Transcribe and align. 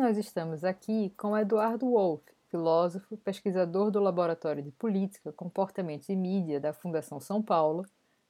Nós 0.00 0.16
estamos 0.16 0.64
aqui 0.64 1.12
com 1.14 1.36
Eduardo 1.36 1.90
Wolff, 1.90 2.24
filósofo, 2.48 3.18
pesquisador 3.18 3.90
do 3.90 4.00
Laboratório 4.00 4.62
de 4.62 4.70
Política, 4.70 5.30
Comportamentos 5.30 6.08
e 6.08 6.16
Mídia 6.16 6.58
da 6.58 6.72
Fundação 6.72 7.20
São 7.20 7.42
Paulo 7.42 7.84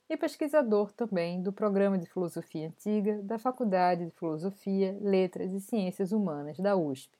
e 0.08 0.16
pesquisador 0.16 0.90
também 0.90 1.40
do 1.40 1.52
Programa 1.52 1.96
de 1.96 2.08
Filosofia 2.08 2.66
Antiga 2.66 3.22
da 3.22 3.38
Faculdade 3.38 4.04
de 4.04 4.10
Filosofia, 4.10 4.98
Letras 5.00 5.52
e 5.52 5.60
Ciências 5.60 6.10
Humanas 6.10 6.58
da 6.58 6.74
USP. 6.76 7.16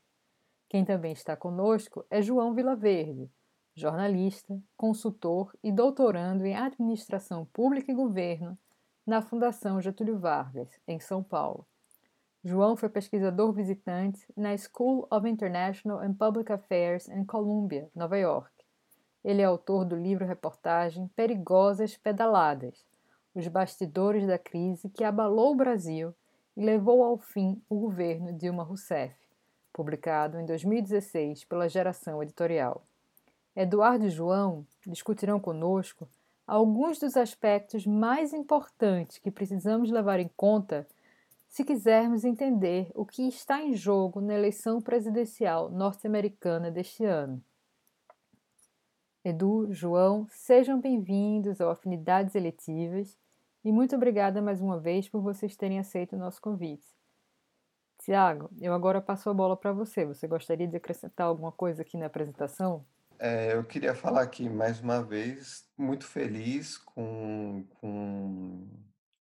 Quem 0.69 0.85
também 0.85 1.13
está 1.13 1.37
conosco 1.37 2.05
é 2.11 2.21
João 2.21 2.53
Vilaverde, 2.53 3.31
jornalista, 3.73 4.61
consultor 4.77 5.55
e 5.63 5.71
doutorando 5.71 6.45
em 6.45 6.57
Administração 6.57 7.47
Pública 7.53 7.93
e 7.93 7.95
Governo 7.95 8.59
na 9.07 9.23
Fundação 9.23 9.81
Getúlio 9.81 10.19
Vargas, 10.19 10.81
em 10.89 10.99
São 10.99 11.23
Paulo. 11.23 11.65
João 12.43 12.75
foi 12.75 12.89
pesquisador 12.89 13.53
visitante 13.53 14.27
na 14.35 14.57
School 14.57 15.07
of 15.11 15.29
International 15.29 15.99
and 15.99 16.15
Public 16.15 16.51
Affairs 16.51 17.07
em 17.11 17.23
Columbia, 17.23 17.91
Nova 17.95 18.17
York. 18.17 18.51
Ele 19.23 19.43
é 19.43 19.45
autor 19.45 19.85
do 19.85 19.95
livro-reportagem 19.95 21.07
Perigosas 21.15 21.99
Pedaladas 21.99 22.83
Os 23.35 23.47
Bastidores 23.47 24.27
da 24.27 24.39
Crise 24.39 24.89
que 24.89 25.05
Abalou 25.05 25.53
o 25.53 25.55
Brasil 25.55 26.15
e 26.57 26.65
Levou 26.65 27.05
ao 27.05 27.19
Fim 27.19 27.61
o 27.69 27.79
Governo 27.79 28.33
Dilma 28.33 28.63
Rousseff, 28.63 29.15
publicado 29.71 30.41
em 30.41 30.47
2016 30.47 31.45
pela 31.45 31.69
Geração 31.69 32.23
Editorial. 32.23 32.83
Eduardo 33.55 34.07
e 34.07 34.11
João 34.11 34.67
discutirão 34.87 35.39
conosco 35.39 36.09
alguns 36.47 36.99
dos 36.99 37.19
aspectos 37.19 37.87
mais 37.87 38.33
importantes 38.33 39.19
que 39.19 39.31
precisamos 39.31 39.91
levar 39.91 40.21
em 40.21 40.31
conta 40.35 40.87
se 41.51 41.65
quisermos 41.65 42.25
entender 42.25 42.93
o 42.95 43.05
que 43.05 43.27
está 43.27 43.61
em 43.61 43.75
jogo 43.75 44.21
na 44.21 44.35
eleição 44.35 44.81
presidencial 44.81 45.69
norte-americana 45.69 46.71
deste 46.71 47.05
ano. 47.05 47.43
Edu, 49.25 49.67
João, 49.73 50.29
sejam 50.31 50.81
bem-vindos 50.81 51.61
ao 51.61 51.69
Afinidades 51.69 52.37
Eletivas 52.37 53.19
e 53.65 53.73
muito 53.73 53.97
obrigada 53.97 54.41
mais 54.41 54.63
uma 54.63 54.79
vez 54.79 55.09
por 55.09 55.21
vocês 55.21 55.57
terem 55.57 55.81
aceito 55.81 56.15
o 56.15 56.19
nosso 56.19 56.41
convite. 56.41 56.87
Tiago, 57.99 58.49
eu 58.61 58.73
agora 58.73 59.03
passo 59.03 59.29
a 59.29 59.35
bola 59.35 59.57
para 59.57 59.73
você. 59.73 60.07
Você 60.07 60.29
gostaria 60.29 60.69
de 60.69 60.77
acrescentar 60.77 61.27
alguma 61.27 61.51
coisa 61.51 61.83
aqui 61.83 61.99
na 61.99 62.07
apresentação? 62.07 62.87
É, 63.19 63.55
eu 63.55 63.65
queria 63.65 63.95
falar 63.95 64.23
aqui 64.23 64.49
mais 64.49 64.81
uma 64.81 65.03
vez, 65.03 65.69
muito 65.77 66.07
feliz 66.07 66.79
com, 66.79 67.67
com 67.81 68.69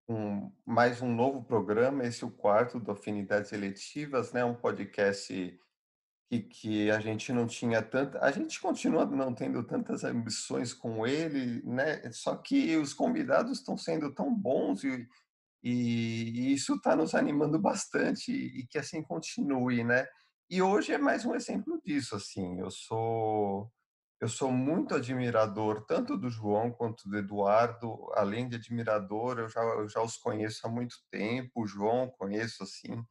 um, 0.08 0.50
mais 0.64 1.02
um 1.02 1.14
novo 1.14 1.44
programa, 1.44 2.04
esse 2.04 2.24
é 2.24 2.26
o 2.26 2.30
quarto 2.30 2.80
do 2.80 2.90
Afinidades 2.90 3.52
Eletivas, 3.52 4.32
né? 4.32 4.44
Um 4.44 4.54
podcast 4.54 5.58
que, 6.28 6.40
que 6.40 6.90
a 6.90 6.98
gente 7.00 7.32
não 7.32 7.46
tinha 7.46 7.82
tanta, 7.82 8.18
a 8.20 8.30
gente 8.30 8.60
continua 8.60 9.04
não 9.06 9.34
tendo 9.34 9.62
tantas 9.64 10.04
ambições 10.04 10.72
com 10.72 11.06
ele, 11.06 11.62
né? 11.64 12.10
Só 12.12 12.36
que 12.36 12.76
os 12.76 12.94
convidados 12.94 13.58
estão 13.58 13.76
sendo 13.76 14.12
tão 14.14 14.34
bons 14.34 14.82
e, 14.84 15.06
e, 15.62 15.72
e 15.72 16.52
isso 16.54 16.74
está 16.74 16.96
nos 16.96 17.14
animando 17.14 17.58
bastante 17.58 18.32
e, 18.32 18.66
que 18.66 18.78
assim 18.78 19.02
continue, 19.02 19.84
né? 19.84 20.06
E 20.50 20.62
hoje 20.62 20.92
é 20.92 20.98
mais 20.98 21.24
um 21.26 21.34
exemplo 21.34 21.80
disso, 21.84 22.16
assim. 22.16 22.58
Eu 22.60 22.70
sou 22.70 23.70
eu 24.20 24.28
sou 24.28 24.50
muito 24.50 24.94
admirador 24.94 25.84
tanto 25.86 26.16
do 26.16 26.28
João 26.28 26.72
quanto 26.72 27.08
do 27.08 27.16
Eduardo. 27.16 28.10
Além 28.14 28.48
de 28.48 28.56
admirador, 28.56 29.38
eu 29.38 29.48
já, 29.48 29.60
eu 29.60 29.88
já 29.88 30.02
os 30.02 30.16
conheço 30.16 30.66
há 30.66 30.70
muito 30.70 30.96
tempo. 31.10 31.62
O 31.62 31.66
João 31.66 32.10
conheço 32.18 32.64
assim 32.64 33.04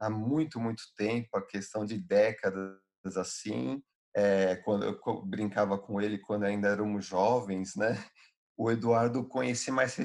há 0.00 0.10
muito, 0.10 0.58
muito 0.58 0.82
tempo, 0.96 1.36
a 1.36 1.46
questão 1.46 1.84
de 1.84 1.96
décadas 1.96 2.80
assim. 3.16 3.80
É, 4.14 4.56
quando 4.56 4.84
eu 4.84 5.22
brincava 5.24 5.78
com 5.78 6.00
ele 6.00 6.18
quando 6.18 6.44
ainda 6.44 6.68
éramos 6.68 7.06
jovens, 7.06 7.76
né? 7.76 7.96
O 8.56 8.70
Eduardo 8.70 9.26
conheci 9.26 9.70
mais, 9.70 9.96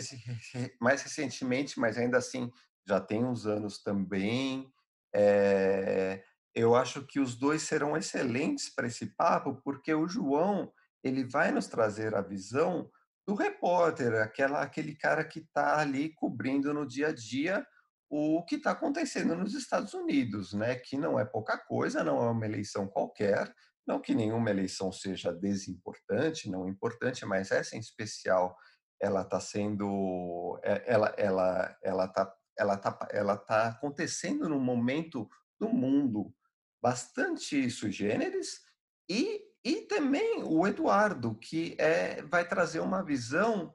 mais 0.80 1.02
recentemente, 1.02 1.80
mas 1.80 1.97
ainda 1.97 2.18
assim 2.18 2.50
já 2.88 3.02
tem 3.02 3.26
uns 3.26 3.46
anos 3.46 3.81
também. 3.81 4.72
É, 5.14 6.24
eu 6.57 6.73
acho 6.73 7.06
que 7.06 7.19
os 7.19 7.35
dois 7.35 7.62
serão 7.62 7.95
excelentes 7.95 8.73
para 8.73 8.88
esse 8.88 9.06
papo, 9.16 9.62
porque 9.63 9.94
o 9.94 10.07
João 10.07 10.73
ele 11.03 11.23
vai 11.23 11.51
nos 11.51 11.68
trazer 11.68 12.16
a 12.16 12.22
visão 12.22 12.90
do 13.28 13.35
repórter, 13.35 14.16
aquela, 14.16 14.63
aquele 14.63 14.96
cara 14.96 15.23
que 15.23 15.40
está 15.40 15.79
ali 15.79 16.13
cobrindo 16.16 16.73
no 16.73 16.88
dia 16.88 17.09
a 17.09 17.13
dia 17.13 17.66
o 18.09 18.44
que 18.44 18.56
está 18.56 18.72
acontecendo 18.72 19.35
nos 19.35 19.53
Estados 19.53 19.94
Unidos, 19.94 20.53
né? 20.53 20.75
Que 20.75 20.97
não 20.97 21.19
é 21.19 21.25
pouca 21.25 21.57
coisa, 21.57 22.03
não 22.03 22.23
é 22.25 22.31
uma 22.31 22.46
eleição 22.46 22.88
qualquer, 22.88 23.53
não 23.85 24.01
que 24.01 24.16
nenhuma 24.16 24.50
eleição 24.50 24.91
seja 24.91 25.31
desimportante, 25.31 26.50
não 26.50 26.67
importante, 26.67 27.25
mas 27.25 27.51
essa 27.51 27.75
em 27.75 27.79
especial 27.79 28.57
ela 29.00 29.22
está 29.22 29.40
sendo, 29.40 30.59
é, 30.63 30.84
ela, 30.88 31.13
ela, 31.17 31.78
ela 31.84 32.06
está, 32.06 32.34
ela 32.57 32.78
tá, 32.78 33.07
ela 33.12 33.38
tá 33.38 33.67
acontecendo 33.67 34.50
num 34.50 34.59
momento 34.59 35.29
do 35.59 35.69
mundo 35.69 36.34
bastante 36.82 37.70
sui 37.70 37.92
generis, 37.92 38.62
e, 39.10 39.42
e 39.64 39.82
também 39.82 40.44
o 40.44 40.68
Eduardo, 40.68 41.36
que 41.36 41.76
é, 41.78 42.22
vai 42.24 42.48
trazer 42.48 42.80
uma 42.80 43.04
visão 43.04 43.74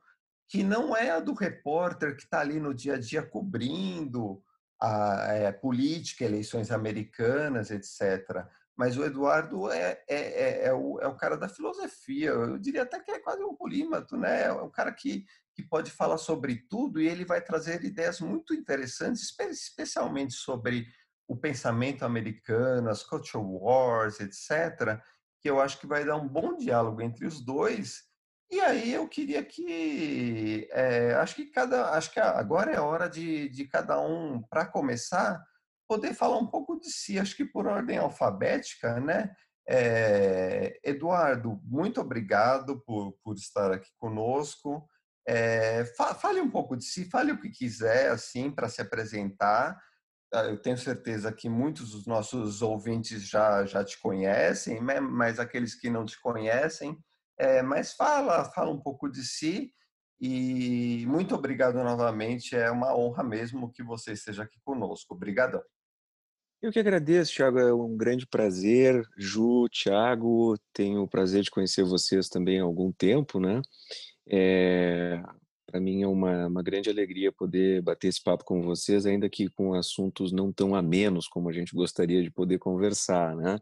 que 0.48 0.62
não 0.62 0.94
é 0.94 1.10
a 1.10 1.20
do 1.20 1.32
repórter 1.32 2.14
que 2.14 2.24
está 2.24 2.40
ali 2.40 2.60
no 2.60 2.74
dia 2.74 2.94
a 2.94 2.98
dia 2.98 3.22
cobrindo 3.22 4.42
a 4.78 5.32
é, 5.32 5.52
política, 5.52 6.24
eleições 6.24 6.70
americanas, 6.70 7.70
etc. 7.70 8.44
Mas 8.76 8.96
o 8.96 9.04
Eduardo 9.04 9.70
é, 9.70 10.02
é, 10.08 10.16
é, 10.16 10.66
é, 10.66 10.74
o, 10.74 10.98
é 11.00 11.06
o 11.06 11.16
cara 11.16 11.36
da 11.36 11.48
filosofia. 11.48 12.30
Eu 12.30 12.58
diria 12.58 12.82
até 12.82 12.98
que 13.00 13.10
é 13.10 13.18
quase 13.20 13.42
um 13.42 13.54
polímato, 13.54 14.16
né? 14.16 14.44
É 14.44 14.52
um 14.52 14.70
cara 14.70 14.92
que, 14.92 15.24
que 15.54 15.62
pode 15.62 15.90
falar 15.90 16.18
sobre 16.18 16.66
tudo 16.68 17.00
e 17.00 17.06
ele 17.06 17.24
vai 17.24 17.40
trazer 17.40 17.84
ideias 17.84 18.20
muito 18.20 18.52
interessantes, 18.52 19.34
especialmente 19.38 20.34
sobre 20.34 20.86
o 21.32 21.36
pensamento 21.36 22.04
americano, 22.04 22.90
as 22.90 23.02
culture 23.02 23.42
wars, 23.42 24.20
etc., 24.20 25.00
que 25.40 25.48
eu 25.48 25.60
acho 25.62 25.80
que 25.80 25.86
vai 25.86 26.04
dar 26.04 26.16
um 26.16 26.28
bom 26.28 26.54
diálogo 26.54 27.00
entre 27.00 27.26
os 27.26 27.42
dois. 27.42 28.02
E 28.50 28.60
aí 28.60 28.92
eu 28.92 29.08
queria 29.08 29.42
que, 29.42 30.68
é, 30.70 31.14
acho 31.14 31.34
que 31.34 31.46
cada, 31.46 31.92
acho 31.92 32.12
que 32.12 32.20
agora 32.20 32.70
é 32.70 32.78
hora 32.78 33.08
de, 33.08 33.48
de 33.48 33.66
cada 33.66 33.98
um, 33.98 34.42
para 34.42 34.66
começar, 34.66 35.42
poder 35.88 36.12
falar 36.12 36.36
um 36.36 36.46
pouco 36.46 36.78
de 36.78 36.90
si. 36.90 37.18
Acho 37.18 37.34
que 37.34 37.46
por 37.46 37.66
ordem 37.66 37.96
alfabética, 37.96 39.00
né? 39.00 39.34
É, 39.66 40.78
Eduardo, 40.84 41.62
muito 41.64 41.98
obrigado 41.98 42.82
por, 42.84 43.16
por 43.24 43.36
estar 43.36 43.72
aqui 43.72 43.88
conosco. 43.96 44.86
É, 45.26 45.86
fale 46.20 46.42
um 46.42 46.50
pouco 46.50 46.76
de 46.76 46.84
si, 46.84 47.06
fale 47.06 47.32
o 47.32 47.40
que 47.40 47.48
quiser, 47.48 48.10
assim, 48.10 48.50
para 48.50 48.68
se 48.68 48.82
apresentar. 48.82 49.80
Ah, 50.32 50.44
eu 50.44 50.56
tenho 50.56 50.78
certeza 50.78 51.30
que 51.30 51.48
muitos 51.48 51.90
dos 51.90 52.06
nossos 52.06 52.62
ouvintes 52.62 53.28
já, 53.28 53.66
já 53.66 53.84
te 53.84 54.00
conhecem, 54.00 54.82
né, 54.82 54.98
mas 54.98 55.38
aqueles 55.38 55.74
que 55.74 55.90
não 55.90 56.06
te 56.06 56.18
conhecem, 56.20 56.96
é, 57.38 57.60
mas 57.60 57.92
fala, 57.92 58.44
fala 58.46 58.70
um 58.70 58.80
pouco 58.80 59.10
de 59.10 59.22
si 59.24 59.72
e 60.18 61.04
muito 61.06 61.34
obrigado 61.34 61.74
novamente, 61.82 62.54
é 62.54 62.70
uma 62.70 62.96
honra 62.96 63.24
mesmo 63.24 63.72
que 63.72 63.82
você 63.82 64.12
esteja 64.12 64.44
aqui 64.44 64.60
conosco. 64.64 65.14
Obrigadão. 65.14 65.60
Eu 66.62 66.70
que 66.70 66.78
agradeço, 66.78 67.34
Thiago, 67.34 67.58
é 67.58 67.74
um 67.74 67.96
grande 67.96 68.24
prazer. 68.24 69.04
Ju, 69.18 69.68
Thiago, 69.68 70.56
tenho 70.72 71.02
o 71.02 71.08
prazer 71.08 71.42
de 71.42 71.50
conhecer 71.50 71.82
vocês 71.82 72.28
também 72.28 72.60
há 72.60 72.62
algum 72.62 72.92
tempo, 72.92 73.40
né? 73.40 73.60
É, 74.28 75.20
para 75.72 75.80
mim 75.80 76.02
é 76.02 76.06
uma, 76.06 76.48
uma 76.48 76.62
grande 76.62 76.90
alegria 76.90 77.32
poder 77.32 77.80
bater 77.80 78.08
esse 78.08 78.22
papo 78.22 78.44
com 78.44 78.60
vocês, 78.60 79.06
ainda 79.06 79.26
que 79.26 79.48
com 79.48 79.72
assuntos 79.72 80.30
não 80.30 80.52
tão 80.52 80.74
amenos 80.74 81.26
como 81.26 81.48
a 81.48 81.52
gente 81.52 81.74
gostaria 81.74 82.22
de 82.22 82.30
poder 82.30 82.58
conversar, 82.58 83.34
né? 83.34 83.58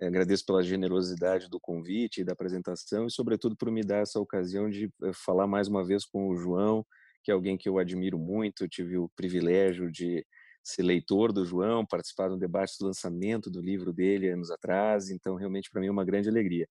Eh, 0.00 0.06
agradeço 0.08 0.44
pela 0.44 0.64
generosidade 0.64 1.48
do 1.48 1.60
convite 1.60 2.20
e 2.20 2.24
da 2.24 2.32
apresentação 2.32 3.06
e, 3.06 3.10
sobretudo, 3.10 3.54
por 3.54 3.70
me 3.70 3.84
dar 3.84 3.98
essa 3.98 4.18
ocasião 4.18 4.68
de 4.68 4.92
eh, 5.04 5.12
falar 5.14 5.46
mais 5.46 5.68
uma 5.68 5.84
vez 5.84 6.04
com 6.04 6.28
o 6.28 6.36
João, 6.36 6.84
que 7.22 7.30
é 7.30 7.34
alguém 7.34 7.56
que 7.56 7.68
eu 7.68 7.78
admiro 7.78 8.18
muito. 8.18 8.64
Eu 8.64 8.68
tive 8.68 8.98
o 8.98 9.08
privilégio 9.10 9.92
de 9.92 10.26
ser 10.60 10.82
leitor 10.82 11.32
do 11.32 11.44
João, 11.44 11.86
participar 11.86 12.30
do 12.30 12.36
debate 12.36 12.76
do 12.80 12.86
lançamento 12.86 13.48
do 13.48 13.60
livro 13.60 13.92
dele 13.92 14.28
anos 14.28 14.50
atrás, 14.50 15.08
então, 15.08 15.36
realmente, 15.36 15.70
para 15.70 15.80
mim 15.80 15.86
é 15.86 15.90
uma 15.92 16.04
grande 16.04 16.28
alegria. 16.28 16.68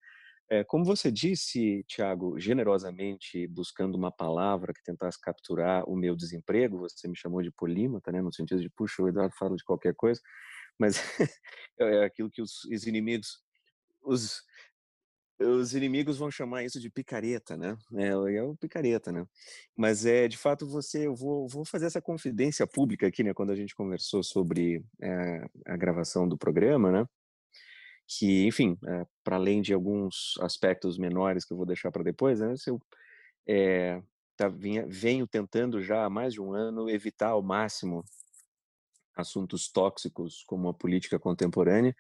É, 0.54 0.64
como 0.64 0.86
você 0.86 1.12
disse, 1.12 1.84
Tiago, 1.88 2.40
generosamente 2.40 3.48
buscando 3.48 3.96
uma 3.96 4.12
palavra 4.12 4.72
que 4.72 4.84
tentasse 4.84 5.20
capturar 5.20 5.84
o 5.90 5.96
meu 5.96 6.16
desemprego, 6.16 6.78
você 6.78 7.08
me 7.08 7.18
chamou 7.18 7.42
de 7.42 7.52
polímata, 7.52 8.12
né, 8.12 8.22
no 8.22 8.32
sentido 8.32 8.62
de, 8.62 8.70
puxa, 8.70 9.02
o 9.02 9.10
Eduardo 9.10 9.34
fala 9.36 9.56
de 9.56 9.64
qualquer 9.64 9.96
coisa, 9.96 10.22
mas 10.78 10.96
é 11.80 12.06
aquilo 12.06 12.30
que 12.30 12.40
os, 12.40 12.66
os 12.66 12.86
inimigos, 12.86 13.42
os 14.04 14.44
os 15.40 15.74
inimigos 15.74 16.18
vão 16.20 16.30
chamar 16.30 16.64
isso 16.64 16.80
de 16.80 16.90
picareta, 16.92 17.58
né? 17.58 17.76
É, 17.96 18.10
é 18.10 18.44
o 18.44 18.56
picareta, 18.56 19.12
né? 19.12 19.26
Mas 19.76 20.06
é 20.06 20.28
de 20.28 20.38
fato 20.38 20.68
você, 20.68 21.08
eu 21.08 21.16
vou, 21.16 21.48
vou 21.48 21.66
fazer 21.66 21.88
essa 21.88 22.02
confidência 22.02 22.68
pública 22.68 23.08
aqui, 23.08 23.24
né? 23.24 23.34
Quando 23.34 23.52
a 23.52 23.56
gente 23.56 23.76
conversou 23.76 24.24
sobre 24.24 24.86
é, 25.02 25.46
a 25.66 25.76
gravação 25.76 26.30
do 26.30 26.38
programa, 26.38 26.92
né? 26.92 27.06
Que, 28.08 28.46
enfim, 28.46 28.78
é, 28.86 29.06
para 29.24 29.38
além 29.38 29.62
de 29.62 29.74
alguns 29.74 30.36
aspectos 30.42 30.98
menores 30.98 31.46
que 31.46 31.54
eu 31.54 31.58
vou 31.58 31.66
deixar 31.66 31.92
para 31.92 32.04
depois, 32.04 32.40
né? 32.40 32.54
Eu 32.68 32.80
é, 33.48 34.02
tá, 34.38 34.48
vinha, 34.48 34.86
venho 34.88 35.28
tentando 35.28 35.82
já 35.82 36.06
há 36.06 36.10
mais 36.10 36.34
de 36.34 36.42
um 36.42 36.54
ano 36.54 36.90
evitar 36.90 37.30
ao 37.30 37.42
máximo 37.42 38.04
assuntos 39.16 39.70
tóxicos 39.70 40.44
como 40.48 40.70
a 40.70 40.74
política 40.74 41.20
contemporânea, 41.20 41.96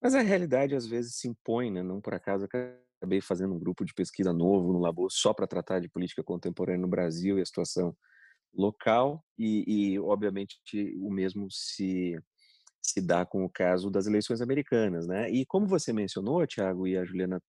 mas 0.00 0.14
a 0.14 0.20
realidade 0.20 0.74
às 0.74 0.86
vezes 0.86 1.16
se 1.16 1.28
impõe, 1.28 1.70
né? 1.70 1.82
Não 1.82 2.00
por 2.00 2.14
acaso 2.14 2.46
acabei 2.46 3.20
fazendo 3.20 3.54
um 3.54 3.58
grupo 3.58 3.84
de 3.84 3.94
pesquisa 3.94 4.32
novo 4.32 4.72
no 4.72 4.78
Labor 4.78 5.10
só 5.10 5.34
para 5.34 5.46
tratar 5.46 5.80
de 5.80 5.88
política 5.88 6.22
contemporânea 6.22 6.80
no 6.80 6.88
Brasil 6.88 7.38
e 7.38 7.42
a 7.42 7.46
situação 7.46 7.96
local 8.54 9.24
e, 9.38 9.92
e 9.94 9.98
obviamente 9.98 10.56
o 10.98 11.10
mesmo 11.10 11.48
se 11.50 12.18
se 12.82 13.00
dá 13.00 13.24
com 13.24 13.44
o 13.44 13.50
caso 13.50 13.90
das 13.90 14.06
eleições 14.06 14.40
americanas, 14.40 15.06
né? 15.06 15.30
E 15.30 15.46
como 15.46 15.66
você 15.66 15.92
mencionou, 15.92 16.46
Tiago 16.46 16.86
e 16.86 16.96
a 16.96 17.04
Juliana 17.04 17.40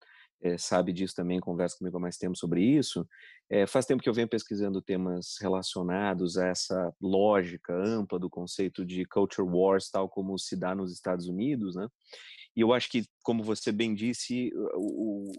é, 0.41 0.57
sabe 0.57 0.91
disso 0.91 1.15
também, 1.15 1.39
conversa 1.39 1.77
comigo 1.77 1.97
há 1.97 1.99
mais 1.99 2.17
tempo 2.17 2.37
sobre 2.37 2.61
isso. 2.61 3.07
É, 3.49 3.65
faz 3.65 3.85
tempo 3.85 4.03
que 4.03 4.09
eu 4.09 4.13
venho 4.13 4.27
pesquisando 4.27 4.81
temas 4.81 5.37
relacionados 5.39 6.37
a 6.37 6.47
essa 6.47 6.93
lógica 7.01 7.73
ampla 7.73 8.19
do 8.19 8.29
conceito 8.29 8.85
de 8.85 9.05
culture 9.05 9.47
wars, 9.47 9.89
tal 9.89 10.09
como 10.09 10.37
se 10.37 10.57
dá 10.57 10.75
nos 10.75 10.91
Estados 10.91 11.27
Unidos, 11.27 11.75
né? 11.75 11.87
E 12.55 12.61
eu 12.61 12.73
acho 12.73 12.89
que, 12.91 13.03
como 13.23 13.41
você 13.41 13.71
bem 13.71 13.95
disse, 13.95 14.51
o, 14.75 15.31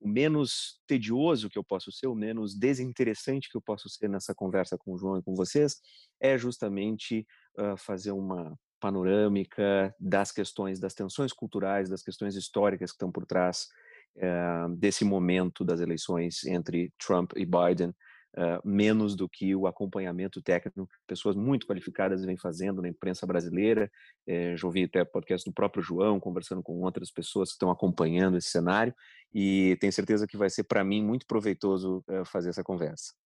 o 0.00 0.08
menos 0.08 0.80
tedioso 0.86 1.48
que 1.48 1.58
eu 1.58 1.64
posso 1.64 1.92
ser, 1.92 2.08
o 2.08 2.14
menos 2.14 2.58
desinteressante 2.58 3.48
que 3.48 3.56
eu 3.56 3.62
posso 3.62 3.88
ser 3.88 4.08
nessa 4.08 4.34
conversa 4.34 4.76
com 4.76 4.92
o 4.92 4.98
João 4.98 5.18
e 5.18 5.22
com 5.22 5.34
vocês, 5.34 5.80
é 6.20 6.36
justamente 6.36 7.26
uh, 7.56 7.76
fazer 7.76 8.10
uma 8.10 8.58
panorâmica 8.82 9.94
das 10.00 10.32
questões, 10.32 10.80
das 10.80 10.92
tensões 10.92 11.32
culturais, 11.32 11.88
das 11.88 12.02
questões 12.02 12.34
históricas 12.34 12.90
que 12.90 12.96
estão 12.96 13.12
por 13.12 13.24
trás 13.24 13.68
uh, 14.16 14.74
desse 14.74 15.04
momento 15.04 15.64
das 15.64 15.80
eleições 15.80 16.44
entre 16.44 16.92
Trump 16.98 17.30
e 17.36 17.46
Biden, 17.46 17.90
uh, 17.90 18.60
menos 18.64 19.14
do 19.14 19.28
que 19.28 19.54
o 19.54 19.68
acompanhamento 19.68 20.42
técnico 20.42 20.88
que 20.88 20.96
pessoas 21.06 21.36
muito 21.36 21.64
qualificadas 21.64 22.24
vêm 22.24 22.36
fazendo 22.36 22.82
na 22.82 22.88
imprensa 22.88 23.24
brasileira. 23.24 23.88
Uh, 24.26 24.56
já 24.56 24.66
ouvi 24.66 24.82
até 24.82 25.04
podcast 25.04 25.48
do 25.48 25.54
próprio 25.54 25.80
João, 25.80 26.18
conversando 26.18 26.60
com 26.60 26.80
outras 26.80 27.12
pessoas 27.12 27.50
que 27.50 27.54
estão 27.54 27.70
acompanhando 27.70 28.36
esse 28.36 28.48
cenário, 28.48 28.92
e 29.32 29.76
tenho 29.80 29.92
certeza 29.92 30.26
que 30.26 30.36
vai 30.36 30.50
ser, 30.50 30.64
para 30.64 30.82
mim, 30.82 31.04
muito 31.04 31.24
proveitoso 31.24 32.04
fazer 32.26 32.50
essa 32.50 32.64
conversa. 32.64 33.21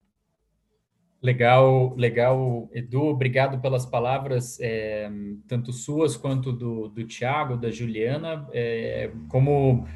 Legal, 1.22 1.94
legal, 1.96 2.68
Edu. 2.72 3.02
Obrigado 3.04 3.60
pelas 3.60 3.86
palavras, 3.86 4.58
é, 4.60 5.10
tanto 5.48 5.72
suas 5.72 6.16
quanto 6.16 6.52
do, 6.52 6.88
do 6.88 7.04
Tiago, 7.04 7.56
da 7.56 7.70
Juliana. 7.70 8.46
É, 8.52 9.10
como 9.28 9.86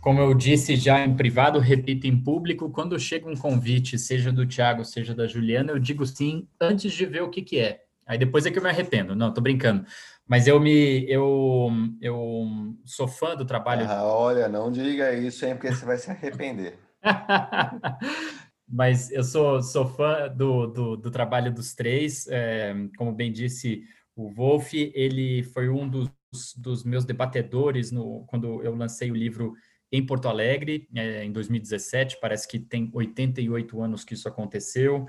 como 0.00 0.20
eu 0.20 0.32
disse 0.32 0.76
já 0.76 1.04
em 1.04 1.14
privado, 1.14 1.58
repito 1.58 2.06
em 2.06 2.16
público, 2.16 2.70
quando 2.70 2.98
chega 2.98 3.28
um 3.28 3.36
convite, 3.36 3.98
seja 3.98 4.30
do 4.30 4.46
Tiago, 4.46 4.84
seja 4.84 5.14
da 5.14 5.26
Juliana, 5.26 5.72
eu 5.72 5.78
digo 5.78 6.06
sim 6.06 6.46
antes 6.60 6.92
de 6.92 7.04
ver 7.04 7.22
o 7.22 7.30
que, 7.30 7.42
que 7.42 7.58
é. 7.58 7.82
Aí 8.06 8.16
depois 8.16 8.46
é 8.46 8.50
que 8.50 8.58
eu 8.58 8.62
me 8.62 8.70
arrependo. 8.70 9.14
Não, 9.14 9.34
tô 9.34 9.40
brincando. 9.40 9.84
Mas 10.26 10.46
eu 10.46 10.58
me 10.60 11.04
eu, 11.10 11.68
eu 12.00 12.46
sou 12.84 13.08
fã 13.08 13.34
do 13.34 13.44
trabalho. 13.44 13.86
Ah, 13.88 14.04
olha, 14.04 14.48
não 14.48 14.70
diga 14.70 15.12
isso, 15.12 15.44
hein, 15.44 15.54
porque 15.54 15.72
você 15.72 15.84
vai 15.84 15.98
se 15.98 16.10
arrepender. 16.10 16.78
Mas 18.68 19.10
eu 19.10 19.24
sou, 19.24 19.62
sou 19.62 19.86
fã 19.86 20.28
do, 20.28 20.66
do, 20.66 20.96
do 20.96 21.10
trabalho 21.10 21.52
dos 21.52 21.74
três. 21.74 22.26
É, 22.28 22.74
como 22.96 23.12
bem 23.12 23.32
disse 23.32 23.82
o 24.14 24.28
Wolf, 24.30 24.74
ele 24.74 25.42
foi 25.42 25.68
um 25.68 25.88
dos, 25.88 26.10
dos 26.56 26.84
meus 26.84 27.04
debatedores 27.04 27.90
no, 27.90 28.24
quando 28.26 28.62
eu 28.62 28.74
lancei 28.74 29.10
o 29.10 29.16
livro 29.16 29.54
em 29.90 30.04
Porto 30.04 30.28
Alegre, 30.28 30.86
é, 30.94 31.24
em 31.24 31.32
2017. 31.32 32.18
Parece 32.20 32.46
que 32.46 32.58
tem 32.58 32.90
88 32.92 33.80
anos 33.82 34.04
que 34.04 34.14
isso 34.14 34.28
aconteceu, 34.28 35.06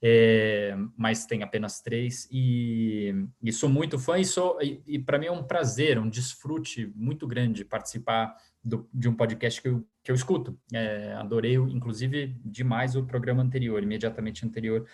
é, 0.00 0.76
mas 0.96 1.26
tem 1.26 1.42
apenas 1.42 1.80
três. 1.80 2.28
E, 2.30 3.12
e 3.42 3.52
sou 3.52 3.68
muito 3.68 3.98
fã 3.98 4.18
e, 4.18 4.24
sou, 4.24 4.60
e, 4.62 4.80
e 4.86 4.98
para 4.98 5.18
mim 5.18 5.26
é 5.26 5.32
um 5.32 5.42
prazer, 5.42 5.98
um 5.98 6.08
desfrute 6.08 6.92
muito 6.94 7.26
grande 7.26 7.64
participar 7.64 8.36
do, 8.62 8.88
de 8.92 9.08
um 9.08 9.14
podcast 9.14 9.60
que 9.60 9.68
eu, 9.68 9.86
que 10.02 10.10
eu 10.10 10.14
escuto. 10.14 10.58
É, 10.72 11.14
adorei, 11.14 11.54
inclusive, 11.54 12.36
demais 12.44 12.96
o 12.96 13.04
programa 13.04 13.42
anterior, 13.42 13.82
imediatamente 13.82 14.44
anterior 14.44 14.86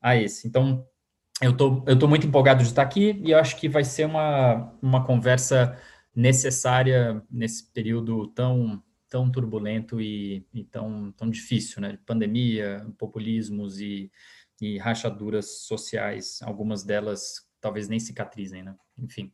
a 0.00 0.16
esse. 0.16 0.46
Então, 0.48 0.86
eu 1.42 1.56
tô, 1.56 1.84
eu 1.86 1.98
tô 1.98 2.06
muito 2.06 2.26
empolgado 2.26 2.62
de 2.62 2.68
estar 2.68 2.82
aqui 2.82 3.20
e 3.24 3.30
eu 3.30 3.38
acho 3.38 3.56
que 3.58 3.68
vai 3.68 3.84
ser 3.84 4.06
uma, 4.06 4.74
uma 4.82 5.04
conversa 5.04 5.78
necessária 6.14 7.22
nesse 7.30 7.70
período 7.72 8.26
tão 8.28 8.82
tão 9.10 9.28
turbulento 9.28 10.00
e, 10.00 10.46
e 10.54 10.64
tão, 10.64 11.10
tão 11.12 11.28
difícil, 11.28 11.82
né? 11.82 11.98
Pandemia, 12.06 12.86
populismos 12.96 13.80
e, 13.80 14.10
e 14.60 14.78
rachaduras 14.78 15.62
sociais, 15.62 16.40
algumas 16.42 16.84
delas 16.84 17.44
talvez 17.60 17.88
nem 17.88 17.98
cicatrizem, 17.98 18.62
né? 18.62 18.74
Enfim. 18.96 19.32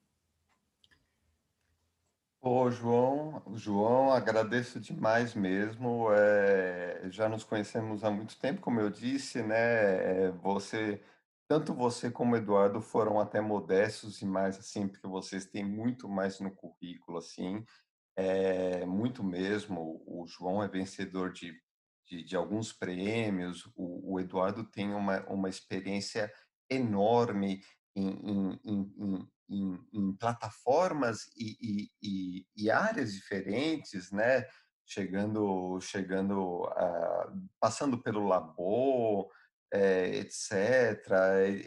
Ô, 2.49 2.71
João, 2.71 3.43
João, 3.57 4.13
agradeço 4.13 4.79
demais 4.79 5.35
mesmo. 5.35 6.13
É, 6.13 7.11
já 7.11 7.29
nos 7.29 7.43
conhecemos 7.43 8.05
há 8.05 8.11
muito 8.11 8.39
tempo, 8.39 8.61
como 8.61 8.79
eu 8.79 8.89
disse, 8.89 9.43
né? 9.43 10.27
É, 10.27 10.31
você, 10.31 11.03
tanto 11.49 11.75
você 11.75 12.09
como 12.09 12.37
Eduardo 12.37 12.81
foram 12.81 13.19
até 13.19 13.41
modestos 13.41 14.23
e 14.23 14.25
mais 14.25 14.57
assim, 14.61 14.87
porque 14.87 15.09
vocês 15.09 15.45
têm 15.45 15.65
muito 15.65 16.09
mais 16.09 16.39
no 16.39 16.53
currículo, 16.55 17.19
assim. 17.19 17.65
É, 18.15 18.87
muito 18.87 19.25
mesmo. 19.25 20.01
O 20.07 20.25
João 20.29 20.63
é 20.63 20.69
vencedor 20.69 21.33
de, 21.33 21.53
de, 22.07 22.23
de 22.23 22.37
alguns 22.37 22.73
prêmios. 22.73 23.67
O, 23.75 24.13
o, 24.15 24.21
Eduardo 24.21 24.63
tem 24.63 24.95
uma, 24.95 25.19
uma 25.27 25.49
experiência 25.49 26.33
enorme 26.71 27.61
em, 27.97 28.61
em, 28.65 29.29
em, 29.49 29.81
em, 29.93 30.13
plataformas 30.17 31.27
e, 31.37 31.91
e, 32.03 32.47
e, 32.57 32.71
áreas 32.71 33.13
diferentes, 33.13 34.13
né? 34.13 34.47
Chegando, 34.85 35.81
chegando, 35.81 36.65
uh, 36.65 37.49
passando 37.59 38.01
pelo 38.01 38.29
labor, 38.29 39.29
é, 39.73 40.19
etc. 40.19 40.53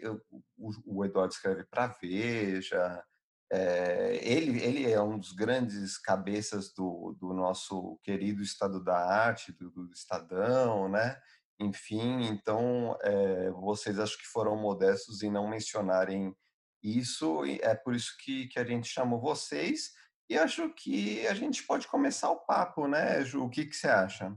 Eu, 0.01 0.21
o, 0.57 0.71
o 0.85 1.05
Eduardo 1.05 1.33
escreve 1.33 1.65
para 1.65 1.87
Veja, 1.87 3.03
é, 3.51 4.19
ele, 4.21 4.61
ele 4.63 4.91
é 4.91 5.01
um 5.01 5.17
dos 5.17 5.31
grandes 5.31 5.97
cabeças 5.97 6.71
do, 6.71 7.17
do 7.19 7.33
nosso 7.33 7.99
querido 8.03 8.43
Estado 8.43 8.83
da 8.83 8.95
Arte, 8.95 9.51
do, 9.51 9.71
do 9.71 9.91
Estadão, 9.91 10.87
né? 10.87 11.19
Enfim, 11.59 12.23
então 12.27 12.97
é, 13.01 13.51
vocês 13.51 13.99
acho 13.99 14.17
que 14.17 14.25
foram 14.25 14.55
modestos 14.55 15.21
em 15.21 15.31
não 15.31 15.49
mencionarem 15.49 16.33
isso, 16.81 17.45
e 17.45 17.59
é 17.61 17.75
por 17.75 17.93
isso 17.93 18.15
que, 18.23 18.47
que 18.47 18.59
a 18.59 18.63
gente 18.63 18.87
chamou 18.87 19.19
vocês, 19.19 19.91
e 20.29 20.37
acho 20.37 20.69
que 20.73 21.25
a 21.27 21.33
gente 21.33 21.65
pode 21.65 21.87
começar 21.87 22.29
o 22.29 22.39
papo, 22.39 22.87
né, 22.87 23.23
Ju? 23.25 23.43
O 23.43 23.49
que, 23.49 23.65
que 23.65 23.75
você 23.75 23.87
acha? 23.87 24.33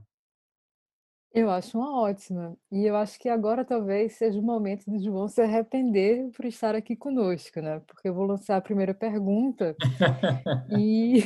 Eu 1.33 1.49
acho 1.49 1.77
uma 1.77 1.99
ótima. 1.99 2.55
E 2.71 2.85
eu 2.85 2.95
acho 2.95 3.17
que 3.19 3.27
agora 3.27 3.65
talvez 3.65 4.13
seja 4.13 4.39
o 4.39 4.43
momento 4.43 4.85
do 4.85 4.99
João 4.99 5.27
se 5.27 5.41
arrepender 5.41 6.29
por 6.31 6.45
estar 6.45 6.75
aqui 6.75 6.95
conosco, 6.95 7.59
né? 7.59 7.79
Porque 7.87 8.07
eu 8.07 8.13
vou 8.13 8.25
lançar 8.25 8.57
a 8.57 8.61
primeira 8.61 8.93
pergunta 8.93 9.75
e 10.77 11.23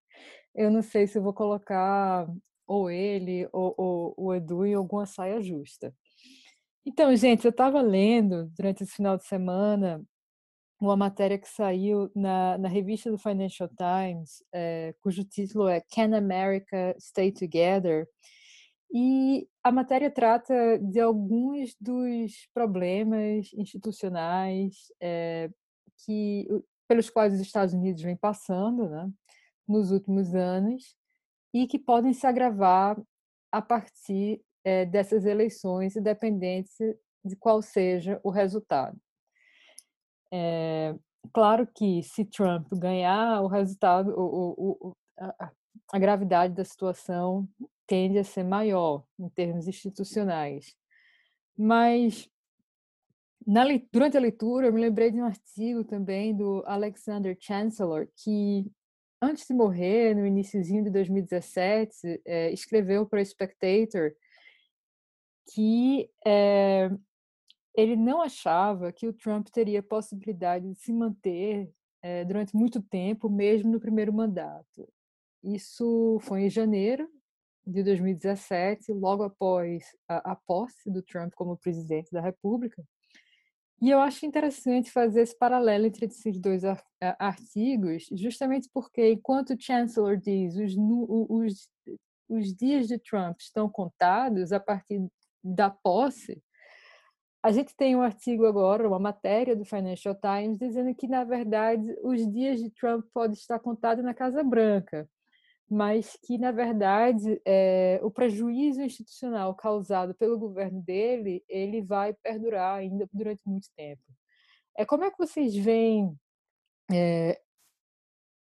eu 0.54 0.70
não 0.70 0.80
sei 0.80 1.06
se 1.06 1.18
vou 1.18 1.34
colocar 1.34 2.26
ou 2.70 2.88
ele 2.88 3.48
ou, 3.52 3.74
ou 3.76 4.14
o 4.16 4.32
Edu 4.32 4.64
em 4.64 4.74
alguma 4.74 5.04
saia 5.04 5.42
justa. 5.42 5.92
Então, 6.86 7.14
gente, 7.16 7.44
eu 7.44 7.50
estava 7.50 7.82
lendo 7.82 8.46
durante 8.56 8.84
esse 8.84 8.92
final 8.92 9.16
de 9.16 9.24
semana 9.24 10.00
uma 10.80 10.96
matéria 10.96 11.36
que 11.36 11.48
saiu 11.48 12.10
na, 12.14 12.56
na 12.58 12.68
revista 12.68 13.10
do 13.10 13.18
Financial 13.18 13.68
Times, 13.68 14.42
é, 14.54 14.94
cujo 15.00 15.24
título 15.24 15.68
é 15.68 15.80
Can 15.80 16.16
America 16.16 16.94
Stay 16.98 17.32
Together? 17.32 18.06
E 18.92 19.48
a 19.64 19.72
matéria 19.72 20.10
trata 20.10 20.78
de 20.78 21.00
alguns 21.00 21.74
dos 21.80 22.48
problemas 22.54 23.52
institucionais 23.52 24.92
é, 25.00 25.50
que, 26.04 26.46
pelos 26.86 27.10
quais 27.10 27.34
os 27.34 27.40
Estados 27.40 27.74
Unidos 27.74 28.00
vêm 28.00 28.16
passando 28.16 28.88
né, 28.88 29.10
nos 29.66 29.90
últimos 29.90 30.34
anos 30.36 30.99
e 31.52 31.66
que 31.66 31.78
podem 31.78 32.12
se 32.12 32.26
agravar 32.26 33.00
a 33.52 33.60
partir 33.60 34.42
é, 34.64 34.84
dessas 34.84 35.24
eleições, 35.24 35.96
independente 35.96 36.96
de 37.24 37.36
qual 37.36 37.60
seja 37.60 38.20
o 38.22 38.30
resultado. 38.30 38.98
É, 40.32 40.94
claro 41.32 41.66
que 41.66 42.02
se 42.02 42.24
Trump 42.24 42.68
ganhar, 42.72 43.42
o 43.42 43.48
resultado, 43.48 44.10
o, 44.16 44.54
o, 44.56 44.88
o, 44.88 44.96
a 45.92 45.98
gravidade 45.98 46.54
da 46.54 46.64
situação 46.64 47.48
tende 47.86 48.18
a 48.18 48.24
ser 48.24 48.44
maior 48.44 49.04
em 49.18 49.28
termos 49.28 49.66
institucionais. 49.66 50.74
Mas 51.58 52.30
na, 53.46 53.64
durante 53.92 54.16
a 54.16 54.20
leitura, 54.20 54.66
eu 54.66 54.72
me 54.72 54.80
lembrei 54.80 55.10
de 55.10 55.20
um 55.20 55.24
artigo 55.24 55.82
também 55.84 56.34
do 56.34 56.62
Alexander 56.66 57.36
Chancellor, 57.40 58.08
que 58.16 58.70
antes 59.20 59.46
de 59.46 59.54
morrer, 59.54 60.14
no 60.14 60.26
iníciozinho 60.26 60.84
de 60.84 60.90
2017, 60.90 62.22
é, 62.24 62.52
escreveu 62.52 63.06
para 63.06 63.20
o 63.20 63.24
Spectator 63.24 64.12
que 65.52 66.08
é, 66.24 66.90
ele 67.74 67.96
não 67.96 68.22
achava 68.22 68.92
que 68.92 69.06
o 69.06 69.12
Trump 69.12 69.48
teria 69.48 69.82
possibilidade 69.82 70.68
de 70.68 70.78
se 70.78 70.92
manter 70.92 71.70
é, 72.02 72.24
durante 72.24 72.54
muito 72.56 72.80
tempo, 72.80 73.28
mesmo 73.28 73.70
no 73.70 73.80
primeiro 73.80 74.12
mandato. 74.12 74.88
Isso 75.42 76.18
foi 76.22 76.42
em 76.42 76.50
janeiro 76.50 77.08
de 77.66 77.82
2017, 77.82 78.92
logo 78.92 79.22
após 79.22 79.84
a, 80.08 80.32
a 80.32 80.36
posse 80.36 80.90
do 80.90 81.02
Trump 81.02 81.32
como 81.34 81.56
presidente 81.56 82.10
da 82.10 82.20
República. 82.20 82.82
E 83.80 83.88
eu 83.88 83.98
acho 83.98 84.26
interessante 84.26 84.90
fazer 84.90 85.22
esse 85.22 85.36
paralelo 85.36 85.86
entre 85.86 86.04
esses 86.04 86.38
dois 86.38 86.62
artigos, 87.18 88.06
justamente 88.12 88.68
porque, 88.74 89.12
enquanto 89.12 89.54
o 89.54 89.60
Chancellor 89.60 90.18
diz 90.18 90.54
os, 90.56 90.76
os, 90.76 91.68
os 92.28 92.54
dias 92.54 92.86
de 92.86 92.98
Trump 92.98 93.40
estão 93.40 93.70
contados 93.70 94.52
a 94.52 94.60
partir 94.60 95.02
da 95.42 95.70
posse, 95.70 96.42
a 97.42 97.50
gente 97.50 97.74
tem 97.74 97.96
um 97.96 98.02
artigo 98.02 98.44
agora, 98.44 98.86
uma 98.86 98.98
matéria 98.98 99.56
do 99.56 99.64
Financial 99.64 100.14
Times, 100.14 100.58
dizendo 100.58 100.94
que, 100.94 101.08
na 101.08 101.24
verdade, 101.24 101.96
os 102.02 102.30
dias 102.30 102.60
de 102.60 102.68
Trump 102.70 103.06
podem 103.14 103.32
estar 103.32 103.58
contados 103.60 104.04
na 104.04 104.12
Casa 104.12 104.44
Branca 104.44 105.08
mas 105.70 106.18
que, 106.24 106.36
na 106.36 106.50
verdade, 106.50 107.40
é, 107.44 108.00
o 108.02 108.10
prejuízo 108.10 108.82
institucional 108.82 109.54
causado 109.54 110.12
pelo 110.14 110.36
governo 110.36 110.82
dele, 110.82 111.44
ele 111.48 111.80
vai 111.80 112.12
perdurar 112.12 112.78
ainda 112.78 113.08
durante 113.12 113.40
muito 113.46 113.68
tempo. 113.76 114.02
É, 114.76 114.84
como 114.84 115.04
é 115.04 115.10
que 115.12 115.18
vocês 115.18 115.54
veem 115.54 116.12
é, 116.92 117.40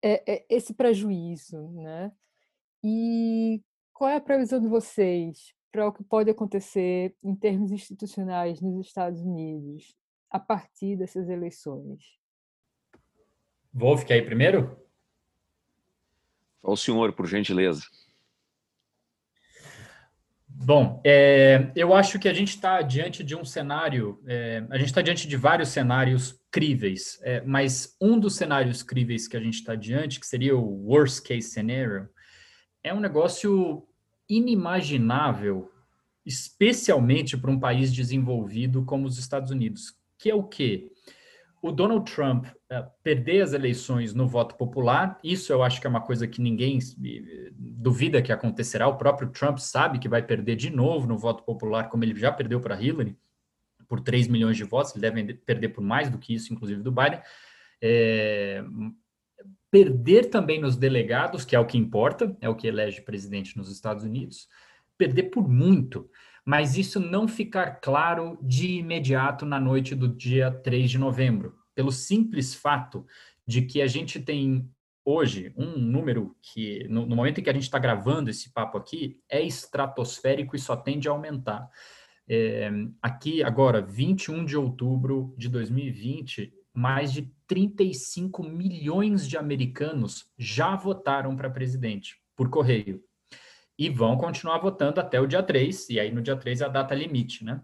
é, 0.02 0.46
esse 0.48 0.72
prejuízo, 0.72 1.68
né? 1.72 2.10
E 2.82 3.60
qual 3.92 4.08
é 4.08 4.16
a 4.16 4.20
previsão 4.20 4.58
de 4.58 4.68
vocês 4.68 5.52
para 5.70 5.86
o 5.86 5.92
que 5.92 6.02
pode 6.02 6.30
acontecer 6.30 7.14
em 7.22 7.36
termos 7.36 7.70
institucionais 7.70 8.60
nos 8.62 8.86
Estados 8.86 9.20
Unidos 9.20 9.94
a 10.30 10.40
partir 10.40 10.96
dessas 10.96 11.28
eleições? 11.28 12.18
Wolf, 13.74 14.04
quer 14.04 14.16
ir 14.16 14.24
primeiro? 14.24 14.87
Ao 16.62 16.76
senhor, 16.76 17.12
por 17.12 17.26
gentileza. 17.26 17.82
Bom, 20.60 21.00
é, 21.04 21.70
eu 21.76 21.94
acho 21.94 22.18
que 22.18 22.28
a 22.28 22.32
gente 22.32 22.48
está 22.48 22.82
diante 22.82 23.22
de 23.22 23.36
um 23.36 23.44
cenário, 23.44 24.20
é, 24.26 24.66
a 24.70 24.76
gente 24.76 24.88
está 24.88 25.00
diante 25.00 25.28
de 25.28 25.36
vários 25.36 25.68
cenários 25.68 26.40
críveis, 26.50 27.20
é, 27.22 27.40
mas 27.42 27.96
um 28.00 28.18
dos 28.18 28.34
cenários 28.34 28.82
críveis 28.82 29.28
que 29.28 29.36
a 29.36 29.40
gente 29.40 29.54
está 29.54 29.76
diante, 29.76 30.18
que 30.18 30.26
seria 30.26 30.56
o 30.56 30.84
worst 30.84 31.22
case 31.22 31.42
scenario, 31.48 32.08
é 32.82 32.92
um 32.92 32.98
negócio 32.98 33.86
inimaginável, 34.28 35.70
especialmente 36.26 37.36
para 37.36 37.50
um 37.50 37.60
país 37.60 37.92
desenvolvido 37.92 38.84
como 38.84 39.06
os 39.06 39.16
Estados 39.16 39.52
Unidos, 39.52 39.94
que 40.18 40.28
é 40.28 40.34
o 40.34 40.42
quê? 40.42 40.90
O 41.62 41.72
Donald 41.72 42.10
Trump 42.10 42.46
uh, 42.46 42.90
perder 43.02 43.42
as 43.42 43.52
eleições 43.52 44.14
no 44.14 44.26
voto 44.26 44.54
popular, 44.56 45.18
isso 45.22 45.52
eu 45.52 45.62
acho 45.62 45.80
que 45.80 45.86
é 45.86 45.90
uma 45.90 46.00
coisa 46.00 46.26
que 46.26 46.40
ninguém 46.40 46.78
eh, 46.78 47.50
duvida 47.52 48.22
que 48.22 48.32
acontecerá. 48.32 48.86
O 48.86 48.96
próprio 48.96 49.30
Trump 49.30 49.58
sabe 49.58 49.98
que 49.98 50.08
vai 50.08 50.22
perder 50.22 50.56
de 50.56 50.70
novo 50.70 51.06
no 51.06 51.18
voto 51.18 51.42
popular, 51.42 51.88
como 51.88 52.04
ele 52.04 52.18
já 52.18 52.30
perdeu 52.30 52.60
para 52.60 52.80
Hillary, 52.80 53.16
por 53.88 54.00
3 54.00 54.28
milhões 54.28 54.56
de 54.56 54.64
votos, 54.64 54.94
ele 54.94 55.00
deve 55.00 55.34
perder 55.34 55.70
por 55.70 55.82
mais 55.82 56.10
do 56.10 56.18
que 56.18 56.34
isso, 56.34 56.52
inclusive 56.52 56.82
do 56.82 56.92
Biden. 56.92 57.20
É, 57.80 58.62
perder 59.70 60.26
também 60.26 60.60
nos 60.60 60.76
delegados, 60.76 61.44
que 61.44 61.56
é 61.56 61.60
o 61.60 61.66
que 61.66 61.78
importa, 61.78 62.36
é 62.40 62.48
o 62.48 62.54
que 62.54 62.66
elege 62.66 63.00
presidente 63.00 63.56
nos 63.56 63.70
Estados 63.70 64.04
Unidos, 64.04 64.48
perder 64.96 65.24
por 65.24 65.48
muito 65.48 66.08
mas 66.48 66.78
isso 66.78 66.98
não 66.98 67.28
ficar 67.28 67.72
claro 67.72 68.38
de 68.40 68.78
imediato 68.78 69.44
na 69.44 69.60
noite 69.60 69.94
do 69.94 70.08
dia 70.08 70.50
3 70.50 70.92
de 70.92 70.96
novembro, 70.96 71.54
pelo 71.74 71.92
simples 71.92 72.54
fato 72.54 73.04
de 73.46 73.60
que 73.60 73.82
a 73.82 73.86
gente 73.86 74.18
tem 74.18 74.66
hoje 75.04 75.52
um 75.58 75.78
número 75.78 76.34
que, 76.40 76.88
no, 76.88 77.04
no 77.04 77.14
momento 77.14 77.38
em 77.38 77.44
que 77.44 77.50
a 77.50 77.52
gente 77.52 77.64
está 77.64 77.78
gravando 77.78 78.30
esse 78.30 78.50
papo 78.50 78.78
aqui, 78.78 79.20
é 79.28 79.42
estratosférico 79.42 80.56
e 80.56 80.58
só 80.58 80.74
tende 80.74 81.06
a 81.06 81.10
aumentar. 81.10 81.68
É, 82.26 82.70
aqui, 83.02 83.42
agora, 83.42 83.82
21 83.82 84.46
de 84.46 84.56
outubro 84.56 85.34
de 85.36 85.50
2020, 85.50 86.50
mais 86.72 87.12
de 87.12 87.30
35 87.46 88.42
milhões 88.42 89.28
de 89.28 89.36
americanos 89.36 90.30
já 90.38 90.74
votaram 90.74 91.36
para 91.36 91.50
presidente 91.50 92.16
por 92.34 92.48
correio 92.48 93.06
e 93.78 93.88
vão 93.88 94.16
continuar 94.16 94.58
votando 94.58 95.00
até 95.00 95.20
o 95.20 95.26
dia 95.26 95.42
3, 95.42 95.90
e 95.90 96.00
aí 96.00 96.10
no 96.10 96.20
dia 96.20 96.36
3 96.36 96.60
é 96.60 96.64
a 96.64 96.68
data 96.68 96.94
limite, 96.94 97.44
né? 97.44 97.62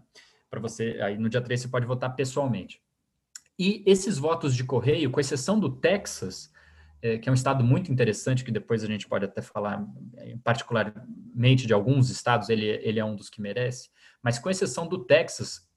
Para 0.49 0.61
você, 0.61 0.97
aí 1.01 1.17
no 1.17 1.27
dia 1.27 1.41
3 1.41 1.61
você 1.61 1.67
pode 1.67 1.85
votar 1.85 2.15
pessoalmente. 2.15 2.81
E 3.59 3.83
esses 3.85 4.17
votos 4.17 4.55
de 4.55 4.63
correio, 4.63 5.11
com 5.11 5.19
exceção 5.19 5.59
do 5.59 5.69
Texas, 5.69 6.51
é, 7.01 7.17
que 7.17 7.27
é 7.27 7.31
um 7.31 7.35
estado 7.35 7.63
muito 7.63 7.91
interessante, 7.91 8.43
que 8.43 8.51
depois 8.51 8.83
a 8.83 8.87
gente 8.87 9.07
pode 9.07 9.25
até 9.25 9.41
falar 9.41 9.85
é, 10.17 10.37
particularmente 10.43 11.67
de 11.67 11.73
alguns 11.73 12.09
estados, 12.09 12.49
ele, 12.49 12.65
ele 12.65 12.99
é 12.99 13.05
um 13.05 13.15
dos 13.15 13.29
que 13.29 13.41
merece, 13.41 13.89
mas 14.23 14.39
com 14.39 14.49
exceção 14.49 14.87
do 14.87 15.03
Texas, 15.03 15.67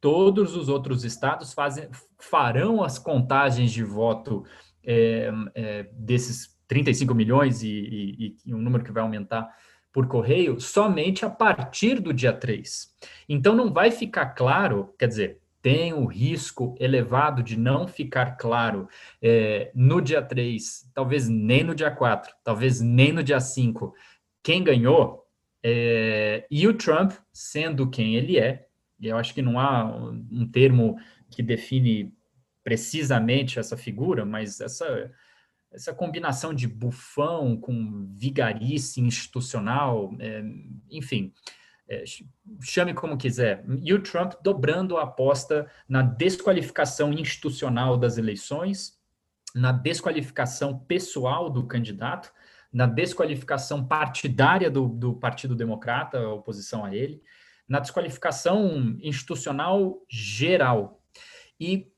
todos 0.00 0.56
os 0.56 0.68
outros 0.68 1.04
estados 1.04 1.52
fazem, 1.52 1.88
farão 2.18 2.82
as 2.82 2.98
contagens 2.98 3.72
de 3.72 3.82
voto 3.82 4.44
é, 4.84 5.30
é, 5.54 5.82
desses 5.92 6.56
35 6.68 7.14
milhões 7.14 7.62
e, 7.62 7.68
e, 7.68 8.36
e 8.46 8.54
um 8.54 8.60
número 8.62 8.84
que 8.84 8.92
vai 8.92 9.02
aumentar 9.02 9.48
por 9.98 10.06
correio 10.06 10.60
somente 10.60 11.24
a 11.24 11.28
partir 11.28 11.98
do 11.98 12.12
dia 12.12 12.32
3. 12.32 12.94
Então 13.28 13.56
não 13.56 13.72
vai 13.72 13.90
ficar 13.90 14.26
claro, 14.26 14.94
quer 14.96 15.08
dizer, 15.08 15.40
tem 15.60 15.92
o 15.92 16.06
risco 16.06 16.76
elevado 16.78 17.42
de 17.42 17.58
não 17.58 17.88
ficar 17.88 18.36
claro 18.36 18.88
é, 19.20 19.72
no 19.74 20.00
dia 20.00 20.22
3, 20.22 20.88
talvez 20.94 21.28
nem 21.28 21.64
no 21.64 21.74
dia 21.74 21.90
4, 21.90 22.32
talvez 22.44 22.80
nem 22.80 23.12
no 23.12 23.24
dia 23.24 23.40
5, 23.40 23.92
quem 24.40 24.62
ganhou, 24.62 25.26
é, 25.64 26.46
e 26.48 26.68
o 26.68 26.74
Trump 26.74 27.14
sendo 27.32 27.90
quem 27.90 28.14
ele 28.14 28.38
é, 28.38 28.68
e 29.00 29.08
eu 29.08 29.16
acho 29.16 29.34
que 29.34 29.42
não 29.42 29.58
há 29.58 29.84
um 29.84 30.48
termo 30.48 30.96
que 31.28 31.42
define 31.42 32.14
precisamente 32.62 33.58
essa 33.58 33.76
figura, 33.76 34.24
mas 34.24 34.60
essa 34.60 35.10
essa 35.70 35.94
combinação 35.94 36.54
de 36.54 36.66
bufão 36.66 37.56
com 37.56 38.06
vigarice 38.14 39.00
institucional, 39.00 40.14
é, 40.18 40.42
enfim, 40.90 41.32
é, 41.88 42.04
chame 42.60 42.94
como 42.94 43.16
quiser. 43.16 43.64
E 43.82 43.92
o 43.92 44.02
Trump 44.02 44.34
dobrando 44.42 44.96
a 44.96 45.04
aposta 45.04 45.70
na 45.88 46.02
desqualificação 46.02 47.12
institucional 47.12 47.96
das 47.96 48.18
eleições, 48.18 48.98
na 49.54 49.72
desqualificação 49.72 50.78
pessoal 50.78 51.48
do 51.50 51.66
candidato, 51.66 52.30
na 52.72 52.86
desqualificação 52.86 53.86
partidária 53.86 54.70
do, 54.70 54.88
do 54.88 55.14
Partido 55.14 55.54
Democrata, 55.54 56.18
a 56.18 56.34
oposição 56.34 56.84
a 56.84 56.94
ele, 56.94 57.22
na 57.66 57.80
desqualificação 57.80 58.96
institucional 59.00 60.02
geral. 60.08 61.02
E 61.58 61.90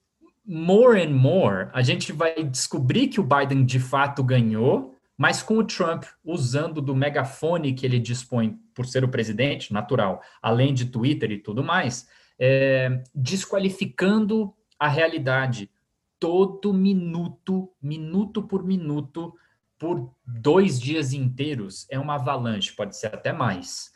more 0.47 1.01
and 1.01 1.11
more, 1.11 1.69
a 1.73 1.83
gente 1.83 2.13
vai 2.13 2.43
descobrir 2.43 3.09
que 3.09 3.21
o 3.21 3.25
Biden 3.25 3.65
de 3.65 3.79
fato 3.79 4.23
ganhou, 4.23 4.95
mas 5.17 5.43
com 5.43 5.59
o 5.59 5.65
Trump 5.65 6.05
usando 6.25 6.81
do 6.81 6.95
megafone 6.95 7.75
que 7.75 7.85
ele 7.85 7.99
dispõe 7.99 8.59
por 8.75 8.87
ser 8.87 9.05
o 9.05 9.09
presidente, 9.09 9.73
natural, 9.73 10.23
além 10.41 10.73
de 10.73 10.87
Twitter 10.87 11.31
e 11.31 11.39
tudo 11.39 11.63
mais, 11.63 12.09
é, 12.39 13.03
desqualificando 13.15 14.55
a 14.79 14.89
realidade 14.89 15.71
todo 16.19 16.73
minuto, 16.73 17.71
minuto 17.83 18.43
por 18.43 18.65
minuto, 18.65 19.35
por 19.79 20.15
dois 20.27 20.81
dias 20.81 21.13
inteiros, 21.13 21.87
é 21.91 21.99
uma 21.99 22.15
avalanche, 22.15 22.73
pode 22.73 22.97
ser 22.97 23.15
até 23.15 23.33
mais. 23.33 23.91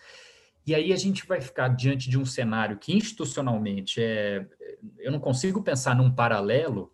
E 0.66 0.74
aí 0.74 0.92
a 0.92 0.96
gente 0.96 1.26
vai 1.26 1.40
ficar 1.40 1.68
diante 1.68 2.08
de 2.08 2.18
um 2.18 2.24
cenário 2.24 2.78
que 2.78 2.94
institucionalmente 2.94 4.00
é. 4.02 4.46
Eu 4.98 5.12
não 5.12 5.20
consigo 5.20 5.62
pensar 5.62 5.94
num 5.94 6.10
paralelo, 6.10 6.92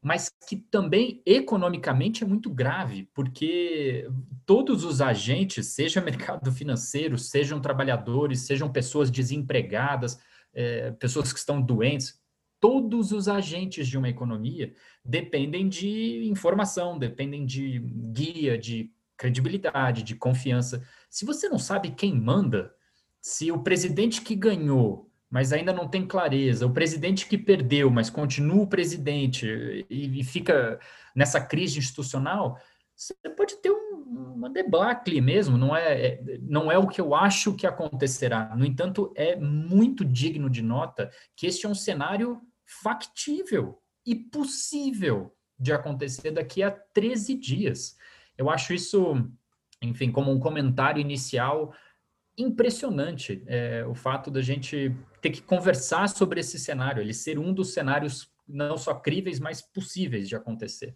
mas 0.00 0.30
que 0.48 0.56
também 0.56 1.22
economicamente 1.24 2.24
é 2.24 2.26
muito 2.26 2.50
grave, 2.50 3.08
porque 3.14 4.08
todos 4.44 4.84
os 4.84 5.00
agentes, 5.00 5.68
seja 5.68 6.00
mercado 6.02 6.50
financeiro, 6.50 7.16
sejam 7.16 7.60
trabalhadores, 7.60 8.40
sejam 8.40 8.70
pessoas 8.70 9.10
desempregadas, 9.10 10.18
é, 10.52 10.90
pessoas 10.92 11.32
que 11.32 11.38
estão 11.38 11.60
doentes, 11.60 12.20
todos 12.58 13.12
os 13.12 13.28
agentes 13.28 13.88
de 13.88 13.98
uma 13.98 14.08
economia 14.08 14.72
dependem 15.04 15.68
de 15.68 16.28
informação, 16.28 16.98
dependem 16.98 17.44
de 17.44 17.78
guia, 18.12 18.56
de 18.56 18.90
credibilidade, 19.16 20.02
de 20.02 20.14
confiança. 20.14 20.86
Se 21.08 21.24
você 21.24 21.48
não 21.48 21.58
sabe 21.58 21.90
quem 21.90 22.14
manda, 22.14 22.72
se 23.22 23.52
o 23.52 23.62
presidente 23.62 24.20
que 24.20 24.34
ganhou, 24.34 25.08
mas 25.30 25.52
ainda 25.52 25.72
não 25.72 25.88
tem 25.88 26.04
clareza, 26.04 26.66
o 26.66 26.72
presidente 26.72 27.26
que 27.26 27.38
perdeu, 27.38 27.88
mas 27.88 28.10
continua 28.10 28.64
o 28.64 28.66
presidente 28.66 29.46
e, 29.88 30.20
e 30.20 30.24
fica 30.24 30.80
nessa 31.14 31.40
crise 31.40 31.78
institucional, 31.78 32.58
você 32.94 33.14
pode 33.36 33.56
ter 33.62 33.70
um, 33.70 34.34
uma 34.34 34.50
debacle 34.50 35.20
mesmo, 35.20 35.56
não 35.56 35.74
é, 35.74 36.06
é, 36.06 36.38
não 36.42 36.70
é 36.70 36.76
o 36.76 36.88
que 36.88 37.00
eu 37.00 37.14
acho 37.14 37.54
que 37.54 37.66
acontecerá. 37.66 38.54
No 38.56 38.66
entanto, 38.66 39.12
é 39.16 39.36
muito 39.36 40.04
digno 40.04 40.50
de 40.50 40.60
nota 40.60 41.10
que 41.36 41.46
este 41.46 41.64
é 41.64 41.68
um 41.68 41.74
cenário 41.74 42.40
factível 42.82 43.80
e 44.04 44.16
possível 44.16 45.32
de 45.58 45.72
acontecer 45.72 46.32
daqui 46.32 46.60
a 46.62 46.72
13 46.72 47.36
dias. 47.36 47.96
Eu 48.36 48.50
acho 48.50 48.74
isso, 48.74 49.14
enfim, 49.80 50.10
como 50.10 50.32
um 50.32 50.40
comentário 50.40 51.00
inicial 51.00 51.72
impressionante, 52.36 53.42
é, 53.46 53.84
o 53.86 53.94
fato 53.94 54.30
da 54.30 54.40
gente 54.40 54.94
ter 55.20 55.30
que 55.30 55.42
conversar 55.42 56.08
sobre 56.08 56.40
esse 56.40 56.58
cenário, 56.58 57.02
ele 57.02 57.14
ser 57.14 57.38
um 57.38 57.52
dos 57.52 57.72
cenários 57.72 58.30
não 58.48 58.76
só 58.76 58.94
críveis, 58.94 59.38
mas 59.38 59.62
possíveis 59.62 60.28
de 60.28 60.36
acontecer. 60.36 60.94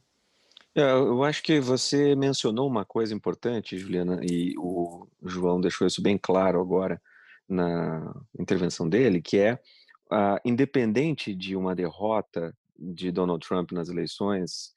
É, 0.75 0.93
eu 0.93 1.25
acho 1.25 1.43
que 1.43 1.59
você 1.59 2.15
mencionou 2.15 2.69
uma 2.69 2.85
coisa 2.85 3.15
importante, 3.15 3.79
Juliana, 3.79 4.21
e 4.23 4.55
o 4.59 5.07
João 5.23 5.61
deixou 5.61 5.87
isso 5.87 6.03
bem 6.03 6.19
claro 6.19 6.61
agora 6.61 7.01
na 7.49 8.15
intervenção 8.39 8.89
dele, 8.89 9.23
que 9.23 9.39
é, 9.39 9.55
uh, 9.55 10.39
independente 10.45 11.35
de 11.35 11.57
uma 11.57 11.75
derrota 11.75 12.55
de 12.79 13.11
Donald 13.11 13.47
Trump 13.47 13.73
nas 13.73 13.89
eleições, 13.89 14.75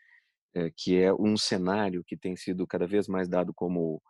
é, 0.53 0.71
que 0.75 0.99
é 0.99 1.13
um 1.13 1.35
cenário 1.35 2.03
que 2.03 2.15
tem 2.15 2.35
sido 2.35 2.65
cada 2.65 2.87
vez 2.87 3.07
mais 3.07 3.27
dado 3.27 3.53
como 3.53 4.01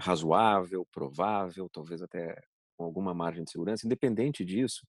razoável, 0.00 0.86
provável, 0.90 1.68
talvez 1.68 2.02
até 2.02 2.40
com 2.76 2.84
alguma 2.84 3.14
margem 3.14 3.44
de 3.44 3.50
segurança. 3.50 3.86
Independente 3.86 4.44
disso, 4.44 4.86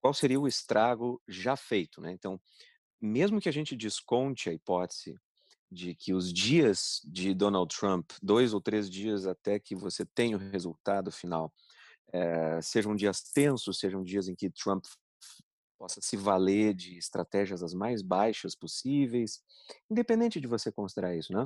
qual 0.00 0.14
seria 0.14 0.40
o 0.40 0.48
estrago 0.48 1.20
já 1.28 1.56
feito? 1.56 2.00
Né? 2.00 2.12
Então, 2.12 2.40
mesmo 3.00 3.40
que 3.40 3.48
a 3.48 3.52
gente 3.52 3.76
desconte 3.76 4.48
a 4.48 4.52
hipótese 4.52 5.14
de 5.70 5.94
que 5.94 6.14
os 6.14 6.32
dias 6.32 7.00
de 7.04 7.34
Donald 7.34 7.74
Trump, 7.74 8.10
dois 8.22 8.54
ou 8.54 8.60
três 8.60 8.88
dias 8.90 9.26
até 9.26 9.58
que 9.58 9.74
você 9.74 10.04
tenha 10.06 10.36
o 10.36 10.40
resultado 10.40 11.12
final, 11.12 11.52
é, 12.10 12.60
sejam 12.62 12.96
dias 12.96 13.22
tensos, 13.22 13.78
sejam 13.78 14.02
dias 14.02 14.28
em 14.28 14.34
que 14.34 14.50
Trump 14.50 14.84
possa 15.78 16.00
se 16.00 16.16
valer 16.16 16.74
de 16.74 16.98
estratégias 16.98 17.62
as 17.62 17.72
mais 17.72 18.02
baixas 18.02 18.54
possíveis, 18.56 19.40
independente 19.90 20.40
de 20.40 20.46
você 20.46 20.72
considerar 20.72 21.14
isso, 21.14 21.32
né? 21.32 21.44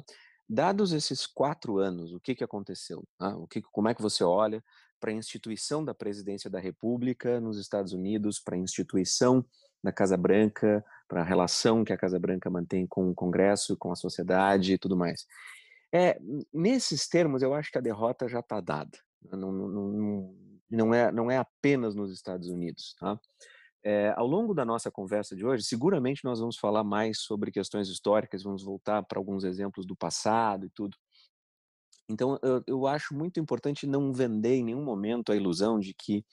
Dados 0.53 0.93
esses 0.93 1.27
quatro 1.27 1.79
anos, 1.79 2.13
o 2.13 2.21
que, 2.21 2.35
que 2.35 2.45
aconteceu? 2.45 3.03
Né? 3.19 3.29
O 3.39 3.47
que, 3.47 3.63
como 3.63 3.89
é 3.89 3.95
que 3.95 4.03
você 4.03 4.23
olha 4.23 4.63
para 5.01 5.11
a 5.11 5.15
instituição 5.15 5.83
da 5.83 5.95
presidência 5.95 6.51
da 6.51 6.61
República 6.61 7.41
nos 7.41 7.59
Estados 7.59 7.95
Unidos, 7.95 8.39
para 8.39 8.55
a 8.55 8.59
instituição 8.59 9.43
da 9.83 9.91
Casa 9.91 10.15
Branca, 10.15 10.85
para 11.09 11.23
a 11.23 11.25
relação 11.25 11.83
que 11.83 11.93
a 11.93 11.97
Casa 11.97 12.19
Branca 12.19 12.51
mantém 12.51 12.87
com 12.87 13.09
o 13.09 13.15
Congresso, 13.15 13.79
com 13.79 13.91
a 13.91 13.97
sociedade 13.97 14.75
e 14.75 14.79
tudo 14.79 14.95
mais? 14.95 15.27
É, 15.91 16.21
nesses 16.53 17.09
termos, 17.09 17.41
eu 17.41 17.55
acho 17.55 17.73
que 17.73 17.79
a 17.79 17.83
derrota 17.83 18.29
já 18.29 18.41
está 18.41 18.61
dada. 18.61 18.99
Né? 19.23 19.39
Não, 19.39 19.51
não, 19.51 19.69
não, 19.69 20.35
não, 20.71 20.95
é, 20.95 21.11
não 21.11 21.31
é 21.31 21.39
apenas 21.39 21.95
nos 21.95 22.13
Estados 22.13 22.49
Unidos. 22.49 22.95
Tá? 23.01 23.19
É, 23.85 24.15
ao 24.17 24.27
longo 24.27 24.55
da 24.55 24.65
nossa 24.65 24.91
conversa 24.91 25.35
de 25.35 25.45
hoje, 25.45 25.65
seguramente 25.65 26.25
nós 26.25 26.39
vamos 26.39 26.57
falar 26.57 26.85
mais 26.85 27.21
sobre 27.21 27.51
questões 27.51 27.89
históricas, 27.89 28.45
vamos 28.45 28.63
voltar 28.63 29.03
para 29.03 29.19
alguns 29.19 29.43
exemplos 29.43 29.85
do 29.85 29.97
passado 29.97 30.67
e 30.67 30.71
tudo. 30.71 30.97
Então, 32.09 32.39
eu, 32.43 32.63
eu, 32.67 32.87
acho 32.87 33.15
muito 33.15 33.41
importante 33.41 33.87
não 33.87 34.13
vender 34.13 34.57
em 34.57 34.65
nenhum 34.65 34.85
momento 34.85 35.33
a 35.33 35.37
ilusão 35.37 35.81
de 35.81 35.95
que 35.95 36.25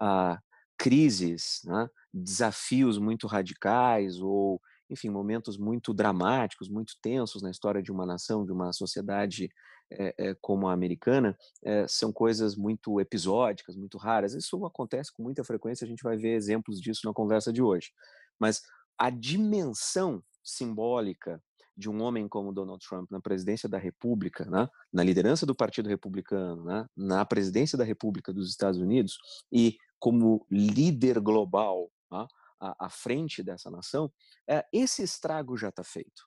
ah, 0.00 0.38
crises, 0.78 1.60
né, 1.64 1.88
desafios 2.12 2.98
muito 2.98 3.26
radicais 3.26 4.20
ou 4.20 4.60
enfim, 4.90 5.10
momentos 5.10 5.58
muito 5.58 5.92
dramáticos, 5.92 6.68
muito 6.68 6.94
tensos 7.02 7.42
na 7.42 7.50
história 7.50 7.82
de 7.82 7.92
uma 7.92 8.06
nação, 8.06 8.44
de 8.44 8.52
uma 8.52 8.72
sociedade 8.72 9.50
é, 9.90 10.34
como 10.40 10.68
a 10.68 10.72
americana, 10.72 11.36
é, 11.62 11.86
são 11.88 12.12
coisas 12.12 12.56
muito 12.56 13.00
episódicas, 13.00 13.76
muito 13.76 13.98
raras. 13.98 14.34
Isso 14.34 14.64
acontece 14.64 15.12
com 15.12 15.22
muita 15.22 15.44
frequência, 15.44 15.84
a 15.84 15.88
gente 15.88 16.02
vai 16.02 16.16
ver 16.16 16.34
exemplos 16.34 16.80
disso 16.80 17.02
na 17.04 17.12
conversa 17.12 17.52
de 17.52 17.62
hoje. 17.62 17.90
Mas 18.38 18.62
a 18.98 19.10
dimensão 19.10 20.22
simbólica 20.42 21.42
de 21.78 21.88
um 21.88 22.02
homem 22.02 22.26
como 22.28 22.52
Donald 22.52 22.84
Trump 22.84 23.08
na 23.08 23.20
presidência 23.20 23.68
da 23.68 23.78
República, 23.78 24.44
né, 24.46 24.68
na 24.92 25.04
liderança 25.04 25.46
do 25.46 25.54
Partido 25.54 25.88
Republicano, 25.88 26.64
né, 26.64 26.84
na 26.96 27.24
presidência 27.24 27.78
da 27.78 27.84
República 27.84 28.32
dos 28.32 28.50
Estados 28.50 28.80
Unidos 28.80 29.16
e 29.52 29.76
como 30.00 30.44
líder 30.50 31.20
global 31.20 31.88
né, 32.10 32.26
à, 32.60 32.86
à 32.86 32.90
frente 32.90 33.44
dessa 33.44 33.70
nação, 33.70 34.12
é, 34.48 34.66
esse 34.72 35.04
estrago 35.04 35.56
já 35.56 35.68
está 35.68 35.84
feito. 35.84 36.24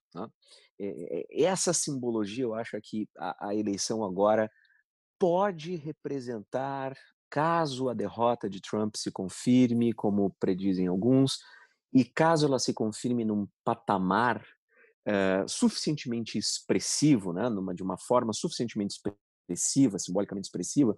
Né? 0.81 0.93
É, 1.09 1.43
essa 1.43 1.73
simbologia, 1.73 2.43
eu 2.43 2.55
acho 2.55 2.79
que 2.81 3.07
a, 3.17 3.49
a 3.49 3.55
eleição 3.55 4.03
agora 4.03 4.51
pode 5.19 5.75
representar, 5.75 6.97
caso 7.29 7.87
a 7.89 7.93
derrota 7.93 8.49
de 8.49 8.59
Trump 8.59 8.95
se 8.95 9.11
confirme, 9.11 9.93
como 9.93 10.35
predizem 10.39 10.87
alguns, 10.87 11.39
e 11.93 12.03
caso 12.03 12.47
ela 12.47 12.57
se 12.57 12.73
confirme 12.73 13.23
num 13.23 13.47
patamar 13.63 14.43
é, 15.05 15.45
suficientemente 15.47 16.37
expressivo, 16.37 17.33
né, 17.33 17.49
numa, 17.49 17.73
de 17.73 17.83
uma 17.83 17.97
forma 17.97 18.33
suficientemente 18.33 18.95
expressiva, 18.95 19.99
simbolicamente 19.99 20.47
expressiva, 20.47 20.97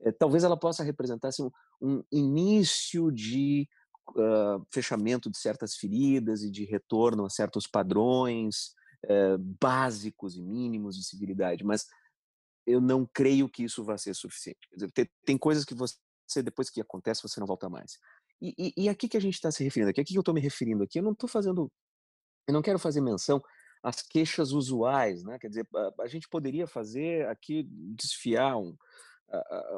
é, 0.00 0.12
talvez 0.12 0.44
ela 0.44 0.58
possa 0.58 0.82
representar 0.82 1.28
assim, 1.28 1.50
um 1.80 2.02
início 2.12 3.10
de 3.10 3.68
uh, 4.10 4.64
fechamento 4.72 5.30
de 5.30 5.38
certas 5.38 5.74
feridas 5.74 6.42
e 6.42 6.50
de 6.50 6.64
retorno 6.64 7.24
a 7.24 7.30
certos 7.30 7.66
padrões 7.66 8.72
uh, 9.04 9.38
básicos 9.60 10.36
e 10.36 10.42
mínimos 10.42 10.96
de 10.96 11.04
civilidade, 11.04 11.64
mas 11.64 11.86
eu 12.66 12.80
não 12.80 13.06
creio 13.06 13.48
que 13.48 13.64
isso 13.64 13.84
vá 13.84 13.96
ser 13.96 14.14
suficiente. 14.14 14.68
Dizer, 14.72 14.90
tem, 14.92 15.10
tem, 15.24 15.38
coisas 15.38 15.64
que 15.64 15.74
você, 15.74 15.96
depois 16.42 16.68
que 16.68 16.80
acontece, 16.80 17.22
você 17.22 17.40
não 17.40 17.46
volta 17.46 17.68
mais. 17.68 17.98
E, 18.40 18.54
e, 18.58 18.84
e 18.84 18.88
aqui 18.88 19.08
que 19.08 19.16
a 19.16 19.20
gente 19.20 19.34
está 19.34 19.50
se 19.50 19.64
referindo, 19.64 19.90
aqui, 19.90 20.04
que 20.04 20.16
eu 20.16 20.20
estou 20.20 20.34
me 20.34 20.40
referindo 20.40 20.84
aqui, 20.84 20.98
eu 20.98 21.02
não 21.02 21.12
estou 21.12 21.28
fazendo, 21.28 21.72
eu 22.46 22.54
não 22.54 22.62
quero 22.62 22.78
fazer 22.78 23.00
menção 23.00 23.42
às 23.82 24.02
queixas 24.02 24.52
usuais, 24.52 25.24
né? 25.24 25.38
Quer 25.38 25.48
dizer, 25.48 25.68
a, 25.74 26.02
a 26.02 26.06
gente 26.06 26.28
poderia 26.28 26.66
fazer 26.66 27.26
aqui, 27.28 27.66
desfiar 27.96 28.56
um, 28.58 28.76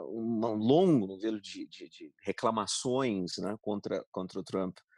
um 0.09 0.57
longo 0.57 1.07
novelo 1.07 1.41
de, 1.41 1.67
de, 1.67 1.89
de 1.89 2.15
reclamações 2.23 3.39
né, 3.39 3.57
contra, 3.61 4.05
contra 4.11 4.39
o 4.39 4.45
Trump 4.45 4.79
eh, 4.79 4.90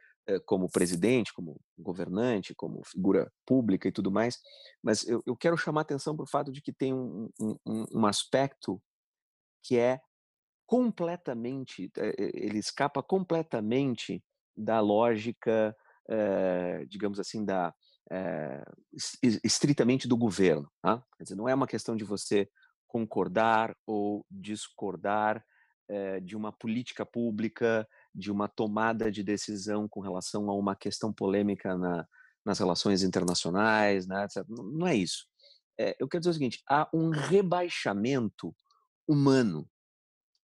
como 0.47 0.71
presidente, 0.71 1.33
como 1.33 1.61
governante, 1.77 2.55
como 2.55 2.85
figura 2.85 3.31
pública 3.45 3.89
e 3.89 3.93
tudo 3.93 4.11
mais, 4.11 4.39
mas 4.83 5.07
eu, 5.07 5.23
eu 5.27 5.37
quero 5.37 5.57
chamar 5.57 5.83
atenção 5.83 6.15
para 6.15 6.25
o 6.25 6.29
fato 6.29 6.53
de 6.53 6.63
que 6.63 6.73
tem 6.73 6.95
um, 6.95 7.29
um, 7.41 7.87
um 7.93 8.07
aspecto 8.07 8.81
que 9.63 9.79
é 9.79 10.01
completamente, 10.67 11.91
eh, 11.97 12.15
eh, 12.19 12.31
ele 12.35 12.59
escapa 12.59 13.03
completamente 13.03 14.23
da 14.57 14.81
lógica, 14.81 15.75
digamos 16.89 17.19
assim, 17.19 17.43
da 17.43 17.75
estritamente 19.43 20.07
do 20.07 20.17
governo. 20.17 20.71
Tá? 20.83 21.03
Quer 21.17 21.25
dizer, 21.25 21.35
não 21.37 21.49
é 21.49 21.55
uma 21.55 21.67
questão 21.67 21.97
de 21.97 22.05
você 22.05 22.51
concordar 22.87 23.75
ou 23.87 24.27
discordar 24.31 25.43
de 26.23 26.37
uma 26.37 26.53
política 26.53 27.07
pública, 27.07 27.89
de 28.15 28.31
uma 28.31 28.49
tomada 28.49 29.11
de 29.11 29.23
decisão 29.23 29.89
com 29.89 30.01
relação 30.01 30.51
a 30.51 30.55
uma 30.55 30.77
questão 30.77 31.13
polêmica 31.13 31.77
na, 31.77 32.07
nas 32.45 32.59
relações 32.59 33.03
internacionais, 33.03 34.07
né. 34.07 34.27
Não 34.49 34.87
é 34.87 34.95
isso. 34.95 35.27
É, 35.79 35.97
eu 35.99 36.09
quero 36.09 36.21
dizer 36.21 36.31
o 36.31 36.35
seguinte: 36.35 36.63
há 36.69 36.89
um 36.93 37.11
rebaixamento 37.11 38.55
humano 39.07 39.69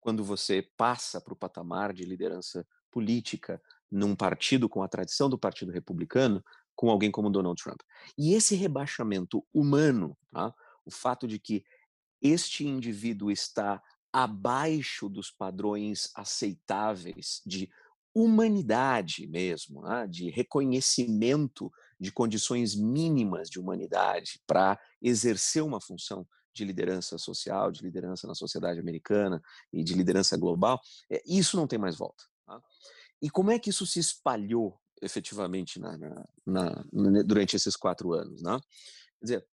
quando 0.00 0.24
você 0.24 0.66
passa 0.76 1.20
para 1.20 1.34
o 1.34 1.36
patamar 1.36 1.92
de 1.92 2.04
liderança 2.04 2.66
política 2.90 3.60
num 3.90 4.16
partido 4.16 4.68
com 4.68 4.82
a 4.82 4.88
tradição 4.88 5.28
do 5.28 5.38
Partido 5.38 5.72
Republicano, 5.72 6.42
com 6.74 6.90
alguém 6.90 7.10
como 7.10 7.30
Donald 7.30 7.60
Trump. 7.62 7.80
E 8.16 8.34
esse 8.34 8.54
rebaixamento 8.54 9.44
humano, 9.52 10.16
tá? 10.30 10.54
o 10.84 10.90
fato 10.90 11.28
de 11.28 11.38
que 11.38 11.64
este 12.22 12.66
indivíduo 12.66 13.30
está 13.30 13.82
abaixo 14.12 15.08
dos 15.08 15.30
padrões 15.30 16.10
aceitáveis 16.14 17.40
de 17.46 17.70
humanidade 18.14 19.26
mesmo, 19.26 19.82
né? 19.82 20.06
de 20.06 20.30
reconhecimento 20.30 21.70
de 21.98 22.10
condições 22.10 22.74
mínimas 22.74 23.48
de 23.48 23.60
humanidade 23.60 24.40
para 24.46 24.78
exercer 25.00 25.62
uma 25.62 25.80
função 25.80 26.26
de 26.52 26.64
liderança 26.64 27.16
social, 27.18 27.70
de 27.70 27.82
liderança 27.82 28.26
na 28.26 28.34
sociedade 28.34 28.80
americana 28.80 29.40
e 29.72 29.84
de 29.84 29.94
liderança 29.94 30.36
global, 30.36 30.80
é, 31.10 31.22
isso 31.24 31.56
não 31.56 31.66
tem 31.66 31.78
mais 31.78 31.96
volta. 31.96 32.24
Tá? 32.44 32.60
E 33.22 33.30
como 33.30 33.50
é 33.50 33.58
que 33.58 33.70
isso 33.70 33.86
se 33.86 34.00
espalhou 34.00 34.80
efetivamente 35.00 35.78
na, 35.78 35.96
na, 35.96 36.26
na, 36.92 37.22
durante 37.22 37.54
esses 37.54 37.76
quatro 37.76 38.12
anos? 38.12 38.42
Né? 38.42 38.58
Quer 39.20 39.24
dizer, 39.24 39.46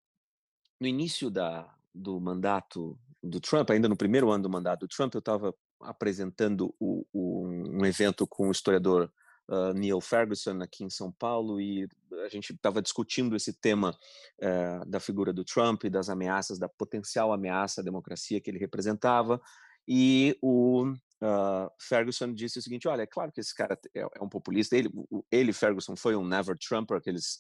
no 0.80 0.88
início 0.88 1.30
da, 1.30 1.72
do 1.94 2.20
mandato 2.20 2.98
do 3.28 3.40
Trump, 3.40 3.70
ainda 3.70 3.88
no 3.88 3.98
primeiro 3.98 4.32
ano 4.32 4.44
do 4.44 4.50
mandato 4.50 4.82
do 4.82 4.88
Trump, 4.88 5.14
eu 5.14 5.20
estava 5.20 5.54
apresentando 5.82 6.74
o, 6.80 7.06
o, 7.14 7.48
um 7.48 7.86
evento 7.86 8.26
com 8.26 8.48
o 8.48 8.52
historiador 8.52 9.12
uh, 9.50 9.74
Neil 9.74 10.02
Ferguson 10.02 10.62
aqui 10.62 10.84
em 10.84 10.90
São 10.90 11.12
Paulo 11.12 11.60
e 11.60 11.88
a 12.26 12.30
gente 12.30 12.54
estava 12.54 12.82
discutindo 12.82 13.36
esse 13.36 13.54
tema 13.54 13.98
uh, 14.42 14.90
da 14.90 15.00
figura 15.00 15.32
do 15.32 15.44
Trump 15.44 15.84
e 15.84 15.90
das 15.90 16.10
ameaças, 16.10 16.60
da 16.60 16.70
potencial 16.70 17.32
ameaça 17.32 17.82
à 17.82 17.84
democracia 17.84 18.42
que 18.42 18.50
ele 18.50 18.60
representava. 18.60 19.42
E 19.88 20.38
o 20.42 20.86
uh, 20.86 21.72
Ferguson 21.80 22.34
disse 22.34 22.60
o 22.60 22.62
seguinte: 22.62 22.88
olha, 22.88 23.04
é 23.04 23.08
claro 23.08 23.32
que 23.32 23.40
esse 23.40 23.56
cara 23.56 23.80
é, 23.96 24.02
é 24.02 24.24
um 24.24 24.30
populista. 24.30 24.76
Ele, 24.76 24.90
ele, 25.32 25.54
Ferguson, 25.54 25.96
foi 25.96 26.16
um 26.16 26.26
never 26.26 26.58
Trumper, 26.58 26.98
aqueles 26.98 27.40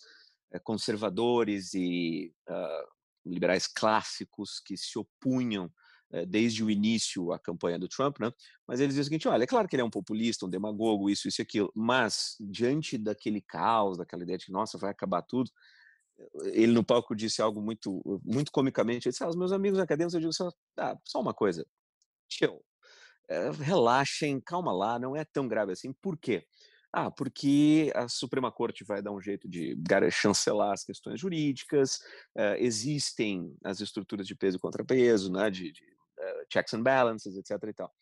eh, 0.54 0.60
conservadores 0.60 1.74
e 1.74 2.34
liberais 3.28 3.68
clássicos 3.68 4.60
que 4.60 4.78
se 4.78 4.98
opunham 4.98 5.72
eh, 6.12 6.26
desde 6.26 6.64
o 6.64 6.70
início 6.70 7.32
a 7.32 7.40
campanha 7.40 7.78
do 7.78 7.88
Trump, 7.88 8.20
né? 8.20 8.32
Mas 8.66 8.80
eles 8.80 8.94
dizem 8.94 9.02
o 9.02 9.06
seguinte: 9.06 9.28
olha, 9.28 9.44
é 9.44 9.48
claro 9.48 9.68
que 9.68 9.76
ele 9.76 9.82
é 9.82 9.86
um 9.86 9.90
populista, 9.90 10.46
um 10.46 10.50
demagogo, 10.50 11.10
isso, 11.10 11.28
isso 11.28 11.42
e 11.42 11.44
aquilo, 11.44 11.72
mas 11.76 12.36
diante 12.40 12.98
daquele 12.98 13.42
caos, 13.42 13.98
daquela 13.98 14.24
ideia 14.24 14.38
de 14.38 14.46
que, 14.46 14.52
nossa, 14.52 14.78
vai 14.78 14.92
acabar 14.92 15.22
tudo, 15.22 15.52
ele 16.46 16.72
no 16.72 16.84
palco 16.84 17.16
disse 17.16 17.42
algo 17.42 17.62
muito, 17.62 18.02
muito 18.24 18.52
comicamente: 18.52 19.08
ele 19.08 19.12
disse, 19.12 19.24
ah, 19.24 19.30
os 19.30 19.36
meus 19.36 19.52
amigos 19.52 19.80
acadêmicos, 19.80 20.14
eu 20.14 20.20
digo 20.22 20.34
só, 20.34 20.50
ah, 20.78 20.98
só 21.06 21.20
uma 21.20 21.34
coisa, 21.34 21.66
chill, 22.30 22.64
é, 23.30 23.52
relaxem, 23.52 24.40
calma 24.40 24.72
lá, 24.72 24.98
não 24.98 25.16
é 25.16 25.26
tão 25.26 25.48
grave 25.48 25.74
assim. 25.74 25.94
Por 25.94 26.18
quê? 26.18 26.46
Ah, 27.00 27.12
porque 27.12 27.92
a 27.94 28.10
Suprema 28.10 28.52
Corte 28.52 28.84
vai 28.84 29.04
dar 29.04 29.12
um 29.12 29.22
jeito 29.22 29.48
de 29.48 29.78
chancelar 30.10 30.72
as 30.72 30.84
questões 30.84 31.20
jurídicas, 31.20 31.98
uh, 32.36 32.58
existem 32.58 33.56
as 33.64 33.80
estruturas 33.82 34.26
de 34.26 34.34
peso 34.34 34.58
e 34.58 34.60
contrapeso, 34.60 35.32
né, 35.32 35.48
de, 35.52 35.72
de 35.72 35.84
uh, 35.84 36.46
checks 36.52 36.74
and 36.74 36.82
balances, 36.82 37.38
etc. 37.38 37.52
E, 37.70 37.74
tal. 37.74 37.94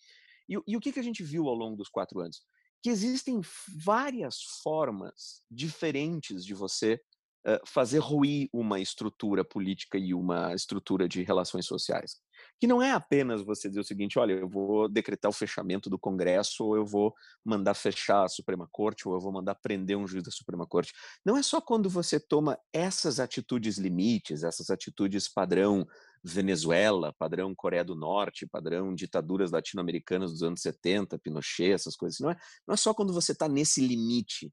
E, 0.48 0.58
e 0.66 0.78
o 0.78 0.80
que, 0.80 0.94
que 0.94 1.00
a 1.02 1.04
gente 1.04 1.24
viu 1.24 1.50
ao 1.50 1.56
longo 1.56 1.76
dos 1.76 1.90
quatro 1.90 2.22
anos? 2.22 2.42
Que 2.82 2.90
existem 2.90 3.42
várias 3.84 4.42
formas 4.64 5.44
diferentes 5.52 6.46
de 6.46 6.54
você 6.54 6.98
uh, 7.46 7.68
fazer 7.68 8.00
ruir 8.00 8.48
uma 8.54 8.80
estrutura 8.80 9.44
política 9.44 9.98
e 9.98 10.14
uma 10.14 10.56
estrutura 10.56 11.06
de 11.06 11.22
relações 11.22 11.66
sociais 11.66 12.24
que 12.60 12.68
não 12.68 12.82
é 12.82 12.92
apenas 12.92 13.42
você 13.42 13.68
dizer 13.68 13.82
o 13.82 13.84
seguinte, 13.84 14.18
olha, 14.18 14.34
eu 14.34 14.48
vou 14.48 14.88
decretar 14.88 15.30
o 15.30 15.34
fechamento 15.34 15.90
do 15.90 16.00
Congresso, 16.00 16.64
ou 16.64 16.76
eu 16.76 16.86
vou 16.86 17.14
mandar 17.44 17.74
fechar 17.74 18.24
a 18.24 18.30
Suprema 18.30 18.68
Corte, 18.72 19.08
ou 19.08 19.16
eu 19.16 19.20
vou 19.20 19.32
mandar 19.32 19.56
prender 19.56 19.98
um 19.98 20.08
juiz 20.08 20.24
da 20.24 20.32
Suprema 20.32 20.66
Corte. 20.66 20.94
Não 21.26 21.38
é 21.38 21.44
só 21.44 21.60
quando 21.60 21.90
você 21.90 22.20
toma 22.20 22.58
essas 22.74 23.20
atitudes 23.20 23.78
limites, 23.78 24.44
essas 24.44 24.70
atitudes 24.70 25.28
padrão 25.28 25.86
Venezuela, 26.24 27.14
padrão 27.20 27.54
Coreia 27.54 27.84
do 27.84 27.96
Norte, 27.96 28.48
padrão 28.48 28.96
ditaduras 28.96 29.52
latino-americanas 29.52 30.32
dos 30.32 30.42
anos 30.42 30.62
70, 30.62 31.20
Pinochet, 31.20 31.72
essas 31.72 31.96
coisas. 31.96 32.20
Não 32.20 32.32
é, 32.32 32.38
não 32.68 32.74
é 32.74 32.78
só 32.78 32.94
quando 32.94 33.14
você 33.14 33.32
está 33.32 33.48
nesse 33.48 33.86
limite 33.86 34.52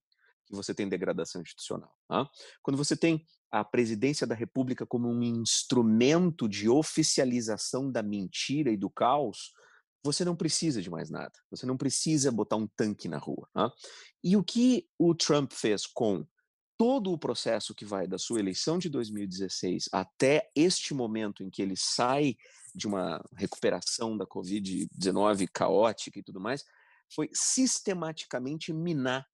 que 0.52 0.56
você 0.56 0.74
tem 0.74 0.88
degradação 0.88 1.40
institucional. 1.40 1.90
Tá? 2.06 2.28
Quando 2.62 2.76
você 2.76 2.94
tem 2.94 3.24
a 3.50 3.64
presidência 3.64 4.26
da 4.26 4.34
República 4.34 4.86
como 4.86 5.08
um 5.08 5.22
instrumento 5.22 6.46
de 6.48 6.68
oficialização 6.68 7.90
da 7.90 8.02
mentira 8.02 8.70
e 8.70 8.76
do 8.76 8.90
caos, 8.90 9.52
você 10.04 10.24
não 10.24 10.36
precisa 10.36 10.82
de 10.82 10.90
mais 10.90 11.10
nada. 11.10 11.32
Você 11.50 11.64
não 11.64 11.76
precisa 11.76 12.30
botar 12.30 12.56
um 12.56 12.68
tanque 12.76 13.08
na 13.08 13.18
rua. 13.18 13.48
Tá? 13.54 13.72
E 14.22 14.36
o 14.36 14.44
que 14.44 14.86
o 14.98 15.14
Trump 15.14 15.52
fez 15.52 15.86
com 15.86 16.26
todo 16.76 17.12
o 17.12 17.18
processo 17.18 17.74
que 17.74 17.84
vai 17.84 18.06
da 18.06 18.18
sua 18.18 18.40
eleição 18.40 18.78
de 18.78 18.90
2016 18.90 19.88
até 19.92 20.50
este 20.54 20.92
momento 20.92 21.42
em 21.42 21.48
que 21.48 21.62
ele 21.62 21.76
sai 21.76 22.36
de 22.74 22.86
uma 22.86 23.22
recuperação 23.36 24.16
da 24.16 24.26
Covid-19 24.26 25.48
caótica 25.52 26.18
e 26.18 26.22
tudo 26.22 26.40
mais, 26.40 26.64
foi 27.14 27.28
sistematicamente 27.32 28.72
minar 28.72 29.26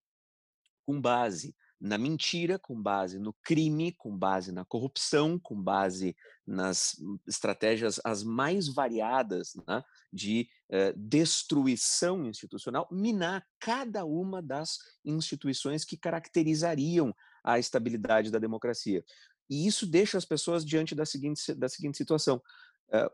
com 0.88 0.98
base 0.98 1.54
na 1.78 1.98
mentira, 1.98 2.58
com 2.58 2.80
base 2.80 3.18
no 3.18 3.34
crime, 3.44 3.92
com 3.92 4.16
base 4.16 4.50
na 4.50 4.64
corrupção, 4.64 5.38
com 5.38 5.54
base 5.54 6.16
nas 6.46 6.96
estratégias 7.26 8.00
as 8.02 8.24
mais 8.24 8.68
variadas 8.68 9.54
né, 9.66 9.84
de 10.10 10.48
eh, 10.70 10.94
destruição 10.96 12.24
institucional, 12.24 12.88
minar 12.90 13.46
cada 13.60 14.06
uma 14.06 14.40
das 14.40 14.78
instituições 15.04 15.84
que 15.84 15.98
caracterizariam 15.98 17.14
a 17.44 17.58
estabilidade 17.58 18.30
da 18.30 18.38
democracia. 18.38 19.04
E 19.50 19.66
isso 19.66 19.86
deixa 19.86 20.16
as 20.16 20.24
pessoas 20.24 20.64
diante 20.64 20.94
da 20.94 21.04
seguinte, 21.04 21.54
da 21.54 21.68
seguinte 21.68 21.98
situação. 21.98 22.42
Uh, 22.88 23.10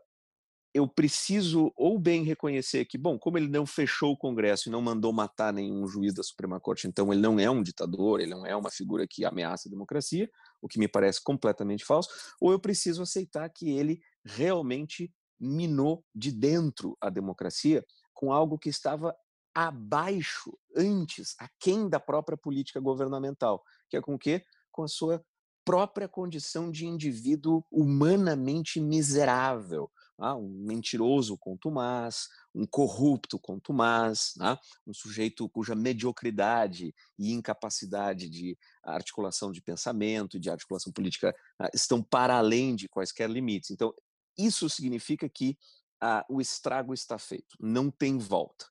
eu 0.75 0.85
preciso 0.89 1.71
ou 1.77 1.97
bem 1.97 2.25
reconhecer 2.25 2.83
que, 2.83 2.97
bom, 2.97 3.17
como 3.17 3.37
ele 3.37 3.47
não 3.47 3.65
fechou 3.65 4.11
o 4.11 4.17
Congresso 4.17 4.67
e 4.67 4.71
não 4.73 4.81
mandou 4.81 5.13
matar 5.13 5.53
nenhum 5.53 5.87
juiz 5.87 6.13
da 6.13 6.21
Suprema 6.21 6.59
Corte, 6.59 6.85
então 6.85 7.13
ele 7.13 7.21
não 7.21 7.39
é 7.39 7.49
um 7.49 7.63
ditador, 7.63 8.19
ele 8.19 8.31
não 8.31 8.45
é 8.45 8.53
uma 8.53 8.69
figura 8.69 9.07
que 9.09 9.23
ameaça 9.23 9.69
a 9.69 9.71
democracia, 9.71 10.29
o 10.61 10.67
que 10.67 10.77
me 10.77 10.89
parece 10.89 11.23
completamente 11.23 11.85
falso, 11.85 12.09
ou 12.41 12.51
eu 12.51 12.59
preciso 12.59 13.01
aceitar 13.01 13.47
que 13.47 13.69
ele 13.69 14.01
realmente 14.25 15.09
minou 15.39 16.03
de 16.13 16.29
dentro 16.29 16.97
a 16.99 17.09
democracia 17.09 17.81
com 18.13 18.33
algo 18.33 18.59
que 18.59 18.67
estava 18.67 19.15
abaixo, 19.53 20.57
antes, 20.75 21.35
aquém 21.39 21.87
da 21.87 22.01
própria 22.01 22.37
política 22.37 22.81
governamental, 22.81 23.63
que 23.89 23.95
é 23.95 24.01
com 24.01 24.15
o 24.15 24.19
quê? 24.19 24.43
Com 24.73 24.83
a 24.83 24.89
sua 24.89 25.23
própria 25.63 26.09
condição 26.09 26.69
de 26.69 26.85
indivíduo 26.85 27.63
humanamente 27.71 28.81
miserável, 28.81 29.89
ah, 30.17 30.35
um 30.35 30.49
mentiroso 30.49 31.37
contumaz, 31.37 32.27
um 32.53 32.65
corrupto 32.65 33.37
contumaz, 33.39 34.33
ah, 34.39 34.59
um 34.85 34.93
sujeito 34.93 35.49
cuja 35.49 35.75
mediocridade 35.75 36.93
e 37.17 37.31
incapacidade 37.31 38.29
de 38.29 38.57
articulação 38.83 39.51
de 39.51 39.61
pensamento, 39.61 40.39
de 40.39 40.49
articulação 40.49 40.91
política, 40.91 41.35
ah, 41.59 41.69
estão 41.73 42.01
para 42.01 42.37
além 42.37 42.75
de 42.75 42.87
quaisquer 42.87 43.29
limites. 43.29 43.71
Então, 43.71 43.93
isso 44.37 44.69
significa 44.69 45.27
que 45.29 45.57
ah, 46.01 46.25
o 46.29 46.41
estrago 46.41 46.93
está 46.93 47.17
feito, 47.17 47.55
não 47.59 47.89
tem 47.89 48.17
volta. 48.17 48.65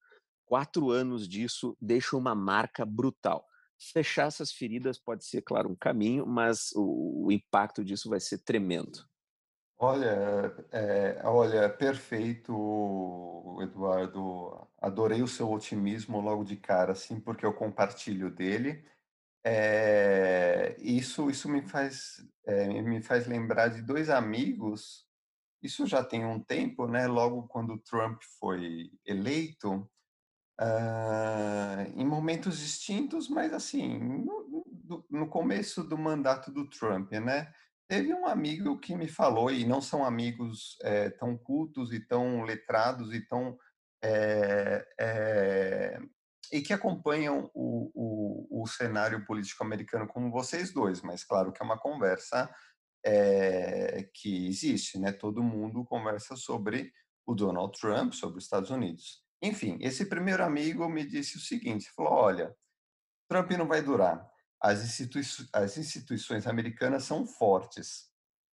Quatro 0.46 0.90
anos 0.90 1.26
disso 1.26 1.76
deixa 1.80 2.16
uma 2.16 2.34
marca 2.34 2.84
brutal. 2.84 3.46
Fechar 3.78 4.28
essas 4.28 4.52
feridas 4.52 4.98
pode 4.98 5.24
ser, 5.24 5.42
claro, 5.42 5.70
um 5.70 5.74
caminho, 5.74 6.26
mas 6.26 6.70
o, 6.74 7.26
o 7.26 7.32
impacto 7.32 7.84
disso 7.84 8.08
vai 8.08 8.20
ser 8.20 8.38
tremendo. 8.38 9.04
Olha, 9.78 10.54
é, 10.72 11.20
olha, 11.24 11.68
perfeito, 11.68 12.52
Eduardo. 13.60 14.66
Adorei 14.80 15.22
o 15.22 15.28
seu 15.28 15.50
otimismo 15.50 16.20
logo 16.20 16.44
de 16.44 16.56
cara, 16.56 16.92
assim, 16.92 17.20
porque 17.20 17.44
eu 17.44 17.52
compartilho 17.52 18.30
dele. 18.30 18.84
É, 19.44 20.76
isso, 20.80 21.30
isso 21.30 21.48
me 21.48 21.62
faz, 21.62 22.26
é, 22.46 22.82
me 22.82 23.02
faz 23.02 23.26
lembrar 23.26 23.68
de 23.68 23.82
dois 23.82 24.10
amigos. 24.10 25.06
Isso 25.62 25.86
já 25.86 26.04
tem 26.04 26.24
um 26.26 26.40
tempo, 26.42 26.86
né? 26.88 27.06
Logo 27.08 27.48
quando 27.48 27.78
Trump 27.78 28.22
foi 28.40 28.92
eleito, 29.06 29.88
uh, 30.60 31.82
em 31.96 32.06
momentos 32.06 32.58
distintos, 32.58 33.28
mas 33.28 33.52
assim, 33.52 33.98
no, 33.98 35.04
no 35.10 35.28
começo 35.28 35.82
do 35.84 35.96
mandato 35.98 36.52
do 36.52 36.68
Trump, 36.68 37.12
né? 37.12 37.52
Teve 37.86 38.14
um 38.14 38.26
amigo 38.26 38.78
que 38.78 38.96
me 38.96 39.08
falou, 39.08 39.50
e 39.50 39.64
não 39.64 39.80
são 39.80 40.04
amigos 40.04 40.78
é, 40.82 41.10
tão 41.10 41.36
cultos 41.36 41.92
e 41.92 42.00
tão 42.00 42.42
letrados 42.42 43.12
e 43.12 43.20
tão. 43.20 43.58
É, 44.02 44.86
é, 44.98 46.00
e 46.52 46.60
que 46.60 46.72
acompanham 46.72 47.50
o, 47.54 47.90
o, 47.94 48.62
o, 48.62 48.66
cenário 48.66 49.24
político 49.24 49.64
americano 49.64 50.06
como 50.06 50.30
vocês 50.30 50.72
dois, 50.72 51.00
mas 51.00 51.24
claro 51.24 51.50
que 51.52 51.62
é 51.62 51.64
uma 51.64 51.78
conversa 51.78 52.50
que 54.14 54.46
existe, 54.46 54.98
né? 54.98 55.12
Todo 55.12 55.42
mundo 55.42 55.84
conversa 55.84 56.36
sobre 56.36 56.90
o 57.26 57.34
Donald 57.34 57.78
Trump, 57.78 58.14
sobre 58.14 58.38
os 58.38 58.44
Estados 58.44 58.70
Unidos. 58.70 59.22
Enfim, 59.42 59.76
esse 59.82 60.06
primeiro 60.06 60.42
amigo 60.42 60.88
me 60.88 61.04
disse 61.04 61.36
o 61.36 61.40
seguinte: 61.40 61.90
falou, 61.94 62.12
olha, 62.12 62.54
Trump 63.28 63.50
não 63.52 63.68
vai 63.68 63.82
durar 63.82 64.26
as, 64.60 64.82
institui 64.84 65.22
as 65.52 65.76
instituições 65.76 66.46
americanas 66.46 67.04
são 67.04 67.26
fortes. 67.26 68.10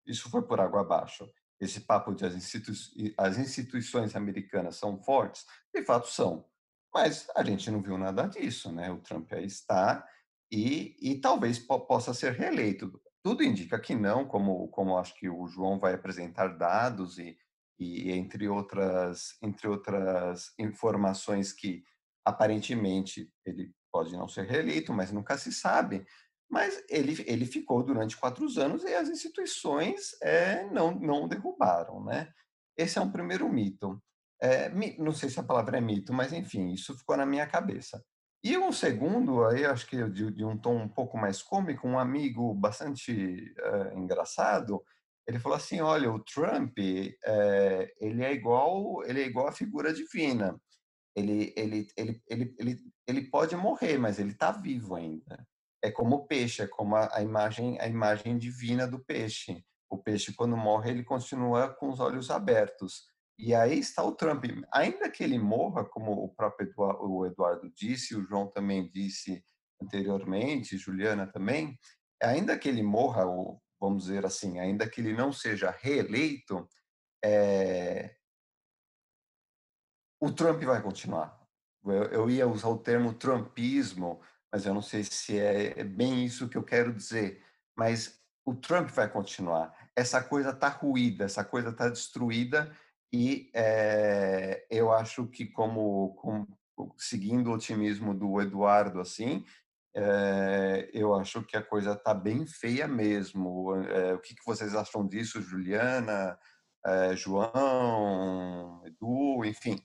Isso 0.06 0.30
foi 0.30 0.42
por 0.42 0.60
água 0.60 0.82
abaixo. 0.82 1.30
Esse 1.60 1.82
papo 1.82 2.14
de 2.14 2.26
as, 2.26 2.36
institui 2.36 3.14
as 3.18 3.38
instituições 3.38 4.16
americanas 4.16 4.78
são 4.78 5.02
fortes, 5.04 5.46
de 5.74 5.84
fato 5.84 6.08
são. 6.08 6.46
Mas 6.94 7.28
a 7.36 7.44
gente 7.44 7.70
não 7.70 7.82
viu 7.82 7.98
nada 7.98 8.26
disso, 8.28 8.72
né? 8.72 8.92
O 8.92 9.00
Trump 9.00 9.32
aí 9.34 9.46
está 9.46 10.06
e, 10.52 10.96
e 11.00 11.20
talvez 11.20 11.60
po 11.60 11.80
possa 11.82 12.14
ser 12.14 12.34
reeleito. 12.34 13.00
Tudo 13.22 13.44
indica 13.44 13.80
que 13.80 13.94
não, 13.94 14.26
como, 14.26 14.68
como 14.70 14.98
acho 14.98 15.14
que 15.16 15.30
o 15.30 15.48
João 15.48 15.78
vai 15.78 15.94
apresentar 15.94 16.58
dados 16.58 17.20
e, 17.20 17.38
e 17.78 18.12
entre 18.12 18.48
outras 18.48 19.38
entre 19.42 19.68
outras 19.68 20.54
informações 20.58 21.54
que 21.54 21.84
aparentemente 22.26 23.32
ele 23.46 23.74
pode 23.92 24.14
não 24.14 24.28
ser 24.28 24.46
reeleito, 24.46 24.94
mas 24.94 25.12
nunca 25.12 25.38
se 25.38 25.52
sabe. 25.52 26.06
mas 26.50 26.84
ele, 26.90 27.24
ele 27.28 27.46
ficou 27.46 27.84
durante 27.84 28.18
quatro 28.18 28.46
anos 28.60 28.84
e 28.84 28.94
as 28.96 29.10
instituições 29.10 30.16
é, 30.22 30.66
não, 30.72 30.92
não 31.00 31.28
derrubaram, 31.28 32.04
né? 32.04 32.32
Esse 32.78 32.98
é 32.98 33.02
um 33.02 33.12
primeiro 33.12 33.48
mito. 33.50 34.02
É, 34.42 34.70
não 34.98 35.12
sei 35.12 35.30
se 35.30 35.40
a 35.40 35.44
palavra 35.44 35.78
é 35.78 35.82
mito, 35.82 36.14
mas 36.14 36.34
enfim, 36.34 36.72
isso 36.72 36.98
ficou 36.98 37.18
na 37.18 37.26
minha 37.26 37.46
cabeça. 37.46 38.04
E 38.44 38.58
um 38.58 38.72
segundo, 38.72 39.44
aí 39.46 39.66
acho 39.66 39.86
que 39.86 40.02
de, 40.10 40.32
de 40.32 40.46
um 40.46 40.58
tom 40.58 40.78
um 40.78 40.88
pouco 40.88 41.18
mais 41.18 41.42
cômico, 41.42 41.88
um 41.88 42.00
amigo 42.00 42.54
bastante 42.54 43.54
uh, 43.60 43.98
engraçado, 43.98 44.82
ele 45.28 45.40
falou 45.40 45.58
assim, 45.58 45.80
olha, 45.80 46.12
o 46.12 46.20
Trump, 46.20 46.80
é, 46.80 47.94
ele 48.00 48.24
é 48.24 48.34
igual, 48.34 49.04
ele 49.06 49.22
é 49.22 49.26
igual 49.28 49.48
a 49.48 49.52
figura 49.52 49.94
divina. 49.94 50.60
Ele, 51.16 51.54
ele, 51.56 51.88
ele, 51.96 52.24
ele, 52.28 52.56
ele, 52.58 52.78
ele 53.10 53.30
pode 53.30 53.56
morrer, 53.56 53.98
mas 53.98 54.20
ele 54.20 54.32
está 54.32 54.52
vivo 54.52 54.96
ainda 54.96 55.46
é 55.82 55.92
como 55.92 56.18
o 56.18 56.28
peixe, 56.28 56.62
é 56.62 56.68
como 56.68 56.96
a, 56.96 57.10
a, 57.14 57.22
imagem 57.22 57.80
a 57.80 57.88
imagem 57.88 58.38
divina 58.38 58.88
do 58.88 59.00
peixe. 59.00 59.64
O 59.90 59.98
peixe 59.98 60.34
quando 60.34 60.56
morre 60.56 60.92
ele 60.92 61.04
continua 61.04 61.70
com 61.70 61.90
os 61.90 62.00
olhos 62.00 62.30
abertos. 62.30 63.08
E 63.38 63.56
aí 63.56 63.80
está 63.80 64.04
o 64.04 64.14
Trump. 64.14 64.46
Ainda 64.72 65.10
que 65.10 65.24
ele 65.24 65.40
morra, 65.40 65.86
como 65.86 66.12
o 66.12 66.30
próprio 66.30 66.70
Eduardo, 66.70 67.04
o 67.04 67.26
Eduardo 67.26 67.72
disse, 67.74 68.16
o 68.16 68.24
João 68.24 68.48
também 68.48 68.90
disse 68.92 69.44
anteriormente, 69.82 70.78
Juliana 70.78 71.26
também, 71.26 71.80
ainda 72.22 72.58
que 72.58 72.68
ele 72.68 72.84
morra, 72.84 73.26
ou 73.26 73.62
vamos 73.80 74.04
dizer 74.04 74.26
assim, 74.26 74.60
ainda 74.60 74.90
que 74.90 75.00
ele 75.00 75.14
não 75.14 75.32
seja 75.32 75.72
reeleito, 75.72 76.68
é... 77.24 78.14
o 80.22 80.30
Trump 80.34 80.62
vai 80.64 80.82
continuar. 80.82 81.39
Eu, 81.86 82.04
eu 82.06 82.30
ia 82.30 82.48
usar 82.48 82.70
o 82.70 82.78
termo 82.78 83.14
trumpismo, 83.14 84.20
mas 84.52 84.66
eu 84.66 84.74
não 84.74 84.82
sei 84.82 85.04
se 85.04 85.40
é, 85.40 85.80
é 85.80 85.84
bem 85.84 86.26
isso 86.26 86.50
que 86.50 86.58
eu 86.58 86.64
quero 86.64 86.94
dizer. 86.94 87.44
Mas 87.76 88.20
o 88.46 88.56
Trump 88.56 88.90
vai 88.90 89.10
continuar. 89.10 89.74
Essa 89.96 90.24
coisa 90.24 90.50
está 90.50 90.70
ruída, 90.70 91.26
essa 91.26 91.44
coisa 91.44 91.70
está 91.70 91.88
destruída 91.88 92.76
e 93.12 93.50
é, 93.54 94.66
eu 94.70 94.92
acho 94.92 95.28
que 95.28 95.46
como, 95.46 96.14
como, 96.16 96.48
seguindo 96.98 97.50
o 97.50 97.54
otimismo 97.54 98.14
do 98.14 98.40
Eduardo 98.42 99.00
assim, 99.00 99.44
é, 99.96 100.90
eu 100.94 101.14
acho 101.16 101.44
que 101.44 101.58
a 101.58 101.64
coisa 101.64 101.94
está 101.94 102.14
bem 102.14 102.46
feia 102.46 102.88
mesmo. 102.88 103.76
É, 103.76 104.14
o 104.14 104.20
que, 104.20 104.36
que, 104.36 104.46
vocês 104.46 104.76
acham 104.76 105.08
disso, 105.08 105.42
Juliana, 105.42 106.38
João, 107.16 108.82
Edu, 108.86 109.44
enfim? 109.46 109.84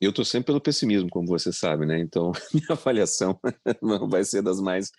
Eu 0.00 0.10
estou 0.10 0.24
sempre 0.24 0.46
pelo 0.46 0.60
pessimismo, 0.60 1.08
como 1.10 1.26
você 1.26 1.52
sabe, 1.52 1.84
né? 1.84 1.98
Então, 1.98 2.32
minha 2.54 2.66
avaliação 2.70 3.38
não 3.82 4.08
vai 4.08 4.24
ser 4.24 4.42
das 4.42 4.60
mais 4.60 4.90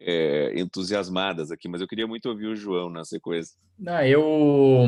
é, 0.00 0.58
entusiasmadas 0.58 1.50
aqui, 1.50 1.68
mas 1.68 1.80
eu 1.80 1.88
queria 1.88 2.06
muito 2.06 2.28
ouvir 2.28 2.46
o 2.46 2.56
João 2.56 2.88
na 2.88 3.04
sequência. 3.04 3.56
Não, 3.78 4.00
eu, 4.02 4.86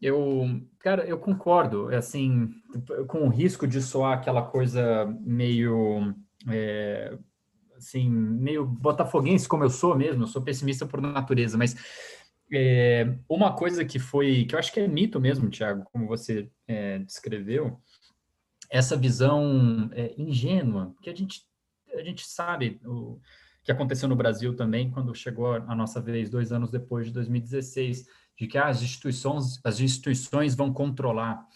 eu, 0.00 0.60
cara, 0.78 1.04
eu 1.04 1.18
concordo, 1.18 1.88
assim, 1.88 2.50
com 3.08 3.26
o 3.26 3.28
risco 3.28 3.66
de 3.66 3.80
soar 3.82 4.18
aquela 4.18 4.42
coisa 4.42 5.06
meio, 5.20 6.14
é, 6.48 7.16
assim, 7.76 8.08
meio 8.08 8.64
botafoguense 8.64 9.48
como 9.48 9.64
eu 9.64 9.70
sou 9.70 9.96
mesmo, 9.96 10.22
eu 10.22 10.28
sou 10.28 10.42
pessimista 10.42 10.86
por 10.86 11.00
natureza, 11.00 11.58
mas 11.58 11.76
é, 12.52 13.14
uma 13.28 13.54
coisa 13.54 13.84
que 13.84 13.98
foi, 13.98 14.44
que 14.44 14.54
eu 14.54 14.58
acho 14.58 14.72
que 14.72 14.80
é 14.80 14.86
mito 14.86 15.20
mesmo, 15.20 15.48
Tiago, 15.48 15.84
como 15.90 16.06
você 16.06 16.50
é, 16.68 16.98
descreveu, 16.98 17.80
essa 18.72 18.96
visão 18.96 19.90
é, 19.92 20.14
ingênua, 20.16 20.94
que 21.02 21.10
a 21.10 21.14
gente, 21.14 21.42
a 21.94 22.02
gente 22.02 22.26
sabe 22.26 22.80
o 22.86 23.20
que 23.62 23.70
aconteceu 23.70 24.08
no 24.08 24.16
Brasil 24.16 24.56
também, 24.56 24.90
quando 24.90 25.14
chegou 25.14 25.52
a 25.52 25.74
nossa 25.74 26.00
vez, 26.00 26.30
dois 26.30 26.52
anos 26.52 26.70
depois 26.70 27.06
de 27.06 27.12
2016, 27.12 28.06
de 28.34 28.46
que 28.46 28.56
ah, 28.56 28.68
as, 28.68 28.82
instituições, 28.82 29.60
as 29.62 29.78
instituições 29.78 30.54
vão 30.54 30.72
controlar. 30.72 31.46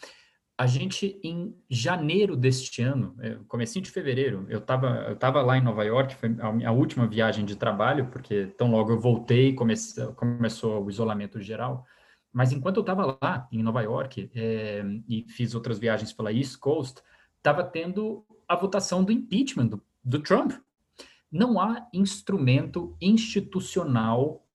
A 0.58 0.66
gente, 0.66 1.18
em 1.24 1.56
janeiro 1.70 2.36
deste 2.36 2.82
ano, 2.82 3.16
é, 3.18 3.38
comecinho 3.48 3.82
de 3.82 3.90
fevereiro, 3.90 4.44
eu 4.50 4.58
estava 4.58 5.06
eu 5.08 5.16
tava 5.16 5.40
lá 5.40 5.56
em 5.56 5.62
Nova 5.62 5.84
York, 5.84 6.14
foi 6.16 6.36
a 6.38 6.52
minha 6.52 6.70
última 6.70 7.06
viagem 7.06 7.46
de 7.46 7.56
trabalho, 7.56 8.08
porque 8.08 8.46
tão 8.58 8.70
logo 8.70 8.92
eu 8.92 9.00
voltei, 9.00 9.54
comece, 9.54 10.06
começou 10.16 10.84
o 10.84 10.90
isolamento 10.90 11.40
geral, 11.40 11.86
mas 12.36 12.52
enquanto 12.52 12.76
eu 12.76 12.82
estava 12.82 13.18
lá 13.22 13.48
em 13.50 13.62
Nova 13.62 13.80
York 13.80 14.30
é, 14.34 14.84
e 15.08 15.24
fiz 15.26 15.54
outras 15.54 15.78
viagens 15.78 16.12
pela 16.12 16.30
East 16.30 16.58
Coast, 16.58 17.00
estava 17.38 17.64
tendo 17.64 18.26
a 18.46 18.54
votação 18.54 19.02
do 19.02 19.10
impeachment 19.10 19.68
do, 19.68 19.82
do 20.04 20.20
Trump. 20.20 20.52
Não 21.32 21.58
há 21.58 21.88
instrumento 21.94 22.94
institucional, 23.00 24.46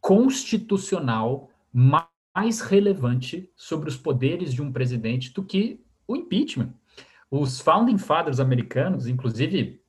constitucional, 0.00 1.50
mais 1.70 2.62
relevante 2.62 3.52
sobre 3.54 3.90
os 3.90 3.96
poderes 3.98 4.54
de 4.54 4.62
um 4.62 4.72
presidente 4.72 5.30
do 5.30 5.44
que 5.44 5.84
o 6.06 6.16
impeachment. 6.16 6.72
Os 7.30 7.60
founding 7.60 7.98
fathers 7.98 8.40
americanos, 8.40 9.06
inclusive 9.06 9.82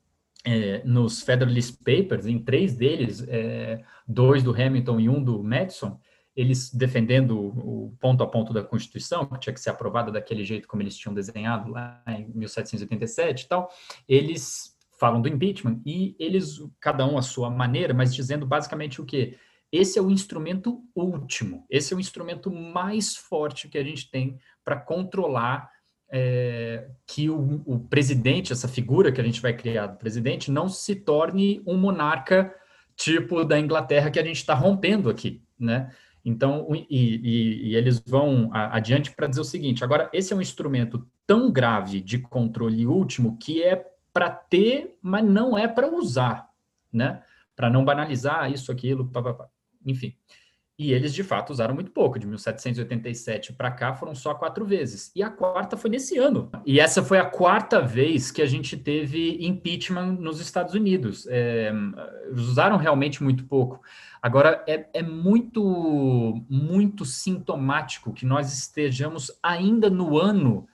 é, 0.43 0.83
nos 0.83 1.21
Federalist 1.21 1.77
Papers, 1.85 2.25
em 2.25 2.37
três 2.37 2.75
deles, 2.75 3.25
é, 3.29 3.81
dois 4.05 4.43
do 4.43 4.51
Hamilton 4.51 4.99
e 4.99 5.07
um 5.07 5.23
do 5.23 5.41
Madison, 5.41 5.97
eles 6.39 6.73
defendendo 6.73 7.37
o 7.37 7.93
ponto 7.99 8.23
a 8.23 8.27
ponto 8.27 8.53
da 8.53 8.63
Constituição, 8.63 9.25
que 9.25 9.39
tinha 9.39 9.53
que 9.53 9.59
ser 9.59 9.71
aprovada 9.71 10.09
daquele 10.09 10.45
jeito 10.45 10.69
como 10.69 10.81
eles 10.81 10.95
tinham 10.95 11.13
desenhado 11.13 11.69
lá 11.69 12.01
em 12.07 12.31
1787 12.33 13.43
e 13.43 13.47
tal, 13.49 13.69
eles 14.07 14.73
falam 14.97 15.21
do 15.21 15.27
impeachment 15.27 15.81
e 15.85 16.15
eles, 16.17 16.61
cada 16.79 17.05
um 17.05 17.17
a 17.17 17.21
sua 17.21 17.49
maneira, 17.49 17.93
mas 17.93 18.15
dizendo 18.15 18.45
basicamente 18.45 19.01
o 19.01 19.05
quê? 19.05 19.37
Esse 19.69 19.99
é 19.99 20.01
o 20.01 20.09
instrumento 20.09 20.81
último, 20.95 21.65
esse 21.69 21.93
é 21.93 21.97
o 21.97 21.99
instrumento 21.99 22.49
mais 22.49 23.17
forte 23.17 23.67
que 23.67 23.77
a 23.77 23.83
gente 23.83 24.09
tem 24.09 24.39
para 24.63 24.77
controlar 24.77 25.69
é, 26.09 26.87
que 27.05 27.29
o, 27.29 27.61
o, 27.65 27.79
presidente, 27.79 28.53
essa 28.53 28.67
figura 28.67 29.11
que 29.11 29.19
a 29.19 29.23
gente 29.25 29.41
vai 29.41 29.53
criar 29.53 29.87
do 29.87 29.97
presidente, 29.97 30.49
não 30.49 30.69
se 30.69 30.95
torne 30.95 31.61
um 31.67 31.77
monarca 31.77 32.55
tipo 32.95 33.43
da 33.43 33.59
Inglaterra 33.59 34.09
que 34.09 34.19
a 34.19 34.23
gente 34.23 34.37
está 34.37 34.53
rompendo 34.53 35.09
aqui, 35.09 35.41
né? 35.59 35.93
Então, 36.23 36.67
e, 36.73 36.85
e, 36.89 37.69
e 37.69 37.75
eles 37.75 37.99
vão 38.05 38.49
adiante 38.53 39.11
para 39.11 39.27
dizer 39.27 39.41
o 39.41 39.45
seguinte: 39.45 39.83
agora, 39.83 40.09
esse 40.13 40.33
é 40.33 40.35
um 40.35 40.41
instrumento 40.41 41.07
tão 41.25 41.51
grave 41.51 42.01
de 42.01 42.19
controle 42.19 42.85
último 42.85 43.37
que 43.37 43.63
é 43.63 43.85
para 44.11 44.29
ter, 44.29 44.97
mas 45.01 45.23
não 45.23 45.57
é 45.57 45.67
para 45.67 45.93
usar, 45.93 46.49
né? 46.91 47.23
Para 47.55 47.69
não 47.69 47.85
banalizar 47.85 48.51
isso, 48.51 48.71
aquilo, 48.71 49.07
pá, 49.07 49.21
pá, 49.21 49.33
pá. 49.33 49.49
enfim. 49.85 50.15
E 50.79 50.93
eles, 50.93 51.13
de 51.13 51.23
fato, 51.23 51.49
usaram 51.49 51.75
muito 51.75 51.91
pouco. 51.91 52.17
De 52.17 52.25
1787 52.25 53.51
para 53.51 53.69
cá 53.69 53.93
foram 53.93 54.15
só 54.15 54.33
quatro 54.33 54.65
vezes. 54.65 55.11
E 55.13 55.21
a 55.21 55.29
quarta 55.29 55.75
foi 55.75 55.89
nesse 55.89 56.17
ano. 56.17 56.49
E 56.65 56.79
essa 56.79 57.03
foi 57.03 57.19
a 57.19 57.25
quarta 57.25 57.81
vez 57.81 58.31
que 58.31 58.41
a 58.41 58.45
gente 58.45 58.77
teve 58.77 59.45
impeachment 59.45 60.13
nos 60.13 60.39
Estados 60.39 60.73
Unidos. 60.73 61.27
É, 61.29 61.73
usaram 62.31 62.77
realmente 62.77 63.21
muito 63.21 63.43
pouco. 63.43 63.81
Agora, 64.21 64.63
é, 64.65 64.87
é 64.93 65.03
muito, 65.03 66.41
muito 66.49 67.03
sintomático 67.03 68.13
que 68.13 68.25
nós 68.25 68.53
estejamos 68.53 69.29
ainda 69.43 69.89
no 69.89 70.17
ano 70.17 70.65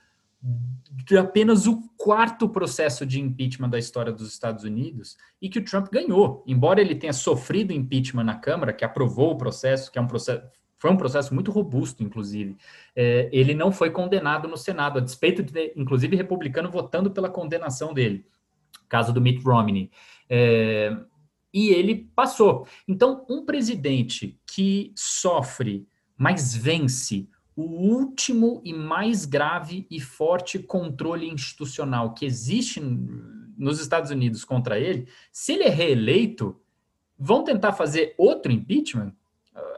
de 1.04 1.16
apenas 1.16 1.66
o 1.66 1.82
quarto 1.96 2.48
processo 2.48 3.06
de 3.06 3.20
impeachment 3.20 3.68
da 3.68 3.78
história 3.78 4.12
dos 4.12 4.28
Estados 4.28 4.64
Unidos 4.64 5.16
e 5.40 5.48
que 5.48 5.58
o 5.58 5.64
Trump 5.64 5.88
ganhou. 5.92 6.42
Embora 6.46 6.80
ele 6.80 6.94
tenha 6.94 7.12
sofrido 7.12 7.72
impeachment 7.72 8.24
na 8.24 8.36
Câmara, 8.36 8.72
que 8.72 8.84
aprovou 8.84 9.32
o 9.32 9.38
processo, 9.38 9.90
que 9.90 9.98
é 9.98 10.02
um 10.02 10.06
processo 10.06 10.42
foi 10.78 10.90
um 10.90 10.96
processo 10.96 11.34
muito 11.34 11.50
robusto, 11.50 12.02
inclusive. 12.02 12.56
É, 12.94 13.30
ele 13.32 13.54
não 13.54 13.72
foi 13.72 13.90
condenado 13.90 14.46
no 14.46 14.56
Senado, 14.56 14.98
a 14.98 15.02
despeito 15.02 15.42
de, 15.42 15.72
inclusive, 15.74 16.14
republicano 16.16 16.70
votando 16.70 17.10
pela 17.10 17.30
condenação 17.30 17.94
dele, 17.94 18.26
caso 18.88 19.12
do 19.12 19.20
Mitt 19.20 19.42
Romney. 19.42 19.90
É, 20.28 20.94
e 21.52 21.70
ele 21.70 22.10
passou. 22.14 22.68
Então, 22.86 23.24
um 23.28 23.44
presidente 23.46 24.38
que 24.46 24.92
sofre, 24.94 25.88
mas 26.16 26.54
vence 26.54 27.26
o 27.56 27.62
último 27.62 28.60
e 28.62 28.72
mais 28.74 29.24
grave 29.24 29.86
e 29.90 29.98
forte 29.98 30.58
controle 30.58 31.26
institucional 31.26 32.12
que 32.12 32.26
existe 32.26 32.80
nos 33.56 33.80
Estados 33.80 34.10
Unidos 34.10 34.44
contra 34.44 34.78
ele, 34.78 35.08
se 35.32 35.54
ele 35.54 35.64
é 35.64 35.70
reeleito, 35.70 36.60
vão 37.18 37.42
tentar 37.42 37.72
fazer 37.72 38.14
outro 38.18 38.52
impeachment, 38.52 39.12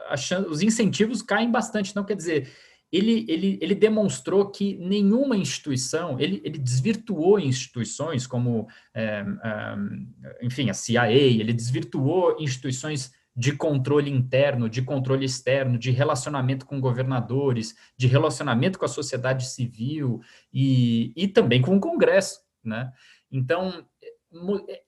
achando, 0.09 0.49
os 0.49 0.61
incentivos 0.61 1.21
caem 1.21 1.49
bastante. 1.49 1.91
Então, 1.91 2.03
quer 2.03 2.17
dizer, 2.17 2.51
ele, 2.91 3.25
ele, 3.29 3.57
ele 3.61 3.75
demonstrou 3.75 4.49
que 4.49 4.75
nenhuma 4.77 5.37
instituição, 5.37 6.19
ele, 6.19 6.41
ele 6.43 6.57
desvirtuou 6.57 7.39
instituições 7.39 8.27
como, 8.27 8.67
é, 8.93 9.23
é, 9.43 10.45
enfim, 10.45 10.69
a 10.69 10.73
CIA, 10.73 11.11
ele 11.11 11.53
desvirtuou 11.53 12.35
instituições 12.39 13.13
de 13.39 13.53
controle 13.53 14.11
interno, 14.11 14.67
de 14.67 14.81
controle 14.81 15.23
externo, 15.23 15.79
de 15.79 15.91
relacionamento 15.91 16.65
com 16.65 16.81
governadores, 16.81 17.73
de 17.95 18.05
relacionamento 18.05 18.77
com 18.77 18.83
a 18.83 18.89
sociedade 18.89 19.47
civil 19.47 20.19
e, 20.53 21.13
e 21.15 21.25
também 21.25 21.61
com 21.61 21.73
o 21.77 21.79
Congresso, 21.79 22.41
né? 22.61 22.91
Então, 23.31 23.85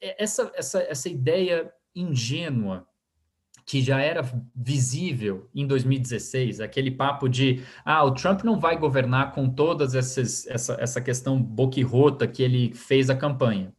essa, 0.01 0.51
essa, 0.53 0.81
essa 0.81 1.07
ideia 1.07 1.71
ingênua 1.95 2.85
que 3.65 3.81
já 3.81 4.01
era 4.01 4.21
visível 4.53 5.49
em 5.55 5.65
2016, 5.65 6.59
aquele 6.59 6.91
papo 6.91 7.29
de 7.29 7.63
ah, 7.85 8.03
o 8.03 8.11
Trump 8.13 8.43
não 8.43 8.59
vai 8.59 8.77
governar 8.77 9.31
com 9.31 9.49
todas 9.49 9.95
essas 9.95 10.45
essa, 10.47 10.75
essa 10.77 10.99
questão 10.99 11.41
boquirrota 11.41 12.27
que 12.27 12.43
ele 12.43 12.73
fez 12.73 13.09
a 13.09 13.15
campanha. 13.15 13.73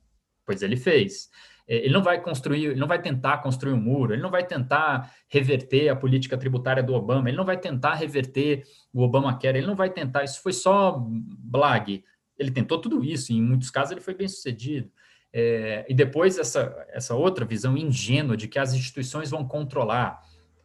Pois 0.47 0.63
ele 0.63 0.79
fez. 0.79 1.29
É, 1.67 1.77
ele 1.77 1.93
não 1.93 2.03
vai 2.03 2.21
construir, 2.21 2.67
ele 2.67 2.81
não 2.81 2.87
vai 2.87 3.01
tentar 3.01 3.39
construir 3.39 3.73
um 3.73 3.81
muro, 3.81 4.13
ele 4.13 4.23
não 4.23 4.31
vai 4.31 4.45
tentar 4.45 5.13
reverter 5.29 5.89
a 5.89 5.97
política 5.97 6.37
tributária 6.37 6.83
do 6.83 6.95
Obama, 6.95 7.29
ele 7.29 7.37
não 7.37 7.45
vai 7.45 7.59
tentar 7.59 7.95
reverter 7.95 8.65
o 8.93 9.03
Obamacare, 9.03 9.59
ele 9.59 9.67
não 9.67 9.77
vai 9.77 9.91
tentar, 9.91 10.25
isso 10.25 10.43
foi 10.43 10.53
só 10.53 10.99
blag. 10.99 12.05
Ele 12.39 12.51
tentou 12.51 12.81
tudo 12.81 13.05
isso, 13.05 13.33
e 13.33 13.37
em 13.37 13.43
muitos 13.43 13.71
casos 13.71 13.93
ele 13.93 14.01
foi 14.01 14.15
bem 14.15 14.29
sucedido. 14.29 14.91
É, 15.33 15.87
e 15.89 15.95
depois 15.95 16.39
essa, 16.39 16.87
essa 16.91 17.15
outra 17.15 17.45
visão 17.45 17.77
ingênua 17.77 18.37
de 18.37 18.47
que 18.49 18.59
as 18.59 18.75
instituições 18.75 19.31
vão 19.31 19.47
controlar. 19.47 20.21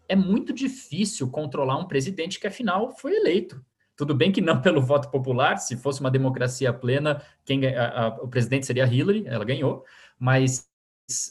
É 0.10 0.16
muito 0.16 0.54
difícil 0.54 1.30
controlar 1.30 1.78
um 1.78 1.88
presidente 1.88 2.40
que, 2.40 2.48
afinal, 2.48 2.92
foi 2.92 3.16
eleito. 3.16 3.64
Tudo 3.96 4.14
bem 4.14 4.32
que 4.32 4.42
não 4.42 4.62
pelo 4.62 4.82
voto 4.82 5.10
popular, 5.10 5.58
se 5.58 5.76
fosse 5.76 6.02
uma 6.02 6.12
democracia 6.12 6.72
plena, 6.72 7.22
quem, 7.44 7.66
a, 7.68 8.06
a, 8.06 8.08
o 8.24 8.28
presidente 8.28 8.66
seria 8.66 8.86
Hillary, 8.86 9.24
ela 9.26 9.44
ganhou, 9.44 9.84
mas 10.20 10.70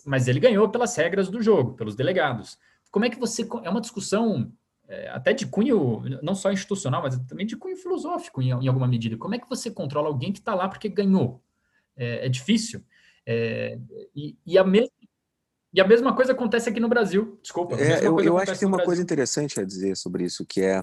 mas 0.06 0.26
ele 0.28 0.40
ganhou 0.40 0.68
pelas 0.68 0.96
regras 0.96 1.28
do 1.28 1.42
jogo, 1.42 1.74
pelos 1.74 1.94
delegados. 1.94 2.58
Como 2.90 3.04
é 3.04 3.10
que 3.10 3.18
você. 3.18 3.46
É 3.62 3.70
uma 3.70 3.80
discussão 3.80 4.52
é, 4.88 5.08
até 5.10 5.32
de 5.32 5.46
cunho, 5.46 6.02
não 6.22 6.34
só 6.34 6.50
institucional, 6.52 7.02
mas 7.02 7.18
também 7.26 7.46
de 7.46 7.56
cunho 7.56 7.76
filosófico, 7.76 8.40
em, 8.40 8.50
em 8.50 8.68
alguma 8.68 8.86
medida. 8.86 9.16
Como 9.16 9.34
é 9.34 9.38
que 9.38 9.48
você 9.48 9.70
controla 9.70 10.08
alguém 10.08 10.32
que 10.32 10.38
está 10.38 10.54
lá 10.54 10.68
porque 10.68 10.88
ganhou? 10.88 11.42
É, 11.96 12.26
é 12.26 12.28
difícil. 12.28 12.82
É, 13.26 13.78
e, 14.14 14.36
e, 14.46 14.56
a 14.56 14.64
mesma, 14.64 14.90
e 15.74 15.80
a 15.80 15.86
mesma 15.86 16.14
coisa 16.14 16.32
acontece 16.32 16.68
aqui 16.68 16.78
no 16.78 16.88
Brasil. 16.88 17.38
Desculpa. 17.42 17.76
É, 17.76 18.06
eu, 18.06 18.20
eu 18.20 18.38
acho 18.38 18.52
que 18.52 18.58
tem 18.60 18.68
uma 18.68 18.84
coisa 18.84 19.02
interessante 19.02 19.58
a 19.58 19.64
dizer 19.64 19.96
sobre 19.96 20.24
isso, 20.24 20.46
que 20.46 20.62
é, 20.62 20.82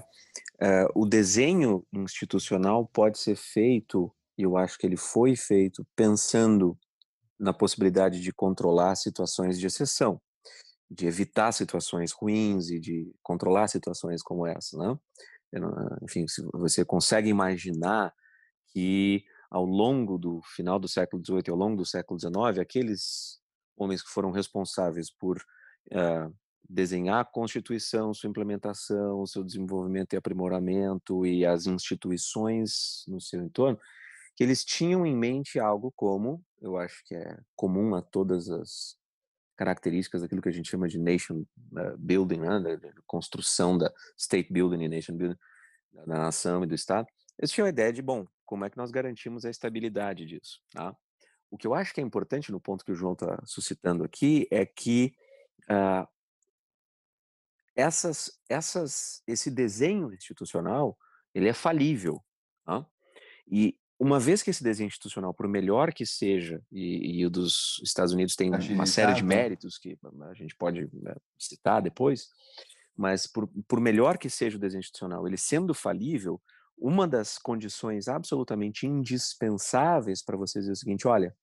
é 0.60 0.86
o 0.94 1.06
desenho 1.06 1.84
institucional 1.92 2.86
pode 2.86 3.18
ser 3.18 3.36
feito, 3.36 4.12
e 4.36 4.42
eu 4.42 4.56
acho 4.56 4.78
que 4.78 4.86
ele 4.86 4.96
foi 4.96 5.34
feito 5.34 5.86
pensando 5.96 6.76
na 7.38 7.52
possibilidade 7.52 8.20
de 8.20 8.32
controlar 8.32 8.94
situações 8.96 9.58
de 9.58 9.66
exceção, 9.66 10.20
de 10.90 11.06
evitar 11.06 11.52
situações 11.52 12.12
ruins 12.12 12.70
e 12.70 12.78
de 12.78 13.12
controlar 13.22 13.68
situações 13.68 14.22
como 14.22 14.46
essa, 14.46 14.76
né? 14.78 14.98
Enfim, 16.02 16.26
se 16.26 16.42
você 16.52 16.84
consegue 16.84 17.28
imaginar 17.28 18.12
que 18.72 19.24
ao 19.50 19.64
longo 19.64 20.18
do 20.18 20.40
final 20.42 20.78
do 20.80 20.88
século 20.88 21.22
XVIII 21.24 21.44
e 21.46 21.50
ao 21.50 21.56
longo 21.56 21.76
do 21.76 21.86
século 21.86 22.18
XIX, 22.18 22.58
aqueles 22.60 23.40
homens 23.76 24.02
que 24.02 24.10
foram 24.10 24.32
responsáveis 24.32 25.10
por 25.10 25.38
uh, 25.38 26.34
desenhar 26.68 27.20
a 27.20 27.24
Constituição, 27.24 28.12
sua 28.12 28.30
implementação, 28.30 29.24
seu 29.26 29.44
desenvolvimento 29.44 30.12
e 30.12 30.16
aprimoramento 30.16 31.24
e 31.24 31.46
as 31.46 31.66
instituições 31.66 33.04
no 33.06 33.20
seu 33.20 33.42
entorno, 33.42 33.78
que 34.36 34.42
eles 34.42 34.64
tinham 34.64 35.06
em 35.06 35.16
mente 35.16 35.58
algo 35.58 35.92
como, 35.94 36.42
eu 36.60 36.76
acho 36.76 37.02
que 37.04 37.14
é 37.14 37.38
comum 37.54 37.94
a 37.94 38.02
todas 38.02 38.48
as 38.50 38.96
características 39.56 40.22
daquilo 40.22 40.42
que 40.42 40.48
a 40.48 40.52
gente 40.52 40.68
chama 40.68 40.88
de 40.88 40.98
nation 40.98 41.44
uh, 41.72 41.96
building, 41.98 42.40
né, 42.40 42.78
construção 43.06 43.78
da 43.78 43.92
state 44.18 44.52
building 44.52 44.82
e 44.82 44.88
nation 44.88 45.16
building 45.16 45.38
da 45.92 46.06
nação 46.06 46.64
e 46.64 46.66
do 46.66 46.74
estado, 46.74 47.06
eles 47.38 47.52
tinham 47.52 47.66
a 47.66 47.70
ideia 47.70 47.92
de, 47.92 48.02
bom, 48.02 48.26
como 48.44 48.64
é 48.64 48.70
que 48.70 48.76
nós 48.76 48.90
garantimos 48.90 49.44
a 49.44 49.50
estabilidade 49.50 50.26
disso, 50.26 50.60
tá? 50.72 50.96
O 51.50 51.56
que 51.56 51.66
eu 51.66 51.74
acho 51.74 51.94
que 51.94 52.00
é 52.00 52.04
importante 52.04 52.50
no 52.50 52.60
ponto 52.60 52.84
que 52.84 52.90
o 52.90 52.96
João 52.96 53.12
está 53.12 53.40
suscitando 53.46 54.02
aqui 54.02 54.48
é 54.50 54.66
que 54.66 55.14
uh, 55.70 56.06
essas, 57.76 58.40
essas, 58.48 59.22
esse 59.26 59.50
desenho 59.50 60.12
institucional 60.12 60.98
ele 61.32 61.48
é 61.48 61.52
falível, 61.52 62.24
tá? 62.64 62.86
E 63.46 63.78
uma 63.98 64.18
vez 64.18 64.42
que 64.42 64.50
esse 64.50 64.62
desenho 64.62 64.88
institucional, 64.88 65.32
por 65.32 65.48
melhor 65.48 65.92
que 65.92 66.04
seja, 66.04 66.60
e, 66.70 67.20
e 67.20 67.26
o 67.26 67.30
dos 67.30 67.80
Estados 67.82 68.12
Unidos 68.12 68.34
tem 68.34 68.52
Agilizado. 68.52 68.74
uma 68.74 68.86
série 68.86 69.14
de 69.14 69.22
méritos 69.22 69.78
que 69.78 69.96
a 70.22 70.34
gente 70.34 70.54
pode 70.56 70.88
né, 70.92 71.14
citar 71.38 71.80
depois, 71.80 72.28
mas 72.96 73.26
por, 73.26 73.48
por 73.68 73.80
melhor 73.80 74.18
que 74.18 74.28
seja 74.28 74.56
o 74.56 74.60
desenho 74.60 74.80
institucional, 74.80 75.26
ele 75.26 75.36
sendo 75.36 75.72
falível, 75.72 76.40
uma 76.76 77.06
das 77.06 77.38
condições 77.38 78.08
absolutamente 78.08 78.86
indispensáveis 78.86 80.22
para 80.22 80.36
você 80.36 80.58
dizer 80.58 80.72
o 80.72 80.76
seguinte: 80.76 81.06
olha, 81.06 81.34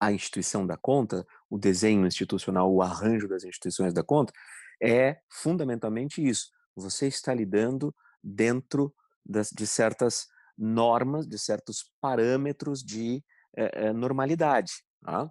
a 0.00 0.12
instituição 0.12 0.66
da 0.66 0.76
conta, 0.76 1.26
o 1.50 1.58
desenho 1.58 2.06
institucional, 2.06 2.72
o 2.72 2.82
arranjo 2.82 3.28
das 3.28 3.44
instituições 3.44 3.92
da 3.92 4.02
conta, 4.02 4.32
é 4.80 5.20
fundamentalmente 5.28 6.24
isso. 6.24 6.50
Você 6.74 7.06
está 7.06 7.34
lidando 7.34 7.94
dentro 8.22 8.94
das, 9.24 9.50
de 9.50 9.66
certas 9.66 10.26
normas, 10.56 11.26
de 11.26 11.38
certos 11.38 11.90
parâmetros 12.00 12.82
de 12.82 13.22
eh, 13.56 13.92
normalidade. 13.92 14.72
Tá? 15.02 15.30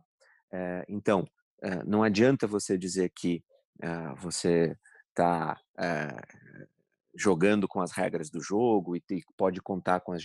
Eh, 0.51 0.85
então, 0.89 1.27
eh, 1.63 1.83
não 1.85 2.03
adianta 2.03 2.47
você 2.47 2.77
dizer 2.77 3.11
que 3.15 3.43
você 4.17 4.77
está 5.09 5.59
jogando 7.15 7.67
com 7.67 7.81
as 7.81 7.91
regras 7.91 8.29
do 8.29 8.39
jogo 8.39 8.95
e 8.95 9.03
pode 9.35 9.59
contar 9.59 10.01
com 10.01 10.11
as, 10.11 10.23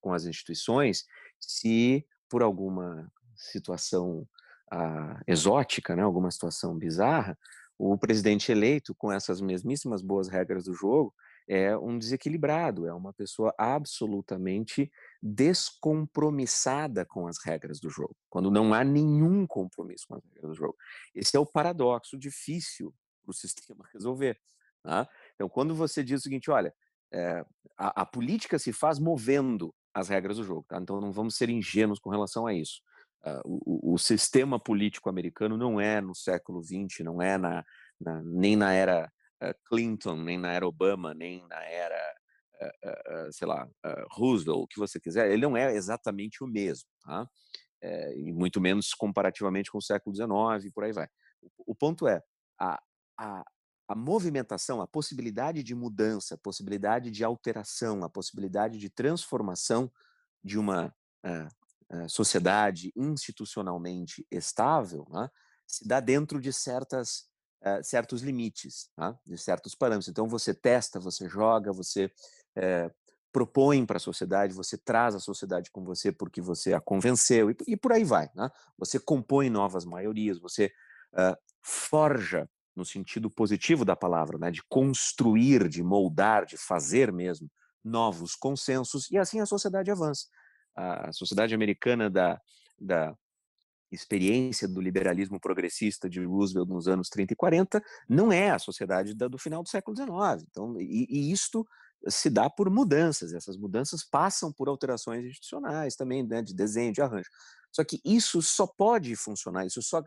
com 0.00 0.14
as 0.14 0.24
instituições 0.24 1.04
se 1.38 2.06
por 2.30 2.42
alguma 2.42 3.12
situação 3.36 4.26
ah, 4.72 5.20
exótica, 5.26 5.94
né, 5.94 6.02
alguma 6.02 6.30
situação 6.30 6.76
bizarra, 6.78 7.38
o 7.78 7.98
presidente 7.98 8.50
eleito 8.50 8.94
com 8.94 9.12
essas 9.12 9.40
mesmíssimas 9.40 10.00
boas 10.00 10.28
regras 10.28 10.64
do 10.64 10.72
jogo 10.72 11.14
é 11.48 11.76
um 11.76 11.98
desequilibrado, 11.98 12.86
é 12.86 12.92
uma 12.92 13.12
pessoa 13.12 13.54
absolutamente 13.58 14.90
descompromissada 15.22 17.04
com 17.04 17.26
as 17.26 17.36
regras 17.44 17.80
do 17.80 17.90
jogo, 17.90 18.16
quando 18.30 18.50
não 18.50 18.72
há 18.72 18.82
nenhum 18.82 19.46
compromisso 19.46 20.06
com 20.08 20.16
as 20.16 20.24
regras 20.24 20.50
do 20.50 20.54
jogo. 20.54 20.76
Esse 21.14 21.36
é 21.36 21.40
o 21.40 21.46
paradoxo 21.46 22.18
difícil 22.18 22.94
para 23.22 23.30
o 23.30 23.34
sistema 23.34 23.88
resolver. 23.92 24.38
Tá? 24.82 25.08
Então, 25.34 25.48
quando 25.48 25.74
você 25.74 26.02
diz 26.02 26.20
o 26.20 26.22
seguinte, 26.22 26.50
olha, 26.50 26.74
é, 27.12 27.44
a, 27.76 28.02
a, 28.02 28.06
política 28.06 28.58
se 28.58 28.72
faz 28.72 28.98
movendo 28.98 29.74
as 29.94 30.08
regras 30.08 30.36
do 30.36 30.44
jogo, 30.44 30.64
tá? 30.68 30.78
então 30.78 31.00
não 31.00 31.12
vamos 31.12 31.36
ser 31.36 31.48
ingênuos 31.48 31.98
com 31.98 32.10
relação 32.10 32.46
a 32.46 32.52
isso. 32.52 32.80
Uh, 33.24 33.40
o, 33.44 33.94
o, 33.94 33.98
sistema 33.98 34.60
político 34.60 35.08
americano 35.08 35.56
não 35.56 35.80
é 35.80 35.98
no 36.00 36.14
século 36.14 36.62
XX, 36.62 37.00
não 37.00 37.22
é 37.22 37.38
na, 37.38 37.64
na 37.98 38.22
nem 38.22 38.54
na 38.54 38.72
era 38.72 39.10
Clinton, 39.66 40.16
nem 40.16 40.38
na 40.38 40.52
era 40.52 40.66
Obama, 40.66 41.12
nem 41.14 41.46
na 41.48 41.62
era, 41.64 42.14
uh, 42.62 43.28
uh, 43.28 43.32
sei 43.32 43.46
lá, 43.46 43.68
Roosevelt, 44.10 44.64
o 44.64 44.66
que 44.66 44.78
você 44.78 45.00
quiser, 45.00 45.30
ele 45.30 45.42
não 45.42 45.56
é 45.56 45.74
exatamente 45.74 46.42
o 46.42 46.46
mesmo, 46.46 46.88
tá? 47.02 47.28
E 48.16 48.32
muito 48.32 48.62
menos 48.62 48.94
comparativamente 48.94 49.70
com 49.70 49.76
o 49.76 49.82
século 49.82 50.16
XIX 50.16 50.64
e 50.64 50.70
por 50.70 50.84
aí 50.84 50.92
vai. 50.92 51.06
O, 51.58 51.74
ponto 51.74 52.08
é, 52.08 52.22
a, 52.58 52.80
a, 53.18 53.44
a 53.86 53.94
movimentação, 53.94 54.80
a 54.80 54.86
possibilidade 54.86 55.62
de 55.62 55.74
mudança, 55.74 56.34
a 56.34 56.38
possibilidade 56.38 57.10
de 57.10 57.22
alteração, 57.22 58.02
a 58.02 58.08
possibilidade 58.08 58.78
de 58.78 58.88
transformação 58.88 59.92
de 60.42 60.58
uma 60.58 60.94
sociedade 62.08 62.90
institucionalmente 62.96 64.26
estável, 64.30 65.06
né, 65.10 65.28
se 65.66 65.86
dá 65.86 66.00
dentro 66.00 66.40
de 66.40 66.52
certas 66.52 67.28
uh, 67.64 67.82
certos 67.82 68.22
limites, 68.22 68.90
tá? 68.94 69.18
de 69.26 69.38
certos 69.38 69.74
parâmetros. 69.74 70.08
Então 70.08 70.28
você 70.28 70.52
testa, 70.52 71.00
você 71.00 71.28
joga, 71.28 71.72
você 71.72 72.06
uh, 72.06 72.94
propõe 73.32 73.84
para 73.84 73.96
a 73.96 74.00
sociedade, 74.00 74.52
você 74.52 74.78
traz 74.78 75.14
a 75.14 75.20
sociedade 75.20 75.70
com 75.70 75.82
você 75.82 76.12
porque 76.12 76.40
você 76.40 76.72
a 76.72 76.80
convenceu 76.80 77.50
e, 77.50 77.56
e 77.66 77.76
por 77.76 77.92
aí 77.92 78.04
vai. 78.04 78.30
Né? 78.34 78.50
Você 78.78 78.98
compõe 79.00 79.50
novas 79.50 79.84
maiorias, 79.84 80.38
você 80.38 80.66
uh, 81.14 81.36
forja 81.62 82.48
no 82.76 82.84
sentido 82.84 83.30
positivo 83.30 83.84
da 83.84 83.96
palavra, 83.96 84.38
né? 84.38 84.50
de 84.50 84.62
construir, 84.68 85.68
de 85.68 85.82
moldar, 85.82 86.44
de 86.44 86.56
fazer 86.56 87.12
mesmo 87.12 87.50
novos 87.82 88.34
consensos 88.34 89.10
e 89.10 89.18
assim 89.18 89.40
a 89.40 89.46
sociedade 89.46 89.90
avança. 89.90 90.26
A 90.76 91.12
sociedade 91.12 91.54
americana 91.54 92.10
da, 92.10 92.40
da 92.80 93.16
experiência 93.94 94.68
do 94.68 94.80
liberalismo 94.80 95.40
progressista 95.40 96.08
de 96.08 96.24
Roosevelt 96.24 96.68
nos 96.68 96.88
anos 96.88 97.08
30 97.08 97.32
e 97.32 97.36
40 97.36 97.82
não 98.08 98.32
é 98.32 98.50
a 98.50 98.58
sociedade 98.58 99.14
da, 99.14 99.28
do 99.28 99.38
final 99.38 99.62
do 99.62 99.68
século 99.68 99.96
XIX. 99.96 100.46
Então, 100.50 100.80
e, 100.80 101.06
e 101.08 101.32
isto 101.32 101.66
se 102.08 102.28
dá 102.28 102.50
por 102.50 102.70
mudanças. 102.70 103.32
Essas 103.32 103.56
mudanças 103.56 104.04
passam 104.04 104.52
por 104.52 104.68
alterações 104.68 105.24
institucionais 105.24 105.96
também, 105.96 106.22
né, 106.22 106.42
de 106.42 106.54
desenho, 106.54 106.92
de 106.92 107.00
arranjo. 107.00 107.30
Só 107.72 107.82
que 107.84 108.00
isso 108.04 108.40
só 108.42 108.66
pode 108.66 109.16
funcionar, 109.16 109.66
isso 109.66 109.82
só, 109.82 110.02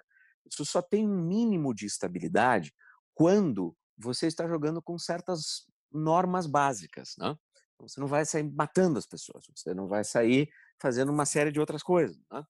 isso 0.49 0.65
só 0.65 0.81
tem 0.81 1.07
um 1.07 1.21
mínimo 1.21 1.73
de 1.73 1.85
estabilidade 1.85 2.73
quando 3.13 3.75
você 3.97 4.27
está 4.27 4.47
jogando 4.47 4.81
com 4.81 4.97
certas 4.97 5.65
normas 5.91 6.45
básicas, 6.45 7.15
né? 7.17 7.35
Você 7.79 7.99
não 7.99 8.07
vai 8.07 8.25
sair 8.25 8.43
matando 8.43 8.97
as 8.97 9.05
pessoas, 9.05 9.45
você 9.55 9.73
não 9.73 9.87
vai 9.87 10.03
sair 10.03 10.49
fazendo 10.79 11.11
uma 11.11 11.25
série 11.25 11.51
de 11.51 11.59
outras 11.59 11.83
coisas. 11.83 12.17
Né? 12.31 12.43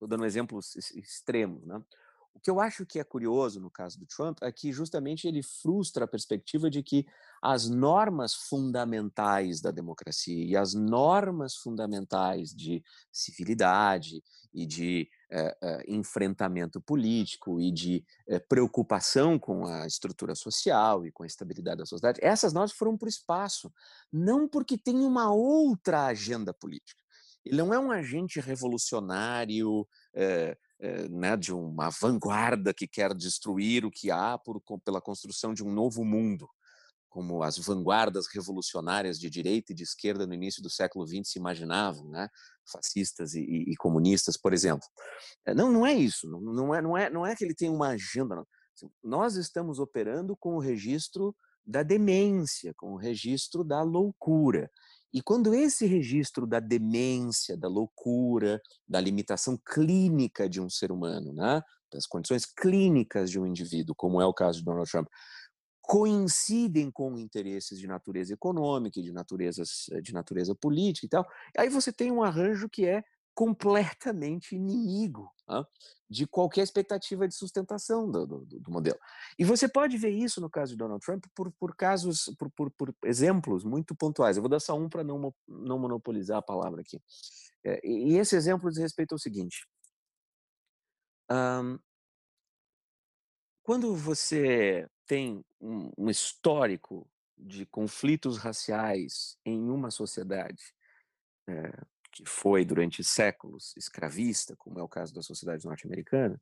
Estou 0.00 0.08
dando 0.08 0.24
exemplos 0.24 0.74
extremos. 0.96 1.66
Né? 1.66 1.78
O 2.34 2.40
que 2.40 2.50
eu 2.50 2.58
acho 2.58 2.86
que 2.86 2.98
é 2.98 3.04
curioso 3.04 3.60
no 3.60 3.70
caso 3.70 3.98
do 3.98 4.06
Trump 4.06 4.38
é 4.40 4.50
que 4.50 4.72
justamente 4.72 5.28
ele 5.28 5.42
frustra 5.42 6.06
a 6.06 6.08
perspectiva 6.08 6.70
de 6.70 6.82
que 6.82 7.06
as 7.42 7.68
normas 7.68 8.32
fundamentais 8.32 9.60
da 9.60 9.70
democracia 9.70 10.42
e 10.42 10.56
as 10.56 10.72
normas 10.72 11.54
fundamentais 11.56 12.54
de 12.54 12.82
civilidade 13.12 14.22
e 14.54 14.64
de 14.64 15.06
eh, 15.30 15.56
eh, 15.60 15.84
enfrentamento 15.88 16.80
político 16.80 17.60
e 17.60 17.70
de 17.70 18.02
eh, 18.26 18.38
preocupação 18.38 19.38
com 19.38 19.66
a 19.66 19.86
estrutura 19.86 20.34
social 20.34 21.04
e 21.04 21.12
com 21.12 21.24
a 21.24 21.26
estabilidade 21.26 21.78
da 21.78 21.86
sociedade, 21.86 22.20
essas 22.22 22.54
normas 22.54 22.72
foram 22.72 22.96
para 22.96 23.06
o 23.06 23.10
espaço, 23.10 23.70
não 24.10 24.48
porque 24.48 24.78
tem 24.78 25.00
uma 25.00 25.30
outra 25.30 26.06
agenda 26.06 26.54
política. 26.54 27.00
Ele 27.44 27.56
não 27.56 27.72
é 27.72 27.78
um 27.78 27.90
agente 27.90 28.40
revolucionário, 28.40 29.86
eh, 30.14 30.56
né, 31.10 31.36
de 31.36 31.52
uma 31.52 31.90
vanguarda 31.90 32.72
que 32.72 32.88
quer 32.88 33.14
destruir 33.14 33.84
o 33.84 33.90
que 33.90 34.10
há 34.10 34.38
por, 34.38 34.62
pela 34.84 35.00
construção 35.00 35.52
de 35.52 35.62
um 35.62 35.72
novo 35.72 36.04
mundo, 36.04 36.48
como 37.08 37.42
as 37.42 37.58
vanguardas 37.58 38.26
revolucionárias 38.32 39.18
de 39.18 39.28
direita 39.28 39.72
e 39.72 39.74
de 39.74 39.82
esquerda 39.82 40.26
no 40.26 40.32
início 40.32 40.62
do 40.62 40.70
século 40.70 41.06
XX 41.06 41.22
se 41.24 41.38
imaginavam, 41.38 42.08
né, 42.08 42.28
fascistas 42.70 43.34
e, 43.34 43.40
e, 43.42 43.76
comunistas, 43.76 44.36
por 44.36 44.52
exemplo. 44.52 44.86
Eh, 45.46 45.54
não, 45.54 45.70
não 45.70 45.86
é 45.86 45.92
isso. 45.92 46.28
Não, 46.30 46.40
não, 46.40 46.74
é, 46.74 46.80
não, 46.80 46.96
é, 46.96 47.10
não 47.10 47.26
é 47.26 47.34
que 47.34 47.44
ele 47.44 47.54
tem 47.54 47.68
uma 47.68 47.88
agenda. 47.88 48.36
Não. 48.36 48.46
Assim, 48.74 48.90
nós 49.02 49.36
estamos 49.36 49.78
operando 49.78 50.36
com 50.36 50.54
o 50.54 50.60
registro 50.60 51.34
da 51.66 51.82
demência, 51.82 52.72
com 52.76 52.92
o 52.92 52.96
registro 52.96 53.62
da 53.62 53.82
loucura. 53.82 54.70
E 55.12 55.20
quando 55.20 55.54
esse 55.54 55.86
registro 55.86 56.46
da 56.46 56.60
demência, 56.60 57.56
da 57.56 57.68
loucura, 57.68 58.60
da 58.88 59.00
limitação 59.00 59.58
clínica 59.58 60.48
de 60.48 60.60
um 60.60 60.70
ser 60.70 60.92
humano, 60.92 61.32
né, 61.32 61.62
das 61.92 62.06
condições 62.06 62.46
clínicas 62.46 63.30
de 63.30 63.38
um 63.38 63.46
indivíduo, 63.46 63.94
como 63.94 64.20
é 64.20 64.26
o 64.26 64.34
caso 64.34 64.58
de 64.58 64.64
Donald 64.64 64.88
Trump, 64.90 65.08
coincidem 65.82 66.90
com 66.90 67.18
interesses 67.18 67.78
de 67.78 67.86
natureza 67.88 68.32
econômica 68.32 69.02
de, 69.02 69.12
naturezas, 69.12 69.86
de 70.02 70.12
natureza 70.12 70.54
política 70.54 71.06
e 71.06 71.08
tal, 71.08 71.26
aí 71.58 71.68
você 71.68 71.92
tem 71.92 72.12
um 72.12 72.22
arranjo 72.22 72.68
que 72.68 72.86
é 72.86 73.02
completamente 73.40 74.54
inimigo 74.54 75.34
né, 75.48 75.64
de 76.10 76.26
qualquer 76.26 76.60
expectativa 76.60 77.26
de 77.26 77.34
sustentação 77.34 78.10
do, 78.10 78.26
do, 78.26 78.44
do, 78.44 78.70
modelo. 78.70 78.98
E 79.38 79.44
você 79.46 79.66
pode 79.66 79.96
ver 79.96 80.10
isso 80.10 80.42
no 80.42 80.50
caso 80.50 80.72
de 80.72 80.76
Donald 80.76 81.02
Trump 81.02 81.24
por, 81.34 81.50
por 81.52 81.74
casos, 81.74 82.30
por, 82.38 82.50
por, 82.50 82.70
por 82.72 82.94
exemplos 83.02 83.64
muito 83.64 83.94
pontuais. 83.94 84.36
Eu 84.36 84.42
vou 84.42 84.50
dar 84.50 84.60
só 84.60 84.76
um 84.76 84.90
para 84.90 85.02
não, 85.02 85.34
não 85.48 85.78
monopolizar 85.78 86.36
a 86.36 86.42
palavra 86.42 86.82
aqui. 86.82 87.00
É, 87.64 87.80
e 87.82 88.18
esse 88.18 88.36
exemplo 88.36 88.68
diz 88.68 88.78
respeito 88.78 89.12
ao 89.12 89.18
seguinte. 89.18 89.66
Um, 91.30 91.78
quando 93.62 93.96
você 93.96 94.86
tem 95.06 95.42
um, 95.58 95.90
um 95.96 96.10
histórico 96.10 97.08
de 97.38 97.64
conflitos 97.64 98.36
raciais 98.36 99.38
em 99.46 99.70
uma 99.70 99.90
sociedade, 99.90 100.74
é, 101.48 101.72
que 102.10 102.24
foi 102.26 102.64
durante 102.64 103.02
séculos 103.04 103.74
escravista, 103.76 104.56
como 104.56 104.78
é 104.78 104.82
o 104.82 104.88
caso 104.88 105.14
da 105.14 105.22
sociedade 105.22 105.64
norte-americana, 105.64 106.40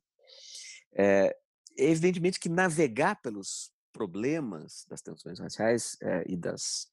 é, 0.93 1.35
evidentemente 1.77 2.39
que 2.39 2.49
navegar 2.49 3.21
pelos 3.21 3.71
problemas 3.91 4.85
das 4.87 5.01
tensões 5.01 5.39
raciais 5.39 5.97
é, 6.01 6.23
e 6.27 6.35
das 6.35 6.87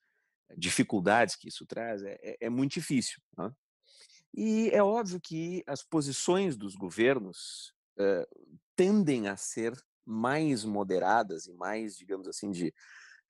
dificuldades 0.56 1.36
que 1.36 1.48
isso 1.48 1.66
traz 1.66 2.02
é, 2.02 2.18
é, 2.22 2.36
é 2.42 2.50
muito 2.50 2.74
difícil. 2.74 3.20
Né? 3.36 3.52
E 4.34 4.70
é 4.70 4.82
óbvio 4.82 5.20
que 5.20 5.62
as 5.66 5.82
posições 5.82 6.56
dos 6.56 6.74
governos 6.74 7.74
é, 7.98 8.28
tendem 8.74 9.28
a 9.28 9.36
ser 9.36 9.72
mais 10.04 10.64
moderadas 10.64 11.46
e 11.46 11.52
mais, 11.52 11.96
digamos 11.96 12.28
assim, 12.28 12.50
de 12.50 12.72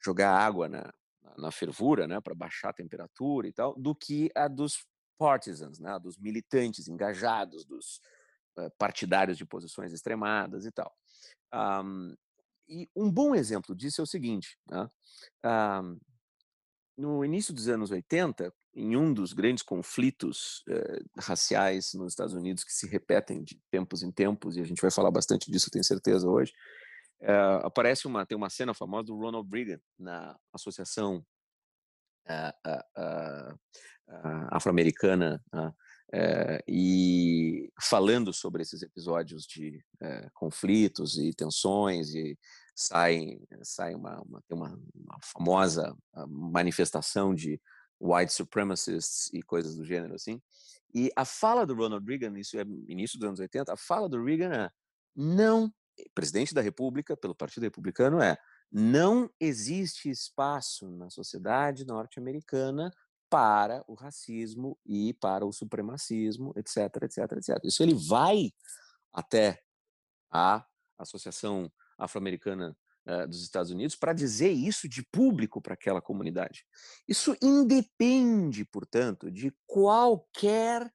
jogar 0.04 0.36
água 0.36 0.68
na, 0.68 0.92
na 1.38 1.50
fervura, 1.50 2.06
né, 2.06 2.20
para 2.20 2.34
baixar 2.34 2.70
a 2.70 2.74
temperatura 2.74 3.48
e 3.48 3.52
tal, 3.52 3.74
do 3.74 3.94
que 3.94 4.30
a 4.34 4.46
dos 4.48 4.86
partisans, 5.18 5.78
né, 5.78 5.98
dos 5.98 6.18
militantes 6.18 6.88
engajados, 6.88 7.64
dos 7.64 8.00
uh, 8.58 8.70
partidários 8.78 9.36
de 9.36 9.44
posições 9.44 9.92
extremadas 9.92 10.66
e 10.66 10.70
tal. 10.70 10.94
Um, 11.52 12.14
e 12.68 12.88
um 12.96 13.10
bom 13.10 13.34
exemplo 13.34 13.74
disso 13.74 14.00
é 14.00 14.04
o 14.04 14.06
seguinte: 14.06 14.58
né, 14.68 14.90
um, 15.82 15.98
no 16.96 17.24
início 17.24 17.54
dos 17.54 17.68
anos 17.68 17.90
80, 17.90 18.52
em 18.74 18.96
um 18.96 19.12
dos 19.12 19.32
grandes 19.32 19.62
conflitos 19.62 20.62
uh, 20.68 21.20
raciais 21.20 21.94
nos 21.94 22.12
Estados 22.12 22.34
Unidos 22.34 22.64
que 22.64 22.72
se 22.72 22.86
repetem 22.86 23.42
de 23.42 23.60
tempos 23.70 24.02
em 24.02 24.10
tempos, 24.10 24.56
e 24.56 24.60
a 24.60 24.64
gente 24.64 24.82
vai 24.82 24.90
falar 24.90 25.10
bastante 25.10 25.50
disso, 25.50 25.70
tenho 25.70 25.84
certeza, 25.84 26.28
hoje, 26.28 26.52
uh, 27.22 27.64
aparece 27.66 28.06
uma, 28.06 28.26
tem 28.26 28.36
uma 28.36 28.50
cena 28.50 28.74
famosa 28.74 29.06
do 29.06 29.16
Ronald 29.16 29.48
Reagan 29.50 29.80
na 29.98 30.38
Associação 30.52 31.24
uh, 32.28 32.78
afro-americana 33.08 33.52
né, 33.52 33.58
eh, 36.12 36.62
e 36.68 37.72
falando 37.80 38.32
sobre 38.32 38.62
esses 38.62 38.80
episódios 38.80 39.44
de 39.44 39.84
eh, 40.00 40.28
conflitos 40.32 41.18
e 41.18 41.34
tensões 41.34 42.14
e 42.14 42.38
sai 42.76 43.40
sai 43.62 43.94
uma, 43.94 44.20
uma 44.22 44.42
uma, 44.48 44.78
uma, 44.94 45.18
famosa 45.20 45.96
ah, 46.14 46.26
manifestação 46.28 47.34
de 47.34 47.60
white 48.00 48.32
supremacists 48.32 49.32
e 49.34 49.42
coisas 49.42 49.74
do 49.74 49.84
gênero 49.84 50.14
assim 50.14 50.40
e 50.94 51.10
a 51.16 51.24
fala 51.24 51.66
do 51.66 51.74
Ronald 51.74 52.06
Reagan 52.06 52.38
isso 52.38 52.56
é 52.56 52.62
início 52.86 53.18
dos 53.18 53.26
anos 53.26 53.40
80 53.40 53.72
a 53.72 53.76
fala 53.76 54.08
do 54.08 54.22
Reagan 54.22 54.52
é 54.52 54.70
não 55.16 55.72
presidente 56.14 56.54
da 56.54 56.60
República 56.60 57.16
pelo 57.16 57.34
Partido 57.34 57.64
Republicano 57.64 58.22
é 58.22 58.36
não 58.70 59.28
existe 59.40 60.08
espaço 60.08 60.88
na 60.90 61.10
sociedade 61.10 61.84
norte-americana 61.84 62.92
para 63.28 63.84
o 63.86 63.94
racismo 63.94 64.78
e 64.84 65.14
para 65.14 65.44
o 65.44 65.52
supremacismo, 65.52 66.52
etc, 66.56 67.02
etc, 67.02 67.32
etc. 67.32 67.64
Isso 67.64 67.82
ele 67.82 67.94
vai 67.94 68.50
até 69.12 69.60
a 70.30 70.64
Associação 70.98 71.70
Afro-Americana 71.98 72.76
uh, 73.06 73.26
dos 73.26 73.42
Estados 73.42 73.70
Unidos 73.70 73.96
para 73.96 74.12
dizer 74.12 74.50
isso 74.50 74.88
de 74.88 75.02
público 75.02 75.60
para 75.60 75.74
aquela 75.74 76.02
comunidade. 76.02 76.64
Isso 77.08 77.36
independe, 77.42 78.64
portanto, 78.64 79.30
de 79.30 79.52
qualquer 79.66 80.90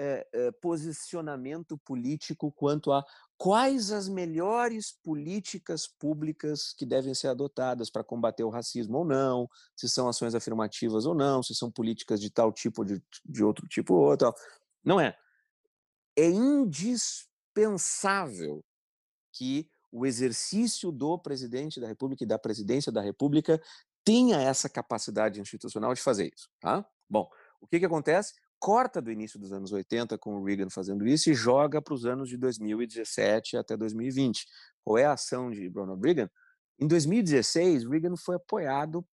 é, 0.00 0.26
é, 0.32 0.52
posicionamento 0.52 1.76
político 1.78 2.52
quanto 2.52 2.92
a 2.92 3.04
quais 3.38 3.90
as 3.92 4.08
melhores 4.08 4.98
políticas 5.02 5.86
públicas 5.86 6.74
que 6.76 6.84
devem 6.84 7.14
ser 7.14 7.28
adotadas 7.28 7.88
para 7.88 8.02
combater 8.02 8.42
o 8.42 8.50
racismo 8.50 8.98
ou 8.98 9.04
não, 9.04 9.48
se 9.76 9.88
são 9.88 10.08
ações 10.08 10.34
afirmativas 10.34 11.06
ou 11.06 11.14
não, 11.14 11.40
se 11.40 11.54
são 11.54 11.70
políticas 11.70 12.20
de 12.20 12.30
tal 12.30 12.52
tipo 12.52 12.82
ou 12.82 12.84
de, 12.84 13.00
de 13.24 13.44
outro 13.44 13.68
tipo 13.68 13.94
ou 13.94 14.10
outro. 14.10 14.34
Não 14.84 15.00
é. 15.00 15.16
É 16.16 16.28
indispensável 16.28 18.64
que 19.32 19.70
o 19.92 20.04
exercício 20.04 20.90
do 20.90 21.16
presidente 21.16 21.80
da 21.80 21.86
República 21.86 22.24
e 22.24 22.26
da 22.26 22.38
presidência 22.38 22.90
da 22.90 23.00
República 23.00 23.62
tenha 24.04 24.40
essa 24.40 24.68
capacidade 24.68 25.40
institucional 25.40 25.94
de 25.94 26.02
fazer 26.02 26.28
isso. 26.34 26.50
Tá? 26.60 26.84
Bom, 27.08 27.30
o 27.60 27.68
que, 27.68 27.78
que 27.78 27.86
acontece? 27.86 28.34
Corta 28.58 29.00
do 29.00 29.10
início 29.10 29.38
dos 29.38 29.52
anos 29.52 29.72
80 29.72 30.18
com 30.18 30.36
o 30.36 30.44
Reagan 30.44 30.70
fazendo 30.70 31.06
isso 31.06 31.30
e 31.30 31.34
joga 31.34 31.80
para 31.80 31.94
os 31.94 32.04
anos 32.04 32.28
de 32.28 32.36
2017 32.36 33.56
até 33.56 33.76
2020. 33.76 34.46
Qual 34.84 34.98
é 34.98 35.04
a 35.04 35.12
ação 35.12 35.50
de 35.50 35.68
Ronald 35.68 36.02
Reagan? 36.02 36.30
Em 36.80 36.86
2016, 36.86 37.84
Reagan 37.84 38.16
foi 38.16 38.36
apoiado 38.36 39.04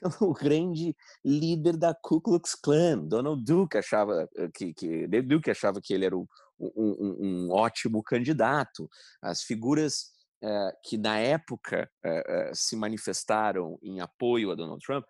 pelo 0.00 0.32
grande 0.34 0.96
líder 1.24 1.76
da 1.76 1.94
Ku 1.94 2.20
Klux 2.20 2.54
Klan, 2.54 2.98
Donald 2.98 3.44
Duke 3.44 3.76
achava 3.76 4.28
eh, 4.36 4.48
que, 4.54 4.72
que 4.72 5.06
Duke 5.06 5.50
achava 5.50 5.80
que 5.80 5.92
ele 5.92 6.06
era 6.06 6.16
um, 6.16 6.26
um, 6.58 7.16
um 7.20 7.50
ótimo 7.50 8.02
candidato. 8.02 8.88
As 9.20 9.42
figuras 9.42 10.12
eh, 10.42 10.72
que 10.84 10.96
na 10.96 11.18
época 11.18 11.90
eh, 12.02 12.50
se 12.54 12.76
manifestaram 12.76 13.78
em 13.82 14.00
apoio 14.00 14.50
a 14.50 14.54
Donald 14.54 14.82
Trump 14.84 15.04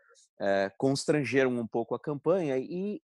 constrangeram 0.79 1.51
um 1.51 1.67
pouco 1.67 1.95
a 1.95 2.01
campanha 2.01 2.57
e 2.57 3.03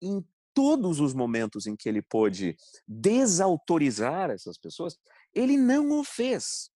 em 0.00 0.24
todos 0.52 1.00
os 1.00 1.12
momentos 1.12 1.66
em 1.66 1.74
que 1.76 1.88
ele 1.88 2.00
pôde 2.00 2.56
desautorizar 2.86 4.30
essas 4.30 4.56
pessoas, 4.56 4.96
ele 5.34 5.56
não 5.56 5.98
o 5.98 6.04
fez. 6.04 6.70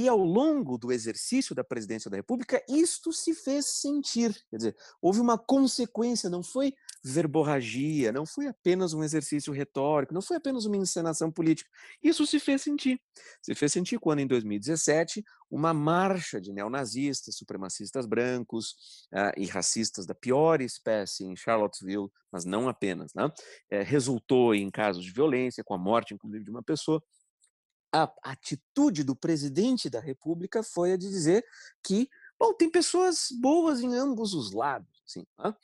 E 0.00 0.08
ao 0.08 0.16
longo 0.16 0.78
do 0.78 0.90
exercício 0.90 1.54
da 1.54 1.62
presidência 1.62 2.10
da 2.10 2.16
República, 2.16 2.64
isto 2.66 3.12
se 3.12 3.34
fez 3.34 3.66
sentir. 3.66 4.34
Quer 4.48 4.56
dizer, 4.56 4.76
houve 4.98 5.20
uma 5.20 5.36
consequência, 5.36 6.30
não 6.30 6.42
foi 6.42 6.72
verborragia, 7.04 8.10
não 8.10 8.24
foi 8.24 8.46
apenas 8.46 8.94
um 8.94 9.04
exercício 9.04 9.52
retórico, 9.52 10.14
não 10.14 10.22
foi 10.22 10.38
apenas 10.38 10.64
uma 10.64 10.78
encenação 10.78 11.30
política. 11.30 11.68
Isso 12.02 12.24
se 12.24 12.40
fez 12.40 12.62
sentir. 12.62 12.98
Se 13.42 13.54
fez 13.54 13.74
sentir 13.74 13.98
quando, 13.98 14.20
em 14.20 14.26
2017, 14.26 15.22
uma 15.50 15.74
marcha 15.74 16.40
de 16.40 16.50
neonazistas, 16.50 17.36
supremacistas 17.36 18.06
brancos 18.06 18.70
uh, 19.12 19.36
e 19.36 19.44
racistas 19.44 20.06
da 20.06 20.14
pior 20.14 20.62
espécie 20.62 21.24
em 21.24 21.36
Charlottesville, 21.36 22.08
mas 22.32 22.46
não 22.46 22.70
apenas, 22.70 23.12
né, 23.12 23.30
é, 23.68 23.82
resultou 23.82 24.54
em 24.54 24.70
casos 24.70 25.04
de 25.04 25.12
violência, 25.12 25.62
com 25.62 25.74
a 25.74 25.78
morte, 25.78 26.14
inclusive, 26.14 26.42
de 26.42 26.50
uma 26.50 26.62
pessoa 26.62 27.02
a 27.92 28.12
atitude 28.22 29.04
do 29.04 29.16
presidente 29.16 29.90
da 29.90 30.00
República 30.00 30.62
foi 30.62 30.92
a 30.92 30.96
de 30.96 31.08
dizer 31.08 31.44
que, 31.82 32.08
bom, 32.38 32.54
tem 32.54 32.70
pessoas 32.70 33.28
boas 33.40 33.80
em 33.80 33.94
ambos 33.94 34.34
os 34.34 34.52
lados, 34.52 35.02
assim, 35.06 35.26
né? 35.38 35.54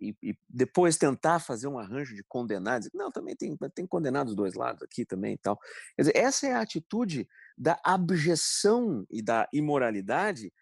e, 0.00 0.16
e, 0.22 0.38
depois 0.48 0.96
tentar 0.96 1.38
fazer 1.40 1.68
um 1.68 1.78
arranjo 1.78 2.14
de 2.14 2.24
condenados. 2.24 2.88
Não, 2.94 3.10
também 3.10 3.36
tem, 3.36 3.56
tem 3.74 3.86
condenados 3.86 4.34
dos 4.34 4.36
dois 4.36 4.54
lados 4.54 4.82
aqui 4.82 5.04
também 5.04 5.34
e 5.34 5.38
tal. 5.38 5.58
Quer 5.94 6.02
dizer, 6.02 6.16
essa 6.16 6.46
é 6.46 6.52
a 6.52 6.60
atitude 6.60 7.28
da 7.56 7.78
abjeção 7.84 9.06
e 9.10 9.22
da 9.22 9.48
imoralidade 9.52 10.52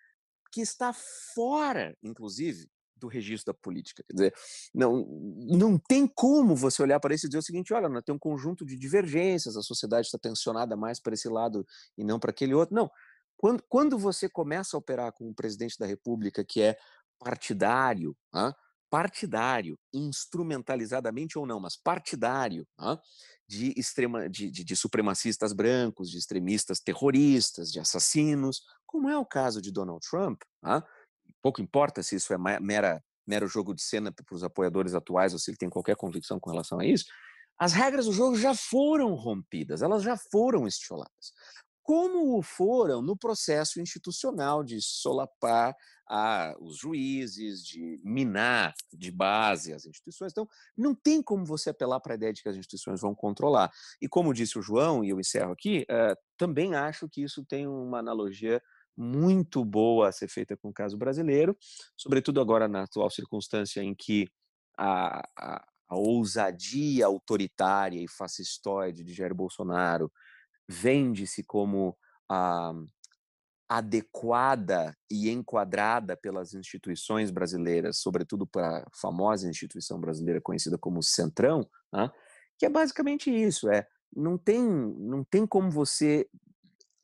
que 0.51 0.61
está 0.61 0.93
fora, 0.93 1.97
inclusive, 2.03 2.69
do 2.99 3.09
registro 3.09 3.53
da 3.53 3.59
política. 3.59 4.03
Quer 4.07 4.13
dizer, 4.13 4.35
não, 4.75 5.07
não 5.47 5.79
tem 5.79 6.07
como 6.07 6.55
você 6.57 6.83
olhar 6.83 7.01
para 7.01 7.15
isso 7.15 7.27
e 7.27 7.29
dizer 7.29 7.39
o 7.39 7.43
seguinte: 7.43 7.73
olha, 7.73 7.89
nós 7.89 8.03
temos 8.05 8.17
um 8.17 8.21
conjunto 8.21 8.65
de 8.65 8.77
divergências, 8.77 9.57
a 9.57 9.63
sociedade 9.63 10.07
está 10.07 10.19
tensionada 10.19 10.77
mais 10.77 11.01
para 11.01 11.15
esse 11.15 11.29
lado 11.29 11.67
e 11.97 12.05
não 12.05 12.19
para 12.19 12.31
aquele 12.31 12.55
outro. 12.55 12.75
Não. 12.75 12.91
Quando, 13.37 13.63
quando 13.69 13.99
você 13.99 14.29
começa 14.29 14.77
a 14.77 14.79
operar 14.79 15.13
com 15.13 15.29
um 15.29 15.35
presidente 15.35 15.79
da 15.79 15.87
República 15.87 16.45
que 16.45 16.61
é 16.61 16.77
partidário, 17.19 18.17
ah, 18.35 18.55
partidário, 18.91 19.79
instrumentalizadamente 19.93 21.39
ou 21.39 21.47
não, 21.47 21.61
mas 21.61 21.77
partidário, 21.77 22.67
ah, 22.79 22.99
de, 23.47 23.73
extrema, 23.77 24.29
de, 24.29 24.51
de, 24.51 24.65
de 24.65 24.77
supremacistas 24.77 25.53
brancos, 25.53 26.11
de 26.11 26.19
extremistas 26.19 26.81
terroristas, 26.81 27.71
de 27.71 27.81
assassinos, 27.81 28.63
como 28.87 29.09
é 29.09 29.17
o 29.17 29.25
caso 29.25 29.61
de 29.63 29.71
Donald 29.71 30.01
Trump, 30.09 30.43
ah, 30.63 30.83
pouco 31.43 31.61
importa 31.61 32.03
se 32.03 32.17
isso 32.17 32.33
é 32.33 32.39
mera, 32.61 33.03
mero 33.27 33.47
jogo 33.47 33.75
de 33.75 33.83
cena 33.83 34.13
para 34.13 34.35
os 34.35 34.43
apoiadores 34.43 34.95
atuais 34.95 35.33
ou 35.33 35.39
se 35.39 35.51
ele 35.51 35.59
tem 35.59 35.71
qualquer 35.71 35.97
convicção 35.97 36.41
com 36.41 36.51
relação 36.51 36.81
a 36.81 36.87
isso, 36.87 37.07
as 37.59 37.73
regras 37.73 38.07
do 38.07 38.13
jogo 38.13 38.37
já 38.37 38.55
foram 38.55 39.15
rompidas, 39.15 39.83
elas 39.83 40.03
já 40.03 40.17
foram 40.17 40.67
estioladas. 40.67 41.33
Como 41.83 42.37
o 42.39 42.43
foram 42.43 43.03
no 43.03 43.17
processo 43.17 43.81
institucional 43.81 44.63
de 44.63 44.81
solapar 44.81 45.75
a, 46.09 46.55
os 46.61 46.79
juízes, 46.79 47.65
de 47.65 48.01
minar 48.03 48.75
de 48.93 49.11
base 49.11 49.73
as 49.73 49.87
instituições. 49.87 50.33
Então, 50.33 50.49
não 50.77 50.95
tem 50.95 51.23
como 51.23 51.45
você 51.45 51.71
apelar 51.71 52.01
para 52.01 52.15
a 52.15 52.17
ideia 52.17 52.33
de 52.33 52.43
que 52.43 52.49
as 52.49 52.57
instituições 52.57 53.01
vão 53.01 53.15
controlar. 53.15 53.71
E 54.01 54.09
como 54.09 54.33
disse 54.33 54.59
o 54.59 54.63
João, 54.63 55.05
e 55.05 55.11
eu 55.11 55.21
encerro 55.21 55.53
aqui, 55.53 55.87
uh, 55.91 56.17
também 56.37 56.75
acho 56.75 57.09
que 57.09 57.23
isso 57.23 57.45
tem 57.45 57.67
uma 57.67 57.99
analogia 57.99 58.63
muito 58.99 59.65
boa 59.65 60.09
a 60.09 60.13
ser 60.13 60.29
feita 60.29 60.57
com 60.57 60.71
o 60.71 60.73
caso 60.73 60.99
brasileiro, 60.99 61.57
sobretudo 61.97 62.41
agora 62.41 62.67
na 62.67 62.83
atual 62.83 63.09
circunstância 63.09 63.81
em 63.81 63.95
que 63.95 64.29
a, 64.77 65.21
a, 65.39 65.65
a 65.89 65.97
ousadia 65.97 67.07
autoritária 67.07 68.03
e 68.03 68.09
fascistoide 68.09 69.05
de 69.05 69.15
Jair 69.15 69.35
Bolsonaro 69.35 70.11
vende-se 70.69 71.45
como 71.45 71.97
a, 72.29 72.73
adequada 73.69 74.97
e 75.11 75.31
enquadrada 75.31 76.17
pelas 76.17 76.55
instituições 76.55 77.31
brasileiras, 77.31 77.99
sobretudo 77.99 78.47
para 78.47 78.79
a 78.79 78.87
famosa 79.01 79.49
instituição 79.49 80.01
brasileira 80.01 80.41
conhecida 80.41 80.79
como 80.79 81.03
Centrão, 81.03 81.69
né, 81.93 82.11
que 82.59 82.67
é 82.67 82.69
basicamente 82.71 83.31
isso, 83.31 83.71
é 83.71 83.87
não 84.15 84.39
tem 84.39 84.61
não 84.63 85.23
tem 85.23 85.47
como 85.47 85.71
você 85.71 86.27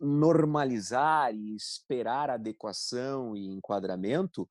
normalizar 0.05 1.35
e 1.35 1.57
esperar 1.57 2.31
adequação 2.31 3.37
e 3.37 3.47
enquadramento 3.47 4.49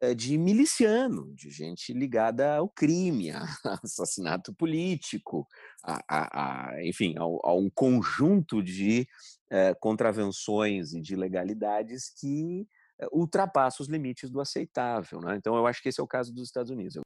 eh, 0.00 0.14
de 0.14 0.38
miliciano, 0.38 1.32
de 1.34 1.50
gente 1.50 1.92
ligada 1.92 2.56
ao 2.56 2.68
crime, 2.68 3.30
a 3.64 3.80
assassinato 3.84 4.54
político, 4.54 5.46
a, 5.84 6.00
a, 6.08 6.70
a 6.70 6.84
enfim, 6.86 7.14
a, 7.18 7.52
um 7.54 7.68
conjunto 7.68 8.62
de 8.62 9.06
eh, 9.50 9.74
contravenções 9.74 10.94
e 10.94 11.00
de 11.00 11.14
legalidades 11.14 12.10
que 12.18 12.66
eh, 12.98 13.08
ultrapassa 13.12 13.82
os 13.82 13.88
limites 13.88 14.30
do 14.30 14.40
aceitável. 14.40 15.20
Né? 15.20 15.36
Então, 15.36 15.54
eu 15.54 15.66
acho 15.66 15.82
que 15.82 15.90
esse 15.90 16.00
é 16.00 16.02
o 16.02 16.08
caso 16.08 16.32
dos 16.32 16.44
Estados 16.44 16.70
Unidos. 16.70 16.96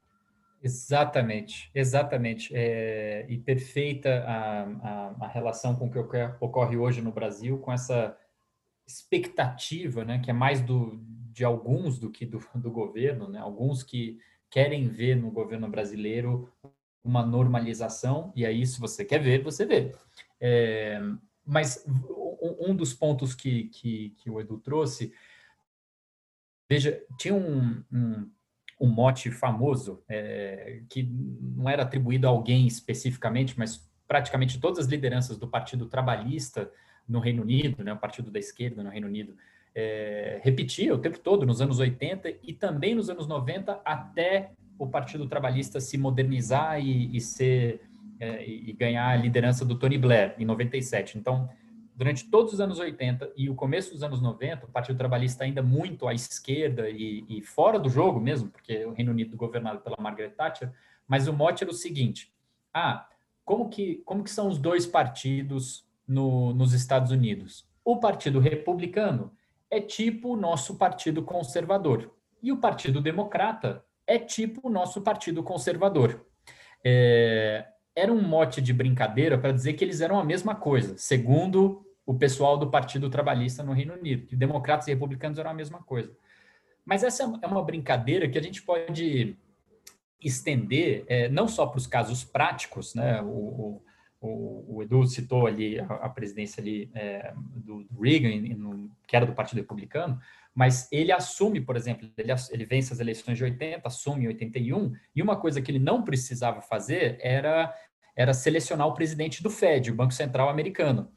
Exatamente, 0.65 1.71
exatamente. 1.75 2.51
É, 2.57 3.27
e 3.29 3.37
perfeita 3.37 4.25
a, 4.27 4.63
a, 4.63 5.15
a, 5.27 5.29
relação 5.29 5.77
com 5.77 5.89
o 5.89 5.91
que 5.91 5.99
ocorre 6.41 6.75
hoje 6.75 7.03
no 7.03 7.13
Brasil, 7.13 7.59
com 7.59 7.71
essa 7.71 8.17
expectativa, 8.87 10.07
né, 10.07 10.21
que 10.21 10.31
é 10.31 10.33
mais 10.33 10.63
do, 10.63 10.99
de 11.31 11.45
alguns 11.45 11.99
do 11.99 12.11
que 12.11 12.25
do, 12.25 12.43
do 12.55 12.71
governo, 12.71 13.29
né, 13.29 13.39
alguns 13.41 13.83
que 13.83 14.19
querem 14.49 14.89
ver 14.89 15.17
no 15.17 15.31
governo 15.31 15.69
brasileiro 15.69 16.51
uma 17.05 17.27
normalização, 17.27 18.33
e 18.35 18.47
aí, 18.47 18.67
se 18.67 18.81
você 18.81 19.05
quer 19.05 19.19
ver, 19.19 19.43
você 19.43 19.67
vê. 19.67 19.95
É, 20.41 20.99
mas 21.45 21.85
um 22.41 22.75
dos 22.75 22.95
pontos 22.95 23.35
que, 23.35 23.65
que, 23.65 24.15
que, 24.17 24.31
o 24.31 24.41
Edu 24.41 24.59
trouxe, 24.59 25.13
veja, 26.67 27.05
tinha 27.19 27.35
um, 27.35 27.85
um 27.93 28.31
um 28.81 28.89
mote 28.89 29.31
famoso, 29.31 30.03
é, 30.09 30.81
que 30.89 31.03
não 31.03 31.69
era 31.69 31.83
atribuído 31.83 32.27
a 32.27 32.31
alguém 32.31 32.67
especificamente, 32.67 33.59
mas 33.59 33.89
praticamente 34.07 34.61
todas 34.61 34.81
as 34.81 34.87
lideranças 34.87 35.37
do 35.37 35.49
Partido 35.49 35.87
Trabalhista 35.87 36.71
no 37.09 37.21
Reino 37.21 37.43
Unido, 37.43 37.83
né, 37.83 37.93
o 37.93 37.99
Partido 37.99 38.31
da 38.31 38.39
Esquerda 38.39 38.83
no 38.83 38.91
Reino 38.91 39.07
Unido, 39.07 39.37
é, 39.75 40.41
repetia 40.43 40.95
o 40.95 40.99
tempo 40.99 41.19
todo, 41.19 41.45
nos 41.45 41.61
anos 41.61 41.79
80 41.79 42.33
e 42.43 42.53
também 42.53 42.95
nos 42.95 43.11
anos 43.11 43.27
90, 43.27 43.81
até 43.85 44.53
o 44.79 44.87
Partido 44.87 45.27
Trabalhista 45.27 45.81
se 45.81 45.97
modernizar 45.99 46.81
e, 46.81 47.17
e 47.17 47.21
ser 47.21 47.81
é, 48.21 48.49
e 48.49 48.73
ganhar 48.73 49.09
a 49.09 49.17
liderança 49.17 49.65
do 49.65 49.75
Tony 49.75 49.99
Blair 49.99 50.35
em 50.39 50.45
97. 50.45 51.19
Então, 51.19 51.49
durante 51.95 52.29
todos 52.29 52.53
os 52.53 52.61
anos 52.61 52.79
80 52.79 53.33
e 53.37 53.49
o 53.49 53.55
começo 53.55 53.93
dos 53.93 54.03
anos 54.03 54.21
90, 54.21 54.67
o 54.67 54.69
Partido 54.71 54.97
Trabalhista 54.97 55.45
ainda 55.45 55.63
muito 55.63 56.09
à 56.09 56.15
esquerda 56.15 56.91
e, 56.91 57.25
e 57.29 57.43
fora 57.43 57.79
do 57.79 57.89
jogo 57.89 58.21
mesmo, 58.21 58.51
porque 58.51 58.85
o 58.85 58.93
Reino 58.93 59.13
Unido 59.13 59.37
governado 59.37 59.81
pela 59.81 59.97
Margaret 59.99 60.31
Thatcher, 60.31 60.73
mas 61.07 61.29
o 61.29 61.33
mote 61.33 61.63
era 61.63 61.71
o 61.71 61.75
seguinte: 61.75 62.33
ah, 62.73 63.09
como 63.45 63.69
que, 63.69 64.03
como 64.05 64.25
que 64.25 64.31
são 64.31 64.49
os 64.49 64.59
dois 64.59 64.87
partidos 64.87 65.87
no, 66.07 66.53
nos 66.53 66.73
Estados 66.73 67.11
Unidos? 67.11 67.69
O 67.85 67.99
Partido 67.99 68.41
Republicano 68.41 69.33
é 69.71 69.81
tipo 69.81 70.33
o 70.33 70.37
nosso 70.37 70.77
Partido 70.77 71.23
Conservador 71.23 72.13
e 72.43 72.51
o 72.51 72.57
Partido 72.57 73.01
Democrata 73.01 73.85
é 74.07 74.19
tipo 74.19 74.67
o 74.67 74.71
nosso 74.71 75.01
Partido 75.03 75.43
Conservador. 75.43 76.27
É, 76.85 77.67
era 77.95 78.13
um 78.13 78.21
mote 78.21 78.61
de 78.61 78.73
brincadeira 78.73 79.39
para 79.39 79.53
dizer 79.53 79.75
que 79.75 79.85
eles 79.85 80.01
eram 80.01 80.19
a 80.19 80.25
mesma 80.25 80.55
coisa, 80.55 80.97
segundo 80.97 81.85
o 82.05 82.15
pessoal 82.15 82.59
do 82.59 82.71
Partido 82.71 83.09
Trabalhista 83.09 83.63
no 83.63 83.73
Reino 83.73 83.95
Unido, 83.95 84.27
que 84.27 84.37
democratas 84.37 84.87
e 84.89 84.91
republicanos 84.91 85.39
eram 85.39 85.51
a 85.51 85.55
mesma 85.55 85.83
coisa. 85.83 86.15
Mas 86.85 87.03
essa 87.03 87.23
é 87.23 87.47
uma 87.47 87.63
brincadeira 87.63 88.29
que 88.29 88.39
a 88.39 88.43
gente 88.43 88.63
pode 88.63 89.37
estender 90.21 91.05
é, 91.07 91.29
não 91.29 91.49
só 91.49 91.67
para 91.67 91.79
os 91.79 91.87
casos 91.87 92.25
práticos, 92.25 92.95
né? 92.95 93.23
O, 93.23 93.83
o, 94.21 94.77
o, 94.77 94.83
Edu 94.83 95.07
citou 95.07 95.47
ali 95.47 95.79
a, 95.79 96.09
presidência 96.09 96.61
ali 96.61 96.91
é, 96.95 97.33
do, 97.37 97.87
Reagan, 98.01 98.89
que 99.07 99.17
era 99.17 99.27
do 99.27 99.35
Partido 99.35 99.59
Republicano, 99.59 100.19
mas 100.55 100.89
ele 100.93 101.11
assume, 101.11 101.61
por 101.61 101.77
exemplo, 101.77 102.09
ele, 102.17 102.33
ele 102.51 102.65
vence 102.65 102.93
as 102.93 103.01
eleições 103.01 103.37
de 103.37 103.45
80, 103.45 103.87
assume 103.87 104.25
em 104.25 104.29
81, 104.29 104.93
e 105.15 105.23
uma 105.23 105.37
coisa 105.37 105.61
que 105.61 105.71
ele 105.71 105.79
não 105.79 106.03
precisava 106.05 106.61
fazer 106.61 107.19
era, 107.21 107.75
era 108.17 108.33
selecionar 108.33 108.87
o 108.87 108.95
presidente 108.95 109.43
do 109.43 109.51
Fed, 109.51 109.91
o 109.91 109.95
Banco 109.97 110.15
Central 110.15 110.49
americano 110.49 111.11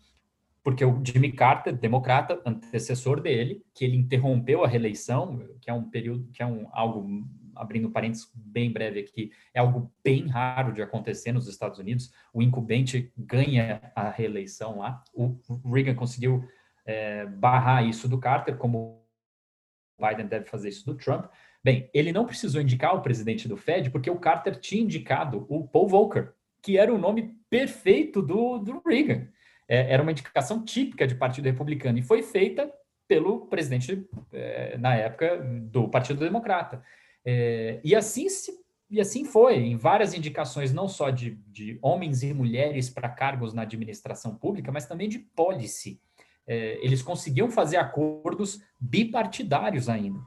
porque 0.68 0.84
o 0.84 1.02
Jimmy 1.02 1.32
Carter, 1.32 1.74
democrata, 1.74 2.42
antecessor 2.46 3.22
dele, 3.22 3.64
que 3.74 3.86
ele 3.86 3.96
interrompeu 3.96 4.66
a 4.66 4.68
reeleição, 4.68 5.42
que 5.62 5.70
é 5.70 5.74
um 5.74 5.90
período, 5.90 6.30
que 6.34 6.44
é 6.44 6.46
um 6.46 6.68
algo 6.74 7.08
abrindo 7.56 7.90
parênteses 7.90 8.30
bem 8.36 8.70
breve 8.70 9.00
aqui, 9.00 9.32
é 9.54 9.62
algo 9.62 9.90
bem 10.04 10.28
raro 10.28 10.74
de 10.74 10.82
acontecer 10.82 11.32
nos 11.32 11.48
Estados 11.48 11.80
Unidos. 11.80 12.12
O 12.34 12.42
incumbente 12.42 13.14
ganha 13.18 13.82
a 13.96 14.10
reeleição 14.10 14.80
lá. 14.80 15.02
O 15.14 15.40
Reagan 15.66 15.96
conseguiu 15.96 16.44
é, 16.86 17.26
barrar 17.26 17.86
isso 17.86 18.10
do 18.10 18.20
Carter, 18.20 18.58
como 18.58 18.97
Biden 20.00 20.28
deve 20.28 20.46
fazer 20.46 20.70
isso 20.70 20.86
do 20.86 20.96
Trump. 20.96 21.26
Bem, 21.64 21.90
ele 21.94 22.12
não 22.12 22.26
precisou 22.26 22.62
indicar 22.62 22.96
o 22.96 23.02
presidente 23.02 23.48
do 23.48 23.58
Fed, 23.58 23.90
porque 23.90 24.10
o 24.10 24.20
Carter 24.20 24.60
tinha 24.60 24.84
indicado 24.84 25.46
o 25.50 25.68
Paul 25.68 25.88
Volcker, 25.88 26.34
que 26.62 26.78
era 26.78 26.94
o 26.94 26.98
nome 26.98 27.36
perfeito 27.50 28.22
do, 28.22 28.58
do 28.60 28.82
Reagan 28.86 29.28
é, 29.68 29.94
era 29.94 30.02
uma 30.02 30.12
indicação 30.12 30.64
típica 30.64 31.06
de 31.06 31.16
Partido 31.16 31.46
Republicano 31.46 32.00
e 32.00 32.04
foi 32.04 32.24
feita 32.24 32.72
pelo 33.08 33.48
presidente, 33.48 34.08
é, 34.32 34.78
na 34.78 34.96
época, 34.96 35.38
do 35.38 35.90
Partido 35.90 36.20
Democrata. 36.20 36.84
É, 37.26 37.80
e, 37.84 37.96
assim 37.96 38.30
se, 38.30 38.52
e 38.90 39.00
assim 39.00 39.26
foi, 39.26 39.56
em 39.56 39.78
várias 39.78 40.14
indicações, 40.14 40.74
não 40.74 40.88
só 40.88 41.10
de, 41.10 41.32
de 41.48 41.78
homens 41.82 42.24
e 42.24 42.34
mulheres 42.34 42.90
para 42.90 43.10
cargos 43.10 43.54
na 43.54 43.62
administração 43.62 44.36
pública, 44.36 44.72
mas 44.72 44.86
também 44.86 45.08
de 45.10 45.20
policy. 45.20 46.02
É, 46.48 46.80
eles 46.82 47.02
conseguiam 47.02 47.50
fazer 47.50 47.78
acordos 47.78 48.60
bipartidários 48.80 49.90
ainda. 49.90 50.20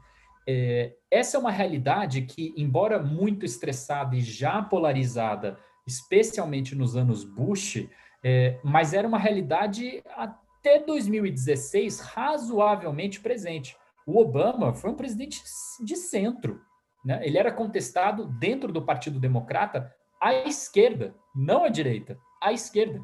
É, 0.47 0.93
essa 1.09 1.37
é 1.37 1.39
uma 1.39 1.51
realidade 1.51 2.21
que, 2.23 2.53
embora 2.57 3.01
muito 3.01 3.45
estressada 3.45 4.15
e 4.15 4.21
já 4.21 4.61
polarizada, 4.61 5.57
especialmente 5.87 6.75
nos 6.75 6.95
anos 6.95 7.23
Bush, 7.23 7.87
É, 8.23 8.59
mas 8.63 8.93
era 8.93 9.07
uma 9.07 9.17
realidade 9.17 10.03
até 10.15 10.79
2016 10.79 11.99
razoavelmente 12.01 13.19
presente. 13.19 13.75
O 14.05 14.19
Obama 14.19 14.73
foi 14.73 14.91
um 14.91 14.95
presidente 14.95 15.41
de 15.83 15.95
centro. 15.95 16.61
Né? 17.03 17.19
Ele 17.23 17.37
era 17.37 17.51
contestado 17.51 18.27
dentro 18.27 18.71
do 18.71 18.85
Partido 18.85 19.19
Democrata 19.19 19.91
à 20.19 20.33
esquerda, 20.33 21.15
não 21.35 21.63
à 21.63 21.69
direita, 21.69 22.17
à 22.39 22.53
esquerda, 22.53 23.01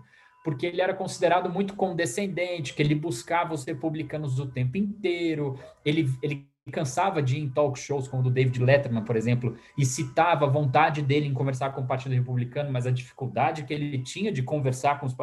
porque 0.47 0.65
ele 0.65 0.79
era 0.79 0.93
considerado 0.93 1.49
muito 1.49 1.73
condescendente, 1.73 2.73
que 2.73 2.81
ele 2.81 2.95
buscava 2.95 3.53
os 3.53 3.65
republicanos 3.65 4.39
o 4.39 4.47
tempo 4.47 4.77
inteiro, 4.77 5.59
ele, 5.83 6.09
ele 6.23 6.47
cansava 6.71 7.21
de 7.21 7.35
ir 7.35 7.41
em 7.41 7.49
talk 7.49 7.77
shows 7.77 8.07
como 8.07 8.21
o 8.21 8.23
do 8.23 8.31
David 8.31 8.63
Letterman, 8.63 9.03
por 9.03 9.17
exemplo, 9.17 9.57
e 9.77 9.85
citava 9.85 10.45
a 10.45 10.49
vontade 10.49 11.01
dele 11.01 11.27
em 11.27 11.33
conversar 11.33 11.71
com 11.71 11.81
o 11.81 11.85
Partido 11.85 12.15
Republicano, 12.15 12.71
mas 12.71 12.87
a 12.87 12.91
dificuldade 12.91 13.63
que 13.63 13.73
ele 13.73 13.99
tinha 13.99 14.31
de 14.31 14.41
conversar 14.41 15.01
com, 15.01 15.07
os, 15.07 15.15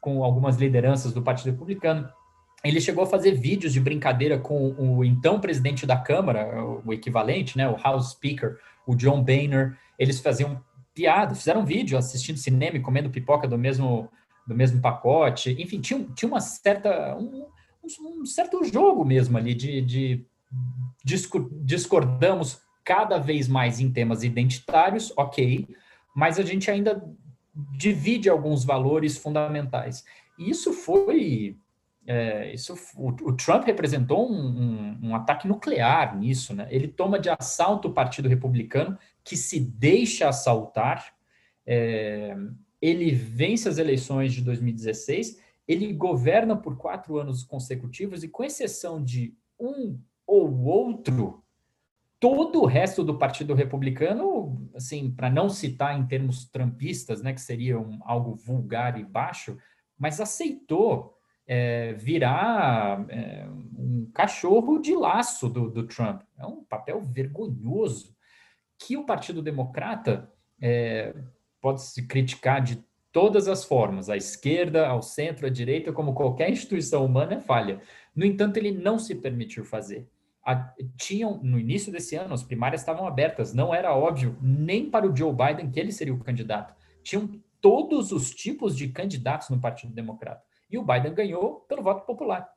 com 0.00 0.24
algumas 0.24 0.56
lideranças 0.56 1.12
do 1.12 1.22
Partido 1.22 1.52
Republicano. 1.52 2.08
Ele 2.64 2.80
chegou 2.80 3.04
a 3.04 3.06
fazer 3.06 3.36
vídeos 3.36 3.72
de 3.72 3.78
brincadeira 3.78 4.36
com 4.36 4.72
o 4.76 5.04
então 5.04 5.38
presidente 5.38 5.86
da 5.86 5.96
Câmara, 5.96 6.60
o 6.84 6.92
equivalente, 6.92 7.56
né, 7.56 7.68
o 7.68 7.76
House 7.76 8.10
Speaker, 8.10 8.58
o 8.84 8.96
John 8.96 9.22
Boehner. 9.22 9.78
Eles 9.96 10.18
faziam 10.18 10.60
piada, 10.92 11.36
fizeram 11.36 11.64
vídeo 11.64 11.96
assistindo 11.96 12.36
cinema 12.36 12.78
e 12.78 12.80
comendo 12.80 13.10
pipoca 13.10 13.46
do 13.46 13.56
mesmo 13.56 14.10
do 14.46 14.54
mesmo 14.54 14.80
pacote. 14.80 15.56
Enfim, 15.60 15.80
tinha, 15.80 16.04
tinha 16.14 16.28
uma 16.28 16.40
certa 16.40 17.16
um, 17.16 17.46
um 18.00 18.26
certo 18.26 18.62
jogo 18.64 19.04
mesmo 19.04 19.36
ali 19.36 19.54
de, 19.54 19.80
de 19.80 20.26
discordamos 21.64 22.60
cada 22.84 23.18
vez 23.18 23.48
mais 23.48 23.80
em 23.80 23.90
temas 23.90 24.22
identitários, 24.22 25.12
ok, 25.16 25.68
mas 26.14 26.38
a 26.38 26.42
gente 26.42 26.70
ainda 26.70 27.02
divide 27.76 28.28
alguns 28.28 28.64
valores 28.64 29.16
fundamentais. 29.16 30.04
E 30.38 30.50
isso 30.50 30.72
foi. 30.72 31.56
É, 32.04 32.52
isso, 32.52 32.74
o, 32.96 33.10
o, 33.10 33.32
Trump 33.32 33.64
representou 33.64 34.28
um, 34.28 34.34
um, 34.34 34.98
um, 35.10 35.14
ataque 35.14 35.46
nuclear 35.46 36.18
nisso, 36.18 36.52
né? 36.52 36.66
Ele 36.68 36.88
toma 36.88 37.16
de 37.16 37.30
assalto 37.30 37.88
o 37.88 37.92
Partido 37.92 38.28
Republicano, 38.28 38.98
que 39.22 39.36
se 39.36 39.60
deixa 39.60 40.28
assaltar. 40.28 41.14
É, 41.64 42.36
ele 42.82 43.12
vence 43.12 43.68
as 43.68 43.78
eleições 43.78 44.34
de 44.34 44.42
2016, 44.42 45.40
ele 45.68 45.92
governa 45.92 46.56
por 46.56 46.76
quatro 46.76 47.16
anos 47.16 47.44
consecutivos, 47.44 48.24
e 48.24 48.28
com 48.28 48.42
exceção 48.42 49.02
de 49.02 49.36
um 49.58 50.00
ou 50.26 50.64
outro, 50.64 51.44
todo 52.18 52.62
o 52.62 52.66
resto 52.66 53.04
do 53.04 53.16
Partido 53.16 53.54
Republicano, 53.54 54.68
assim, 54.74 55.10
para 55.10 55.30
não 55.30 55.48
citar 55.48 55.98
em 55.98 56.06
termos 56.06 56.44
trampistas, 56.50 57.22
né, 57.22 57.32
que 57.32 57.40
seria 57.40 57.78
um, 57.78 58.00
algo 58.04 58.34
vulgar 58.34 58.98
e 58.98 59.04
baixo, 59.04 59.56
mas 59.96 60.20
aceitou 60.20 61.16
é, 61.46 61.92
virar 61.92 63.04
é, 63.08 63.46
um 63.76 64.10
cachorro 64.12 64.78
de 64.78 64.94
laço 64.94 65.48
do, 65.48 65.70
do, 65.70 65.86
Trump. 65.86 66.22
É 66.38 66.46
um 66.46 66.64
papel 66.64 67.00
vergonhoso 67.00 68.16
que 68.78 68.96
o 68.96 69.04
Partido 69.04 69.42
Democrata 69.42 70.32
é, 70.60 71.14
pode 71.62 71.82
se 71.82 72.06
criticar 72.06 72.62
de 72.62 72.84
todas 73.10 73.48
as 73.48 73.64
formas, 73.64 74.10
à 74.10 74.16
esquerda, 74.18 74.86
ao 74.86 75.00
centro, 75.00 75.46
à 75.46 75.50
direita, 75.50 75.92
como 75.92 76.12
qualquer 76.12 76.50
instituição 76.50 77.06
humana 77.06 77.34
é 77.34 77.40
falha. 77.40 77.80
No 78.14 78.26
entanto, 78.26 78.58
ele 78.58 78.72
não 78.72 78.98
se 78.98 79.14
permitiu 79.14 79.64
fazer 79.64 80.06
a, 80.44 80.74
tinham, 80.96 81.38
no 81.42 81.58
início 81.58 81.92
desse 81.92 82.16
ano, 82.16 82.34
as 82.34 82.42
primárias 82.42 82.80
estavam 82.80 83.06
abertas, 83.06 83.54
não 83.54 83.74
era 83.74 83.94
óbvio 83.94 84.36
nem 84.42 84.90
para 84.90 85.06
o 85.06 85.16
Joe 85.16 85.32
Biden 85.32 85.70
que 85.70 85.78
ele 85.78 85.92
seria 85.92 86.12
o 86.12 86.22
candidato. 86.22 86.74
Tinham 87.02 87.40
todos 87.60 88.10
os 88.10 88.34
tipos 88.34 88.76
de 88.76 88.88
candidatos 88.88 89.48
no 89.50 89.60
Partido 89.60 89.92
Democrata. 89.92 90.42
E 90.68 90.76
o 90.76 90.84
Biden 90.84 91.14
ganhou 91.14 91.60
pelo 91.60 91.82
voto 91.82 92.04
popular. 92.04 92.48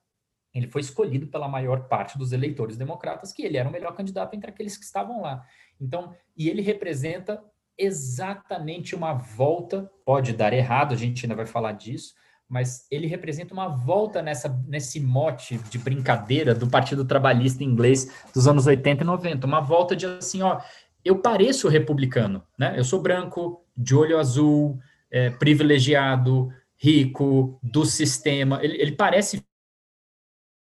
Ele 0.54 0.68
foi 0.68 0.82
escolhido 0.82 1.28
pela 1.28 1.48
maior 1.48 1.88
parte 1.88 2.18
dos 2.18 2.32
eleitores 2.32 2.78
democratas 2.78 3.32
que 3.32 3.44
ele 3.44 3.58
era 3.58 3.68
o 3.68 3.72
melhor 3.72 3.94
candidato 3.94 4.34
entre 4.34 4.50
aqueles 4.50 4.78
que 4.78 4.86
estavam 4.86 5.22
lá. 5.22 5.46
Então, 5.80 6.16
e 6.36 6.50
ele 6.50 6.62
representa 6.62 7.44
exatamente 7.78 8.96
uma 8.96 9.14
volta, 9.14 9.90
pode 10.06 10.34
dar 10.34 10.54
errado, 10.54 10.94
a 10.94 10.98
gente 10.98 11.26
ainda 11.26 11.36
vai 11.36 11.46
falar 11.46 11.74
disso, 11.74 12.14
mas 12.48 12.86
ele 12.92 13.08
representa 13.08 13.54
uma 13.54 13.68
volta 13.68 14.22
nessa, 14.22 14.50
nesse 14.68 15.00
mote 15.00 15.58
de 15.70 15.78
brincadeira 15.78 16.54
do 16.54 16.68
Partido 16.68 17.04
Trabalhista 17.04 17.64
inglês 17.64 18.12
dos 18.34 18.48
anos 18.48 18.68
80 18.68 19.04
e 19.04 19.06
90, 19.06 19.48
uma 19.48 19.62
volta 19.62 19.96
de 19.96 20.06
assim, 20.06 20.42
ó, 20.42 20.62
eu 21.04 21.20
pareço 21.20 21.68
republicano, 21.68 22.44
né? 22.58 22.74
Eu 22.78 22.84
sou 22.84 23.02
branco, 23.02 23.64
de 23.78 23.96
olho 23.96 24.18
azul, 24.18 24.80
é, 25.12 25.30
privilegiado, 25.30 26.50
rico, 26.78 27.60
do 27.62 27.86
sistema. 27.86 28.60
Ele, 28.64 28.82
ele 28.82 28.92
parece 28.94 29.44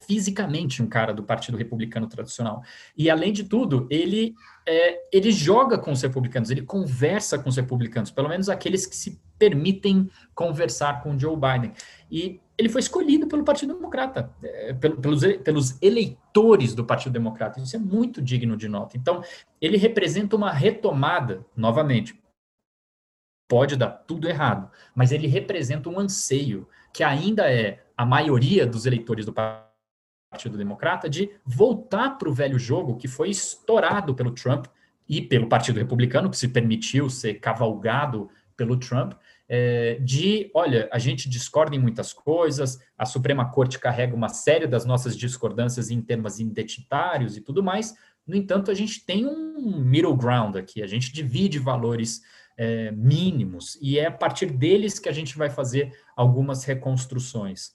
fisicamente 0.02 0.82
um 0.82 0.88
cara 0.88 1.14
do 1.14 1.24
Partido 1.24 1.58
Republicano 1.58 2.08
tradicional. 2.08 2.64
E, 2.97 3.10
além 3.10 3.32
de 3.34 3.43
tudo, 3.43 3.88
ele, 3.89 4.34
é, 4.66 5.02
ele 5.12 5.32
joga 5.32 5.78
com 5.78 5.91
os 5.91 6.02
republicanos, 6.02 6.50
ele 6.50 6.62
conversa 6.62 7.38
com 7.38 7.50
os 7.50 7.58
republicanos, 7.58 8.10
pelo 8.10 8.30
menos 8.30 8.50
aqueles 8.50 8.86
que 8.86 8.95
se 8.95 9.20
permitem 9.38 10.10
conversar 10.34 11.02
com 11.02 11.18
Joe 11.18 11.36
Biden. 11.36 11.74
E 12.10 12.39
ele 12.58 12.70
foi 12.70 12.82
escolhido 12.82 13.28
pelo 13.28 13.43
Partido 13.43 13.74
Democrata, 13.74 14.34
é, 14.43 14.74
pelos, 14.74 15.22
pelos 15.43 15.82
eleitores 15.82 16.74
do 16.74 16.86
Partido 16.86 17.14
Democrata. 17.14 17.60
Isso 17.60 17.76
é 17.76 17.80
muito 17.80 18.22
digno 18.22 18.58
de 18.58 18.68
nota. 18.68 18.97
Então, 18.97 19.24
ele 19.62 19.78
representa 19.78 20.36
uma 20.36 20.52
retomada, 20.52 21.45
novamente. 21.56 22.20
Pode 23.47 23.76
dar 23.76 23.89
tudo 23.89 24.28
errado, 24.28 24.70
mas 24.93 25.12
ele 25.12 25.28
representa 25.28 25.89
um 25.89 26.00
anseio 26.00 26.68
que 26.93 27.04
ainda 27.04 27.52
é 27.52 27.84
a 27.97 28.06
maioria 28.06 28.66
dos 28.66 28.86
eleitores 28.86 29.26
do 29.26 29.34
Partido 29.34 29.69
Partido 30.30 30.58
Democrata 30.58 31.10
de 31.10 31.32
voltar 31.44 32.12
para 32.18 32.30
o 32.30 32.34
velho 32.34 32.60
jogo 32.60 32.98
que 32.98 33.08
foi 33.08 33.30
estourado 33.30 34.14
pelo 34.14 34.32
Trump 34.32 34.68
e 35.08 35.22
pelo 35.22 35.50
Partido 35.50 35.80
Republicano, 35.80 36.30
que 36.30 36.38
se 36.38 36.48
permitiu 36.48 37.10
ser 37.10 37.36
cavalgado 37.36 38.30
pelo 38.56 38.78
Trump, 38.78 39.14
é, 39.48 39.96
de, 40.02 40.52
olha, 40.54 40.88
a 40.92 41.00
gente 41.00 41.28
discorda 41.28 41.76
em 41.76 41.80
muitas 41.80 42.14
coisas, 42.14 42.80
a 42.96 43.06
Suprema 43.06 43.50
Corte 43.50 43.80
carrega 43.80 44.16
uma 44.16 44.30
série 44.30 44.68
das 44.68 44.86
nossas 44.86 45.18
discordâncias 45.18 45.90
em 45.90 46.00
termos 46.02 46.40
identitários 46.40 47.36
e 47.36 47.42
tudo 47.42 47.64
mais, 47.64 47.96
no 48.30 48.36
entanto, 48.36 48.70
a 48.70 48.76
gente 48.76 49.04
tem 49.04 49.26
um 49.26 49.80
middle 49.80 50.16
ground 50.16 50.56
aqui, 50.56 50.84
a 50.84 50.88
gente 50.88 51.12
divide 51.12 51.58
valores 51.58 52.22
é, 52.56 52.92
mínimos, 52.92 53.76
e 53.82 53.98
é 53.98 54.06
a 54.06 54.12
partir 54.12 54.52
deles 54.52 55.00
que 55.00 55.10
a 55.10 55.12
gente 55.12 55.36
vai 55.36 55.50
fazer 55.50 55.92
algumas 56.16 56.64
reconstruções. 56.64 57.72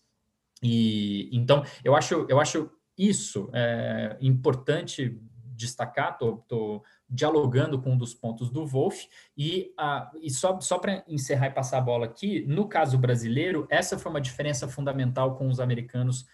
E 0.64 1.28
então 1.30 1.62
eu 1.84 1.94
acho, 1.94 2.26
eu 2.28 2.40
acho 2.40 2.70
isso 2.96 3.50
é, 3.52 4.16
importante 4.20 5.20
destacar. 5.54 6.12
Estou 6.12 6.82
dialogando 7.08 7.80
com 7.80 7.92
um 7.92 7.98
dos 7.98 8.14
pontos 8.14 8.50
do 8.50 8.66
Wolf 8.66 9.04
e, 9.36 9.72
a, 9.78 10.10
e 10.20 10.30
só, 10.30 10.58
só 10.60 10.78
para 10.78 11.04
encerrar 11.06 11.48
e 11.48 11.50
passar 11.50 11.78
a 11.78 11.82
bola 11.82 12.06
aqui, 12.06 12.44
no 12.46 12.66
caso 12.66 12.98
brasileiro, 12.98 13.66
essa 13.70 13.98
foi 13.98 14.10
uma 14.10 14.20
diferença 14.20 14.66
fundamental 14.66 15.36
com 15.36 15.48
os 15.48 15.60
americanos 15.60 16.26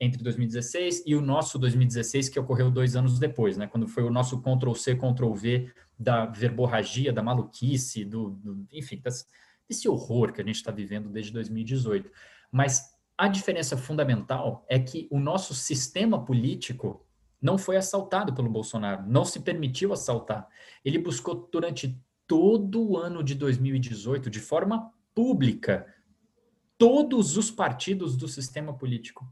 entre 0.00 0.22
2016 0.22 1.02
e 1.06 1.16
o 1.16 1.20
nosso 1.20 1.58
2016, 1.58 2.28
que 2.28 2.38
ocorreu 2.38 2.70
dois 2.70 2.94
anos 2.94 3.18
depois, 3.18 3.56
né? 3.56 3.66
Quando 3.66 3.88
foi 3.88 4.04
o 4.04 4.10
nosso 4.10 4.40
Ctrl-C, 4.40 4.94
Ctrl-V 4.94 5.72
da 5.98 6.26
verborragia, 6.26 7.12
da 7.12 7.22
maluquice, 7.22 8.04
do, 8.04 8.30
do 8.30 8.64
enfim, 8.72 9.00
desse, 9.02 9.26
desse 9.68 9.88
horror 9.88 10.32
que 10.32 10.40
a 10.40 10.44
gente 10.44 10.56
está 10.56 10.70
vivendo 10.70 11.08
desde 11.08 11.32
2018. 11.32 12.08
Mas 12.52 12.96
a 13.18 13.26
diferença 13.26 13.76
fundamental 13.76 14.64
é 14.68 14.78
que 14.78 15.08
o 15.10 15.18
nosso 15.18 15.52
sistema 15.52 16.24
político 16.24 17.04
não 17.42 17.58
foi 17.58 17.76
assaltado 17.76 18.32
pelo 18.32 18.48
Bolsonaro, 18.48 19.04
não 19.08 19.24
se 19.24 19.40
permitiu 19.40 19.92
assaltar. 19.92 20.46
Ele 20.84 20.98
buscou 20.98 21.48
durante 21.50 22.00
todo 22.28 22.80
o 22.80 22.96
ano 22.96 23.24
de 23.24 23.34
2018, 23.34 24.30
de 24.30 24.38
forma 24.38 24.92
pública, 25.12 25.92
todos 26.76 27.36
os 27.36 27.50
partidos 27.50 28.16
do 28.16 28.28
sistema 28.28 28.72
político. 28.72 29.28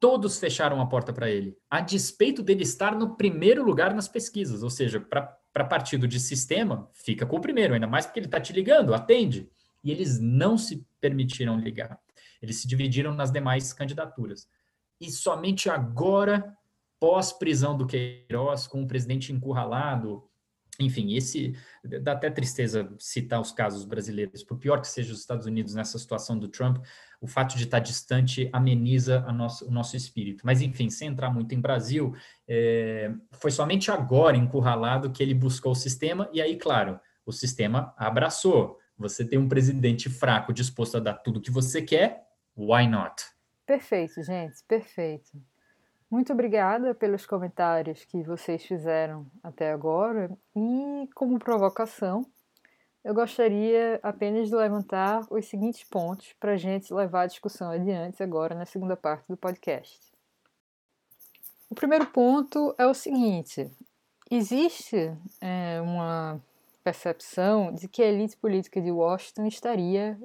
Todos 0.00 0.40
fecharam 0.40 0.80
a 0.80 0.86
porta 0.86 1.12
para 1.12 1.30
ele, 1.30 1.56
a 1.70 1.80
despeito 1.80 2.42
dele 2.42 2.62
estar 2.62 2.96
no 2.96 3.16
primeiro 3.16 3.62
lugar 3.62 3.94
nas 3.94 4.08
pesquisas, 4.08 4.64
ou 4.64 4.70
seja, 4.70 4.98
para 4.98 5.64
partido 5.64 6.08
de 6.08 6.18
sistema, 6.18 6.88
fica 6.92 7.24
com 7.24 7.36
o 7.36 7.40
primeiro, 7.40 7.74
ainda 7.74 7.86
mais 7.86 8.06
porque 8.06 8.18
ele 8.18 8.26
está 8.26 8.40
te 8.40 8.52
ligando, 8.52 8.94
atende. 8.94 9.48
E 9.84 9.90
eles 9.90 10.18
não 10.18 10.58
se 10.58 10.86
permitiram 11.00 11.58
ligar. 11.58 12.00
Eles 12.40 12.56
se 12.56 12.68
dividiram 12.68 13.14
nas 13.14 13.30
demais 13.30 13.72
candidaturas. 13.72 14.48
E 15.00 15.10
somente 15.10 15.70
agora, 15.70 16.54
pós-prisão 16.98 17.76
do 17.76 17.86
Queiroz, 17.86 18.66
com 18.66 18.82
o 18.82 18.86
presidente 18.86 19.32
encurralado, 19.32 20.30
enfim, 20.78 21.14
esse 21.14 21.54
dá 22.02 22.12
até 22.12 22.30
tristeza 22.30 22.90
citar 22.98 23.40
os 23.40 23.52
casos 23.52 23.84
brasileiros. 23.84 24.42
Por 24.42 24.58
pior 24.58 24.80
que 24.80 24.88
seja 24.88 25.12
os 25.12 25.20
Estados 25.20 25.46
Unidos 25.46 25.74
nessa 25.74 25.98
situação 25.98 26.38
do 26.38 26.48
Trump, 26.48 26.78
o 27.20 27.26
fato 27.26 27.56
de 27.56 27.64
estar 27.64 27.80
distante 27.80 28.48
ameniza 28.52 29.20
nosso, 29.32 29.68
o 29.68 29.70
nosso 29.70 29.96
espírito. 29.96 30.44
Mas, 30.44 30.62
enfim, 30.62 30.88
sem 30.88 31.08
entrar 31.08 31.30
muito 31.30 31.54
em 31.54 31.60
Brasil, 31.60 32.14
é, 32.48 33.12
foi 33.32 33.50
somente 33.50 33.90
agora, 33.90 34.36
encurralado, 34.36 35.10
que 35.10 35.22
ele 35.22 35.34
buscou 35.34 35.72
o 35.72 35.76
sistema, 35.76 36.28
e 36.32 36.40
aí, 36.40 36.56
claro, 36.56 36.98
o 37.26 37.32
sistema 37.32 37.94
abraçou 37.96 38.78
Você 38.96 39.24
tem 39.24 39.38
um 39.38 39.48
presidente 39.48 40.08
fraco 40.08 40.52
disposto 40.52 40.96
a 40.96 41.00
dar 41.00 41.14
tudo 41.14 41.38
o 41.38 41.40
que 41.40 41.50
você 41.50 41.82
quer, 41.82 42.22
why 42.60 42.86
not? 42.86 43.24
Perfeito, 43.64 44.22
gente, 44.22 44.62
perfeito. 44.68 45.30
Muito 46.10 46.32
obrigada 46.32 46.94
pelos 46.94 47.24
comentários 47.24 48.04
que 48.04 48.22
vocês 48.22 48.64
fizeram 48.64 49.26
até 49.42 49.72
agora 49.72 50.30
e, 50.54 51.08
como 51.14 51.38
provocação, 51.38 52.26
eu 53.02 53.14
gostaria 53.14 53.98
apenas 54.02 54.48
de 54.48 54.54
levantar 54.54 55.24
os 55.30 55.46
seguintes 55.46 55.84
pontos 55.84 56.34
para 56.38 56.52
a 56.52 56.56
gente 56.56 56.92
levar 56.92 57.22
a 57.22 57.26
discussão 57.26 57.70
adiante 57.70 58.22
agora 58.22 58.54
na 58.54 58.66
segunda 58.66 58.96
parte 58.96 59.26
do 59.28 59.36
podcast. 59.36 59.98
O 61.70 61.74
primeiro 61.74 62.06
ponto 62.06 62.74
é 62.76 62.86
o 62.86 62.92
seguinte: 62.92 63.70
existe 64.30 65.16
é, 65.40 65.80
uma 65.80 66.40
percepção 66.84 67.72
de 67.72 67.88
que 67.88 68.02
a 68.02 68.06
elite 68.06 68.36
política 68.36 68.82
de 68.82 68.90
Washington 68.90 69.46
estaria 69.46 70.18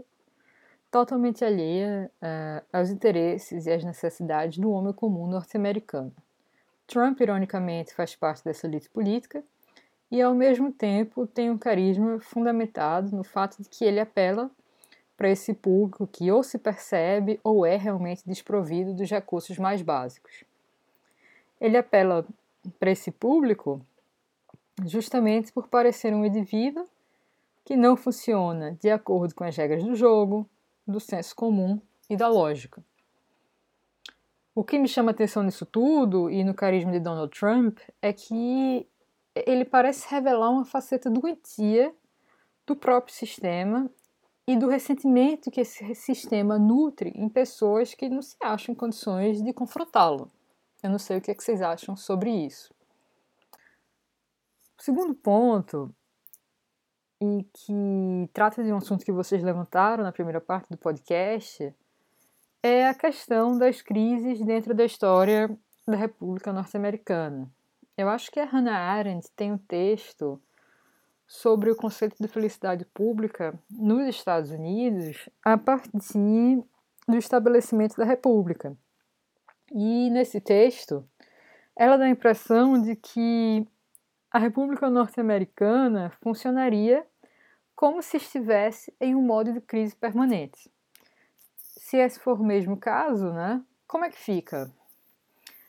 totalmente 0.95 1.43
alheia 1.43 2.09
uh, 2.21 2.65
aos 2.71 2.89
interesses 2.89 3.65
e 3.65 3.69
às 3.69 3.83
necessidades 3.83 4.57
do 4.57 4.71
homem 4.71 4.93
comum 4.93 5.27
norte-americano. 5.27 6.15
Trump, 6.87 7.19
ironicamente, 7.19 7.93
faz 7.93 8.15
parte 8.15 8.45
dessa 8.45 8.65
elite 8.65 8.89
política 8.89 9.43
e, 10.09 10.21
ao 10.21 10.33
mesmo 10.33 10.71
tempo, 10.71 11.27
tem 11.27 11.51
um 11.51 11.57
carisma 11.57 12.21
fundamentado 12.21 13.13
no 13.13 13.25
fato 13.25 13.61
de 13.61 13.67
que 13.67 13.83
ele 13.83 13.99
apela 13.99 14.49
para 15.17 15.29
esse 15.29 15.53
público 15.53 16.07
que 16.07 16.31
ou 16.31 16.41
se 16.41 16.57
percebe 16.57 17.41
ou 17.43 17.65
é 17.65 17.75
realmente 17.75 18.23
desprovido 18.25 18.93
dos 18.93 19.11
recursos 19.11 19.57
mais 19.57 19.81
básicos. 19.81 20.45
Ele 21.59 21.75
apela 21.75 22.25
para 22.79 22.91
esse 22.91 23.11
público 23.11 23.85
justamente 24.85 25.51
por 25.51 25.67
parecer 25.67 26.13
um 26.13 26.23
indivíduo 26.23 26.87
que 27.65 27.75
não 27.75 27.97
funciona 27.97 28.77
de 28.79 28.89
acordo 28.89 29.35
com 29.35 29.43
as 29.43 29.57
regras 29.57 29.83
do 29.83 29.93
jogo, 29.93 30.49
do 30.87 30.99
senso 30.99 31.35
comum 31.35 31.81
e 32.09 32.15
da 32.15 32.27
lógica. 32.27 32.83
O 34.53 34.63
que 34.63 34.79
me 34.79 34.87
chama 34.87 35.11
atenção 35.11 35.43
nisso 35.43 35.65
tudo 35.65 36.29
e 36.29 36.43
no 36.43 36.53
carisma 36.53 36.91
de 36.91 36.99
Donald 36.99 37.37
Trump 37.37 37.79
é 38.01 38.13
que 38.13 38.87
ele 39.35 39.65
parece 39.65 40.07
revelar 40.09 40.49
uma 40.49 40.63
faceta 40.63 41.09
doentia 41.09 41.93
do 42.65 42.75
próprio 42.75 43.13
sistema 43.13 43.89
e 44.47 44.55
do 44.55 44.69
ressentimento 44.69 45.51
que 45.51 45.61
esse 45.61 45.93
sistema 45.95 46.57
nutre 46.57 47.11
em 47.15 47.27
pessoas 47.27 47.93
que 47.93 48.07
não 48.07 48.21
se 48.21 48.37
acham 48.41 48.73
em 48.73 48.77
condições 48.77 49.41
de 49.41 49.51
confrontá-lo. 49.51 50.31
Eu 50.81 50.89
não 50.89 50.99
sei 50.99 51.17
o 51.17 51.21
que, 51.21 51.31
é 51.31 51.35
que 51.35 51.43
vocês 51.43 51.61
acham 51.61 51.95
sobre 51.95 52.29
isso. 52.29 52.73
O 54.77 54.83
segundo 54.83 55.15
ponto, 55.15 55.93
e 57.39 57.43
que 57.53 58.29
trata 58.33 58.63
de 58.63 58.71
um 58.71 58.77
assunto 58.77 59.05
que 59.05 59.11
vocês 59.11 59.43
levantaram 59.43 60.03
na 60.03 60.11
primeira 60.11 60.41
parte 60.41 60.69
do 60.69 60.77
podcast, 60.77 61.73
é 62.61 62.87
a 62.87 62.93
questão 62.93 63.57
das 63.57 63.81
crises 63.81 64.43
dentro 64.43 64.73
da 64.73 64.85
história 64.85 65.55
da 65.87 65.95
República 65.95 66.51
Norte-Americana. 66.51 67.49
Eu 67.97 68.09
acho 68.09 68.31
que 68.31 68.39
a 68.39 68.45
Hannah 68.45 68.77
Arendt 68.77 69.29
tem 69.35 69.51
um 69.51 69.57
texto 69.57 70.41
sobre 71.27 71.71
o 71.71 71.75
conceito 71.75 72.15
de 72.19 72.27
felicidade 72.27 72.85
pública 72.85 73.57
nos 73.69 74.07
Estados 74.07 74.51
Unidos 74.51 75.29
a 75.43 75.57
partir 75.57 76.63
do 77.07 77.17
estabelecimento 77.17 77.95
da 77.97 78.05
República. 78.05 78.75
E 79.71 80.09
nesse 80.09 80.39
texto, 80.39 81.07
ela 81.75 81.97
dá 81.97 82.05
a 82.05 82.09
impressão 82.09 82.81
de 82.81 82.95
que 82.95 83.67
a 84.31 84.39
República 84.39 84.89
Norte-Americana 84.89 86.11
funcionaria 86.21 87.05
como 87.75 88.01
se 88.01 88.17
estivesse 88.17 88.93
em 88.99 89.15
um 89.15 89.21
modo 89.21 89.51
de 89.51 89.61
crise 89.61 89.95
permanente. 89.95 90.71
Se 91.57 91.97
esse 91.97 92.19
for 92.19 92.39
o 92.39 92.45
mesmo 92.45 92.77
caso, 92.77 93.31
né, 93.33 93.63
como 93.87 94.05
é 94.05 94.09
que 94.09 94.17
fica? 94.17 94.71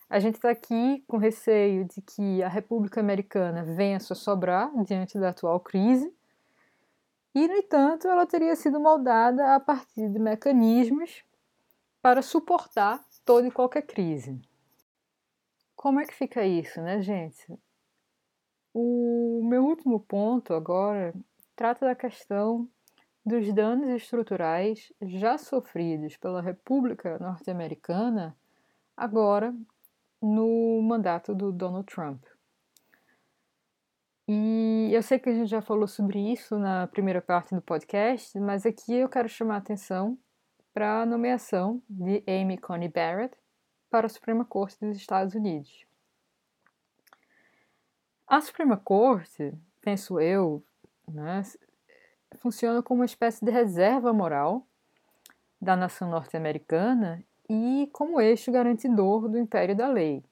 A 0.08 0.20
gente 0.20 0.36
está 0.36 0.50
aqui 0.50 1.04
com 1.08 1.16
receio 1.16 1.84
de 1.84 2.00
que 2.00 2.42
a 2.42 2.48
República 2.48 3.00
Americana 3.00 3.64
venha 3.64 3.96
a 3.96 4.00
sobrar 4.00 4.70
diante 4.84 5.18
da 5.18 5.30
atual 5.30 5.58
crise, 5.58 6.14
e, 7.34 7.46
no 7.46 7.54
entanto, 7.54 8.08
ela 8.08 8.24
teria 8.24 8.56
sido 8.56 8.80
moldada 8.80 9.54
a 9.54 9.60
partir 9.60 10.08
de 10.08 10.18
mecanismos 10.18 11.22
para 12.00 12.22
suportar 12.22 13.04
toda 13.26 13.46
e 13.46 13.50
qualquer 13.50 13.82
crise. 13.82 14.40
Como 15.74 16.00
é 16.00 16.06
que 16.06 16.14
fica 16.14 16.46
isso, 16.46 16.80
né, 16.80 17.02
gente? 17.02 17.46
O 18.72 19.42
meu 19.44 19.66
último 19.66 20.00
ponto 20.00 20.54
agora 20.54 21.12
trata 21.56 21.86
da 21.86 21.94
questão 21.94 22.68
dos 23.24 23.52
danos 23.52 23.88
estruturais 23.88 24.92
já 25.02 25.36
sofridos 25.38 26.16
pela 26.16 26.42
República 26.42 27.18
Norte-Americana 27.18 28.36
agora 28.96 29.52
no 30.22 30.80
mandato 30.82 31.34
do 31.34 31.50
Donald 31.50 31.86
Trump. 31.86 32.22
E 34.28 34.90
eu 34.92 35.02
sei 35.02 35.18
que 35.18 35.28
a 35.28 35.34
gente 35.34 35.48
já 35.48 35.62
falou 35.62 35.86
sobre 35.86 36.18
isso 36.32 36.58
na 36.58 36.86
primeira 36.88 37.22
parte 37.22 37.54
do 37.54 37.62
podcast, 37.62 38.38
mas 38.38 38.66
aqui 38.66 38.94
eu 38.94 39.08
quero 39.08 39.28
chamar 39.28 39.54
a 39.54 39.58
atenção 39.58 40.18
para 40.74 41.02
a 41.02 41.06
nomeação 41.06 41.82
de 41.88 42.22
Amy 42.26 42.58
Coney 42.58 42.88
Barrett 42.88 43.36
para 43.88 44.06
a 44.06 44.10
Suprema 44.10 44.44
Corte 44.44 44.84
dos 44.84 44.96
Estados 44.96 45.34
Unidos. 45.34 45.86
A 48.26 48.40
Suprema 48.40 48.76
Corte, 48.76 49.54
penso 49.80 50.20
eu, 50.20 50.62
né, 51.10 51.42
funciona 52.36 52.82
como 52.82 53.00
uma 53.00 53.06
espécie 53.06 53.44
de 53.44 53.50
reserva 53.50 54.12
moral 54.12 54.66
da 55.60 55.76
nação 55.76 56.10
norte-americana 56.10 57.24
e 57.48 57.88
como 57.92 58.20
eixo 58.20 58.52
garantidor 58.52 59.28
do 59.28 59.38
império 59.38 59.76
da 59.76 59.88
lei. 59.88 60.24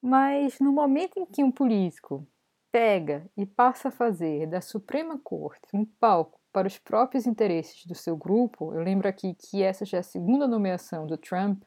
Mas 0.00 0.60
no 0.60 0.72
momento 0.72 1.18
em 1.18 1.26
que 1.26 1.42
um 1.42 1.50
político 1.50 2.26
pega 2.70 3.26
e 3.36 3.44
passa 3.44 3.88
a 3.88 3.90
fazer 3.90 4.46
da 4.46 4.60
Suprema 4.60 5.18
Corte 5.18 5.66
um 5.74 5.84
palco 5.84 6.38
para 6.52 6.68
os 6.68 6.78
próprios 6.78 7.26
interesses 7.26 7.84
do 7.86 7.94
seu 7.94 8.16
grupo, 8.16 8.72
eu 8.74 8.80
lembro 8.80 9.08
aqui 9.08 9.34
que 9.34 9.62
essa 9.62 9.84
já 9.84 9.98
é 9.98 10.00
a 10.00 10.04
segunda 10.04 10.46
nomeação 10.46 11.06
do 11.06 11.16
Trump, 11.16 11.62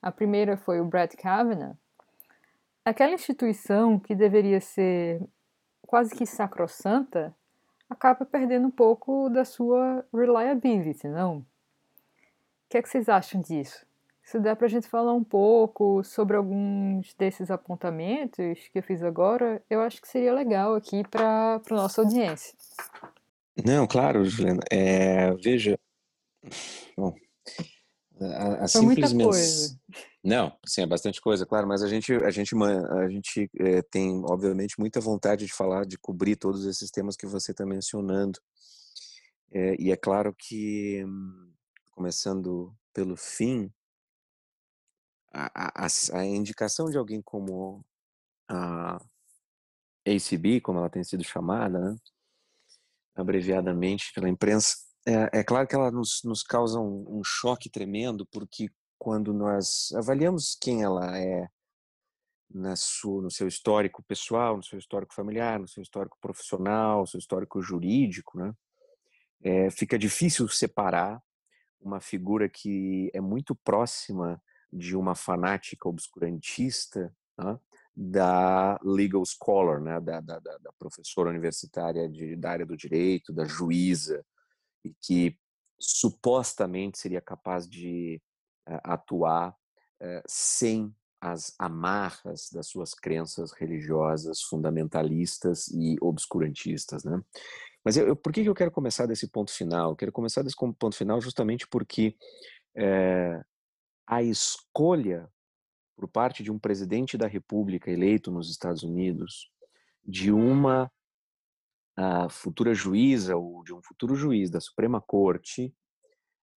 a 0.00 0.12
primeira 0.12 0.56
foi 0.56 0.80
o 0.80 0.84
Brett 0.84 1.16
Kavanaugh, 1.16 1.76
aquela 2.84 3.12
instituição 3.12 3.98
que 3.98 4.14
deveria 4.14 4.60
ser 4.60 5.22
quase 5.86 6.14
que 6.14 6.26
sacrossanta 6.26 7.34
acaba 7.88 8.24
perdendo 8.24 8.66
um 8.66 8.70
pouco 8.70 9.28
da 9.28 9.44
sua 9.44 10.04
reliability, 10.12 11.08
não? 11.08 11.38
O 11.38 11.44
que, 12.68 12.78
é 12.78 12.82
que 12.82 12.88
vocês 12.88 13.08
acham 13.08 13.40
disso? 13.40 13.86
Se 14.22 14.40
der 14.40 14.56
para 14.56 14.66
a 14.66 14.70
gente 14.70 14.88
falar 14.88 15.12
um 15.12 15.22
pouco 15.22 16.02
sobre 16.02 16.36
alguns 16.36 17.12
desses 17.14 17.50
apontamentos 17.50 18.68
que 18.72 18.78
eu 18.78 18.82
fiz 18.82 19.02
agora, 19.02 19.62
eu 19.68 19.80
acho 19.80 20.00
que 20.00 20.08
seria 20.08 20.32
legal 20.32 20.74
aqui 20.74 21.06
para 21.06 21.56
a 21.56 21.74
nossa 21.74 22.00
audiência. 22.00 22.56
Não, 23.64 23.86
claro, 23.86 24.24
Juliana. 24.24 24.62
É, 24.72 25.32
veja, 25.34 25.78
bom, 26.96 27.14
a, 28.32 28.64
a 28.64 28.68
coisa. 28.68 29.78
Não, 30.22 30.56
sim, 30.66 30.82
é 30.82 30.86
bastante 30.86 31.20
coisa, 31.20 31.44
claro, 31.44 31.66
mas 31.66 31.82
a 31.82 31.88
gente, 31.88 32.12
a 32.14 32.30
gente, 32.30 32.54
a 32.54 33.08
gente 33.08 33.50
é, 33.58 33.82
tem, 33.82 34.22
obviamente, 34.24 34.78
muita 34.78 35.00
vontade 35.00 35.44
de 35.44 35.52
falar, 35.52 35.84
de 35.84 35.98
cobrir 35.98 36.36
todos 36.36 36.64
esses 36.64 36.90
temas 36.90 37.16
que 37.16 37.26
você 37.26 37.50
está 37.50 37.66
mencionando. 37.66 38.38
É, 39.52 39.76
e 39.78 39.92
é 39.92 39.96
claro 39.96 40.34
que, 40.36 41.04
começando 41.92 42.74
pelo 42.92 43.16
fim, 43.16 43.70
a, 45.32 45.84
a, 45.84 45.88
a 46.12 46.24
indicação 46.24 46.88
de 46.88 46.96
alguém 46.96 47.20
como 47.20 47.84
a 48.48 49.00
ACB, 50.06 50.60
como 50.60 50.78
ela 50.78 50.90
tem 50.90 51.02
sido 51.02 51.24
chamada, 51.24 51.78
né, 51.78 51.96
abreviadamente 53.14 54.12
pela 54.14 54.28
imprensa, 54.28 54.76
é, 55.06 55.40
é, 55.40 55.44
claro 55.44 55.66
que 55.66 55.74
ela 55.74 55.90
nos, 55.90 56.22
nos 56.24 56.42
causa 56.42 56.80
um, 56.80 57.18
um, 57.18 57.22
choque 57.24 57.68
tremendo, 57.68 58.26
porque 58.26 58.70
quando 58.98 59.34
nós 59.34 59.92
avaliamos 59.94 60.56
quem 60.58 60.82
ela 60.82 61.18
é 61.18 61.48
na 62.50 62.74
sua, 62.74 63.22
no 63.22 63.30
seu 63.30 63.46
histórico 63.46 64.02
pessoal, 64.02 64.56
no 64.56 64.62
seu 64.62 64.78
histórico 64.78 65.14
familiar, 65.14 65.58
no 65.58 65.68
seu 65.68 65.82
histórico 65.82 66.16
profissional, 66.20 67.00
no 67.00 67.06
seu 67.06 67.18
histórico 67.18 67.60
jurídico, 67.60 68.38
né, 68.38 68.54
é, 69.42 69.70
fica 69.70 69.98
difícil 69.98 70.48
separar 70.48 71.20
uma 71.80 72.00
figura 72.00 72.48
que 72.48 73.10
é 73.12 73.20
muito 73.20 73.54
próxima 73.54 74.42
de 74.72 74.96
uma 74.96 75.14
fanática 75.14 75.86
obscurantista 75.86 77.14
né, 77.36 77.58
da 77.94 78.80
legal 78.82 79.22
scholar, 79.26 79.80
né, 79.80 80.00
da, 80.00 80.20
da, 80.20 80.38
da 80.38 80.72
professora 80.78 81.28
universitária 81.28 82.08
de, 82.08 82.36
da 82.36 82.50
área 82.50 82.64
do 82.64 82.76
direito, 82.76 83.34
da 83.34 83.44
juíza, 83.44 84.24
e 84.84 84.94
que 85.00 85.38
supostamente 85.80 86.98
seria 86.98 87.20
capaz 87.20 87.68
de 87.68 88.20
uh, 88.68 88.80
atuar 88.84 89.50
uh, 89.50 90.22
sem 90.26 90.94
as 91.20 91.54
amarras 91.58 92.50
das 92.52 92.66
suas 92.66 92.92
crenças 92.92 93.52
religiosas 93.52 94.42
fundamentalistas 94.42 95.68
e 95.68 95.96
obscurantistas, 96.00 97.02
né? 97.02 97.22
Mas 97.82 97.96
eu, 97.96 98.08
eu, 98.08 98.16
por 98.16 98.32
que 98.32 98.44
eu 98.44 98.54
quero 98.54 98.70
começar 98.70 99.06
desse 99.06 99.28
ponto 99.28 99.50
final? 99.50 99.90
Eu 99.90 99.96
quero 99.96 100.12
começar 100.12 100.42
desse 100.42 100.56
ponto 100.56 100.96
final 100.96 101.20
justamente 101.20 101.66
porque 101.66 102.16
é, 102.74 103.42
a 104.06 104.22
escolha 104.22 105.30
por 105.96 106.08
parte 106.08 106.42
de 106.42 106.50
um 106.50 106.58
presidente 106.58 107.16
da 107.16 107.26
República 107.26 107.90
eleito 107.90 108.30
nos 108.30 108.50
Estados 108.50 108.82
Unidos 108.82 109.50
de 110.04 110.32
uma 110.32 110.90
uh, 111.98 112.28
futura 112.28 112.74
juíza 112.74 113.36
ou 113.36 113.62
de 113.64 113.74
um 113.74 113.82
futuro 113.82 114.14
juiz 114.14 114.50
da 114.50 114.60
Suprema 114.60 115.00
Corte 115.00 115.74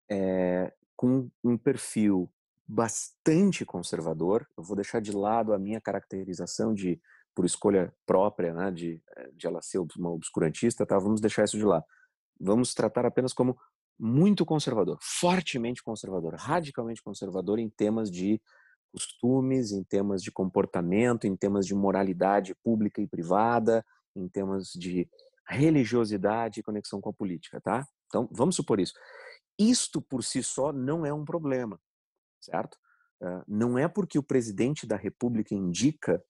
é, 0.09 0.73
com 0.95 1.29
um 1.43 1.57
perfil 1.57 2.31
bastante 2.67 3.65
conservador. 3.65 4.47
Eu 4.57 4.63
vou 4.63 4.75
deixar 4.75 4.99
de 4.99 5.11
lado 5.11 5.53
a 5.53 5.59
minha 5.59 5.79
caracterização 5.79 6.73
de 6.73 6.99
por 7.33 7.45
escolha 7.45 7.93
própria, 8.05 8.51
né, 8.51 8.71
de, 8.71 8.99
eh, 9.15 9.29
de 9.31 9.45
ela 9.45 9.61
ser 9.61 9.77
uma 9.95 10.09
obscurantista, 10.09 10.87
tá? 10.87 10.97
Vamos 10.97 11.21
deixar 11.21 11.43
isso 11.43 11.55
de 11.55 11.63
lado. 11.63 11.85
Vamos 12.39 12.73
tratar 12.73 13.05
apenas 13.05 13.31
como 13.31 13.55
muito 13.99 14.43
conservador, 14.43 14.97
fortemente 14.99 15.83
conservador, 15.83 16.33
radicalmente 16.33 17.01
conservador 17.01 17.59
em 17.59 17.69
temas 17.69 18.09
de 18.09 18.41
costumes, 18.91 19.71
em 19.71 19.83
temas 19.83 20.23
de 20.23 20.31
comportamento, 20.31 21.27
em 21.27 21.35
temas 21.35 21.67
de 21.67 21.75
moralidade 21.75 22.55
pública 22.63 23.01
e 23.01 23.07
privada, 23.07 23.85
em 24.15 24.27
temas 24.27 24.71
de 24.71 25.07
religiosidade 25.47 26.59
e 26.59 26.63
conexão 26.63 26.99
com 26.99 27.09
a 27.09 27.13
política, 27.13 27.61
tá? 27.61 27.87
Então, 28.07 28.27
vamos 28.31 28.55
supor 28.55 28.79
isso. 28.79 28.93
Isto 29.57 30.01
por 30.01 30.23
si 30.23 30.43
só 30.43 30.71
não 30.71 31.05
é 31.05 31.13
um 31.13 31.25
problema, 31.25 31.79
certo? 32.39 32.77
Não 33.47 33.77
é 33.77 33.87
porque 33.87 34.19
o 34.19 34.23
presidente 34.23 34.85
da 34.85 34.95
República 34.95 35.55
indica 35.55 36.23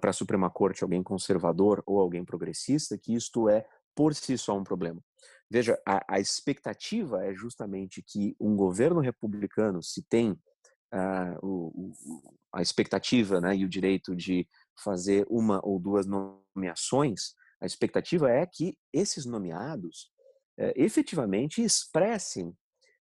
para 0.00 0.10
a 0.10 0.14
Suprema 0.14 0.48
Corte 0.48 0.82
alguém 0.82 1.02
conservador 1.02 1.82
ou 1.86 2.00
alguém 2.00 2.24
progressista 2.24 2.96
que 2.96 3.14
isto 3.14 3.48
é 3.48 3.66
por 3.94 4.14
si 4.14 4.38
só 4.38 4.56
um 4.56 4.64
problema. 4.64 5.02
Veja, 5.50 5.78
a, 5.86 6.14
a 6.14 6.20
expectativa 6.20 7.24
é 7.26 7.34
justamente 7.34 8.02
que 8.02 8.34
um 8.40 8.56
governo 8.56 9.00
republicano, 9.00 9.82
se 9.82 10.02
tem 10.02 10.30
uh, 10.30 11.38
o, 11.42 11.92
o, 11.92 12.36
a 12.52 12.62
expectativa 12.62 13.40
né, 13.40 13.54
e 13.54 13.64
o 13.64 13.68
direito 13.68 14.16
de 14.16 14.48
fazer 14.82 15.26
uma 15.28 15.60
ou 15.62 15.78
duas 15.78 16.06
nomeações, 16.06 17.34
a 17.62 17.66
expectativa 17.66 18.28
é 18.28 18.44
que 18.44 18.76
esses 18.92 19.24
nomeados 19.24 20.10
uh, 20.58 20.72
efetivamente 20.74 21.62
expressem 21.62 22.48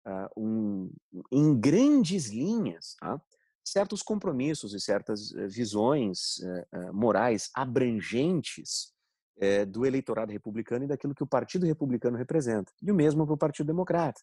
uh, 0.05 0.29
um, 0.37 0.91
em 1.31 1.57
grandes 1.57 2.27
linhas 2.27 2.95
tá, 2.99 3.21
certos 3.63 4.03
compromissos 4.03 4.73
e 4.73 4.79
certas 4.79 5.33
eh, 5.33 5.47
visões 5.47 6.39
uh, 6.39 6.93
morais 6.93 7.49
abrangentes 7.53 8.91
é, 9.39 9.63
do 9.63 9.85
eleitorado 9.85 10.31
republicano 10.31 10.83
e 10.83 10.87
daquilo 10.87 11.15
que 11.15 11.23
o 11.23 11.27
Partido 11.27 11.65
Republicano 11.65 12.17
representa. 12.17 12.73
E 12.81 12.91
o 12.91 12.95
mesmo 12.95 13.25
para 13.25 13.35
o 13.35 13.37
Partido 13.37 13.67
Democrata. 13.67 14.19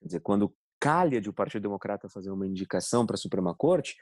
Quer 0.00 0.06
dizer, 0.06 0.20
quando 0.20 0.54
calha 0.78 1.18
de 1.18 1.30
o 1.30 1.32
Partido 1.32 1.62
Democrata 1.62 2.10
fazer 2.10 2.30
uma 2.30 2.46
indicação 2.46 3.06
para 3.06 3.14
a 3.14 3.18
Suprema 3.18 3.54
Corte, 3.54 3.96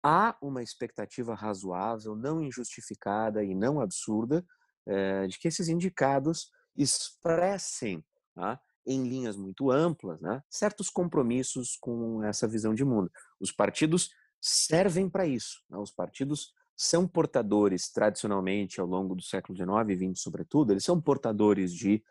há 0.00 0.36
uma 0.40 0.62
expectativa 0.62 1.34
razoável, 1.34 2.14
não 2.14 2.40
injustificada 2.40 3.42
e 3.42 3.56
não 3.56 3.80
absurda, 3.80 4.44
é, 4.88 5.26
de 5.26 5.38
que 5.38 5.46
esses 5.46 5.68
indicados 5.68 6.50
expressem, 6.76 8.02
tá, 8.34 8.60
em 8.86 9.06
linhas 9.06 9.36
muito 9.36 9.70
amplas, 9.70 10.20
né, 10.20 10.42
certos 10.48 10.88
compromissos 10.88 11.76
com 11.76 12.24
essa 12.24 12.48
visão 12.48 12.74
de 12.74 12.84
mundo. 12.84 13.10
Os 13.38 13.52
partidos 13.52 14.10
servem 14.40 15.10
para 15.10 15.26
isso. 15.26 15.62
Né, 15.68 15.76
os 15.76 15.90
partidos 15.90 16.52
são 16.74 17.06
portadores, 17.06 17.90
tradicionalmente, 17.90 18.80
ao 18.80 18.86
longo 18.86 19.14
do 19.14 19.22
século 19.22 19.56
XIX 19.56 20.00
e 20.00 20.12
XX, 20.12 20.22
sobretudo, 20.22 20.72
eles 20.72 20.84
são 20.84 21.00
portadores 21.00 21.74
de 21.74 22.02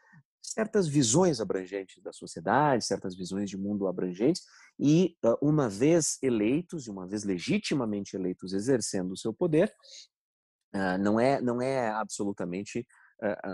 certas 0.41 0.87
visões 0.87 1.41
abrangentes 1.41 2.01
da 2.03 2.13
sociedade, 2.13 2.85
certas 2.85 3.15
visões 3.15 3.49
de 3.49 3.57
mundo 3.57 3.87
abrangentes, 3.87 4.43
e 4.79 5.15
uma 5.41 5.67
vez 5.67 6.17
eleitos, 6.21 6.85
e 6.85 6.91
uma 6.91 7.07
vez 7.07 7.23
legitimamente 7.23 8.15
eleitos 8.15 8.53
exercendo 8.53 9.13
o 9.13 9.17
seu 9.17 9.33
poder, 9.33 9.73
não 10.99 11.19
é, 11.19 11.41
não 11.41 11.61
é 11.61 11.89
absolutamente 11.89 12.85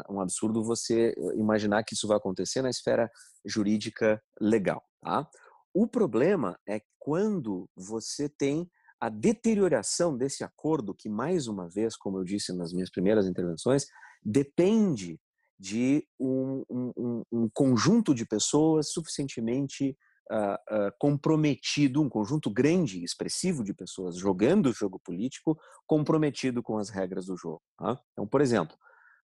um 0.10 0.20
absurdo 0.20 0.64
você 0.64 1.14
imaginar 1.36 1.84
que 1.84 1.94
isso 1.94 2.08
vai 2.08 2.18
acontecer 2.18 2.62
na 2.62 2.70
esfera 2.70 3.10
jurídica 3.46 4.22
legal. 4.40 4.84
Tá? 5.02 5.28
O 5.74 5.88
problema 5.88 6.58
é 6.68 6.82
quando 7.00 7.70
você 7.76 8.30
tem 8.30 8.70
a 9.00 9.10
deterioração 9.10 10.18
desse 10.18 10.44
acordo, 10.44 10.94
que 10.94 11.10
mais 11.10 11.48
uma 11.48 11.68
vez, 11.70 11.96
como 11.98 12.20
eu 12.20 12.24
disse 12.24 12.54
nas 12.54 12.72
minhas 12.72 12.90
primeiras 12.90 13.26
intervenções, 13.26 13.86
depende 14.24 15.20
de 15.60 16.06
um, 16.20 16.64
um, 16.70 17.24
um 17.32 17.50
conjunto 17.54 18.14
de 18.14 18.26
pessoas 18.26 18.92
suficientemente 18.92 19.98
uh, 20.32 20.88
uh, 20.88 20.92
comprometido, 21.00 22.02
um 22.02 22.10
conjunto 22.10 22.50
grande 22.50 23.00
e 23.00 23.04
expressivo 23.04 23.64
de 23.64 23.74
pessoas 23.74 24.18
jogando 24.18 24.68
o 24.68 24.74
jogo 24.74 25.00
político, 25.00 25.58
comprometido 25.86 26.62
com 26.62 26.78
as 26.78 26.90
regras 26.90 27.26
do 27.26 27.36
jogo. 27.36 27.62
Tá? 27.78 28.00
Então, 28.12 28.28
por 28.28 28.42
exemplo, 28.42 28.76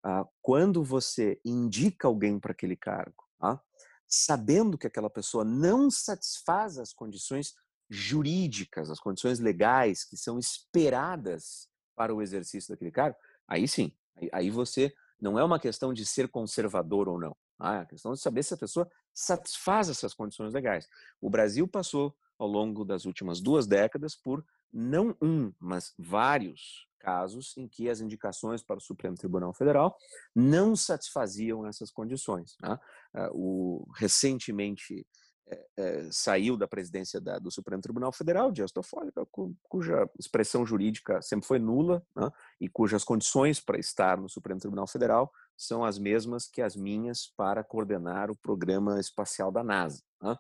uh, 0.06 0.28
quando 0.42 0.84
você 0.84 1.40
indica 1.46 2.08
alguém 2.08 2.40
para 2.40 2.52
aquele 2.52 2.76
cargo, 2.76 3.24
tá? 3.40 3.62
sabendo 4.08 4.78
que 4.78 4.88
aquela 4.88 5.10
pessoa 5.10 5.44
não 5.44 5.92
satisfaz 5.92 6.78
as 6.78 6.94
condições 6.94 7.54
jurídicas, 7.90 8.90
as 8.90 9.00
condições 9.00 9.40
legais 9.40 10.04
que 10.04 10.18
são 10.18 10.38
esperadas 10.38 11.68
para 11.96 12.14
o 12.14 12.22
exercício 12.22 12.74
daquele 12.74 12.92
cargo, 12.92 13.18
aí 13.48 13.68
sim, 13.68 13.94
aí, 14.16 14.30
aí 14.34 14.50
você 14.50 14.94
não 15.20 15.38
é 15.38 15.44
uma 15.44 15.60
questão 15.60 15.94
de 15.94 16.06
ser 16.06 16.28
conservador 16.28 17.08
ou 17.08 17.20
não. 17.20 17.36
Ah, 17.60 17.78
é 17.78 17.80
a 17.80 17.86
questão 17.86 18.14
de 18.14 18.20
saber 18.20 18.44
se 18.44 18.54
a 18.54 18.58
pessoa 18.58 18.88
satisfaz 19.18 19.90
essas 19.90 20.14
condições 20.14 20.54
legais. 20.54 20.88
O 21.20 21.28
Brasil 21.28 21.68
passou, 21.68 22.16
ao 22.38 22.48
longo 22.48 22.86
das 22.86 23.06
últimas 23.06 23.42
duas 23.42 23.66
décadas, 23.66 24.16
por 24.16 24.46
não 24.72 25.18
um, 25.20 25.52
mas 25.60 25.92
vários 25.98 26.88
casos 27.00 27.58
em 27.58 27.68
que 27.68 27.90
as 27.90 28.00
indicações 28.00 28.62
para 28.62 28.78
o 28.78 28.82
Supremo 28.82 29.16
Tribunal 29.16 29.54
Federal 29.54 29.98
não 30.36 30.76
satisfaziam 30.76 31.66
essas 31.66 31.90
condições. 31.90 32.56
Né? 32.62 32.78
Ah, 33.16 33.30
o, 33.34 33.88
recentemente, 33.96 35.04
é, 35.48 35.66
é, 35.78 36.08
saiu 36.12 36.56
da 36.56 36.68
presidência 36.68 37.20
da, 37.20 37.40
do 37.40 37.50
Supremo 37.50 37.82
Tribunal 37.82 38.12
Federal, 38.12 38.52
Dias 38.52 38.72
Toffoli, 38.72 39.12
cu, 39.32 39.56
cuja 39.64 40.08
expressão 40.20 40.64
jurídica 40.64 41.22
sempre 41.24 41.48
foi 41.48 41.58
nula 41.58 42.06
né, 42.16 42.30
e 42.62 42.70
cujas 42.70 43.04
condições 43.04 43.60
para 43.60 43.80
estar 43.80 44.18
no 44.18 44.30
Supremo 44.30 44.60
Tribunal 44.60 44.86
Federal 44.86 45.32
são 45.58 45.84
as 45.84 45.98
mesmas 45.98 46.48
que 46.48 46.62
as 46.62 46.76
minhas 46.76 47.34
para 47.36 47.64
coordenar 47.64 48.30
o 48.30 48.38
programa 48.38 49.00
espacial 49.00 49.52
da 49.52 49.64
NASA. 49.64 50.02
Né. 50.22 50.36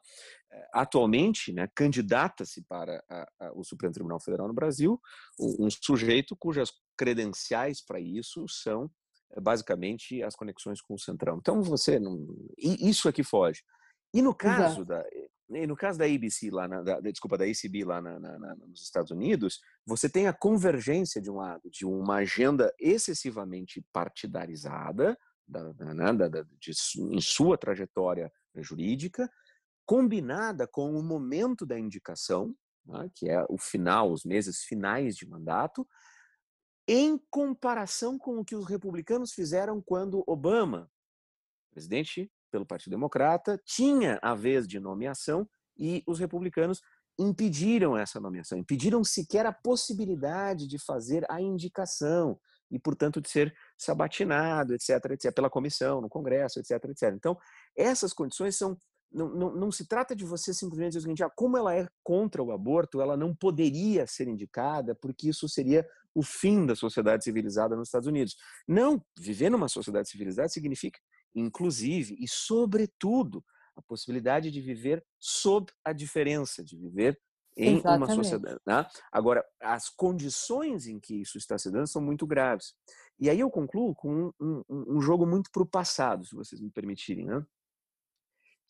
Eh, 0.51 0.69
atualmente, 0.73 1.51
né, 1.51 1.67
candidata-se 1.75 2.63
para 2.69 3.03
a, 3.09 3.27
a, 3.39 3.51
o 3.53 3.63
Supremo 3.63 3.93
Tribunal 3.93 4.19
Federal 4.19 4.47
no 4.47 4.53
Brasil 4.53 5.01
um 5.39 5.69
sujeito 5.69 6.35
cujas 6.35 6.71
credenciais 6.97 7.83
para 7.83 7.99
isso 7.99 8.45
são 8.47 8.89
basicamente 9.41 10.23
as 10.23 10.35
conexões 10.35 10.81
com 10.81 10.93
o 10.93 10.99
Centrão. 10.99 11.37
Então 11.37 11.61
você 11.61 11.99
não, 11.99 12.25
isso 12.57 13.09
aqui 13.09 13.23
foge. 13.23 13.61
E 14.13 14.21
no 14.21 14.33
caso 14.33 14.85
da 14.85 15.01
e 15.11 15.29
no 15.49 15.75
caso 15.75 15.97
da 15.97 16.05
ABC 16.05 16.49
lá 16.51 16.67
na, 16.67 16.81
da, 16.81 16.99
desculpa 16.99 17.37
da 17.37 17.45
ACB 17.45 17.85
lá 17.85 18.01
na, 18.01 18.19
na, 18.19 18.55
nos 18.55 18.83
Estados 18.83 19.11
Unidos, 19.11 19.61
você 19.85 20.09
tem 20.09 20.27
a 20.27 20.33
convergência 20.33 21.21
de 21.21 21.31
um 21.31 21.37
lado 21.37 21.69
de 21.69 21.85
uma 21.85 22.15
agenda 22.17 22.73
excessivamente 22.79 23.85
partidarizada 23.93 25.17
da, 25.47 25.71
da, 25.71 26.27
de, 26.59 26.71
em 26.97 27.21
sua 27.21 27.57
trajetória 27.57 28.31
jurídica, 28.57 29.31
combinada 29.85 30.67
com 30.67 30.93
o 30.93 31.01
momento 31.01 31.65
da 31.65 31.79
indicação, 31.79 32.53
né, 32.85 33.09
que 33.15 33.29
é 33.29 33.45
o 33.47 33.57
final, 33.57 34.11
os 34.11 34.25
meses 34.25 34.63
finais 34.63 35.15
de 35.15 35.25
mandato, 35.25 35.87
em 36.87 37.17
comparação 37.29 38.17
com 38.17 38.39
o 38.39 38.45
que 38.45 38.55
os 38.55 38.65
republicanos 38.65 39.33
fizeram 39.33 39.81
quando 39.81 40.23
Obama, 40.27 40.91
presidente 41.71 42.31
pelo 42.51 42.65
Partido 42.65 42.91
Democrata, 42.91 43.59
tinha 43.65 44.19
a 44.21 44.35
vez 44.35 44.67
de 44.67 44.79
nomeação 44.79 45.47
e 45.77 46.03
os 46.07 46.19
republicanos 46.19 46.81
impediram 47.19 47.97
essa 47.97 48.19
nomeação, 48.19 48.57
impediram 48.57 49.03
sequer 49.03 49.45
a 49.45 49.51
possibilidade 49.51 50.67
de 50.67 50.77
fazer 50.77 51.25
a 51.29 51.41
indicação 51.41 52.39
e, 52.69 52.77
portanto, 52.77 53.19
de 53.19 53.29
ser 53.29 53.55
sabatinado, 53.77 54.73
etc., 54.73 54.89
etc., 55.11 55.33
pela 55.33 55.49
comissão, 55.49 56.01
no 56.01 56.09
Congresso, 56.09 56.59
etc., 56.59 56.83
etc. 56.89 57.13
Então, 57.15 57.37
essas 57.75 58.13
condições 58.13 58.55
são 58.55 58.77
não, 59.09 59.29
não, 59.29 59.55
não, 59.55 59.71
se 59.71 59.87
trata 59.87 60.13
de 60.13 60.25
você 60.25 60.53
simplesmente 60.53 60.89
dizer 60.89 60.99
o 60.99 61.01
seguinte, 61.03 61.23
ah, 61.23 61.29
como 61.29 61.57
ela 61.57 61.73
é 61.73 61.87
contra 62.03 62.43
o 62.43 62.51
aborto, 62.51 63.01
ela 63.01 63.15
não 63.15 63.33
poderia 63.33 64.05
ser 64.05 64.27
indicada, 64.27 64.93
porque 64.93 65.29
isso 65.29 65.47
seria 65.47 65.87
o 66.13 66.21
fim 66.21 66.65
da 66.65 66.75
sociedade 66.75 67.23
civilizada 67.23 67.75
nos 67.75 67.87
Estados 67.87 68.07
Unidos. 68.07 68.35
Não, 68.67 69.01
viver 69.17 69.49
numa 69.49 69.69
sociedade 69.69 70.09
civilizada 70.09 70.49
significa 70.49 70.99
inclusive 71.39 72.15
e 72.19 72.27
sobretudo 72.27 73.43
a 73.75 73.81
possibilidade 73.81 74.49
de 74.49 74.61
viver 74.61 75.05
sob 75.19 75.71
a 75.85 75.93
diferença, 75.93 76.63
de 76.63 76.75
viver 76.77 77.19
em 77.55 77.77
Exatamente. 77.77 78.09
uma 78.11 78.15
sociedade. 78.15 78.59
Né? 78.65 78.85
Agora, 79.11 79.43
as 79.61 79.89
condições 79.89 80.87
em 80.87 80.99
que 80.99 81.21
isso 81.21 81.37
está 81.37 81.57
se 81.57 81.71
dando 81.71 81.87
são 81.87 82.01
muito 82.01 82.25
graves. 82.25 82.73
E 83.19 83.29
aí 83.29 83.39
eu 83.39 83.49
concluo 83.49 83.95
com 83.95 84.31
um, 84.39 84.63
um, 84.69 84.97
um 84.97 85.01
jogo 85.01 85.25
muito 85.25 85.49
para 85.51 85.63
o 85.63 85.67
passado, 85.67 86.25
se 86.25 86.35
vocês 86.35 86.61
me 86.61 86.69
permitirem. 86.69 87.25
Né? 87.25 87.45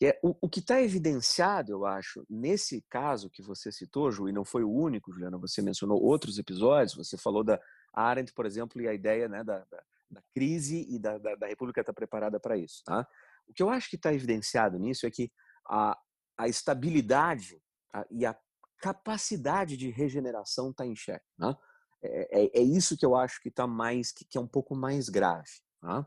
É, 0.02 0.18
o, 0.22 0.34
o 0.40 0.48
que 0.48 0.60
está 0.60 0.80
evidenciado, 0.80 1.72
eu 1.72 1.84
acho, 1.84 2.24
nesse 2.30 2.82
caso 2.88 3.28
que 3.28 3.42
você 3.42 3.70
citou, 3.70 4.10
Ju, 4.10 4.28
e 4.28 4.32
não 4.32 4.44
foi 4.44 4.62
o 4.62 4.70
único, 4.70 5.12
Juliana, 5.12 5.36
você 5.36 5.60
mencionou 5.60 6.02
outros 6.02 6.38
episódios, 6.38 6.94
você 6.94 7.18
falou 7.18 7.44
da 7.44 7.60
Arendt, 7.92 8.32
por 8.32 8.46
exemplo, 8.46 8.80
e 8.80 8.88
a 8.88 8.94
ideia 8.94 9.28
né, 9.28 9.42
da, 9.42 9.58
da, 9.70 9.82
da 10.10 10.22
crise 10.34 10.86
e 10.88 10.98
da, 10.98 11.18
da, 11.18 11.34
da 11.34 11.46
República 11.46 11.80
estar 11.80 11.92
tá 11.92 11.96
preparada 11.96 12.40
para 12.40 12.56
isso. 12.56 12.82
Tá? 12.84 13.06
O 13.48 13.52
que 13.52 13.62
eu 13.62 13.70
acho 13.70 13.88
que 13.88 13.96
está 13.96 14.12
evidenciado 14.12 14.78
nisso 14.78 15.06
é 15.06 15.10
que 15.10 15.30
a, 15.68 15.98
a 16.36 16.48
estabilidade 16.48 17.60
a, 17.92 18.06
e 18.10 18.24
a 18.24 18.36
capacidade 18.80 19.76
de 19.76 19.90
regeneração 19.90 20.70
está 20.70 20.86
em 20.86 20.94
xeque. 20.94 21.26
Né? 21.38 21.54
É, 22.02 22.42
é, 22.42 22.60
é, 22.60 22.62
isso 22.62 22.96
que 22.96 23.04
eu 23.04 23.16
acho 23.16 23.40
que 23.42 23.48
está 23.48 23.66
mais 23.66 24.12
que, 24.12 24.24
que, 24.24 24.38
é 24.38 24.40
um 24.40 24.46
pouco 24.46 24.74
mais 24.74 25.08
grave. 25.08 25.50
Tá? 25.80 26.06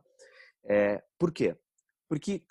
É, 0.65 1.03
por 1.17 1.31
quê? 1.31 1.57
Porque 2.07 2.45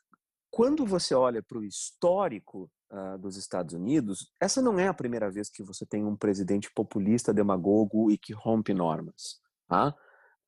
quando 0.50 0.84
você 0.84 1.14
olha 1.14 1.42
para 1.42 1.58
o 1.58 1.64
histórico 1.64 2.70
uh, 2.90 3.18
dos 3.18 3.36
Estados 3.36 3.74
Unidos, 3.74 4.32
essa 4.40 4.60
não 4.60 4.78
é 4.78 4.88
a 4.88 4.94
primeira 4.94 5.30
vez 5.30 5.48
que 5.48 5.62
você 5.62 5.86
tem 5.86 6.04
um 6.04 6.16
presidente 6.16 6.70
populista, 6.74 7.32
demagogo 7.32 8.10
e 8.10 8.18
que 8.18 8.32
rompe 8.32 8.74
normas. 8.74 9.40
Tá? 9.68 9.94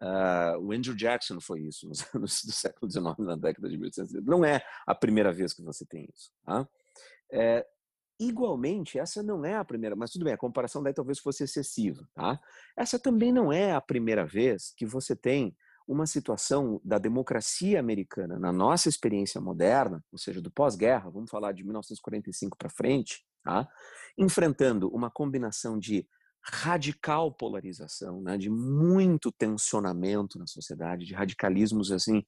Uh, 0.03 0.59
o 0.59 0.72
Andrew 0.72 0.96
Jackson 0.96 1.40
foi 1.40 1.61
isso 1.61 1.88
nos 1.88 2.05
anos 2.12 2.42
do 2.44 2.50
século 2.50 2.90
XIX, 2.90 3.18
na 3.18 3.36
década 3.36 3.68
de 3.68 3.76
1800. 3.78 4.24
Não 4.24 4.44
é 4.44 4.61
a 4.84 4.94
primeira 4.96 5.32
vez 5.32 5.53
que 5.55 5.62
você 5.62 5.86
tem 5.86 6.09
isso. 6.12 6.32
Tá? 6.44 6.68
É, 7.30 7.64
igualmente, 8.18 8.98
essa 8.98 9.22
não 9.22 9.44
é 9.44 9.55
a 9.55 9.64
primeira, 9.64 9.94
mas 9.94 10.11
tudo 10.11 10.24
bem, 10.24 10.34
a 10.34 10.38
comparação 10.38 10.82
daí 10.82 10.92
talvez 10.92 11.20
fosse 11.20 11.44
excessiva. 11.44 12.05
Tá? 12.14 12.40
Essa 12.76 12.98
também 12.98 13.32
não 13.32 13.53
é 13.53 13.72
a 13.72 13.80
primeira 13.80 14.26
vez 14.26 14.74
que 14.76 14.84
você 14.84 15.14
tem 15.14 15.57
uma 15.86 16.07
situação 16.07 16.80
da 16.84 16.98
democracia 16.98 17.78
americana 17.78 18.38
na 18.38 18.53
nossa 18.53 18.88
experiência 18.88 19.40
moderna, 19.40 20.05
ou 20.11 20.18
seja, 20.18 20.40
do 20.40 20.50
pós-guerra, 20.50 21.11
vamos 21.11 21.30
falar 21.30 21.53
de 21.53 21.62
1945 21.62 22.57
para 22.57 22.68
frente, 22.68 23.24
tá? 23.44 23.68
enfrentando 24.18 24.88
uma 24.88 25.11
combinação 25.11 25.78
de 25.78 26.09
radical 26.45 27.32
polarização, 27.32 28.20
né, 28.20 28.36
de 28.36 28.51
muito 28.51 29.30
tensionamento 29.30 30.38
na 30.38 30.47
sociedade, 30.47 31.07
de 31.07 31.14
radicalismos 31.14 31.93
assim, 31.93 32.24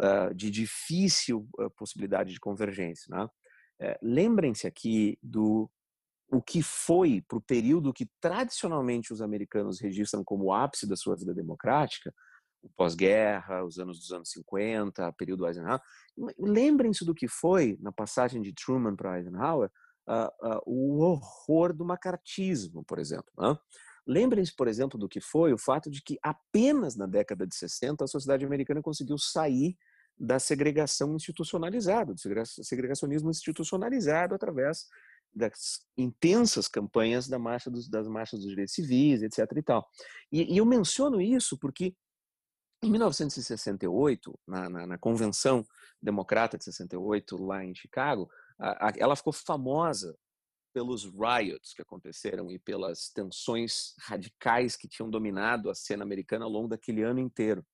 uh, 0.00 0.34
de 0.34 0.50
difícil 0.50 1.46
uh, 1.58 1.70
possibilidade 1.70 2.32
de 2.32 2.40
convergência. 2.40 3.06
Né? 3.14 3.24
Uh, 3.24 3.98
Lembrem-se 4.02 4.66
aqui 4.66 5.18
do 5.22 5.70
o 6.32 6.40
que 6.40 6.62
foi 6.62 7.20
para 7.26 7.38
o 7.38 7.40
período 7.40 7.92
que 7.92 8.08
tradicionalmente 8.20 9.12
os 9.12 9.20
americanos 9.20 9.80
registram 9.80 10.22
como 10.22 10.44
o 10.44 10.52
ápice 10.52 10.86
da 10.86 10.96
sua 10.96 11.16
vida 11.16 11.34
democrática, 11.34 12.14
o 12.62 12.70
pós-guerra, 12.76 13.64
os 13.64 13.78
anos 13.78 13.98
dos 13.98 14.12
anos 14.12 14.30
50, 14.30 15.12
período 15.14 15.46
Eisenhower. 15.46 15.80
Lembrem-se 16.38 17.04
do 17.04 17.14
que 17.14 17.26
foi, 17.26 17.76
na 17.80 17.90
passagem 17.90 18.40
de 18.40 18.52
Truman 18.52 18.94
para 18.94 19.18
Eisenhower, 19.18 19.70
uh, 20.10 20.48
uh, 20.56 20.60
o 20.66 20.98
horror 20.98 21.72
do 21.72 21.84
macartismo, 21.84 22.84
por 22.84 22.98
exemplo. 22.98 23.30
Né? 23.38 23.56
Lembrem-se, 24.06 24.54
por 24.54 24.66
exemplo, 24.66 24.98
do 24.98 25.08
que 25.08 25.20
foi 25.20 25.52
o 25.52 25.58
fato 25.58 25.90
de 25.90 26.02
que 26.02 26.18
apenas 26.22 26.96
na 26.96 27.06
década 27.06 27.46
de 27.46 27.54
60 27.54 28.04
a 28.04 28.08
sociedade 28.08 28.44
americana 28.44 28.82
conseguiu 28.82 29.16
sair 29.16 29.76
da 30.18 30.38
segregação 30.38 31.14
institucionalizada, 31.14 32.12
do 32.12 32.20
segregacionismo 32.62 33.30
institucionalizado 33.30 34.34
através 34.34 34.86
das 35.32 35.86
intensas 35.96 36.66
campanhas 36.66 37.28
da 37.28 37.38
marcha 37.38 37.70
dos, 37.70 37.88
das 37.88 38.08
marchas 38.08 38.40
dos 38.40 38.48
direitos 38.48 38.74
civis, 38.74 39.22
etc. 39.22 39.38
E, 39.56 39.62
tal. 39.62 39.88
E, 40.30 40.54
e 40.54 40.58
eu 40.58 40.66
menciono 40.66 41.20
isso 41.20 41.56
porque 41.56 41.94
em 42.82 42.90
1968, 42.90 44.38
na, 44.46 44.68
na, 44.68 44.86
na, 44.86 44.98
Convenção 44.98 45.64
Democrata 46.02 46.56
de 46.56 46.64
68, 46.64 47.36
lá 47.42 47.64
em 47.64 47.74
Chicago, 47.74 48.28
ela 48.96 49.16
ficou 49.16 49.32
famosa 49.32 50.16
pelos 50.72 51.04
riots 51.04 51.72
que 51.74 51.82
aconteceram 51.82 52.50
e 52.50 52.58
pelas 52.58 53.10
tensões 53.10 53.94
radicais 54.00 54.76
que 54.76 54.88
tinham 54.88 55.10
dominado 55.10 55.68
a 55.70 55.74
cena 55.74 56.04
americana 56.04 56.44
ao 56.44 56.50
longo 56.50 56.68
daquele 56.68 57.02
ano 57.02 57.18
inteiro. 57.18 57.64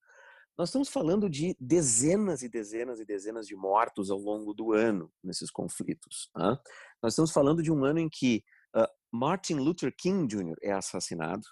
Nós 0.56 0.70
estamos 0.70 0.88
falando 0.88 1.28
de 1.28 1.54
dezenas 1.60 2.42
e 2.42 2.48
dezenas 2.48 2.98
e 2.98 3.04
dezenas 3.04 3.46
de 3.46 3.54
mortos 3.54 4.10
ao 4.10 4.18
longo 4.18 4.54
do 4.54 4.72
ano 4.72 5.12
nesses 5.22 5.50
conflitos. 5.50 6.30
Né? 6.34 6.56
Nós 7.02 7.12
estamos 7.12 7.30
falando 7.30 7.62
de 7.62 7.70
um 7.70 7.84
ano 7.84 7.98
em 7.98 8.08
que 8.08 8.42
uh, 8.74 8.88
Martin 9.12 9.56
Luther 9.56 9.94
King 9.94 10.26
Jr. 10.26 10.56
é 10.62 10.72
assassinado, 10.72 11.46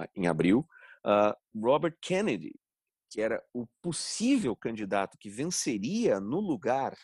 uh, 0.00 0.06
em 0.14 0.26
abril, 0.26 0.66
uh, 1.04 1.36
Robert 1.62 1.98
Kennedy 2.00 2.54
que 3.10 3.20
era 3.20 3.42
o 3.54 3.66
possível 3.80 4.54
candidato 4.56 5.16
que 5.18 5.30
venceria 5.30 6.20
no 6.20 6.40
lugar 6.40 6.96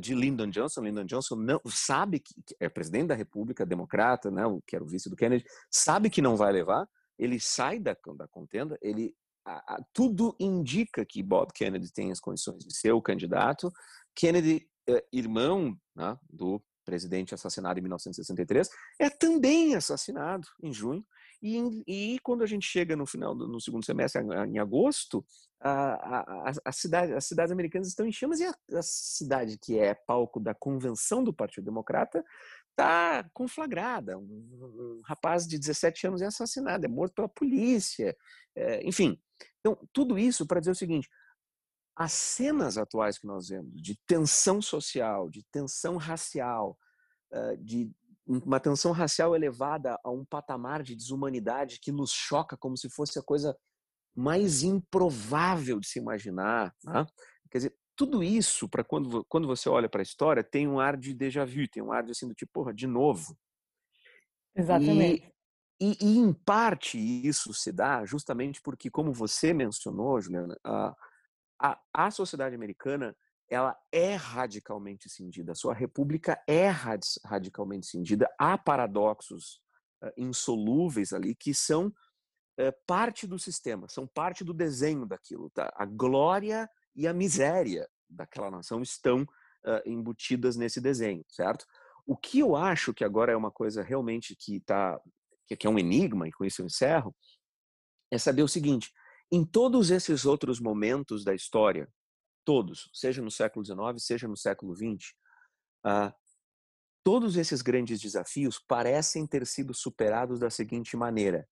de 0.00 0.14
Lyndon 0.14 0.50
Johnson. 0.50 0.82
Lyndon 0.82 1.04
Johnson 1.04 1.36
não 1.36 1.60
sabe 1.66 2.20
que 2.20 2.34
é 2.60 2.68
presidente 2.68 3.08
da 3.08 3.14
República 3.14 3.64
Democrata, 3.66 4.30
né, 4.30 4.42
que 4.66 4.76
era 4.76 4.84
o 4.84 4.88
vice 4.88 5.08
do 5.08 5.16
Kennedy, 5.16 5.44
sabe 5.70 6.10
que 6.10 6.22
não 6.22 6.36
vai 6.36 6.52
levar. 6.52 6.88
Ele 7.18 7.40
sai 7.40 7.78
da, 7.78 7.96
da 8.16 8.28
contenda. 8.28 8.78
Ele 8.82 9.14
a, 9.46 9.74
a, 9.74 9.84
tudo 9.92 10.34
indica 10.40 11.04
que 11.04 11.22
Bob 11.22 11.52
Kennedy 11.52 11.92
tem 11.92 12.10
as 12.10 12.20
condições 12.20 12.64
de 12.64 12.76
ser 12.76 12.92
o 12.92 13.02
candidato. 13.02 13.70
Kennedy, 14.14 14.66
é, 14.88 15.04
irmão 15.12 15.76
né, 15.94 16.16
do 16.30 16.62
presidente 16.84 17.34
assassinado 17.34 17.78
em 17.78 17.82
1963, 17.82 18.68
é 18.98 19.10
também 19.10 19.74
assassinado 19.74 20.46
em 20.62 20.72
junho. 20.72 21.04
E, 21.46 21.84
e 21.86 22.18
quando 22.20 22.42
a 22.42 22.46
gente 22.46 22.66
chega 22.66 22.96
no 22.96 23.04
final 23.04 23.34
do 23.34 23.46
no 23.46 23.60
segundo 23.60 23.84
semestre, 23.84 24.22
em 24.48 24.58
agosto, 24.58 25.22
a, 25.60 26.48
a, 26.48 26.52
a 26.64 26.72
cidade, 26.72 27.12
as 27.12 27.26
cidades 27.26 27.52
americanas 27.52 27.88
estão 27.88 28.06
em 28.06 28.12
chamas 28.12 28.40
e 28.40 28.46
a, 28.46 28.54
a 28.72 28.82
cidade 28.82 29.58
que 29.58 29.78
é 29.78 29.92
palco 29.92 30.40
da 30.40 30.54
convenção 30.54 31.22
do 31.22 31.34
Partido 31.34 31.66
Democrata 31.66 32.24
está 32.70 33.28
conflagrada. 33.34 34.16
Um, 34.16 34.22
um, 34.22 35.00
rapaz 35.04 35.46
de 35.46 35.58
17 35.58 36.06
anos 36.06 36.22
é 36.22 36.26
assassinado, 36.26 36.86
é 36.86 36.88
morto 36.88 37.14
pela 37.14 37.28
polícia, 37.28 38.16
é, 38.56 38.82
enfim. 38.82 39.20
Então, 39.60 39.78
tudo 39.92 40.18
isso 40.18 40.46
para 40.46 40.60
dizer 40.60 40.72
o 40.72 40.74
seguinte: 40.74 41.10
as 41.94 42.14
cenas 42.14 42.78
atuais 42.78 43.18
que 43.18 43.26
nós 43.26 43.48
vemos 43.50 43.82
de 43.82 43.98
tensão 44.06 44.62
social, 44.62 45.28
de 45.28 45.42
tensão 45.52 45.98
racial, 45.98 46.78
de 47.58 47.90
uma 48.26 48.58
tensão 48.58 48.92
racial 48.92 49.34
elevada 49.34 49.98
a 50.02 50.10
um 50.10 50.24
patamar 50.24 50.82
de 50.82 50.96
desumanidade 50.96 51.78
que 51.80 51.92
nos 51.92 52.10
choca 52.10 52.56
como 52.56 52.76
se 52.76 52.88
fosse 52.88 53.18
a 53.18 53.22
coisa 53.22 53.56
mais 54.14 54.62
improvável 54.62 55.78
de 55.78 55.88
se 55.88 55.98
imaginar. 55.98 56.74
Né? 56.84 57.06
Quer 57.50 57.58
dizer, 57.58 57.76
tudo 57.96 58.22
isso, 58.22 58.68
para 58.68 58.82
quando, 58.82 59.24
quando 59.26 59.46
você 59.46 59.68
olha 59.68 59.88
para 59.88 60.00
a 60.00 60.02
história, 60.02 60.42
tem 60.42 60.66
um 60.66 60.80
ar 60.80 60.96
de 60.96 61.14
déjà 61.14 61.44
vu, 61.44 61.68
tem 61.68 61.82
um 61.82 61.92
ar 61.92 62.02
de 62.02 62.12
assim, 62.12 62.26
do 62.26 62.34
tipo, 62.34 62.52
porra, 62.52 62.72
de 62.72 62.86
novo. 62.86 63.36
Exatamente. 64.56 65.32
E, 65.80 65.90
e, 65.90 65.96
e, 66.00 66.18
em 66.18 66.32
parte 66.32 66.98
isso 66.98 67.52
se 67.52 67.72
dá 67.72 68.04
justamente 68.04 68.60
porque, 68.62 68.90
como 68.90 69.12
você 69.12 69.52
mencionou, 69.52 70.20
Juliana, 70.20 70.56
a, 70.64 70.94
a, 71.60 71.80
a 71.92 72.10
sociedade 72.10 72.54
americana 72.54 73.14
ela 73.48 73.76
é 73.92 74.14
radicalmente 74.14 75.08
cindida, 75.08 75.52
a 75.52 75.54
sua 75.54 75.74
república 75.74 76.42
é 76.46 76.68
radicalmente 77.24 77.86
cindida. 77.86 78.28
Há 78.38 78.56
paradoxos 78.56 79.60
uh, 80.02 80.10
insolúveis 80.16 81.12
ali 81.12 81.34
que 81.34 81.54
são 81.54 81.88
uh, 81.88 82.72
parte 82.86 83.26
do 83.26 83.38
sistema, 83.38 83.88
são 83.88 84.06
parte 84.06 84.42
do 84.42 84.54
desenho 84.54 85.06
daquilo. 85.06 85.50
Tá? 85.50 85.72
A 85.76 85.84
glória 85.84 86.68
e 86.96 87.06
a 87.06 87.12
miséria 87.12 87.88
daquela 88.08 88.50
nação 88.50 88.80
estão 88.82 89.22
uh, 89.22 89.82
embutidas 89.84 90.56
nesse 90.56 90.80
desenho, 90.80 91.24
certo? 91.28 91.66
O 92.06 92.16
que 92.16 92.38
eu 92.38 92.54
acho 92.54 92.92
que 92.92 93.04
agora 93.04 93.32
é 93.32 93.36
uma 93.36 93.50
coisa 93.50 93.82
realmente 93.82 94.36
que 94.36 94.56
está 94.56 95.00
que 95.46 95.66
é 95.66 95.70
um 95.70 95.78
enigma, 95.78 96.26
e 96.26 96.32
com 96.32 96.44
isso 96.44 96.62
eu 96.62 96.66
encerro, 96.66 97.14
é 98.10 98.18
saber 98.18 98.42
o 98.42 98.48
seguinte: 98.48 98.90
em 99.30 99.44
todos 99.44 99.90
esses 99.90 100.24
outros 100.24 100.60
momentos 100.60 101.24
da 101.24 101.34
história, 101.34 101.88
todos, 102.44 102.90
seja 102.92 103.22
no 103.22 103.30
século 103.30 103.64
XIX, 103.64 103.78
seja 103.98 104.28
no 104.28 104.36
século 104.36 104.74
XX, 104.74 105.14
ah, 105.84 106.14
todos 107.02 107.36
esses 107.36 107.62
grandes 107.62 108.00
desafios 108.00 108.58
parecem 108.58 109.26
ter 109.26 109.46
sido 109.46 109.74
superados 109.74 110.38
da 110.38 110.50
seguinte 110.50 110.96
maneira. 110.96 111.46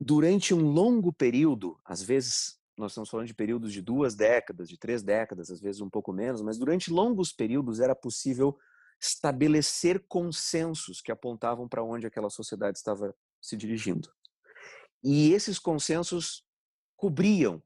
Durante 0.00 0.52
um 0.52 0.62
longo 0.62 1.12
período, 1.12 1.78
às 1.84 2.02
vezes 2.02 2.58
nós 2.76 2.92
estamos 2.92 3.10
falando 3.10 3.26
de 3.26 3.34
períodos 3.34 3.72
de 3.72 3.82
duas 3.82 4.14
décadas, 4.14 4.68
de 4.68 4.78
três 4.78 5.02
décadas, 5.02 5.50
às 5.50 5.60
vezes 5.60 5.80
um 5.80 5.90
pouco 5.90 6.12
menos, 6.12 6.40
mas 6.40 6.58
durante 6.58 6.90
longos 6.90 7.32
períodos 7.32 7.78
era 7.78 7.94
possível 7.94 8.58
estabelecer 9.00 10.04
consensos 10.08 11.00
que 11.00 11.12
apontavam 11.12 11.68
para 11.68 11.82
onde 11.82 12.06
aquela 12.06 12.30
sociedade 12.30 12.78
estava 12.78 13.14
se 13.40 13.56
dirigindo. 13.56 14.10
E 15.02 15.32
esses 15.32 15.58
consensos 15.58 16.44
cobriam 16.96 17.62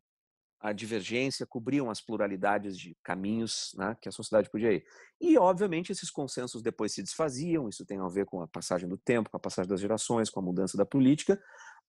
a 0.64 0.72
divergência, 0.72 1.44
cobriam 1.44 1.90
as 1.90 2.00
pluralidades 2.00 2.78
de 2.78 2.96
caminhos 3.04 3.74
né, 3.76 3.94
que 4.00 4.08
a 4.08 4.12
sociedade 4.12 4.48
podia 4.48 4.72
ir. 4.72 4.84
E, 5.20 5.36
obviamente, 5.36 5.92
esses 5.92 6.10
consensos 6.10 6.62
depois 6.62 6.94
se 6.94 7.02
desfaziam, 7.02 7.68
isso 7.68 7.84
tem 7.84 7.98
a 7.98 8.08
ver 8.08 8.24
com 8.24 8.40
a 8.40 8.48
passagem 8.48 8.88
do 8.88 8.96
tempo, 8.96 9.28
com 9.28 9.36
a 9.36 9.40
passagem 9.40 9.68
das 9.68 9.78
gerações, 9.78 10.30
com 10.30 10.40
a 10.40 10.42
mudança 10.42 10.74
da 10.78 10.86
política. 10.86 11.38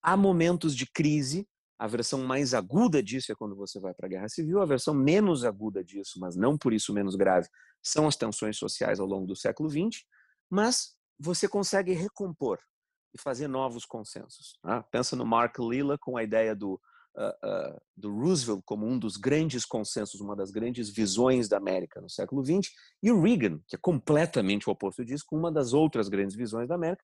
Há 0.02 0.18
momentos 0.18 0.76
de 0.76 0.86
crise, 0.92 1.48
a 1.80 1.88
versão 1.88 2.26
mais 2.26 2.54
aguda 2.54 3.02
disso 3.02 3.32
é 3.32 3.36
quando 3.36 3.56
você 3.56 3.80
vai 3.80 3.94
para 3.94 4.08
a 4.08 4.10
guerra 4.10 4.28
civil, 4.28 4.62
a 4.62 4.66
versão 4.66 4.94
menos 4.94 5.46
aguda 5.46 5.82
disso, 5.82 6.20
mas 6.20 6.36
não 6.36 6.58
por 6.58 6.74
isso 6.74 6.94
menos 6.94 7.16
grave, 7.16 7.48
são 7.82 8.10
as 8.10 8.18
tensões 8.18 8.58
sociais 8.58 9.00
ao 9.00 9.08
longo 9.08 9.26
do 9.26 9.38
século 9.38 9.70
XX, 9.70 10.04
mas 10.50 10.98
você 11.18 11.48
consegue 11.48 11.94
recompor 11.94 12.60
e 13.14 13.22
fazer 13.22 13.48
novos 13.48 13.86
consensos. 13.86 14.60
Né? 14.62 14.84
Pensa 14.92 15.16
no 15.16 15.26
Mark 15.26 15.58
Lilla 15.60 15.98
com 15.98 16.18
a 16.18 16.24
ideia 16.24 16.54
do 16.54 16.78
uh, 17.16 17.82
do 17.96 18.14
Roosevelt 18.14 18.62
como 18.66 18.86
um 18.86 19.00
dos 19.00 19.18
grandes 19.18 19.66
consensos, 19.66 20.20
uma 20.22 20.36
das 20.36 20.52
grandes 20.52 20.90
visões 20.90 21.48
da 21.48 21.58
América 21.58 22.02
no 22.02 22.10
século 22.10 22.44
XX, 22.44 22.72
e 23.02 23.12
Reagan, 23.12 23.60
que 23.68 23.76
é 23.76 23.80
completamente 23.80 24.70
o 24.70 24.72
oposto 24.72 25.04
disso, 25.04 25.24
com 25.28 25.38
uma 25.38 25.52
das 25.52 25.74
outras 25.74 26.10
grandes 26.10 26.36
visões 26.36 26.68
da 26.68 26.76
América. 26.76 27.04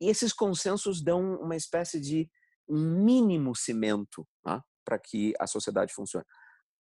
E 0.00 0.08
esses 0.08 0.32
consensos 0.32 1.02
dão 1.02 1.36
uma 1.40 1.56
espécie 1.56 2.00
de 2.00 2.30
um 2.68 3.04
mínimo 3.04 3.54
cimento 3.54 4.26
tá? 4.42 4.62
para 4.84 4.98
que 4.98 5.34
a 5.40 5.46
sociedade 5.46 5.92
funcione. 5.92 6.24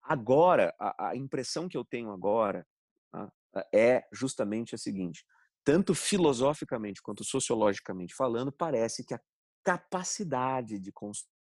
Agora, 0.03 0.75
a, 0.79 1.11
a, 1.11 1.17
impressão 1.17 1.69
que 1.69 1.77
eu 1.77 1.85
tenho 1.85 2.11
agora 2.11 2.67
tá? 3.13 3.31
é 3.73 4.03
justamente 4.13 4.75
a 4.75 4.79
seguinte: 4.79 5.25
tanto 5.65 5.95
filosoficamente 5.95 7.03
quanto 7.03 7.25
sociologicamente 7.25 8.15
falando, 8.15 8.53
parece 8.53 9.05
que 9.05 9.15
a 9.15 9.21
capacidade 9.65 10.79
de 10.79 10.93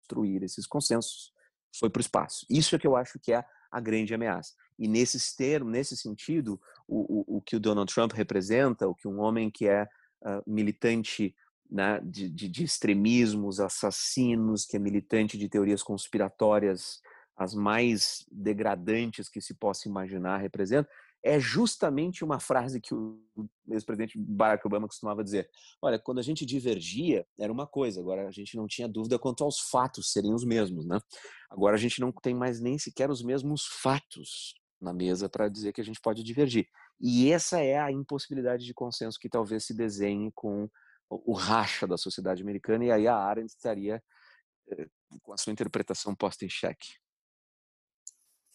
construir 0.09 0.43
esses 0.43 0.67
consensos 0.67 1.33
foi 1.79 1.91
para 1.91 2.01
o 2.01 2.03
espaço. 2.03 2.47
Isso 2.49 2.75
é 2.75 2.79
que 2.79 2.87
eu 2.87 2.97
acho 2.97 3.19
que 3.19 3.33
é 3.33 3.45
a 3.71 3.81
grande 3.81 4.15
ameaça. 4.15 4.55
E 4.79 4.89
nesses 4.89 5.35
termos, 5.35 5.71
nesse 5.71 5.97
sentido, 5.97 6.61
o, 6.87 7.35
o, 7.35 7.37
o 7.39 7.43
que 7.43 7.57
o 7.57 7.61
Donald 7.61 7.93
Trump 7.93 8.13
representa, 8.13 8.89
o 8.89 8.95
que 8.95 9.07
um 9.07 9.21
homem 9.21 9.51
que 9.51 9.69
é 9.69 9.85
uh, 10.23 10.43
militante 10.51 11.35
né, 11.71 12.01
de, 12.03 12.31
de, 12.31 12.49
de, 12.49 12.65
extremismos, 12.65 13.61
assassinos, 13.61 14.65
que 14.65 14.77
é 14.77 14.81
militante 14.81 15.37
de 15.37 15.49
teorias 15.49 15.83
conspiratórias 15.83 17.01
as 17.37 17.55
mais 17.55 18.27
degradantes 18.33 19.29
que 19.29 19.41
se 19.41 19.55
possa 19.55 19.89
imaginar 19.89 20.39
representa, 20.39 20.89
é 21.23 21.39
justamente 21.41 22.25
uma 22.25 22.39
frase 22.39 22.81
que 22.81 22.95
o 22.95 23.21
ex-presidente 23.69 24.17
Barack 24.19 24.67
Obama 24.67 24.87
costumava 24.87 25.25
dizer. 25.25 25.49
Olha, 25.83 25.99
quando 25.99 26.19
a 26.19 26.23
gente 26.23 26.47
divergia, 26.47 27.27
era 27.39 27.53
uma 27.53 27.67
coisa, 27.67 28.01
agora 28.01 28.27
a 28.29 28.31
gente 28.31 28.57
não 28.57 28.67
tinha 28.67 28.89
dúvida 28.89 29.19
quanto 29.19 29.43
aos 29.43 29.59
fatos 29.59 30.13
serem 30.13 30.33
os 30.33 30.45
mesmos, 30.45 30.87
né? 30.87 30.99
Agora 31.51 31.75
a 31.75 31.79
gente 31.79 32.01
não 32.01 32.13
tem 32.13 32.35
mais 32.35 32.61
nem 32.61 32.79
sequer 32.79 33.11
os 33.11 33.23
mesmos 33.23 33.67
fatos 33.67 34.55
na 34.81 34.93
mesa 34.93 35.29
para 35.29 35.49
dizer 35.49 35.73
que 35.73 35.81
a 35.81 35.85
gente 35.85 36.01
pode 36.01 36.23
divergir. 36.23 36.69
E 37.01 37.31
essa 37.33 37.61
é 37.61 37.79
a 37.79 37.91
impossibilidade 37.91 38.65
de 38.65 38.75
consenso 38.75 39.19
que 39.19 39.29
talvez 39.29 39.65
se 39.65 39.75
desenhe 39.75 40.31
com 40.33 40.69
o 41.11 41.33
racha 41.33 41.87
da 41.87 41.97
sociedade 41.97 42.43
americana, 42.43 42.85
e 42.85 42.93
aí 42.93 43.09
a 43.09 43.17
Arendt 43.17 43.51
estaria 43.51 44.03
eh, 44.71 44.89
com 45.23 45.33
a 45.33 45.37
sua 45.37 45.53
interpretação 45.53 46.15
posta 46.15 46.45
em 46.45 46.51
xeque. 46.51 46.99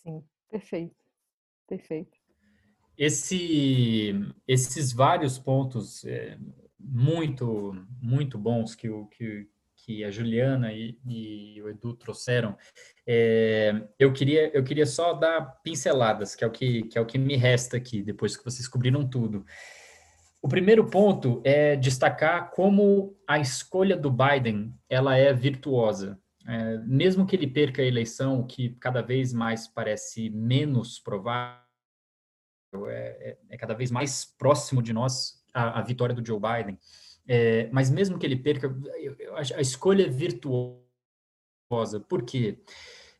Sim, 0.04 0.24
perfeito, 0.50 0.96
perfeito. 1.68 2.23
Esse, 2.98 4.14
esses 4.48 4.94
vários 4.94 5.40
pontos 5.40 6.06
é, 6.06 6.38
muito, 6.80 7.76
muito 8.02 8.38
bons 8.38 8.76
que, 8.76 8.90
o, 8.90 9.08
que, 9.08 9.48
que 9.78 10.04
a 10.04 10.12
Juliana 10.12 10.72
e, 10.72 10.98
e 11.06 11.62
o 11.62 11.70
Edu 11.70 11.94
trouxeram, 11.96 12.56
é, 13.08 13.88
eu, 13.98 14.14
queria, 14.14 14.56
eu 14.56 14.64
queria 14.64 14.86
só 14.86 15.14
dar 15.14 15.42
pinceladas, 15.64 16.36
que 16.36 16.44
é, 16.44 16.48
o 16.48 16.52
que, 16.52 16.84
que 16.84 16.98
é 16.98 17.02
o 17.02 17.06
que 17.06 17.18
me 17.18 17.36
resta 17.36 17.78
aqui, 17.78 18.04
depois 18.04 18.38
que 18.38 18.46
vocês 18.46 18.68
cobriram 18.68 19.08
tudo. 19.08 19.46
O 20.42 20.48
primeiro 20.48 20.86
ponto 20.90 21.42
é 21.44 21.76
destacar 21.76 22.52
como 22.52 23.18
a 23.26 23.40
escolha 23.40 23.96
do 23.96 24.12
Biden 24.12 24.74
ela 24.90 25.16
é 25.16 25.34
virtuosa. 25.34 26.20
É, 26.46 26.78
mesmo 26.80 27.26
que 27.26 27.34
ele 27.34 27.48
perca 27.48 27.82
a 27.82 27.86
eleição, 27.86 28.46
que 28.46 28.72
cada 28.72 29.02
vez 29.02 29.32
mais 29.32 29.68
parece 29.68 30.30
menos 30.30 31.00
provável, 31.00 31.63
é, 32.90 32.94
é, 32.94 33.38
é, 33.50 33.58
cada 33.58 33.74
vez 33.74 33.92
mais 33.92 34.26
próximo 34.26 34.82
de 34.82 34.94
nós 34.94 35.44
a, 35.54 35.80
a 35.80 35.82
vitória 35.82 36.16
do 36.16 36.26
Joe 36.26 36.40
Biden. 36.40 36.78
É, 37.28 37.70
mas 37.72 37.90
mesmo 37.90 38.18
que 38.18 38.26
ele 38.26 38.36
perca, 38.36 38.76
eu, 38.98 39.36
a 39.36 39.62
escolha 39.62 40.06
é 40.06 40.10
virtuosa. 40.10 40.82
Por 42.08 42.24
quê? 42.24 42.60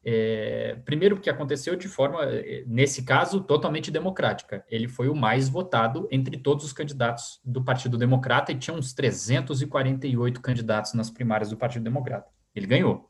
É, 0.06 0.76
primeiro, 0.84 1.20
que 1.20 1.30
aconteceu 1.30 1.78
de 1.78 1.88
forma, 1.88 2.26
é, 2.26 2.66
nesse 2.68 3.04
caso, 3.04 3.42
totalmente 3.42 3.90
democrática. 3.90 4.66
Ele 4.70 4.88
foi 4.88 5.08
o 5.08 5.16
mais 5.16 5.48
votado 5.48 6.08
entre 6.12 6.38
todos 6.38 6.66
os 6.66 6.74
candidatos 6.74 7.40
do 7.46 7.64
Partido 7.64 7.98
Democrata 7.98 8.52
e 8.52 8.58
tinha 8.58 8.76
uns 8.76 8.94
348 8.94 10.42
candidatos 10.42 10.94
nas 10.94 11.10
primárias 11.10 11.50
do 11.50 11.58
Partido 11.58 11.84
Democrata. 11.84 12.30
Ele 12.54 12.68
ganhou. 12.68 13.10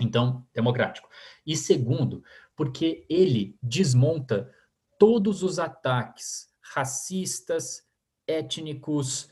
Então, 0.00 0.46
democrático. 0.54 1.06
E 1.46 1.54
segundo, 1.54 2.22
porque 2.56 3.04
ele 3.10 3.58
desmonta 3.62 4.50
todos 5.02 5.42
os 5.42 5.58
ataques 5.58 6.46
racistas, 6.60 7.82
étnicos, 8.24 9.28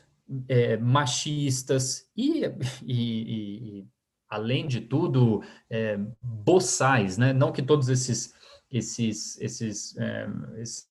é, 0.49 0.75
machistas 0.75 2.09
e, 2.13 2.43
e, 2.83 3.79
e, 3.79 3.87
além 4.27 4.67
de 4.67 4.81
tudo, 4.81 5.41
é, 5.69 5.97
boçais, 6.21 7.17
né? 7.17 7.31
Não 7.31 7.53
que 7.53 7.61
todos 7.61 7.87
esses, 7.87 8.33
esses, 8.69 9.39
esses, 9.39 9.95
é, 9.95 10.27
esses 10.57 10.89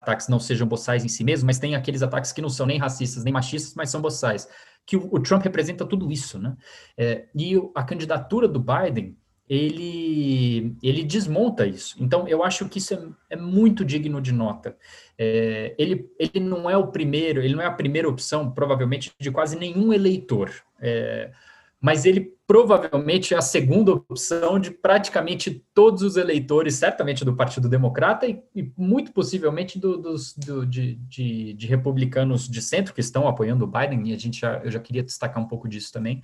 ataques 0.00 0.28
não 0.28 0.40
sejam 0.40 0.66
boçais 0.66 1.04
em 1.04 1.08
si 1.08 1.22
mesmos, 1.22 1.44
mas 1.44 1.58
tem 1.58 1.74
aqueles 1.74 2.02
ataques 2.02 2.32
que 2.32 2.40
não 2.40 2.48
são 2.48 2.64
nem 2.64 2.78
racistas 2.78 3.24
nem 3.24 3.32
machistas, 3.32 3.74
mas 3.74 3.90
são 3.90 4.00
boçais. 4.00 4.48
Que 4.86 4.96
o, 4.96 5.06
o 5.14 5.22
Trump 5.22 5.42
representa 5.42 5.84
tudo 5.84 6.10
isso, 6.10 6.38
né? 6.38 6.56
É, 6.96 7.28
e 7.34 7.56
a 7.74 7.84
candidatura 7.84 8.48
do 8.48 8.58
Biden 8.58 9.19
ele, 9.50 10.76
ele 10.80 11.02
desmonta 11.02 11.66
isso. 11.66 11.96
Então, 11.98 12.28
eu 12.28 12.44
acho 12.44 12.68
que 12.68 12.78
isso 12.78 12.94
é, 12.94 13.34
é 13.34 13.36
muito 13.36 13.84
digno 13.84 14.20
de 14.20 14.30
nota. 14.30 14.76
É, 15.18 15.74
ele, 15.76 16.08
ele 16.16 16.38
não 16.38 16.70
é 16.70 16.76
o 16.76 16.86
primeiro, 16.86 17.42
ele 17.42 17.56
não 17.56 17.62
é 17.62 17.66
a 17.66 17.72
primeira 17.72 18.08
opção, 18.08 18.48
provavelmente, 18.52 19.10
de 19.18 19.30
quase 19.32 19.58
nenhum 19.58 19.92
eleitor. 19.92 20.52
É, 20.80 21.32
mas 21.80 22.04
ele 22.04 22.32
provavelmente 22.46 23.34
é 23.34 23.38
a 23.38 23.42
segunda 23.42 23.92
opção 23.92 24.60
de 24.60 24.70
praticamente 24.70 25.64
todos 25.74 26.02
os 26.02 26.16
eleitores, 26.16 26.76
certamente 26.76 27.24
do 27.24 27.34
Partido 27.34 27.68
Democrata 27.68 28.28
e, 28.28 28.40
e 28.54 28.72
muito 28.76 29.12
possivelmente 29.12 29.80
do, 29.80 29.96
dos, 29.96 30.32
do, 30.34 30.64
de, 30.64 30.94
de, 30.94 31.54
de, 31.54 31.66
republicanos 31.66 32.48
de 32.48 32.62
centro 32.62 32.94
que 32.94 33.00
estão 33.00 33.26
apoiando 33.26 33.64
o 33.64 33.68
Biden, 33.68 34.10
e 34.10 34.14
a 34.14 34.18
gente 34.18 34.40
já, 34.40 34.58
eu 34.58 34.70
já 34.70 34.78
queria 34.78 35.02
destacar 35.02 35.42
um 35.42 35.48
pouco 35.48 35.68
disso 35.68 35.92
também 35.92 36.22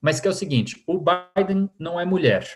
mas 0.00 0.20
que 0.20 0.26
é 0.26 0.30
o 0.30 0.34
seguinte: 0.34 0.82
o 0.86 0.98
Biden 0.98 1.70
não 1.78 2.00
é 2.00 2.04
mulher. 2.04 2.46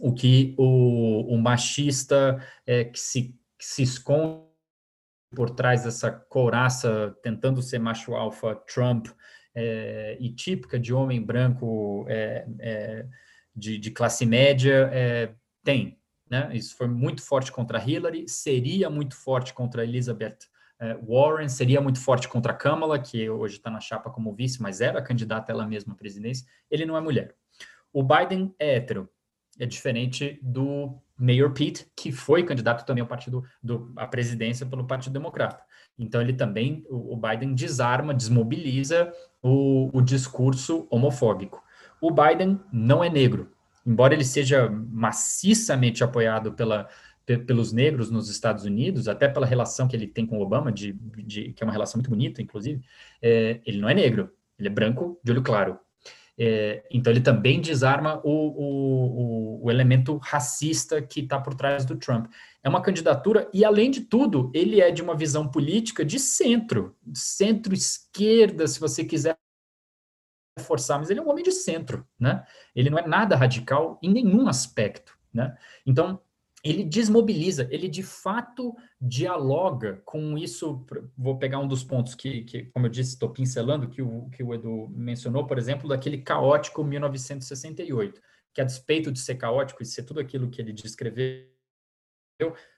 O 0.00 0.12
que 0.12 0.54
o, 0.58 1.34
o 1.34 1.38
machista 1.40 2.42
é, 2.66 2.84
que, 2.84 2.98
se, 2.98 3.34
que 3.58 3.64
se 3.64 3.82
esconde 3.82 4.42
por 5.34 5.50
trás 5.50 5.84
dessa 5.84 6.10
couraça 6.10 7.16
tentando 7.22 7.62
ser 7.62 7.78
macho 7.78 8.14
alfa 8.14 8.54
Trump 8.54 9.08
é, 9.54 10.16
e 10.20 10.30
típica 10.30 10.78
de 10.78 10.92
homem 10.92 11.22
branco 11.22 12.06
é, 12.08 12.46
é, 12.58 13.06
de, 13.54 13.78
de, 13.78 13.90
classe 13.90 14.24
média 14.24 14.90
é, 14.92 15.34
tem. 15.62 15.98
Né? 16.28 16.50
Isso 16.54 16.76
foi 16.76 16.88
muito 16.88 17.22
forte 17.22 17.52
contra 17.52 17.82
Hillary, 17.82 18.28
seria 18.28 18.88
muito 18.88 19.14
forte 19.14 19.52
contra 19.52 19.84
Elizabeth 19.84 20.38
Warren 21.06 21.48
seria 21.48 21.80
muito 21.80 22.00
forte 22.00 22.28
contra 22.28 22.52
Kamala, 22.52 22.98
que 22.98 23.28
hoje 23.28 23.56
está 23.56 23.70
na 23.70 23.80
chapa 23.80 24.10
como 24.10 24.34
vice, 24.34 24.60
mas 24.60 24.80
era 24.80 25.02
candidata 25.02 25.52
ela 25.52 25.66
mesma 25.66 25.92
à 25.92 25.96
presidência. 25.96 26.46
Ele 26.70 26.84
não 26.84 26.96
é 26.96 27.00
mulher. 27.00 27.34
O 27.92 28.02
Biden 28.02 28.54
é 28.58 28.76
hétero. 28.76 29.08
É 29.58 29.66
diferente 29.66 30.40
do 30.42 30.98
Mayor 31.16 31.52
Pete, 31.52 31.86
que 31.94 32.10
foi 32.10 32.42
candidato 32.42 32.84
também 32.84 33.02
ao 33.02 33.06
partido 33.06 33.44
do, 33.62 33.92
à 33.96 34.06
presidência 34.06 34.66
pelo 34.66 34.86
Partido 34.86 35.12
Democrata. 35.12 35.62
Então 35.98 36.20
ele 36.20 36.32
também, 36.32 36.84
o, 36.88 37.14
o 37.14 37.16
Biden 37.16 37.54
desarma, 37.54 38.14
desmobiliza 38.14 39.12
o, 39.42 39.90
o 39.96 40.00
discurso 40.00 40.86
homofóbico. 40.90 41.62
O 42.00 42.10
Biden 42.10 42.58
não 42.72 43.04
é 43.04 43.08
negro, 43.08 43.52
embora 43.86 44.14
ele 44.14 44.24
seja 44.24 44.68
maciçamente 44.68 46.02
apoiado 46.02 46.52
pela 46.52 46.88
pelos 47.24 47.72
negros 47.72 48.10
nos 48.10 48.28
Estados 48.28 48.64
Unidos, 48.64 49.08
até 49.08 49.28
pela 49.28 49.46
relação 49.46 49.86
que 49.88 49.96
ele 49.96 50.06
tem 50.06 50.26
com 50.26 50.38
o 50.38 50.42
Obama, 50.42 50.72
de, 50.72 50.92
de 50.92 51.52
que 51.52 51.62
é 51.62 51.66
uma 51.66 51.72
relação 51.72 51.98
muito 51.98 52.10
bonita, 52.10 52.42
inclusive, 52.42 52.82
é, 53.20 53.60
ele 53.64 53.80
não 53.80 53.88
é 53.88 53.94
negro, 53.94 54.30
ele 54.58 54.68
é 54.68 54.70
branco, 54.70 55.20
de 55.22 55.32
olho 55.32 55.42
claro. 55.42 55.78
É, 56.38 56.84
então, 56.90 57.12
ele 57.12 57.20
também 57.20 57.60
desarma 57.60 58.20
o, 58.24 58.30
o, 58.30 59.64
o 59.64 59.70
elemento 59.70 60.16
racista 60.16 61.00
que 61.00 61.20
está 61.20 61.38
por 61.38 61.54
trás 61.54 61.84
do 61.84 61.96
Trump. 61.96 62.26
É 62.62 62.68
uma 62.68 62.80
candidatura, 62.80 63.48
e 63.52 63.64
além 63.64 63.90
de 63.90 64.00
tudo, 64.00 64.50
ele 64.54 64.80
é 64.80 64.90
de 64.90 65.02
uma 65.02 65.14
visão 65.14 65.48
política 65.48 66.04
de 66.04 66.18
centro, 66.18 66.96
centro-esquerda, 67.14 68.66
se 68.66 68.80
você 68.80 69.04
quiser 69.04 69.36
forçar, 70.60 70.98
mas 70.98 71.10
ele 71.10 71.20
é 71.20 71.22
um 71.22 71.30
homem 71.30 71.44
de 71.44 71.52
centro, 71.52 72.06
né? 72.18 72.44
Ele 72.74 72.90
não 72.90 72.98
é 72.98 73.06
nada 73.06 73.36
radical 73.36 73.98
em 74.02 74.12
nenhum 74.12 74.48
aspecto 74.48 75.16
né? 75.32 75.56
Então, 75.86 76.20
ele 76.64 76.84
desmobiliza, 76.84 77.66
ele 77.70 77.88
de 77.88 78.02
fato 78.02 78.74
dialoga 79.00 80.00
com 80.04 80.38
isso. 80.38 80.86
Vou 81.16 81.36
pegar 81.38 81.58
um 81.58 81.66
dos 81.66 81.82
pontos 81.82 82.14
que, 82.14 82.44
que 82.44 82.64
como 82.66 82.86
eu 82.86 82.90
disse, 82.90 83.14
estou 83.14 83.30
pincelando, 83.30 83.88
que 83.88 84.00
o, 84.00 84.28
que 84.30 84.42
o 84.42 84.54
Edu 84.54 84.88
mencionou, 84.90 85.46
por 85.46 85.58
exemplo, 85.58 85.88
daquele 85.88 86.18
caótico 86.18 86.84
1968, 86.84 88.20
que 88.54 88.60
a 88.60 88.64
despeito 88.64 89.10
de 89.10 89.18
ser 89.18 89.34
caótico 89.34 89.82
e 89.82 89.86
ser 89.86 90.04
tudo 90.04 90.20
aquilo 90.20 90.50
que 90.50 90.60
ele 90.60 90.72
descreveu, 90.72 91.48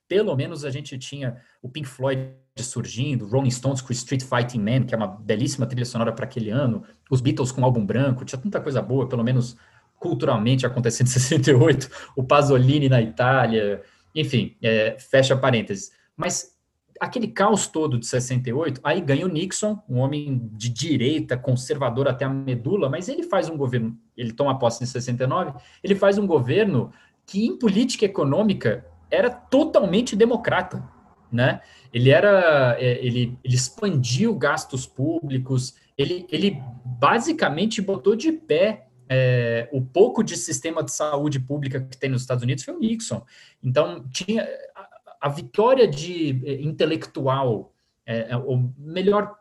pelo 0.09 0.35
menos 0.35 0.65
a 0.65 0.70
gente 0.70 0.98
tinha 0.98 1.43
o 1.61 1.69
Pink 1.69 1.89
Floyd 1.89 2.35
surgindo, 2.59 3.27
Rolling 3.27 3.51
Stones 3.51 3.81
com 3.81 3.93
Street 3.93 4.23
Fighting 4.23 4.61
Man, 4.61 4.85
que 4.85 4.94
é 4.94 4.97
uma 4.97 5.06
belíssima 5.06 5.66
trilha 5.66 5.85
sonora 5.85 6.12
para 6.12 6.24
aquele 6.24 6.51
ano, 6.51 6.85
os 7.11 7.20
Beatles 7.20 7.51
com 7.51 7.65
álbum 7.65 7.85
branco, 7.85 8.24
tinha 8.24 8.40
tanta 8.40 8.61
coisa 8.61 8.81
boa, 8.81 9.09
pelo 9.09 9.24
menos 9.24 9.56
culturalmente 10.05 10.66
acontecendo 10.66 11.06
em 11.06 11.10
68, 11.16 11.90
o 12.14 12.22
Pasolini 12.22 12.90
na 12.90 13.01
Itália, 13.01 13.81
enfim, 14.14 14.55
é, 14.62 14.97
fecha 14.98 15.35
parênteses. 15.35 15.93
Mas 16.14 16.55
aquele 17.01 17.28
caos 17.28 17.66
todo 17.66 17.98
de 17.98 18.06
68, 18.06 18.82
aí 18.85 19.01
ganha 19.01 19.24
o 19.24 19.28
Nixon, 19.31 19.82
um 19.89 19.98
homem 19.98 20.47
de 20.52 20.68
direita, 20.68 21.39
conservador 21.39 22.06
até 22.06 22.26
a 22.26 22.28
medula, 22.28 22.90
mas 22.90 23.09
ele 23.09 23.22
faz 23.22 23.48
um 23.48 23.56
governo, 23.56 23.97
ele 24.14 24.32
toma 24.32 24.59
posse 24.59 24.85
em 24.85 24.86
69, 24.86 25.55
ele 25.82 25.94
faz 25.94 26.18
um 26.18 26.26
governo 26.26 26.93
que 27.26 27.47
em 27.47 27.59
política 27.59 28.05
econômica 28.05 28.86
era 29.10 29.31
totalmente 29.31 30.14
democrata, 30.14 30.86
né? 31.32 31.60
Ele 31.93 32.10
era, 32.10 32.76
é, 32.78 33.05
ele, 33.05 33.39
ele 33.43 33.55
expandiu 33.55 34.35
gastos 34.35 34.86
públicos, 34.86 35.74
ele, 35.97 36.26
ele 36.31 36.60
basicamente 36.85 37.81
botou 37.81 38.14
de 38.14 38.31
pé 38.32 38.89
é, 39.09 39.68
o 39.72 39.82
pouco 39.82 40.22
de 40.22 40.36
sistema 40.36 40.82
de 40.82 40.93
saúde 40.93 41.39
pública 41.40 41.81
que 41.81 41.97
tem 41.97 42.10
nos 42.10 42.22
Estados 42.22 42.43
Unidos 42.43 42.64
foi 42.64 42.74
o 42.74 42.78
Nixon. 42.78 43.24
Então, 43.62 44.05
tinha 44.10 44.47
a, 44.74 44.89
a 45.22 45.28
vitória 45.28 45.86
de 45.86 46.43
é, 46.44 46.62
intelectual, 46.62 47.72
é, 48.06 48.32
é, 48.32 48.36
ou 48.36 48.72
melhor 48.78 49.35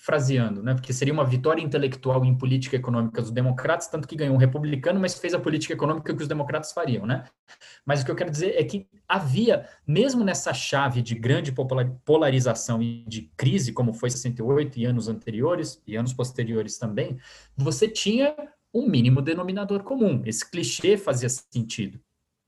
fraseando, 0.00 0.62
né, 0.62 0.72
porque 0.72 0.92
seria 0.92 1.12
uma 1.12 1.24
vitória 1.24 1.60
intelectual 1.60 2.24
em 2.24 2.34
política 2.34 2.76
econômica 2.76 3.20
dos 3.20 3.30
democratas, 3.30 3.88
tanto 3.88 4.08
que 4.08 4.16
ganhou 4.16 4.34
um 4.34 4.38
republicano, 4.38 4.98
mas 4.98 5.18
fez 5.18 5.34
a 5.34 5.38
política 5.38 5.74
econômica 5.74 6.14
que 6.14 6.22
os 6.22 6.28
democratas 6.28 6.72
fariam, 6.72 7.04
né? 7.04 7.24
Mas 7.84 8.00
o 8.00 8.04
que 8.06 8.10
eu 8.10 8.16
quero 8.16 8.30
dizer 8.30 8.54
é 8.56 8.64
que 8.64 8.88
havia, 9.06 9.68
mesmo 9.86 10.24
nessa 10.24 10.54
chave 10.54 11.02
de 11.02 11.14
grande 11.14 11.52
polarização 12.06 12.80
e 12.80 13.04
de 13.06 13.30
crise, 13.36 13.72
como 13.72 13.92
foi 13.92 14.08
68 14.08 14.78
e 14.78 14.86
anos 14.86 15.08
anteriores, 15.08 15.82
e 15.86 15.94
anos 15.94 16.14
posteriores 16.14 16.78
também, 16.78 17.18
você 17.54 17.86
tinha 17.86 18.34
um 18.72 18.88
mínimo 18.88 19.22
denominador 19.22 19.82
comum. 19.82 20.22
Esse 20.24 20.48
clichê 20.48 20.96
fazia 20.96 21.28
sentido. 21.28 22.00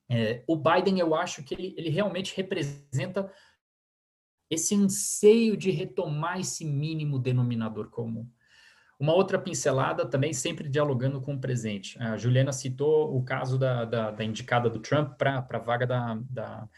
É, 0.08 0.42
o 0.46 0.56
Biden, 0.56 0.98
eu 0.98 1.14
acho 1.14 1.42
que 1.42 1.54
ele, 1.54 1.74
ele 1.76 1.88
realmente 1.88 2.36
representa 2.36 3.32
esse 4.50 4.74
anseio 4.74 5.56
de 5.56 5.70
retomar 5.70 6.40
esse 6.40 6.64
mínimo 6.64 7.18
denominador 7.18 7.88
comum. 7.88 8.28
Uma 8.98 9.14
outra 9.14 9.38
pincelada 9.38 10.04
também, 10.04 10.32
sempre 10.32 10.68
dialogando 10.68 11.20
com 11.20 11.34
o 11.34 11.40
presente. 11.40 11.98
A 12.02 12.16
Juliana 12.16 12.52
citou 12.52 13.16
o 13.16 13.24
caso 13.24 13.56
da, 13.56 13.84
da, 13.84 14.10
da 14.10 14.24
indicada 14.24 14.68
do 14.68 14.80
Trump 14.80 15.16
para 15.16 15.46
a 15.48 15.58
vaga 15.58 15.86
da, 15.86 16.20
da, 16.28 16.68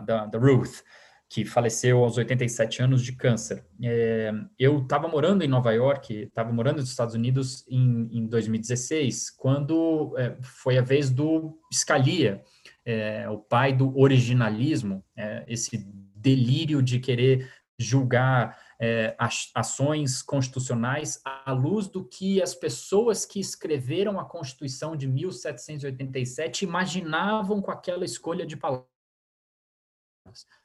da, 0.00 0.26
da 0.26 0.38
Ruth 0.38 0.82
que 1.28 1.44
faleceu 1.44 2.02
aos 2.02 2.16
87 2.16 2.82
anos 2.82 3.04
de 3.04 3.12
câncer. 3.12 3.64
É, 3.82 4.32
eu 4.58 4.78
estava 4.78 5.06
morando 5.08 5.42
em 5.42 5.48
Nova 5.48 5.72
York, 5.72 6.14
estava 6.22 6.50
morando 6.50 6.78
nos 6.78 6.88
Estados 6.88 7.14
Unidos 7.14 7.66
em, 7.68 8.08
em 8.10 8.26
2016, 8.26 9.30
quando 9.36 10.14
é, 10.16 10.36
foi 10.40 10.78
a 10.78 10.82
vez 10.82 11.10
do 11.10 11.58
Scalia, 11.72 12.42
é, 12.84 13.28
o 13.28 13.38
pai 13.38 13.74
do 13.74 13.98
originalismo, 13.98 15.04
é, 15.14 15.44
esse 15.46 15.86
delírio 16.14 16.82
de 16.82 16.98
querer 16.98 17.50
julgar 17.78 18.58
é, 18.80 19.14
ações 19.54 20.22
constitucionais 20.22 21.20
à 21.24 21.52
luz 21.52 21.88
do 21.88 22.04
que 22.04 22.40
as 22.40 22.54
pessoas 22.54 23.26
que 23.26 23.38
escreveram 23.38 24.18
a 24.18 24.24
Constituição 24.24 24.96
de 24.96 25.06
1787 25.06 26.64
imaginavam 26.64 27.60
com 27.60 27.70
aquela 27.70 28.04
escolha 28.04 28.46
de 28.46 28.56
palavras 28.56 28.97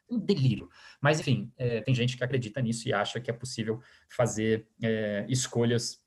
um 0.09 0.19
delírio. 0.19 0.69
Mas, 1.01 1.19
enfim, 1.19 1.51
é, 1.57 1.81
tem 1.81 1.93
gente 1.93 2.17
que 2.17 2.23
acredita 2.23 2.61
nisso 2.61 2.87
e 2.87 2.93
acha 2.93 3.19
que 3.19 3.29
é 3.29 3.33
possível 3.33 3.81
fazer 4.09 4.67
é, 4.81 5.25
escolhas 5.29 6.01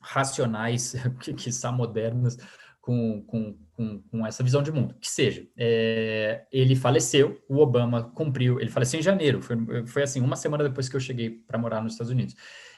racionais, 0.00 0.94
que, 1.20 1.34
que 1.34 1.52
são 1.52 1.72
modernas, 1.72 2.36
com, 2.84 3.22
com, 3.22 3.56
com, 3.72 4.02
com, 4.02 4.26
essa 4.26 4.42
visão 4.42 4.62
de 4.62 4.70
mundo. 4.70 4.94
Que 5.00 5.10
seja, 5.10 5.48
é, 5.56 6.46
ele 6.52 6.76
faleceu, 6.76 7.42
o 7.48 7.58
Obama 7.58 8.10
cumpriu, 8.10 8.60
ele 8.60 8.70
faleceu 8.70 9.00
em 9.00 9.02
janeiro, 9.02 9.40
foi, 9.40 9.56
foi 9.86 10.02
assim, 10.02 10.20
uma 10.20 10.36
semana 10.36 10.64
depois 10.64 10.86
que 10.86 10.94
eu 10.94 11.00
cheguei 11.00 11.30
para 11.30 11.58
morar 11.58 11.82
nos 11.82 11.94
Estados 11.94 12.12
Unidos. 12.12 12.34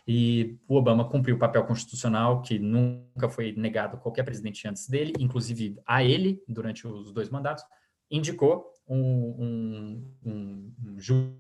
E 0.07 0.57
o 0.69 0.77
Obama 0.77 1.09
cumpriu 1.09 1.35
o 1.35 1.39
papel 1.39 1.65
constitucional 1.65 2.41
que 2.41 2.57
nunca 2.57 3.29
foi 3.29 3.53
negado 3.57 3.97
a 3.97 3.99
qualquer 3.99 4.23
presidente 4.23 4.69
antes 4.69 4.89
dele, 4.89 5.13
inclusive 5.19 5.77
a 5.85 6.05
ele, 6.05 6.41
durante 6.47 6.87
os 6.87 7.11
dois 7.13 7.29
mandatos, 7.29 7.65
indicou 8.09 8.73
um, 8.89 10.13
um, 10.25 10.75
um 10.85 10.99
juiz 10.99 11.37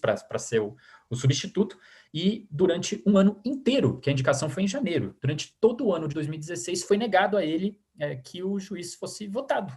para 0.00 0.38
ser 0.38 0.60
o, 0.60 0.76
o, 1.10 1.16
substituto, 1.16 1.78
e 2.12 2.46
durante 2.50 3.02
um 3.06 3.18
ano 3.18 3.40
inteiro, 3.44 4.00
que 4.00 4.08
a 4.08 4.12
indicação 4.12 4.48
foi 4.48 4.62
em 4.62 4.68
janeiro, 4.68 5.16
durante 5.20 5.54
todo 5.60 5.86
o 5.86 5.94
ano 5.94 6.08
de 6.08 6.14
2016, 6.14 6.84
foi 6.84 6.96
negado 6.96 7.36
a 7.36 7.44
ele 7.44 7.78
é, 7.98 8.16
que 8.16 8.42
o 8.42 8.58
juiz 8.58 8.94
fosse 8.94 9.26
votado. 9.26 9.76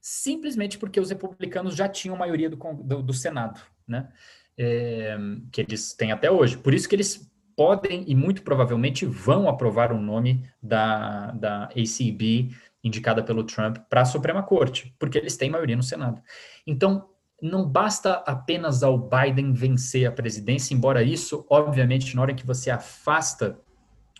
Simplesmente 0.00 0.78
porque 0.78 1.00
os 1.00 1.10
republicanos 1.10 1.74
já 1.74 1.88
tinham 1.88 2.16
maioria 2.16 2.50
do, 2.50 2.56
do, 2.56 3.02
do 3.02 3.12
Senado, 3.12 3.60
né? 3.86 4.12
É, 4.56 5.16
que 5.52 5.60
eles 5.60 5.94
têm 5.94 6.10
até 6.10 6.30
hoje. 6.30 6.58
Por 6.58 6.74
isso 6.74 6.88
que 6.88 6.94
eles 6.94 7.30
podem 7.58 8.04
e 8.06 8.14
muito 8.14 8.42
provavelmente 8.42 9.04
vão 9.04 9.48
aprovar 9.48 9.92
o 9.92 10.00
nome 10.00 10.48
da, 10.62 11.32
da 11.32 11.64
ACB 11.64 12.54
indicada 12.82 13.22
pelo 13.22 13.44
Trump 13.44 13.78
para 13.88 14.02
a 14.02 14.04
Suprema 14.04 14.42
Corte, 14.42 14.94
porque 14.98 15.18
eles 15.18 15.36
têm 15.36 15.50
maioria 15.50 15.76
no 15.76 15.82
Senado. 15.82 16.22
Então, 16.66 17.08
não 17.40 17.68
basta 17.68 18.14
apenas 18.26 18.82
ao 18.82 18.98
Biden 18.98 19.52
vencer 19.52 20.06
a 20.06 20.12
presidência, 20.12 20.74
embora 20.74 21.02
isso, 21.02 21.46
obviamente, 21.48 22.14
na 22.14 22.22
hora 22.22 22.34
que 22.34 22.46
você 22.46 22.70
afasta 22.70 23.60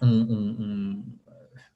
um, 0.01 0.09
um, 0.09 0.57
um, 0.61 1.05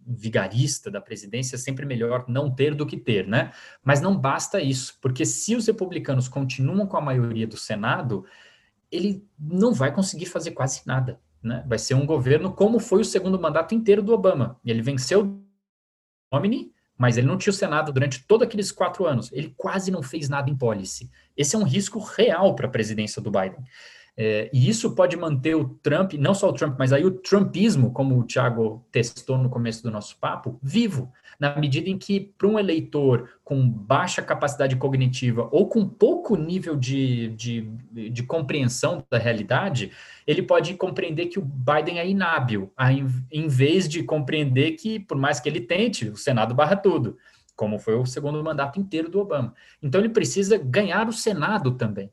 vigarista 0.06 0.90
da 0.90 1.00
presidência, 1.00 1.56
é 1.56 1.58
sempre 1.58 1.84
melhor 1.84 2.24
não 2.28 2.50
ter 2.50 2.74
do 2.74 2.86
que 2.86 2.96
ter, 2.96 3.26
né? 3.26 3.52
Mas 3.84 4.00
não 4.00 4.16
basta 4.16 4.60
isso, 4.60 4.98
porque 5.00 5.24
se 5.24 5.56
os 5.56 5.66
republicanos 5.66 6.28
continuam 6.28 6.86
com 6.86 6.96
a 6.96 7.00
maioria 7.00 7.46
do 7.46 7.56
Senado, 7.56 8.24
ele 8.90 9.24
não 9.38 9.72
vai 9.72 9.92
conseguir 9.92 10.26
fazer 10.26 10.52
quase 10.52 10.82
nada, 10.86 11.20
né? 11.42 11.64
Vai 11.66 11.78
ser 11.78 11.94
um 11.94 12.06
governo 12.06 12.52
como 12.52 12.78
foi 12.78 13.00
o 13.00 13.04
segundo 13.04 13.40
mandato 13.40 13.74
inteiro 13.74 14.02
do 14.02 14.12
Obama. 14.12 14.60
Ele 14.64 14.82
venceu 14.82 15.42
Romney, 16.32 16.71
mas 16.98 17.16
ele 17.16 17.26
não 17.26 17.38
tinha 17.38 17.50
o 17.50 17.54
Senado 17.54 17.92
durante 17.92 18.24
todos 18.26 18.46
aqueles 18.46 18.70
quatro 18.70 19.06
anos. 19.06 19.30
Ele 19.32 19.52
quase 19.56 19.90
não 19.90 20.02
fez 20.02 20.28
nada 20.28 20.50
em 20.50 20.56
policy. 20.56 21.10
Esse 21.36 21.56
é 21.56 21.58
um 21.58 21.64
risco 21.64 21.98
real 21.98 22.54
para 22.54 22.66
a 22.66 22.70
presidência 22.70 23.20
do 23.20 23.30
Biden. 23.30 23.64
É, 24.16 24.50
e 24.52 24.68
isso 24.68 24.94
pode 24.94 25.16
manter 25.16 25.54
o 25.54 25.64
Trump, 25.82 26.12
não 26.14 26.34
só 26.34 26.50
o 26.50 26.52
Trump, 26.52 26.76
mas 26.78 26.92
aí 26.92 27.04
o 27.04 27.10
Trumpismo, 27.10 27.92
como 27.92 28.18
o 28.18 28.24
Thiago 28.24 28.84
testou 28.92 29.38
no 29.38 29.48
começo 29.48 29.82
do 29.82 29.90
nosso 29.90 30.18
papo, 30.18 30.58
vivo, 30.62 31.10
na 31.40 31.56
medida 31.56 31.88
em 31.88 31.96
que, 31.96 32.20
para 32.20 32.46
um 32.46 32.58
eleitor 32.58 33.30
com 33.42 33.68
baixa 33.68 34.20
capacidade 34.22 34.76
cognitiva 34.76 35.48
ou 35.50 35.66
com 35.66 35.88
pouco 35.88 36.36
nível 36.36 36.76
de, 36.76 37.28
de, 37.30 37.62
de 38.10 38.22
compreensão 38.22 39.02
da 39.10 39.18
realidade, 39.18 39.90
ele 40.26 40.42
pode 40.42 40.74
compreender 40.74 41.26
que 41.26 41.38
o 41.38 41.42
Biden 41.42 41.98
é 41.98 42.08
inábil, 42.08 42.70
em 43.30 43.48
vez 43.48 43.88
de 43.88 44.02
compreender 44.02 44.72
que, 44.72 45.00
por 45.00 45.16
mais 45.16 45.40
que 45.40 45.48
ele 45.48 45.60
tente, 45.60 46.08
o 46.08 46.16
Senado 46.16 46.54
barra 46.54 46.76
tudo, 46.76 47.16
como 47.56 47.78
foi 47.78 47.94
o 47.94 48.06
segundo 48.06 48.42
mandato 48.44 48.78
inteiro 48.78 49.08
do 49.08 49.18
Obama. 49.18 49.54
Então, 49.82 50.00
ele 50.00 50.10
precisa 50.10 50.58
ganhar 50.58 51.08
o 51.08 51.12
Senado 51.12 51.72
também. 51.72 52.10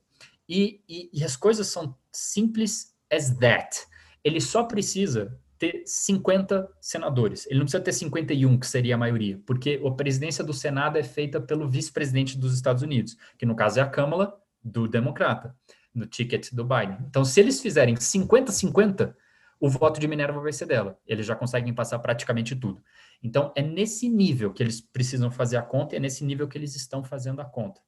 E, 0.50 0.82
e, 0.90 1.10
e 1.14 1.24
as 1.24 1.36
coisas 1.36 1.68
são 1.68 1.96
simples 2.12 2.96
as 3.12 3.30
that. 3.38 3.86
Ele 4.24 4.42
só 4.42 4.64
precisa 4.64 5.40
ter 5.60 5.84
50 5.86 6.68
senadores. 6.82 7.46
Ele 7.46 7.60
não 7.60 7.66
precisa 7.66 7.84
ter 7.84 7.92
51, 7.92 8.58
que 8.58 8.66
seria 8.66 8.96
a 8.96 8.98
maioria, 8.98 9.40
porque 9.46 9.80
a 9.86 9.92
presidência 9.92 10.44
do 10.44 10.54
Senado 10.54 10.98
é 10.98 11.04
feita 11.04 11.40
pelo 11.40 11.70
vice-presidente 11.70 12.38
dos 12.38 12.56
Estados 12.56 12.82
Unidos, 12.82 13.16
que 13.38 13.46
no 13.46 13.56
caso 13.56 13.80
é 13.80 13.84
a 13.84 13.90
Câmara 13.90 14.34
do 14.64 14.88
Democrata, 14.88 15.56
no 15.94 16.06
ticket 16.06 16.52
do 16.54 16.64
Biden. 16.64 16.98
Então, 17.08 17.24
se 17.24 17.40
eles 17.40 17.62
fizerem 17.62 17.96
50-50, 17.96 19.14
o 19.60 19.70
voto 19.70 20.00
de 20.00 20.08
Minerva 20.08 20.40
vai 20.40 20.54
ser 20.54 20.66
dela. 20.66 20.98
Eles 21.06 21.26
já 21.26 21.36
conseguem 21.36 21.74
passar 21.74 22.00
praticamente 22.00 22.56
tudo. 22.56 22.82
Então, 23.22 23.52
é 23.56 23.62
nesse 23.62 24.08
nível 24.08 24.54
que 24.54 24.64
eles 24.64 24.80
precisam 24.80 25.30
fazer 25.30 25.58
a 25.58 25.62
conta, 25.62 25.94
e 25.94 25.98
é 25.98 26.00
nesse 26.00 26.24
nível 26.24 26.48
que 26.48 26.58
eles 26.58 26.76
estão 26.76 27.04
fazendo 27.04 27.42
a 27.42 27.46
conta. 27.46 27.82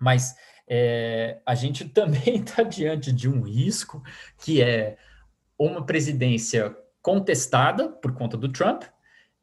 Mas 0.00 0.34
é, 0.68 1.40
a 1.44 1.54
gente 1.54 1.86
também 1.90 2.36
está 2.36 2.62
diante 2.62 3.12
de 3.12 3.28
um 3.28 3.42
risco 3.42 4.02
que 4.38 4.62
é 4.62 4.96
uma 5.58 5.84
presidência 5.84 6.76
contestada 7.00 7.88
por 7.88 8.12
conta 8.12 8.36
do 8.36 8.50
Trump 8.50 8.84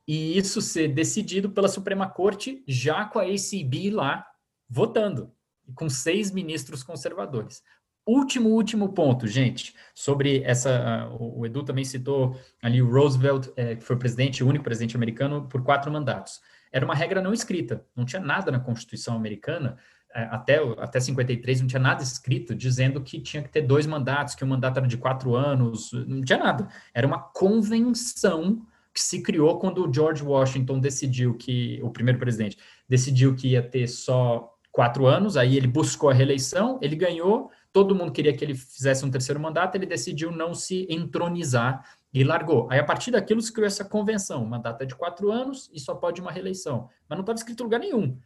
e 0.07 0.37
isso 0.37 0.61
ser 0.61 0.89
decidido 0.89 1.49
pela 1.51 1.67
Suprema 1.67 2.09
Corte, 2.09 2.63
já 2.67 3.05
com 3.05 3.19
a 3.19 3.23
ACB 3.23 3.91
lá 3.91 4.25
votando, 4.67 5.31
com 5.75 5.89
seis 5.89 6.31
ministros 6.31 6.83
conservadores. 6.83 7.63
Último, 8.05 8.49
último 8.49 8.93
ponto, 8.93 9.27
gente, 9.27 9.75
sobre 9.93 10.41
essa. 10.43 11.07
O 11.19 11.45
Edu 11.45 11.63
também 11.63 11.85
citou 11.85 12.35
ali 12.61 12.81
o 12.81 12.91
Roosevelt, 12.91 13.49
é, 13.55 13.75
que 13.75 13.83
foi 13.83 13.95
presidente, 13.95 14.43
o 14.43 14.47
único 14.47 14.63
presidente 14.63 14.95
americano, 14.95 15.47
por 15.47 15.63
quatro 15.63 15.91
mandatos. 15.91 16.41
Era 16.71 16.83
uma 16.83 16.95
regra 16.95 17.21
não 17.21 17.31
escrita, 17.31 17.85
não 17.95 18.03
tinha 18.03 18.21
nada 18.21 18.51
na 18.51 18.59
Constituição 18.59 19.15
americana, 19.15 19.77
até, 20.13 20.57
até 20.77 20.99
53, 20.99 21.61
não 21.61 21.67
tinha 21.67 21.79
nada 21.79 22.03
escrito 22.03 22.53
dizendo 22.55 23.01
que 23.01 23.19
tinha 23.19 23.41
que 23.41 23.49
ter 23.49 23.61
dois 23.61 23.85
mandatos, 23.85 24.35
que 24.35 24.43
o 24.43 24.47
mandato 24.47 24.77
era 24.77 24.87
de 24.87 24.97
quatro 24.97 25.35
anos, 25.35 25.91
não 26.07 26.21
tinha 26.21 26.39
nada. 26.39 26.67
Era 26.93 27.07
uma 27.07 27.19
convenção 27.19 28.65
que 28.93 29.01
se 29.01 29.21
criou 29.21 29.57
quando 29.57 29.87
o 29.87 29.93
George 29.93 30.23
Washington 30.23 30.79
decidiu 30.79 31.35
que, 31.35 31.79
o 31.81 31.89
primeiro 31.89 32.19
presidente, 32.19 32.57
decidiu 32.87 33.35
que 33.35 33.49
ia 33.49 33.63
ter 33.63 33.87
só 33.87 34.53
quatro 34.71 35.05
anos, 35.05 35.37
aí 35.37 35.55
ele 35.55 35.67
buscou 35.67 36.09
a 36.09 36.13
reeleição, 36.13 36.77
ele 36.81 36.95
ganhou 36.95 37.49
todo 37.73 37.95
mundo 37.95 38.11
queria 38.11 38.35
que 38.35 38.43
ele 38.43 38.55
fizesse 38.55 39.05
um 39.05 39.11
terceiro 39.11 39.39
mandato, 39.39 39.75
ele 39.75 39.85
decidiu 39.85 40.31
não 40.31 40.53
se 40.53 40.85
entronizar 40.89 41.85
e 42.13 42.23
largou. 42.23 42.67
Aí, 42.69 42.79
a 42.79 42.83
partir 42.83 43.11
daquilo, 43.11 43.41
se 43.41 43.53
criou 43.53 43.67
essa 43.67 43.85
convenção, 43.85 44.43
uma 44.43 44.59
data 44.59 44.85
de 44.85 44.93
quatro 44.93 45.31
anos 45.31 45.69
e 45.73 45.79
só 45.79 45.95
pode 45.95 46.19
uma 46.19 46.31
reeleição. 46.31 46.89
Mas 47.07 47.17
não 47.17 47.21
estava 47.21 47.37
escrito 47.37 47.61
em 47.61 47.63
lugar 47.63 47.79
nenhum. 47.79 48.17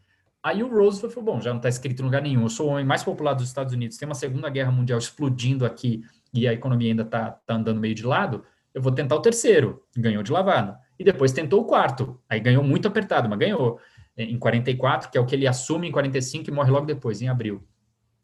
Aí 0.45 0.61
o 0.61 0.67
Roosevelt 0.67 1.11
falou, 1.11 1.33
bom, 1.33 1.41
já 1.41 1.49
não 1.49 1.57
está 1.57 1.67
escrito 1.67 2.03
em 2.03 2.05
lugar 2.05 2.21
nenhum, 2.21 2.43
eu 2.43 2.49
sou 2.49 2.67
o 2.67 2.69
homem 2.73 2.85
mais 2.85 3.03
popular 3.03 3.33
dos 3.33 3.47
Estados 3.47 3.73
Unidos, 3.73 3.97
tem 3.97 4.07
uma 4.07 4.13
segunda 4.13 4.47
guerra 4.47 4.71
mundial 4.71 4.99
explodindo 4.99 5.65
aqui 5.65 6.03
e 6.31 6.47
a 6.47 6.53
economia 6.53 6.91
ainda 6.91 7.01
está 7.01 7.31
tá 7.31 7.55
andando 7.55 7.79
meio 7.79 7.95
de 7.95 8.05
lado, 8.05 8.43
eu 8.71 8.79
vou 8.79 8.91
tentar 8.91 9.15
o 9.15 9.21
terceiro, 9.21 9.81
ganhou 9.97 10.21
de 10.21 10.31
lavada. 10.31 10.77
E 10.99 11.03
depois 11.03 11.31
tentou 11.31 11.61
o 11.61 11.65
quarto, 11.65 12.21
aí 12.29 12.39
ganhou 12.39 12.63
muito 12.63 12.87
apertado, 12.87 13.27
mas 13.27 13.39
ganhou 13.39 13.79
em 14.15 14.37
44, 14.37 15.09
que 15.09 15.17
é 15.17 15.21
o 15.21 15.25
que 15.25 15.33
ele 15.33 15.47
assume 15.47 15.87
em 15.87 15.91
45 15.91 16.47
e 16.47 16.53
morre 16.53 16.69
logo 16.69 16.85
depois, 16.85 17.23
em 17.23 17.27
abril. 17.27 17.67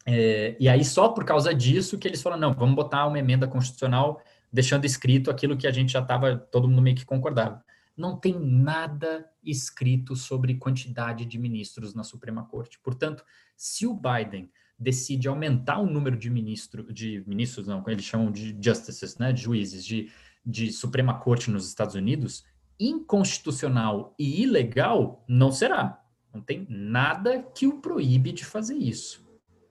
É, 0.06 0.56
e 0.60 0.70
aí, 0.70 0.86
só 0.86 1.10
por 1.10 1.26
causa 1.26 1.56
disso 1.56 1.98
que 1.98 2.08
eles 2.08 2.22
falaram, 2.22 2.42
não, 2.42 2.54
vamos 2.54 2.76
botar 2.76 3.08
uma 3.08 3.18
emenda 3.18 3.48
constitucional 3.48 4.22
deixando 4.54 4.86
escrito 4.86 5.32
aquilo 5.32 5.58
que 5.58 5.66
a 5.66 5.72
gente 5.72 5.92
já 5.92 6.02
estava, 6.02 6.36
todo 6.36 6.68
mundo 6.68 6.84
meio 6.84 6.96
que 6.96 7.06
concordava. 7.06 7.64
Não 8.02 8.18
tem 8.18 8.34
nada 8.40 9.30
escrito 9.44 10.16
sobre 10.16 10.56
quantidade 10.56 11.24
de 11.24 11.38
ministros 11.38 11.94
na 11.94 12.04
Suprema 12.04 12.44
Corte. 12.46 12.80
Portanto, 12.80 13.24
se 13.56 13.86
o 13.86 13.94
Biden 13.94 14.52
decide 14.78 15.28
aumentar 15.28 15.78
o 15.78 15.86
número 15.86 16.18
de 16.18 16.28
ministros, 16.28 16.92
de 16.92 17.24
ministros, 17.28 17.68
não, 17.68 17.84
eles 17.86 18.04
chamam 18.04 18.32
de 18.32 18.58
justices, 18.60 19.20
né, 19.20 19.32
de 19.32 19.44
juízes, 19.44 19.86
de, 19.86 20.12
de 20.44 20.72
Suprema 20.72 21.20
Corte 21.20 21.52
nos 21.52 21.68
Estados 21.68 21.94
Unidos, 21.94 22.44
inconstitucional 22.80 24.16
e 24.18 24.42
ilegal 24.42 25.24
não 25.28 25.52
será. 25.52 26.04
Não 26.34 26.42
tem 26.42 26.66
nada 26.68 27.44
que 27.44 27.68
o 27.68 27.80
proíbe 27.82 28.32
de 28.32 28.44
fazer 28.44 28.78
isso. 28.78 29.24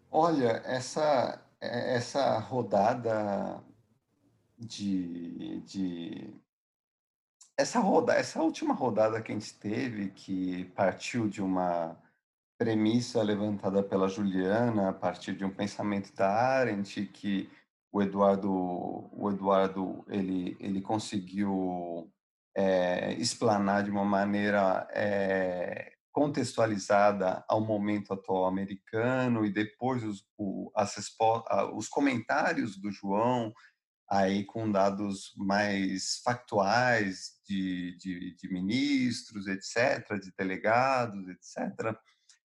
Olha, 0.09 0.63
essa, 0.65 1.45
essa 1.61 2.39
rodada 2.39 3.61
de, 4.57 5.63
de 5.63 6.40
essa 7.61 7.79
roda, 7.79 8.15
essa 8.15 8.43
última 8.43 8.75
rodada 8.75 9.21
que 9.21 9.31
a 9.31 9.35
gente 9.35 9.55
teve, 9.55 10.09
que 10.09 10.65
partiu 10.75 11.29
de 11.29 11.43
uma 11.43 11.97
premissa 12.59 13.23
levantada 13.23 13.83
pela 13.83 14.09
Juliana, 14.09 14.89
a 14.91 14.93
partir 14.93 15.35
de 15.35 15.45
um 15.45 15.51
pensamento 15.51 16.15
da 16.15 16.29
Arendt, 16.29 17.07
que 17.07 17.51
o 17.93 18.03
Eduardo, 18.03 18.51
o 18.51 19.31
Eduardo 19.31 20.05
ele, 20.09 20.57
ele 20.61 20.81
conseguiu 20.81 22.11
é, 22.57 23.13
explanar 23.15 23.83
de 23.85 23.91
uma 23.91 24.05
maneira 24.05 24.89
é, 24.93 25.93
contextualizada 26.13 27.45
ao 27.49 27.61
momento 27.61 28.13
atual 28.13 28.47
americano 28.47 29.45
e 29.45 29.51
depois 29.51 30.03
os, 30.03 30.25
o, 30.37 30.71
as 30.75 30.97
os 31.75 31.89
comentários 31.89 32.77
do 32.77 32.91
João 32.91 33.53
aí 34.11 34.45
com 34.45 34.71
dados 34.71 35.33
mais 35.37 36.21
factuais 36.25 37.41
de, 37.47 37.97
de, 37.97 38.35
de, 38.35 38.53
ministros, 38.53 39.47
etc., 39.47 40.21
de 40.21 40.33
delegados, 40.37 41.29
etc. 41.29 41.97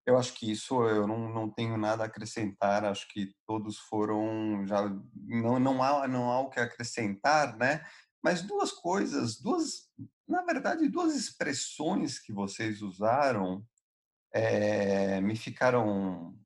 Eu 0.06 0.18
acho 0.18 0.34
que 0.34 0.50
isso 0.50 0.82
eu 0.88 1.06
não, 1.06 1.30
não 1.34 1.50
tenho 1.50 1.78
nada 1.78 2.04
a 2.04 2.06
acrescentar. 2.06 2.86
Acho 2.86 3.08
que 3.10 3.36
todos 3.46 3.78
foram 3.78 4.66
já 4.66 4.90
não 5.14 5.60
não 5.60 5.84
há 5.84 6.08
não 6.08 6.32
há 6.32 6.40
o 6.40 6.50
que 6.50 6.60
acrescentar, 6.60 7.58
né? 7.58 7.86
Mas 8.24 8.42
duas 8.42 8.72
coisas, 8.72 9.40
duas 9.40 9.90
na 10.28 10.44
verdade, 10.44 10.88
duas 10.88 11.16
expressões 11.16 12.20
que 12.20 12.32
vocês 12.32 12.82
usaram 12.82 13.66
é, 14.34 15.20
me 15.22 15.36
ficaram 15.36 16.38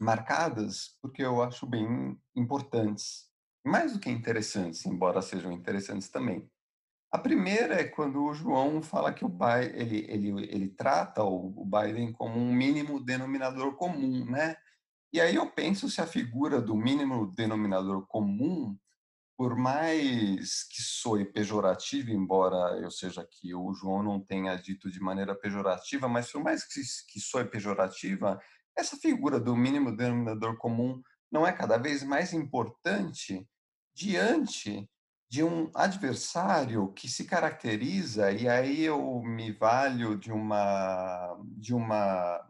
marcadas 0.00 0.98
porque 1.00 1.22
eu 1.22 1.42
acho 1.42 1.66
bem 1.66 2.18
importantes, 2.34 3.30
mais 3.64 3.92
do 3.92 3.98
que 3.98 4.10
interessantes, 4.10 4.84
embora 4.84 5.22
sejam 5.22 5.52
interessantes 5.52 6.08
também. 6.08 6.48
A 7.10 7.18
primeira 7.18 7.80
é 7.80 7.84
quando 7.84 8.24
o 8.24 8.34
João 8.34 8.82
fala 8.82 9.12
que 9.12 9.24
o 9.24 9.28
Biden, 9.28 9.72
ele, 9.74 10.06
ele, 10.08 10.28
ele 10.50 10.68
trata 10.68 11.22
o 11.22 11.64
Biden 11.64 12.12
como 12.12 12.38
um 12.38 12.52
mínimo 12.52 12.98
denominador 12.98 13.76
comum, 13.76 14.24
né? 14.24 14.56
E 15.12 15.20
aí 15.20 15.36
eu 15.36 15.48
penso 15.50 15.88
se 15.88 16.00
a 16.00 16.06
figura 16.06 16.60
do 16.60 16.74
mínimo 16.74 17.32
denominador 17.34 18.04
comum 18.08 18.76
por 19.36 19.56
mais 19.56 20.62
que 20.64 20.80
soe 20.80 21.24
pejorativo, 21.24 22.10
embora 22.10 22.78
eu 22.80 22.90
seja 22.90 23.20
aqui, 23.20 23.54
o 23.54 23.72
João 23.74 24.02
não 24.02 24.20
tenha 24.20 24.54
dito 24.56 24.90
de 24.90 25.00
maneira 25.00 25.34
pejorativa, 25.34 26.08
mas 26.08 26.30
por 26.30 26.42
mais 26.42 26.64
que, 26.64 26.80
que 27.08 27.20
soe 27.20 27.44
pejorativa, 27.44 28.40
essa 28.76 28.96
figura 28.96 29.40
do 29.40 29.56
mínimo 29.56 29.96
denominador 29.96 30.56
comum 30.56 31.02
não 31.30 31.46
é 31.46 31.52
cada 31.52 31.76
vez 31.76 32.04
mais 32.04 32.32
importante 32.32 33.46
diante 33.94 34.88
de 35.30 35.42
um 35.42 35.70
adversário 35.74 36.92
que 36.92 37.08
se 37.08 37.24
caracteriza, 37.24 38.30
e 38.30 38.48
aí 38.48 38.82
eu 38.84 39.22
me 39.22 39.52
valho 39.52 40.16
de 40.16 40.30
uma 40.30 41.36
de 41.56 41.74
uma 41.74 42.48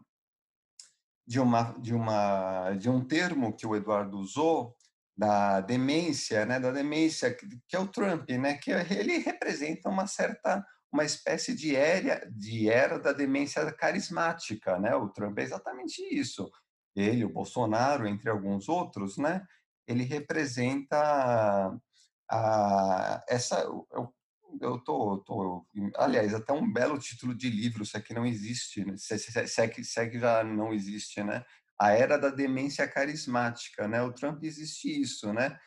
de 1.27 1.39
uma 1.39 1.63
de 1.79 1.93
uma 1.93 2.71
de 2.73 2.89
um 2.89 3.03
termo 3.03 3.55
que 3.55 3.65
o 3.65 3.75
Eduardo 3.75 4.17
usou 4.19 4.75
da 5.17 5.61
demência, 5.61 6.45
né, 6.45 6.59
da 6.59 6.71
demência 6.71 7.33
que 7.33 7.75
é 7.75 7.79
o 7.79 7.87
Trump, 7.87 8.29
né, 8.31 8.55
que 8.55 8.71
ele 8.71 9.17
representa 9.19 9.89
uma 9.89 10.05
certa 10.07 10.63
uma 10.95 11.03
espécie 11.03 11.53
de 11.53 11.75
era, 11.75 12.25
de 12.31 12.69
era 12.69 12.97
da 12.97 13.11
demência 13.11 13.69
carismática, 13.73 14.79
né? 14.79 14.95
O 14.95 15.09
Trump 15.09 15.37
é 15.37 15.43
exatamente 15.43 16.01
isso. 16.01 16.49
Ele, 16.95 17.25
o 17.25 17.33
Bolsonaro, 17.33 18.07
entre 18.07 18.29
alguns 18.29 18.69
outros, 18.69 19.17
né? 19.17 19.45
Ele 19.87 20.03
representa 20.03 21.77
a, 22.29 23.23
essa 23.27 23.59
eu, 23.59 24.13
eu 24.61 24.79
tô, 24.79 25.17
tô, 25.19 25.65
aliás, 25.97 26.33
até 26.33 26.53
um 26.53 26.71
belo 26.71 26.97
título 26.97 27.35
de 27.35 27.49
livro, 27.49 27.85
se 27.85 27.97
é 27.97 28.01
que 28.01 28.13
não 28.13 28.25
existe, 28.25 28.85
né? 28.85 28.95
se, 28.97 29.17
se, 29.19 29.47
se, 29.47 29.61
é 29.61 29.67
que, 29.67 29.83
se 29.83 29.99
é 29.99 30.09
que 30.09 30.19
já 30.19 30.43
não 30.43 30.73
existe, 30.73 31.23
né? 31.23 31.43
a 31.79 31.91
era 31.91 32.17
da 32.17 32.29
demência 32.29 32.87
carismática, 32.87 33.87
né? 33.87 34.01
O 34.01 34.13
Trump 34.13 34.43
existe 34.43 34.89
isso, 35.01 35.31
né? 35.33 35.59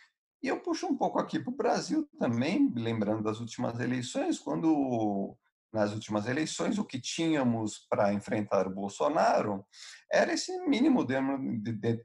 E 0.42 0.48
eu 0.48 0.60
puxo 0.60 0.86
um 0.86 0.96
pouco 0.96 1.18
aqui 1.18 1.38
para 1.38 1.52
o 1.52 1.56
Brasil 1.56 2.08
também, 2.18 2.72
lembrando 2.74 3.22
das 3.22 3.40
últimas 3.40 3.78
eleições, 3.80 4.38
quando 4.38 5.36
nas 5.72 5.92
últimas 5.92 6.26
eleições 6.26 6.78
o 6.78 6.84
que 6.84 7.00
tínhamos 7.00 7.86
para 7.90 8.12
enfrentar 8.12 8.66
o 8.66 8.74
Bolsonaro 8.74 9.66
era 10.10 10.32
esse 10.32 10.56
mínimo 10.66 11.06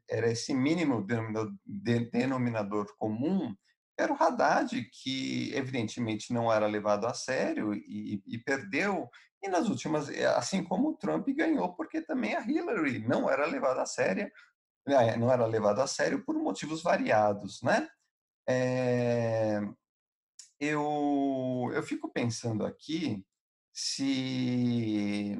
era 0.10 0.32
esse 0.32 0.54
mínimo 0.54 1.06
denominador 2.12 2.88
comum 2.98 3.56
era 3.98 4.12
o 4.12 4.22
Haddad 4.22 4.90
que 4.92 5.54
evidentemente 5.56 6.34
não 6.34 6.52
era 6.52 6.68
levado 6.68 7.06
a 7.06 7.14
sério 7.14 7.74
e, 7.74 8.22
e 8.28 8.38
perdeu 8.40 9.10
e 9.44 9.50
nas 9.50 9.68
últimas, 9.68 10.10
assim 10.38 10.64
como 10.64 10.90
o 10.90 10.98
Trump 10.98 11.28
ganhou, 11.28 11.74
porque 11.76 12.02
também 12.02 12.34
a 12.34 12.42
Hillary 12.42 13.06
não 13.06 13.30
era 13.30 13.46
levada 13.46 13.82
a 13.82 13.86
sério, 13.86 14.32
né, 14.88 15.18
não 15.18 15.30
era 15.30 15.46
levada 15.46 15.84
a 15.84 15.88
sério 15.88 16.24
por 16.24 16.36
motivos 16.36 16.82
variados, 16.82 17.62
né? 17.62 17.90
É, 18.48 19.60
eu, 20.60 21.70
eu 21.74 21.84
fico 21.84 22.10
pensando 22.10 22.66
aqui 22.66 23.26
se, 23.74 25.36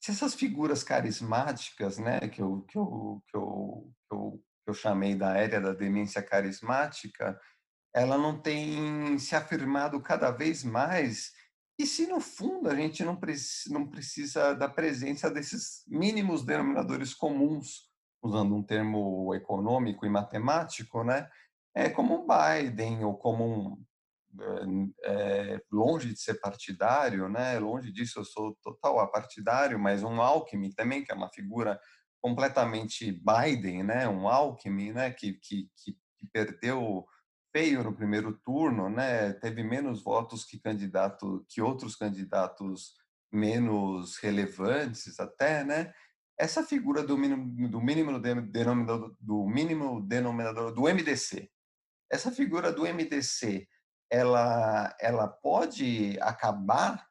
se 0.00 0.10
essas 0.10 0.34
figuras 0.34 0.82
carismáticas, 0.84 1.98
né, 1.98 2.20
que 2.28 2.40
eu, 2.40 2.62
que 2.62 2.78
eu, 2.78 3.22
que 3.28 3.36
eu, 3.36 3.92
que 4.08 4.14
eu, 4.16 4.42
que 4.64 4.70
eu 4.70 4.74
chamei 4.74 5.14
da 5.14 5.36
era 5.36 5.60
da 5.60 5.72
demência 5.72 6.22
carismática, 6.22 7.38
ela 7.94 8.16
não 8.16 8.40
tem 8.40 9.18
se 9.18 9.34
afirmado 9.34 10.00
cada 10.00 10.30
vez 10.30 10.62
mais 10.62 11.32
e 11.78 11.86
se, 11.86 12.06
no 12.06 12.20
fundo, 12.20 12.70
a 12.70 12.74
gente 12.74 13.04
não, 13.04 13.14
precisa, 13.14 13.74
não 13.74 13.86
precisa 13.86 14.54
da 14.54 14.68
presença 14.68 15.30
desses 15.30 15.84
mínimos 15.86 16.42
denominadores 16.42 17.12
comuns, 17.12 17.90
usando 18.22 18.54
um 18.54 18.62
termo 18.62 19.34
econômico 19.34 20.06
e 20.06 20.08
matemático, 20.08 21.04
né? 21.04 21.30
É 21.74 21.90
como 21.90 22.22
um 22.22 22.26
Biden 22.26 23.04
ou 23.04 23.14
como 23.14 23.44
um 23.44 23.84
é, 25.04 25.60
longe 25.70 26.12
de 26.12 26.20
ser 26.20 26.40
partidário, 26.40 27.28
né? 27.28 27.58
Longe 27.58 27.92
disso, 27.92 28.20
eu 28.20 28.24
sou 28.24 28.56
total 28.62 28.98
apartidário, 29.00 29.78
mas 29.78 30.02
um 30.02 30.20
Alckmin 30.20 30.72
também, 30.72 31.04
que 31.04 31.12
é 31.12 31.14
uma 31.14 31.30
figura 31.30 31.78
completamente 32.22 33.12
Biden, 33.12 33.84
né? 33.84 34.08
Um 34.08 34.28
Alckmin, 34.28 34.92
né? 34.92 35.10
Que, 35.10 35.34
que, 35.34 35.68
que 35.76 35.96
perdeu 36.32 37.06
feio 37.52 37.82
no 37.82 37.94
primeiro 37.94 38.38
turno, 38.44 38.88
né? 38.88 39.32
Teve 39.34 39.62
menos 39.62 40.02
votos 40.02 40.44
que 40.44 40.60
candidato, 40.60 41.44
que 41.48 41.62
outros 41.62 41.96
candidatos 41.96 42.94
menos 43.32 44.16
relevantes, 44.18 45.18
até, 45.18 45.64
né? 45.64 45.92
Essa 46.38 46.62
figura 46.62 47.02
do 47.02 47.16
mínimo, 47.16 47.68
do 47.68 47.80
mínimo 47.80 48.20
denominador, 48.20 49.16
do 49.18 49.46
mínimo 49.46 50.06
denominador 50.06 50.72
do 50.72 50.82
MDC, 50.82 51.50
essa 52.10 52.30
figura 52.30 52.70
do 52.72 52.82
MDC, 52.82 53.66
ela, 54.10 54.94
ela 55.00 55.28
pode 55.28 56.18
acabar 56.20 57.06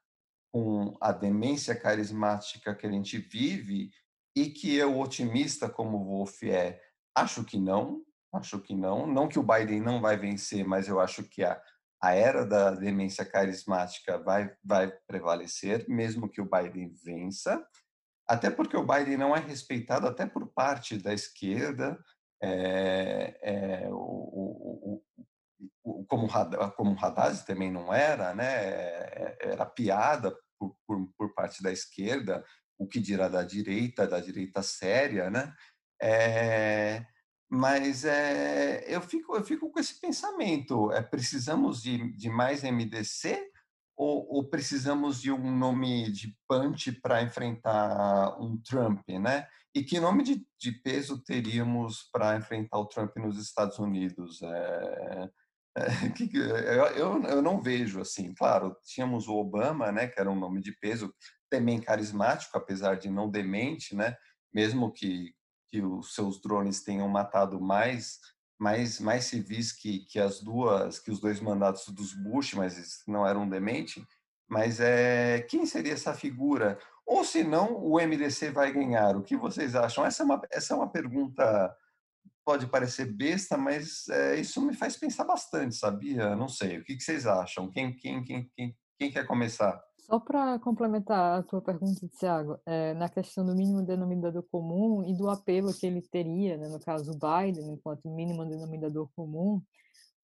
com 0.52 0.96
a 1.02 1.12
demência 1.12 1.76
carismática 1.76 2.74
que 2.74 2.88
a 2.88 2.92
gente 2.92 3.18
vive 3.18 3.92
e 4.36 4.50
que 4.50 4.76
eu, 4.76 5.00
otimista 5.00 5.70
como 5.70 6.04
Wolf 6.04 6.44
é, 6.44 6.80
acho 7.16 7.44
que 7.44 7.58
não, 7.58 8.04
acho 8.34 8.60
que 8.60 8.76
não. 8.76 9.08
Não 9.08 9.28
que 9.28 9.40
o 9.40 9.44
Biden 9.44 9.82
não 9.82 10.02
vai 10.02 10.18
vencer, 10.18 10.66
mas 10.66 10.88
eu 10.88 11.00
acho 11.00 11.24
que 11.24 11.44
a, 11.44 11.62
a 12.02 12.14
era 12.14 12.46
da 12.46 12.72
demência 12.72 13.26
carismática 13.26 14.18
vai, 14.18 14.54
vai 14.64 14.92
prevalecer, 15.08 15.86
mesmo 15.90 16.30
que 16.30 16.42
o 16.42 16.50
Biden 16.50 16.94
vença. 17.04 17.66
Até 18.28 18.50
porque 18.50 18.76
o 18.76 18.86
Biden 18.86 19.18
não 19.18 19.36
é 19.36 19.40
respeitado 19.40 20.08
até 20.08 20.26
por 20.26 20.48
parte 20.48 20.98
da 20.98 21.14
esquerda, 21.14 21.98
é, 22.42 23.40
é, 23.42 23.90
o, 23.92 25.02
como, 26.08 26.28
como 26.76 26.98
Haddad 27.00 27.46
também 27.46 27.72
não 27.72 27.94
era, 27.94 28.34
né? 28.34 29.36
Era 29.40 29.66
piada 29.66 30.36
por, 30.58 30.76
por, 30.88 31.08
por 31.18 31.34
parte 31.34 31.62
da 31.62 31.72
esquerda, 31.72 32.44
o 32.78 32.88
que 32.88 33.00
dirá 33.00 33.28
da 33.28 33.44
direita, 33.44 34.08
da 34.08 34.20
direita 34.20 34.62
séria, 34.64 35.30
né? 35.30 35.54
É, 36.02 37.06
mas 37.50 38.04
é, 38.04 38.84
eu, 38.88 39.02
fico, 39.02 39.36
eu 39.36 39.44
fico 39.44 39.72
com 39.72 39.80
esse 39.80 40.00
pensamento: 40.00 40.92
é, 40.92 41.02
precisamos 41.02 41.82
de, 41.82 42.12
de 42.18 42.30
mais 42.30 42.64
MDC 42.64 43.52
ou, 43.96 44.28
ou 44.30 44.50
precisamos 44.50 45.22
de 45.22 45.32
um 45.32 45.56
nome 45.56 46.12
de 46.12 46.36
punch 46.48 46.92
para 47.02 47.22
enfrentar 47.22 48.38
um 48.42 48.58
Trump, 48.62 49.08
né? 49.10 49.48
E 49.74 49.84
que 49.84 50.00
nome 50.00 50.24
de, 50.24 50.46
de 50.60 50.72
peso 50.72 51.22
teríamos 51.24 52.10
para 52.12 52.36
enfrentar 52.36 52.78
o 52.80 52.88
Trump 52.88 53.16
nos 53.18 53.38
Estados 53.38 53.78
Unidos? 53.78 54.42
É, 54.42 55.30
eu, 56.96 57.22
eu 57.24 57.42
não 57.42 57.62
vejo 57.62 58.00
assim. 58.00 58.34
Claro, 58.34 58.76
tínhamos 58.86 59.28
o 59.28 59.36
Obama, 59.36 59.92
né? 59.92 60.08
Que 60.08 60.20
era 60.20 60.32
um 60.32 60.40
nome 60.40 60.62
de 60.62 60.72
peso, 60.72 61.14
também 61.50 61.82
carismático, 61.82 62.58
apesar 62.58 62.96
de 62.96 63.10
não 63.10 63.30
demente, 63.30 63.96
né? 63.96 64.16
Mesmo 64.54 64.92
que 64.92 65.34
que 65.68 65.82
os 65.82 66.14
seus 66.14 66.40
drones 66.40 66.84
tenham 66.84 67.08
matado 67.10 67.60
mais 67.60 68.20
mais 68.58 69.00
mais 69.00 69.26
civis 69.26 69.74
que, 69.74 70.06
que 70.06 70.20
as 70.20 70.40
duas 70.40 71.00
que 71.00 71.12
os 71.12 71.20
dois 71.20 71.42
mandatos 71.42 71.88
dos 71.90 72.14
Bush, 72.14 72.54
mas 72.54 73.04
não 73.08 73.28
eram 73.28 73.50
demente. 73.50 74.06
Mas 74.48 74.80
é 74.80 75.42
quem 75.50 75.66
seria 75.66 75.94
essa 75.94 76.14
figura? 76.14 76.78
Ou 77.06 77.24
se 77.26 77.44
não, 77.44 77.76
o 77.84 78.00
MDC 78.00 78.52
vai 78.52 78.72
ganhar? 78.72 79.18
O 79.18 79.24
que 79.24 79.36
vocês 79.36 79.76
acham? 79.76 80.06
Essa 80.06 80.24
é 80.24 80.26
uma 80.26 80.42
essa 80.52 80.74
é 80.74 80.78
uma 80.78 80.90
pergunta 80.90 81.76
pode 82.46 82.68
parecer 82.68 83.12
besta, 83.12 83.58
mas 83.58 84.08
é, 84.08 84.40
isso 84.40 84.62
me 84.62 84.74
faz 84.76 84.96
pensar 84.96 85.26
bastante, 85.26 85.76
sabia? 85.76 86.36
Não 86.36 86.48
sei. 86.48 86.78
O 86.78 86.84
que, 86.84 86.96
que 86.96 87.04
vocês 87.04 87.26
acham? 87.26 87.72
Quem 87.72 87.94
quem 87.98 88.24
quem 88.24 88.50
quem, 88.56 88.78
quem 88.98 89.12
quer 89.12 89.26
começar? 89.26 89.84
Só 90.06 90.20
para 90.20 90.60
complementar 90.60 91.40
a 91.40 91.44
tua 91.44 91.60
pergunta, 91.60 92.08
Tiago, 92.20 92.60
é, 92.64 92.94
na 92.94 93.10
questão 93.10 93.44
do 93.44 93.56
mínimo 93.56 93.82
denominador 93.82 94.44
comum 94.52 95.04
e 95.04 95.18
do 95.18 95.28
apelo 95.28 95.74
que 95.74 95.88
ele 95.88 96.00
teria, 96.00 96.58
né, 96.58 96.68
no 96.68 96.80
caso 96.80 97.12
o 97.12 97.16
Biden, 97.16 97.72
enquanto 97.72 98.08
mínimo 98.08 98.46
denominador 98.46 99.10
comum, 99.16 99.60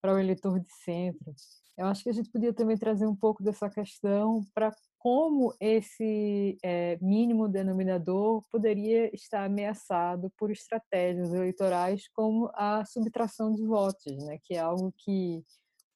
para 0.00 0.14
o 0.14 0.18
eleitor 0.18 0.60
de 0.60 0.72
centro, 0.84 1.34
eu 1.76 1.86
acho 1.86 2.02
que 2.02 2.10
a 2.10 2.12
gente 2.12 2.30
podia 2.30 2.52
também 2.52 2.76
trazer 2.76 3.06
um 3.06 3.16
pouco 3.16 3.42
dessa 3.42 3.68
questão 3.68 4.44
para 4.54 4.72
como 4.98 5.52
esse 5.60 6.56
é, 6.62 6.96
mínimo 7.00 7.48
denominador 7.48 8.44
poderia 8.50 9.12
estar 9.14 9.44
ameaçado 9.44 10.30
por 10.38 10.50
estratégias 10.50 11.32
eleitorais 11.34 12.08
como 12.14 12.50
a 12.54 12.84
subtração 12.84 13.52
de 13.52 13.64
votos, 13.66 14.16
né, 14.24 14.38
que 14.44 14.54
é 14.54 14.60
algo 14.60 14.94
que 14.98 15.42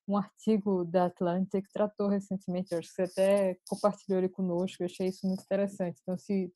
um 0.09 0.17
artigo 0.17 0.85
da 0.85 1.07
Atlantic 1.07 1.67
tratou 1.73 2.09
recentemente, 2.09 2.75
acho 2.75 2.89
que 2.89 2.95
você 2.95 3.03
até 3.03 3.57
compartilhou 3.69 4.19
ele 4.19 4.29
conosco, 4.29 4.83
eu 4.83 4.87
achei 4.87 5.09
isso 5.09 5.27
muito 5.27 5.43
interessante. 5.43 5.99
Então, 6.03 6.17
se 6.17 6.53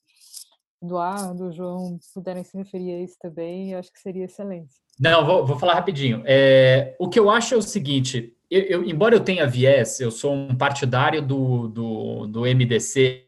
Eduardo, 0.82 1.52
João 1.52 1.98
puderem 2.14 2.44
se 2.44 2.56
referir 2.56 2.94
a 2.94 3.00
isso 3.02 3.16
também, 3.20 3.72
eu 3.72 3.78
acho 3.78 3.92
que 3.92 4.00
seria 4.00 4.24
excelente. 4.24 4.74
Não, 4.98 5.26
vou, 5.26 5.46
vou 5.46 5.58
falar 5.58 5.74
rapidinho. 5.74 6.22
É, 6.26 6.96
o 6.98 7.08
que 7.08 7.18
eu 7.18 7.28
acho 7.28 7.54
é 7.54 7.56
o 7.56 7.62
seguinte: 7.62 8.36
eu, 8.50 8.62
eu, 8.62 8.84
embora 8.84 9.14
eu 9.14 9.24
tenha 9.24 9.46
viés, 9.46 10.00
eu 10.00 10.10
sou 10.10 10.34
um 10.34 10.56
partidário 10.56 11.22
do, 11.22 11.68
do, 11.68 12.26
do 12.26 12.40
MDC, 12.40 13.26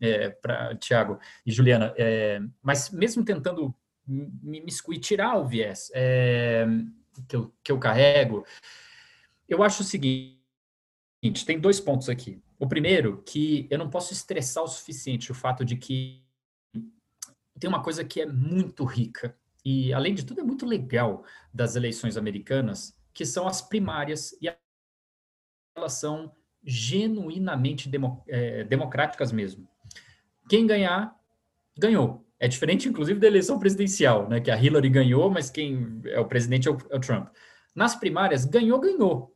é, 0.00 0.30
para 0.30 0.76
Tiago 0.76 1.18
e 1.44 1.52
Juliana, 1.52 1.92
é, 1.96 2.40
mas 2.62 2.90
mesmo 2.90 3.24
tentando 3.24 3.74
me, 4.06 4.60
me 4.60 4.98
tirar 4.98 5.36
o 5.36 5.46
viés, 5.46 5.90
é, 5.94 6.66
que 7.28 7.36
eu, 7.36 7.54
que 7.62 7.72
eu 7.72 7.78
carrego, 7.78 8.46
eu 9.48 9.62
acho 9.62 9.82
o 9.82 9.84
seguinte: 9.84 10.38
tem 11.44 11.58
dois 11.58 11.80
pontos 11.80 12.08
aqui. 12.08 12.40
O 12.58 12.68
primeiro, 12.68 13.22
que 13.26 13.66
eu 13.70 13.78
não 13.78 13.90
posso 13.90 14.12
estressar 14.12 14.62
o 14.62 14.68
suficiente 14.68 15.32
o 15.32 15.34
fato 15.34 15.64
de 15.64 15.76
que 15.76 16.24
tem 17.58 17.68
uma 17.68 17.82
coisa 17.82 18.04
que 18.04 18.20
é 18.20 18.26
muito 18.26 18.84
rica 18.84 19.36
e, 19.64 19.92
além 19.92 20.14
de 20.14 20.24
tudo, 20.24 20.40
é 20.40 20.44
muito 20.44 20.66
legal 20.66 21.24
das 21.52 21.76
eleições 21.76 22.16
americanas, 22.16 22.94
que 23.14 23.24
são 23.24 23.46
as 23.46 23.62
primárias, 23.62 24.32
e 24.42 24.52
elas 25.76 25.92
são 25.92 26.34
genuinamente 26.64 27.90
é, 28.26 28.64
democráticas 28.64 29.30
mesmo. 29.30 29.68
Quem 30.48 30.66
ganhar, 30.66 31.14
ganhou. 31.78 32.26
É 32.38 32.48
diferente, 32.48 32.88
inclusive, 32.88 33.20
da 33.20 33.26
eleição 33.26 33.58
presidencial, 33.58 34.28
né? 34.28 34.40
Que 34.40 34.50
a 34.50 34.60
Hillary 34.60 34.90
ganhou, 34.90 35.30
mas 35.30 35.48
quem 35.48 36.02
é 36.06 36.18
o 36.18 36.26
presidente 36.26 36.68
é 36.68 36.70
o, 36.70 36.76
é 36.90 36.96
o 36.96 37.00
Trump. 37.00 37.28
Nas 37.74 37.94
primárias, 37.94 38.44
ganhou, 38.44 38.80
ganhou. 38.80 39.33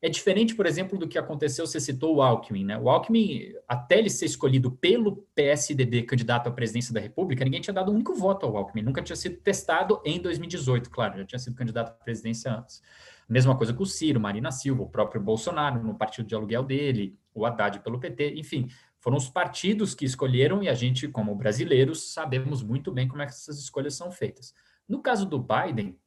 É 0.00 0.08
diferente, 0.08 0.54
por 0.54 0.64
exemplo, 0.64 0.96
do 0.96 1.08
que 1.08 1.18
aconteceu, 1.18 1.66
você 1.66 1.80
citou 1.80 2.16
o 2.16 2.22
Alckmin, 2.22 2.64
né? 2.64 2.78
O 2.78 2.88
Alckmin, 2.88 3.52
até 3.66 3.98
ele 3.98 4.08
ser 4.08 4.26
escolhido 4.26 4.70
pelo 4.70 5.26
PSDB 5.34 6.04
candidato 6.04 6.48
à 6.48 6.52
presidência 6.52 6.94
da 6.94 7.00
República, 7.00 7.44
ninguém 7.44 7.60
tinha 7.60 7.74
dado 7.74 7.90
um 7.90 7.96
único 7.96 8.14
voto 8.14 8.46
ao 8.46 8.56
Alckmin, 8.56 8.82
nunca 8.82 9.02
tinha 9.02 9.16
sido 9.16 9.38
testado 9.38 10.00
em 10.04 10.20
2018, 10.20 10.88
claro, 10.88 11.18
já 11.18 11.24
tinha 11.24 11.38
sido 11.40 11.56
candidato 11.56 11.88
à 11.88 12.04
presidência 12.04 12.52
antes. 12.52 12.80
Mesma 13.28 13.56
coisa 13.56 13.74
com 13.74 13.82
o 13.82 13.86
Ciro, 13.86 14.20
Marina 14.20 14.52
Silva, 14.52 14.84
o 14.84 14.88
próprio 14.88 15.20
Bolsonaro 15.20 15.82
no 15.82 15.94
partido 15.94 16.28
de 16.28 16.34
aluguel 16.34 16.62
dele, 16.62 17.18
o 17.34 17.44
Haddad 17.44 17.80
pelo 17.80 17.98
PT, 17.98 18.34
enfim, 18.36 18.68
foram 19.00 19.16
os 19.16 19.28
partidos 19.28 19.94
que 19.94 20.04
escolheram 20.04 20.62
e 20.62 20.68
a 20.68 20.74
gente, 20.74 21.08
como 21.08 21.34
brasileiros, 21.34 22.12
sabemos 22.12 22.62
muito 22.62 22.92
bem 22.92 23.08
como 23.08 23.20
é 23.20 23.26
essas 23.26 23.58
escolhas 23.58 23.94
são 23.94 24.12
feitas. 24.12 24.54
No 24.88 25.02
caso 25.02 25.26
do 25.26 25.38
Biden, 25.38 25.98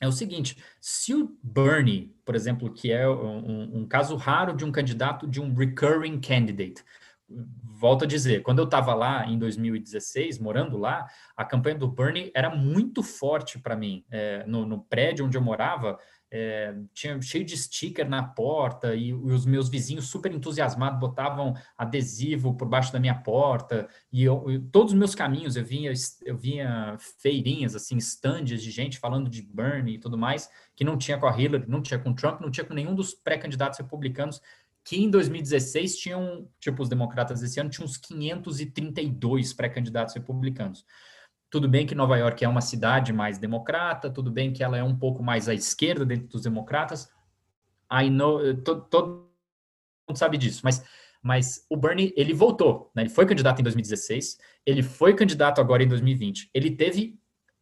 é 0.00 0.06
o 0.08 0.12
seguinte: 0.12 0.56
se 0.80 1.14
o 1.14 1.36
Bernie, 1.42 2.14
por 2.24 2.34
exemplo, 2.34 2.72
que 2.72 2.92
é 2.92 3.08
um, 3.08 3.80
um 3.80 3.86
caso 3.86 4.16
raro 4.16 4.54
de 4.54 4.64
um 4.64 4.72
candidato 4.72 5.26
de 5.26 5.40
um 5.40 5.54
recurring 5.54 6.20
candidate, 6.20 6.82
volto 7.62 8.04
a 8.04 8.06
dizer, 8.06 8.42
quando 8.42 8.60
eu 8.60 8.64
estava 8.64 8.94
lá 8.94 9.26
em 9.26 9.38
2016, 9.38 10.38
morando 10.38 10.78
lá, 10.78 11.06
a 11.36 11.44
campanha 11.44 11.76
do 11.76 11.88
Bernie 11.88 12.30
era 12.34 12.54
muito 12.54 13.02
forte 13.02 13.58
para 13.58 13.76
mim. 13.76 14.04
É, 14.10 14.44
no, 14.46 14.64
no 14.64 14.82
prédio 14.84 15.26
onde 15.26 15.36
eu 15.36 15.42
morava, 15.42 15.98
é, 16.30 16.74
tinha 16.92 17.20
cheio 17.22 17.44
de 17.44 17.56
sticker 17.56 18.08
na 18.08 18.22
porta 18.22 18.94
e, 18.94 19.08
e, 19.08 19.12
os 19.12 19.46
meus 19.46 19.68
vizinhos 19.68 20.08
super 20.08 20.32
entusiasmados 20.32 20.98
botavam 20.98 21.54
adesivo 21.78 22.54
por 22.54 22.66
baixo 22.68 22.92
da 22.92 22.98
minha 22.98 23.14
porta 23.14 23.88
e, 24.12 24.24
eu, 24.24 24.50
e 24.50 24.58
todos 24.58 24.92
os 24.92 24.98
meus 24.98 25.14
caminhos 25.14 25.56
eu 25.56 25.64
vinha 25.64 25.92
eu 26.24 26.36
vinha 26.36 26.96
feirinhas 27.20 27.76
assim 27.76 27.96
stands 27.98 28.62
de 28.62 28.70
gente 28.70 28.98
falando 28.98 29.30
de 29.30 29.42
Bernie 29.42 29.94
e 29.94 29.98
tudo 29.98 30.18
mais 30.18 30.50
que 30.74 30.84
não 30.84 30.98
tinha 30.98 31.16
com 31.16 31.26
a 31.26 31.40
Hillary, 31.40 31.64
não 31.68 31.80
tinha 31.80 31.98
com 31.98 32.12
Trump, 32.12 32.40
não 32.40 32.50
tinha 32.50 32.64
com 32.64 32.74
nenhum 32.74 32.94
dos 32.94 33.14
pré-candidatos 33.14 33.78
republicanos 33.78 34.40
que 34.86 34.96
em 34.96 35.10
2016 35.10 35.96
tinham, 35.96 36.48
tipo 36.60 36.80
os 36.80 36.88
democratas 36.88 37.42
esse 37.42 37.58
ano, 37.58 37.68
tinham 37.68 37.84
uns 37.84 37.96
532 37.96 39.52
pré-candidatos 39.52 40.14
republicanos. 40.14 40.86
Tudo 41.50 41.68
bem 41.68 41.86
que 41.86 41.94
Nova 41.94 42.16
York 42.16 42.44
é 42.44 42.48
uma 42.48 42.60
cidade 42.60 43.12
mais 43.12 43.38
democrata, 43.38 44.10
tudo 44.10 44.30
bem 44.30 44.52
que 44.52 44.62
ela 44.62 44.76
é 44.76 44.82
um 44.82 44.96
pouco 44.96 45.22
mais 45.22 45.48
à 45.48 45.54
esquerda 45.54 46.04
dentro 46.04 46.28
dos 46.28 46.42
democratas. 46.42 47.08
I 47.90 48.10
know, 48.10 48.40
todo, 48.62 48.82
todo 48.82 49.30
mundo 50.08 50.16
sabe 50.16 50.36
disso, 50.36 50.60
mas, 50.64 50.84
mas 51.22 51.64
o 51.70 51.76
Bernie, 51.76 52.12
ele 52.16 52.34
voltou, 52.34 52.90
né? 52.94 53.02
ele 53.02 53.10
foi 53.10 53.26
candidato 53.26 53.60
em 53.60 53.62
2016, 53.62 54.38
ele 54.64 54.82
foi 54.82 55.14
candidato 55.14 55.60
agora 55.60 55.82
em 55.82 55.88
2020. 55.88 56.50
Ele 56.52 56.72
teve 56.72 57.18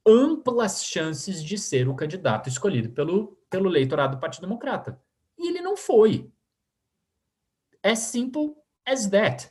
amplas 0.07 0.85
chances 0.85 1.43
de 1.43 1.57
ser 1.59 1.89
o 1.89 1.95
candidato 1.95 2.49
escolhido 2.49 2.91
pelo, 2.91 3.39
pelo 3.51 3.69
eleitorado 3.69 4.17
do 4.17 4.21
Partido 4.21 4.43
Democrata. 4.43 5.01
e 5.39 5.49
ele 5.49 5.61
não 5.61 5.77
foi. 5.77 6.31
As 7.83 7.99
simple 7.99 8.55
as 8.87 9.07
that. 9.09 9.51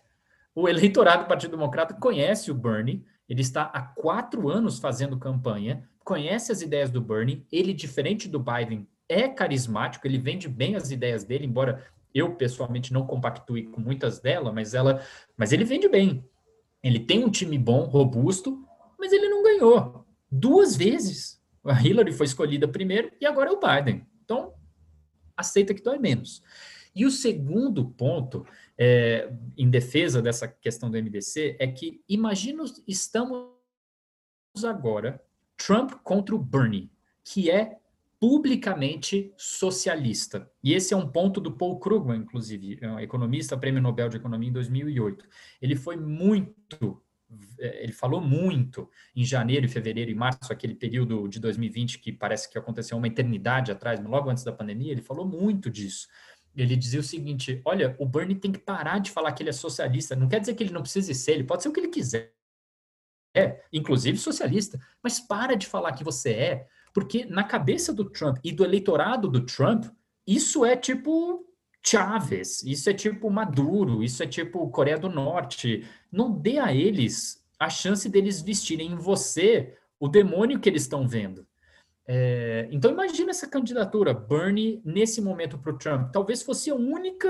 O 0.56 0.70
eleitorado 0.70 1.24
do 1.24 1.28
Partido 1.28 1.52
Democrata 1.52 1.94
conhece 1.96 2.52
o 2.52 2.56
Bernie, 2.56 3.04
ele 3.28 3.42
está 3.42 3.64
há 3.64 3.82
quatro 3.82 4.50
anos 4.50 4.80
fazendo 4.80 5.18
campanha, 5.18 5.88
conhece 6.04 6.52
as 6.52 6.62
ideias 6.62 6.90
do 6.90 7.02
Bernie, 7.02 7.46
ele, 7.52 7.74
diferente 7.74 8.28
do 8.28 8.40
Biden, 8.40 8.88
é 9.08 9.28
carismático, 9.28 10.06
ele 10.06 10.18
vende 10.18 10.48
bem 10.48 10.76
as 10.76 10.92
ideias 10.92 11.24
dele, 11.24 11.46
embora 11.46 11.86
eu 12.14 12.36
pessoalmente 12.36 12.94
não 12.94 13.08
compactue 13.08 13.64
com 13.64 13.82
muitas 13.82 14.20
delas, 14.20 14.54
mas 14.54 14.74
ela, 14.74 15.02
mas 15.36 15.52
ele 15.52 15.64
vende 15.64 15.88
bem. 15.88 16.24
Ele 16.84 17.00
tem 17.00 17.24
um 17.24 17.30
time 17.30 17.58
bom, 17.58 17.86
robusto, 17.86 18.64
mas 19.00 19.12
ele 19.12 19.30
não 19.30 19.44
ganhou 19.44 20.06
duas 20.30 20.76
vezes. 20.76 21.42
A 21.64 21.82
Hillary 21.82 22.12
foi 22.12 22.26
escolhida 22.26 22.68
primeiro 22.68 23.12
e 23.22 23.26
agora 23.26 23.50
é 23.50 23.54
o 23.54 23.60
Biden. 23.60 24.06
Então, 24.24 24.54
aceita 25.36 25.74
que 25.74 25.82
dói 25.82 25.98
menos. 25.98 26.44
E 26.96 27.06
o 27.06 27.12
segundo 27.12 27.86
ponto, 27.86 28.46
é, 28.78 29.32
em 29.58 29.70
defesa 29.70 30.22
dessa 30.22 30.48
questão 30.48 30.90
do 30.90 30.98
MDC, 30.98 31.58
é 31.60 31.68
que 31.68 32.02
imagina, 32.08 32.64
estamos 32.88 33.50
agora 34.64 35.22
Trump 35.58 35.92
contra 36.04 36.36
o 36.36 36.40
Bernie, 36.40 36.92
que 37.24 37.50
é 37.50 37.78
publicamente 38.20 39.34
socialista. 39.36 40.50
E 40.64 40.74
esse 40.74 40.94
é 40.94 40.98
um 40.98 41.08
ponto 41.08 41.42
do 41.42 41.52
Paul 41.52 41.78
Krugman, 41.78 42.22
inclusive, 42.22 42.80
é 42.82 42.90
um 42.90 43.00
economista, 43.00 43.58
prêmio 43.58 43.82
Nobel 43.82 44.08
de 44.08 44.16
Economia 44.16 44.48
em 44.48 44.54
2008. 44.54 45.28
Ele 45.62 45.76
foi 45.76 45.98
muito, 45.98 47.02
é, 47.60 47.84
ele 47.84 47.92
falou 47.92 48.22
muito 48.22 48.90
em 49.14 49.26
janeiro, 49.26 49.68
fevereiro 49.68 50.10
e 50.10 50.16
março, 50.16 50.54
aquele 50.54 50.74
período 50.74 51.28
de 51.28 51.38
2020 51.38 52.00
que 52.00 52.14
parece 52.14 52.50
que 52.50 52.58
aconteceu 52.58 52.98
uma 52.98 53.08
eternidade 53.08 53.74
atrás, 53.74 54.02
logo 54.02 54.30
antes 54.30 54.46
da 54.46 54.54
pandemia, 54.54 54.94
ele 54.94 55.02
falou 55.02 55.26
muito 55.26 55.70
disso. 55.70 56.08
Ele 56.56 56.76
dizia 56.76 57.00
o 57.00 57.04
seguinte: 57.04 57.62
olha, 57.66 57.96
o 58.00 58.06
Bernie 58.06 58.36
tem 58.36 58.52
que 58.52 58.60
parar 58.60 59.00
de 59.00 59.12
falar 59.12 59.32
que 59.32 59.42
ele 59.44 59.50
é 59.50 59.54
socialista. 59.54 60.16
Não 60.16 60.28
quer 60.28 60.40
dizer 60.40 60.54
que 60.56 60.64
ele 60.64 60.74
não 60.74 60.82
precise 60.82 61.14
ser, 61.16 61.34
ele 61.34 61.44
pode 61.44 61.64
ser 61.64 61.70
o 61.70 61.74
que 61.74 61.80
ele 61.80 61.90
quiser. 61.90 62.34
É, 63.36 63.64
inclusive 63.74 64.18
socialista, 64.20 64.80
mas 65.02 65.20
para 65.20 65.56
de 65.56 65.66
falar 65.66 65.94
que 65.94 66.04
você 66.04 66.30
é, 66.34 66.68
porque 66.94 67.26
na 67.26 67.44
cabeça 67.44 67.92
do 67.92 68.06
Trump 68.06 68.38
e 68.44 68.52
do 68.52 68.64
eleitorado 68.64 69.28
do 69.28 69.44
Trump, 69.44 69.86
isso 70.28 70.64
é 70.64 70.76
tipo 70.76 71.44
Chávez, 71.84 72.62
isso 72.64 72.90
é 72.90 72.94
tipo 72.94 73.30
Maduro, 73.32 74.04
isso 74.04 74.22
é 74.22 74.28
tipo 74.28 74.70
Coreia 74.70 75.00
do 75.00 75.10
Norte. 75.10 75.86
Não 76.12 76.32
dê 76.32 76.60
a 76.60 76.74
eles 76.74 77.44
a 77.60 77.70
chance 77.70 78.08
deles 78.08 78.42
vestirem 78.42 78.92
em 78.92 78.96
você 78.96 79.76
o 80.00 80.08
demônio 80.08 80.60
que 80.60 80.70
eles 80.70 80.84
estão 80.84 81.08
vendo. 81.08 81.48
É, 82.06 82.68
então 82.72 82.92
imagina 82.92 83.32
essa 83.32 83.48
candidatura, 83.48 84.14
Bernie, 84.14 84.82
nesse 84.84 85.22
momento 85.22 85.58
para 85.58 85.72
o 85.72 85.78
Trump. 85.78 86.12
Talvez 86.12 86.44
fosse 86.44 86.70
a 86.70 86.76
única, 86.76 87.28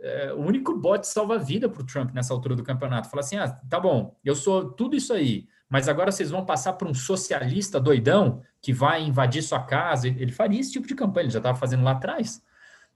é, 0.00 0.32
o 0.32 0.40
único 0.40 0.76
bote 0.76 1.06
salva-vida 1.06 1.68
para 1.68 1.82
o 1.82 1.86
Trump 1.86 2.12
nessa 2.12 2.32
altura 2.32 2.54
do 2.54 2.62
campeonato. 2.62 3.10
Falar 3.10 3.20
assim, 3.20 3.36
ah, 3.36 3.48
tá 3.68 3.80
bom, 3.80 4.16
eu 4.24 4.34
sou 4.34 4.70
tudo 4.70 4.96
isso 4.96 5.12
aí, 5.12 5.46
mas 5.68 5.88
agora 5.88 6.12
vocês 6.12 6.30
vão 6.30 6.44
passar 6.44 6.74
para 6.74 6.88
um 6.88 6.94
socialista 6.94 7.80
doidão 7.80 8.42
que 8.60 8.72
vai 8.72 9.02
invadir 9.02 9.42
sua 9.42 9.62
casa. 9.62 10.08
Ele 10.08 10.32
faria 10.32 10.60
esse 10.60 10.72
tipo 10.72 10.86
de 10.86 10.94
campanha, 10.94 11.24
ele 11.24 11.32
já 11.32 11.38
estava 11.38 11.58
fazendo 11.58 11.84
lá 11.84 11.92
atrás. 11.92 12.42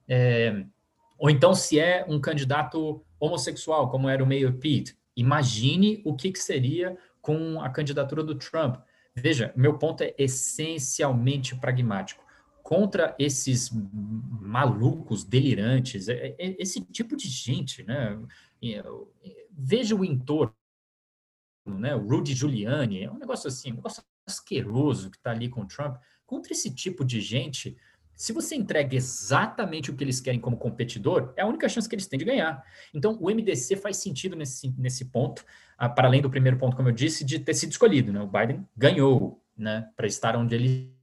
É, 0.09 0.64
ou 1.18 1.31
então, 1.31 1.55
se 1.55 1.78
é 1.78 2.05
um 2.09 2.20
candidato 2.20 3.05
homossexual, 3.18 3.89
como 3.90 4.09
era 4.09 4.22
o 4.22 4.26
Mayor 4.26 4.52
Pete, 4.55 4.97
imagine 5.16 6.02
o 6.05 6.14
que, 6.14 6.31
que 6.31 6.39
seria 6.39 6.97
com 7.22 7.60
a 7.60 7.70
candidatura 7.70 8.22
do 8.22 8.35
Trump. 8.35 8.76
Veja, 9.16 9.52
meu 9.56 9.78
ponto 9.78 10.02
é 10.02 10.14
essencialmente 10.18 11.54
pragmático. 11.56 12.24
Contra 12.62 13.14
esses 13.18 13.70
malucos, 13.72 15.22
delirantes, 15.22 16.08
é, 16.08 16.34
é, 16.38 16.56
esse 16.58 16.80
tipo 16.80 17.14
de 17.16 17.28
gente, 17.28 17.82
né? 17.82 18.18
Veja 19.50 19.94
o 19.94 20.04
entorno 20.04 20.54
né? 21.66 21.94
O 21.94 22.06
Rudy 22.06 22.34
Giuliani, 22.34 23.04
é 23.04 23.10
um 23.10 23.18
negócio 23.18 23.48
assim, 23.48 23.72
um 23.72 23.76
negócio 23.76 24.02
asqueroso 24.26 25.10
que 25.10 25.16
está 25.16 25.30
ali 25.30 25.48
com 25.48 25.62
o 25.62 25.66
Trump. 25.66 25.96
Contra 26.26 26.52
esse 26.52 26.70
tipo 26.70 27.04
de 27.04 27.20
gente, 27.20 27.76
se 28.16 28.32
você 28.32 28.54
entrega 28.54 28.94
exatamente 28.94 29.90
o 29.90 29.96
que 29.96 30.04
eles 30.04 30.20
querem 30.20 30.40
como 30.40 30.56
competidor, 30.56 31.32
é 31.36 31.42
a 31.42 31.46
única 31.46 31.68
chance 31.68 31.88
que 31.88 31.94
eles 31.94 32.06
têm 32.06 32.18
de 32.18 32.24
ganhar. 32.24 32.64
Então, 32.92 33.18
o 33.20 33.28
MDC 33.28 33.76
faz 33.76 33.96
sentido 33.96 34.36
nesse, 34.36 34.72
nesse 34.78 35.06
ponto, 35.06 35.44
ah, 35.76 35.88
para 35.88 36.06
além 36.06 36.22
do 36.22 36.30
primeiro 36.30 36.56
ponto, 36.56 36.76
como 36.76 36.88
eu 36.88 36.92
disse, 36.92 37.24
de 37.24 37.38
ter 37.38 37.54
sido 37.54 37.72
escolhido. 37.72 38.12
Né? 38.12 38.20
O 38.20 38.26
Biden 38.26 38.66
ganhou 38.76 39.42
né, 39.56 39.88
para 39.96 40.06
estar 40.06 40.36
onde 40.36 40.54
ele 40.54 40.94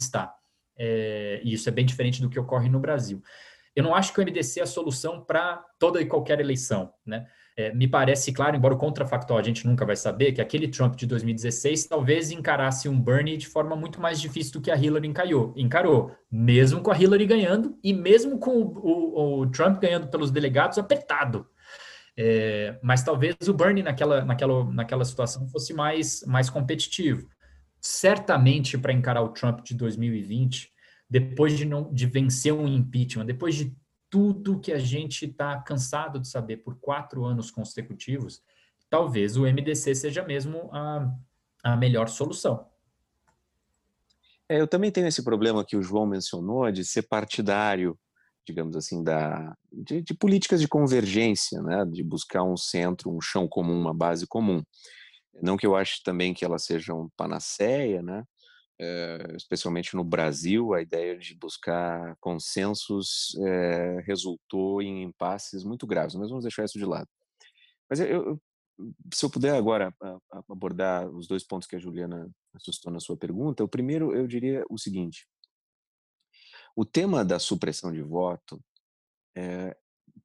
está. 0.00 0.34
É, 0.76 1.40
e 1.44 1.52
isso 1.52 1.68
é 1.68 1.72
bem 1.72 1.86
diferente 1.86 2.20
do 2.20 2.28
que 2.28 2.38
ocorre 2.38 2.68
no 2.68 2.80
Brasil. 2.80 3.22
Eu 3.74 3.84
não 3.84 3.94
acho 3.94 4.12
que 4.12 4.20
o 4.20 4.24
MDC 4.24 4.60
é 4.60 4.62
a 4.62 4.66
solução 4.66 5.24
para 5.24 5.64
toda 5.78 6.00
e 6.00 6.06
qualquer 6.06 6.40
eleição. 6.40 6.92
Né? 7.04 7.26
É, 7.58 7.72
me 7.72 7.88
parece 7.88 8.32
claro, 8.32 8.54
embora 8.54 8.74
o 8.74 8.78
contrafactual 8.78 9.38
a 9.38 9.42
gente 9.42 9.66
nunca 9.66 9.86
vai 9.86 9.96
saber, 9.96 10.32
que 10.32 10.42
aquele 10.42 10.68
Trump 10.68 10.94
de 10.94 11.06
2016 11.06 11.86
talvez 11.86 12.30
encarasse 12.30 12.86
um 12.86 13.00
Bernie 13.00 13.38
de 13.38 13.46
forma 13.46 13.74
muito 13.74 13.98
mais 13.98 14.20
difícil 14.20 14.52
do 14.52 14.60
que 14.60 14.70
a 14.70 14.76
Hillary 14.76 15.08
encarou, 15.08 15.54
encarou 15.56 16.14
mesmo 16.30 16.82
com 16.82 16.90
a 16.90 16.98
Hillary 16.98 17.24
ganhando 17.24 17.78
e 17.82 17.94
mesmo 17.94 18.38
com 18.38 18.60
o, 18.60 18.78
o, 18.78 19.40
o 19.40 19.46
Trump 19.46 19.80
ganhando 19.80 20.08
pelos 20.08 20.30
delegados 20.30 20.76
apertado. 20.76 21.46
É, 22.18 22.78
mas 22.82 23.02
talvez 23.02 23.36
o 23.46 23.54
Bernie 23.54 23.82
naquela, 23.82 24.22
naquela, 24.22 24.64
naquela 24.72 25.04
situação 25.04 25.48
fosse 25.48 25.72
mais, 25.72 26.22
mais 26.26 26.50
competitivo. 26.50 27.26
Certamente 27.80 28.76
para 28.76 28.92
encarar 28.92 29.22
o 29.22 29.30
Trump 29.30 29.60
de 29.62 29.74
2020, 29.74 30.70
depois 31.08 31.56
de, 31.56 31.64
não, 31.64 31.92
de 31.92 32.06
vencer 32.06 32.52
um 32.52 32.66
impeachment, 32.66 33.24
depois 33.24 33.54
de 33.54 33.74
tudo 34.10 34.60
que 34.60 34.72
a 34.72 34.78
gente 34.78 35.26
está 35.26 35.60
cansado 35.60 36.20
de 36.20 36.28
saber 36.28 36.58
por 36.58 36.76
quatro 36.78 37.24
anos 37.24 37.50
consecutivos, 37.50 38.42
talvez 38.88 39.36
o 39.36 39.42
MDC 39.42 39.94
seja 39.94 40.22
mesmo 40.22 40.70
a, 40.72 41.12
a 41.62 41.76
melhor 41.76 42.08
solução. 42.08 42.66
É, 44.48 44.60
eu 44.60 44.68
também 44.68 44.92
tenho 44.92 45.08
esse 45.08 45.24
problema 45.24 45.64
que 45.64 45.76
o 45.76 45.82
João 45.82 46.06
mencionou 46.06 46.70
de 46.70 46.84
ser 46.84 47.02
partidário, 47.02 47.98
digamos 48.46 48.76
assim, 48.76 49.02
da, 49.02 49.56
de, 49.72 50.00
de, 50.00 50.14
políticas 50.14 50.60
de 50.60 50.68
convergência, 50.68 51.60
né, 51.62 51.84
de 51.84 52.02
buscar 52.04 52.44
um 52.44 52.56
centro, 52.56 53.10
um 53.10 53.20
chão 53.20 53.48
comum, 53.48 53.78
uma 53.78 53.92
base 53.92 54.26
comum. 54.26 54.62
Não 55.42 55.56
que 55.56 55.66
eu 55.66 55.74
ache 55.74 56.00
também 56.04 56.32
que 56.32 56.44
elas 56.44 56.64
sejam 56.64 57.10
panaceia, 57.16 58.00
né, 58.02 58.22
é, 58.78 59.34
especialmente 59.36 59.94
no 59.96 60.04
Brasil, 60.04 60.74
a 60.74 60.82
ideia 60.82 61.16
de 61.16 61.34
buscar 61.34 62.16
consensos 62.20 63.34
é, 63.46 64.00
resultou 64.02 64.82
em 64.82 65.02
impasses 65.02 65.64
muito 65.64 65.86
graves, 65.86 66.14
mas 66.14 66.28
vamos 66.28 66.44
deixar 66.44 66.64
isso 66.64 66.78
de 66.78 66.84
lado. 66.84 67.08
Mas 67.88 68.00
eu, 68.00 68.40
se 69.12 69.24
eu 69.24 69.30
puder 69.30 69.54
agora 69.54 69.94
abordar 70.48 71.08
os 71.08 71.26
dois 71.26 71.44
pontos 71.44 71.68
que 71.68 71.76
a 71.76 71.78
Juliana 71.78 72.30
assustou 72.54 72.92
na 72.92 73.00
sua 73.00 73.16
pergunta, 73.16 73.64
o 73.64 73.68
primeiro 73.68 74.14
eu 74.14 74.26
diria 74.26 74.64
o 74.68 74.78
seguinte: 74.78 75.26
o 76.74 76.84
tema 76.84 77.24
da 77.24 77.38
supressão 77.38 77.92
de 77.92 78.02
voto 78.02 78.62
é, 79.34 79.76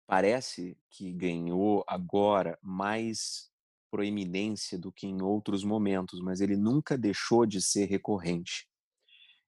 parece 0.05 0.77
que 0.89 1.11
ganhou 1.13 1.83
agora 1.87 2.57
mais 2.61 3.50
proeminência 3.91 4.80
do 4.80 4.91
que 4.91 5.05
em 5.05 5.22
outros 5.22 5.63
momentos, 5.63 6.22
mas 6.22 6.39
ele 6.39 6.55
nunca 6.55 6.97
deixou 6.97 7.45
de 7.45 7.61
ser 7.61 7.85
recorrente. 7.85 8.65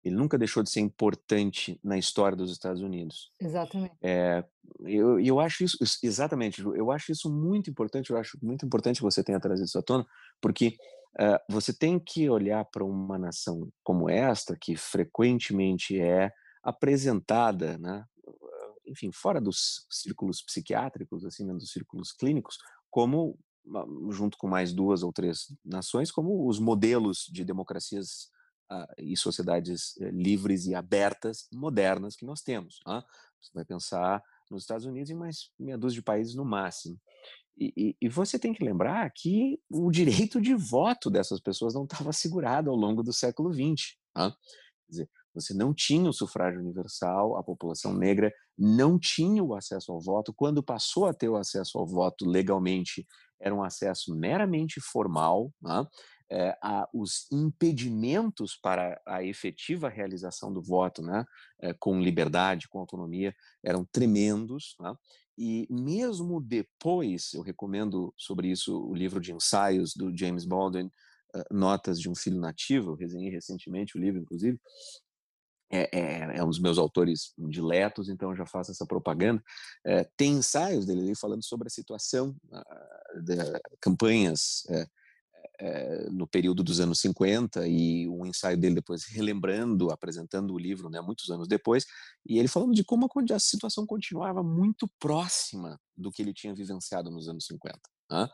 Ele 0.05 0.17
nunca 0.17 0.37
deixou 0.37 0.65
de 0.65 0.71
ser 0.71 0.81
importante 0.81 1.79
na 1.83 1.97
história 1.97 2.37
dos 2.37 2.51
Estados 2.51 2.83
Unidos. 2.83 3.33
Exatamente. 3.41 3.95
É, 4.03 4.45
eu, 4.81 5.21
eu 5.21 5.39
acho 5.39 5.63
isso, 5.63 5.79
exatamente, 6.03 6.61
eu 6.61 6.91
acho 6.91 7.13
isso 7.13 7.31
muito 7.31 7.71
importante, 7.71 8.11
eu 8.11 8.19
acho 8.19 8.37
muito 8.43 8.67
importante 8.67 8.97
que 8.97 9.05
você 9.05 9.23
tenha 9.23 9.39
trazido 9.39 9.67
isso 9.67 9.79
à 9.79 9.83
tona, 9.83 10.05
porque 10.41 10.77
uh, 11.21 11.39
você 11.49 11.73
tem 11.73 12.01
que 12.01 12.29
olhar 12.29 12.65
para 12.65 12.85
uma 12.85 13.17
nação 13.17 13.69
como 13.85 14.11
esta, 14.11 14.57
que 14.61 14.75
frequentemente 14.77 16.01
é 16.01 16.33
apresentada, 16.65 17.79
né, 17.79 18.05
enfim, 18.87 19.11
fora 19.13 19.41
dos 19.41 19.87
círculos 19.89 20.43
psiquiátricos, 20.43 21.25
assim, 21.25 21.45
né, 21.45 21.55
dos 21.55 21.71
círculos 21.71 22.13
clínicos, 22.13 22.57
como 22.91 23.39
junto 24.11 24.37
com 24.37 24.49
mais 24.49 24.73
duas 24.73 25.03
ou 25.03 25.13
três 25.13 25.47
nações, 25.65 26.11
como 26.11 26.49
os 26.49 26.59
modelos 26.59 27.27
de 27.31 27.45
democracias 27.45 28.29
uh, 28.71 28.87
e 28.99 29.17
sociedades 29.17 29.97
uh, 29.97 30.11
livres 30.11 30.67
e 30.67 30.75
abertas 30.75 31.47
modernas 31.53 32.17
que 32.17 32.25
nós 32.25 32.43
temos. 32.43 32.81
Uh. 32.87 33.03
Você 33.41 33.51
vai 33.55 33.65
pensar 33.65 34.23
nos 34.51 34.63
Estados 34.63 34.85
Unidos 34.87 35.11
e 35.11 35.15
mais 35.15 35.51
meia 35.59 35.79
dúzia 35.79 35.97
de 35.97 36.03
países 36.03 36.35
no 36.35 36.45
máximo. 36.45 36.99
E, 37.59 37.73
e, 37.77 37.97
e, 38.01 38.09
você 38.09 38.39
tem 38.39 38.55
que 38.55 38.65
lembrar 38.65 39.11
que 39.15 39.61
o 39.69 39.91
direito 39.91 40.41
de 40.41 40.55
voto 40.55 41.11
dessas 41.11 41.41
pessoas 41.41 41.75
não 41.75 41.85
estava 41.85 42.11
assegurado 42.11 42.71
ao 42.71 42.77
longo 42.77 43.03
do 43.03 43.13
século 43.13 43.53
XX. 43.53 43.97
Quer 44.15 44.33
dizer, 44.89 45.11
você 45.35 45.55
não 45.55 45.73
tinha 45.73 46.09
o 46.09 46.13
sufrágio 46.13 46.61
universal, 46.61 47.37
a 47.37 47.43
população 47.43 47.95
negra 47.95 48.33
não 48.57 48.99
tinha 48.99 49.43
o 49.43 49.55
acesso 49.55 49.93
ao 49.93 50.01
voto. 50.01 50.33
Quando 50.35 50.63
passou 50.63 51.07
a 51.07 51.15
ter 51.15 51.29
o 51.29 51.37
acesso 51.37 51.79
ao 51.79 51.87
voto 51.87 52.27
legalmente, 52.27 53.07
era 53.43 53.55
um 53.55 53.63
acesso 53.63 54.15
meramente 54.15 54.81
formal, 54.81 55.53
né? 55.61 55.87
é, 56.33 56.57
a, 56.63 56.89
os 56.95 57.31
impedimentos 57.31 58.57
para 58.57 58.99
a 59.07 59.23
efetiva 59.23 59.91
realização 59.91 60.51
do 60.51 60.63
voto, 60.63 61.03
né, 61.03 61.27
é, 61.61 61.75
com 61.75 62.01
liberdade, 62.01 62.69
com 62.69 62.79
autonomia, 62.79 63.35
eram 63.63 63.85
tremendos. 63.85 64.75
Né? 64.81 64.95
E 65.37 65.67
mesmo 65.71 66.41
depois, 66.41 67.35
eu 67.35 67.43
recomendo 67.43 68.15
sobre 68.17 68.49
isso 68.49 68.83
o 68.83 68.95
livro 68.95 69.21
de 69.21 69.35
ensaios 69.35 69.93
do 69.95 70.17
James 70.17 70.47
Baldwin, 70.47 70.91
Notas 71.51 71.99
de 71.99 72.11
um 72.11 72.15
Filho 72.15 72.39
Nativo, 72.39 72.91
eu 72.91 72.95
resenhei 72.95 73.31
recentemente 73.31 73.97
o 73.97 74.01
livro, 74.01 74.21
inclusive, 74.21 74.61
é, 75.73 75.89
é, 75.91 76.37
é, 76.37 76.45
um 76.45 76.49
dos 76.49 76.61
meus 76.61 76.77
autores 76.77 77.33
diletos, 77.39 78.09
então 78.09 78.37
já 78.37 78.45
faço 78.45 78.71
essa 78.71 78.87
propaganda. 78.87 79.43
É, 79.85 80.05
tem 80.17 80.35
ensaios 80.35 80.85
dele 80.85 81.15
falando 81.15 81.43
sobre 81.43 81.67
a 81.67 81.71
situação 81.71 82.37
de 83.25 83.37
campanhas 83.81 84.65
é, 84.69 84.87
é, 85.59 86.11
no 86.11 86.27
período 86.27 86.63
dos 86.63 86.81
anos 86.81 87.01
50 87.01 87.67
e 87.67 88.09
um 88.09 88.27
ensaio 88.27 88.57
dele 88.59 88.77
depois 88.77 89.05
relembrando, 89.05 89.91
apresentando 89.91 90.53
o 90.53 90.59
livro, 90.59 90.91
né, 90.91 91.01
muitos 91.01 91.31
anos 91.31 91.49
depois, 91.49 91.87
e 92.27 92.39
ele 92.39 92.49
falando 92.49 92.75
de 92.75 92.85
como 92.85 93.07
a, 93.07 93.35
a 93.35 93.39
situação 93.39 93.87
continuava 93.87 94.43
muito 94.43 94.89
próxima 94.99 95.81
do 95.97 96.11
que 96.11 96.21
ele 96.21 96.35
tinha 96.35 96.55
vivenciado 96.55 97.11
nos 97.11 97.29
anos 97.29 97.47
50. 97.47 97.79
Né? 98.11 98.29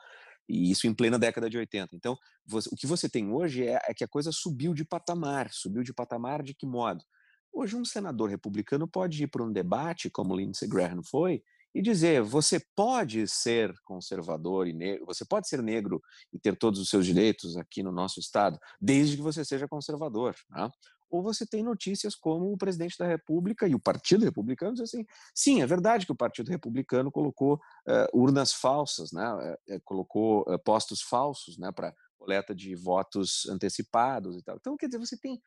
E 0.48 0.70
isso 0.70 0.86
em 0.86 0.94
plena 0.94 1.19
década 1.19 1.51
de 1.51 1.59
80. 1.59 1.94
Então, 1.94 2.16
você, 2.47 2.69
o 2.73 2.77
que 2.77 2.86
você 2.86 3.09
tem 3.09 3.31
hoje 3.31 3.66
é, 3.66 3.78
é, 3.86 3.94
que 3.94 4.02
a 4.02 4.09
coisa 4.09 4.32
subiu 4.32 4.73
de 4.73 4.85
patamar. 4.85 5.52
Subiu 5.52 5.82
de 5.82 5.93
patamar 5.93 6.43
de 6.43 6.55
que 6.55 6.66
modo? 6.66 7.05
Hoje, 7.59 7.74
um 7.74 7.85
senador 7.85 8.30
republicano 8.30 8.86
pode 8.86 9.20
ir 9.20 9.26
para 9.26 9.43
um 9.43 9.51
debate, 9.52 10.09
como 10.09 10.36
Lindsey 10.36 10.68
Graham 10.68 11.02
foi, 11.02 11.43
e 11.74 11.82
dizer: 11.82 12.22
você 12.22 12.64
pode 12.76 13.26
ser 13.26 13.74
conservador 13.82 14.68
e 14.68 14.72
negro, 14.72 15.05
você 15.05 15.24
pode 15.24 15.48
ser 15.48 15.60
negro 15.60 16.01
e 16.32 16.39
ter 16.39 16.56
todos 16.56 16.78
os 16.78 16.89
seus 16.89 17.05
direitos 17.05 17.56
aqui 17.56 17.82
no 17.82 17.90
nosso 17.90 18.20
estado, 18.20 18.60
desde 18.80 19.16
que 19.16 19.22
você 19.22 19.44
seja 19.44 19.66
conservador. 19.66 20.36
Né? 20.48 20.70
Ou 21.10 21.20
você 21.20 21.44
tem 21.44 21.64
notícias 21.64 22.14
como 22.14 22.52
o 22.52 22.56
presidente 22.56 22.97
da 22.97 23.09
República 23.09 23.66
e 23.66 23.74
o 23.74 23.80
Partido 23.80 24.24
Republicano 24.24 24.74
diz 24.74 24.82
assim: 24.82 25.05
sim, 25.35 25.60
é 25.60 25.66
verdade 25.66 26.06
que 26.06 26.12
o 26.12 26.16
Partido 26.16 26.51
Republicano 26.51 27.10
colocou 27.10 27.55
uh, 27.55 28.06
urnas 28.16 28.52
falsas, 28.52 29.10
né? 29.10 29.56
Uh, 29.68 29.80
colocou 29.85 30.43
uh, 30.43 30.60
postos 30.60 31.02
falsos 31.02 31.59
né? 31.59 31.72
para 31.72 31.93
coleta 32.18 32.55
de 32.55 32.76
votos 32.76 33.48
antecipados 33.48 34.36
e 34.36 34.43
tal. 34.43 34.56
Então, 34.56 34.76
quer 34.76 34.86
dizer, 34.86 34.98
você 34.98 35.16
tem 35.16 35.40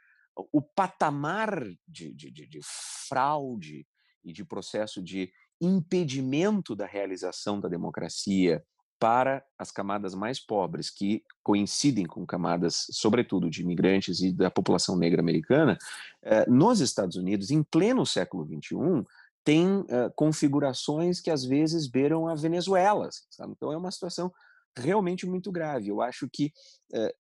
o 0.51 0.61
patamar 0.61 1.63
de, 1.87 2.13
de, 2.13 2.31
de, 2.31 2.47
de 2.47 2.59
fraude 3.07 3.85
e 4.23 4.31
de 4.31 4.45
processo 4.45 5.01
de 5.01 5.31
impedimento 5.59 6.75
da 6.75 6.85
realização 6.85 7.59
da 7.59 7.69
democracia 7.69 8.63
para 8.99 9.43
as 9.57 9.71
camadas 9.71 10.13
mais 10.13 10.39
pobres, 10.39 10.91
que 10.91 11.23
coincidem 11.41 12.05
com 12.05 12.23
camadas, 12.23 12.85
sobretudo, 12.91 13.49
de 13.49 13.63
imigrantes 13.63 14.19
e 14.21 14.31
da 14.31 14.51
população 14.51 14.95
negra 14.95 15.21
americana, 15.21 15.75
eh, 16.21 16.47
nos 16.47 16.81
Estados 16.81 17.15
Unidos, 17.15 17.49
em 17.49 17.63
pleno 17.63 18.05
século 18.05 18.45
XXI, 18.45 19.03
tem 19.43 19.83
eh, 19.89 20.11
configurações 20.15 21.19
que 21.19 21.31
às 21.31 21.43
vezes 21.43 21.87
beiram 21.87 22.27
a 22.27 22.35
Venezuela. 22.35 23.09
Sabe? 23.31 23.53
Então 23.57 23.71
é 23.71 23.77
uma 23.77 23.89
situação 23.89 24.31
realmente 24.77 25.25
muito 25.25 25.51
grave. 25.51 25.89
Eu 25.89 26.01
acho 26.01 26.29
que 26.31 26.51
eh, 26.93 27.15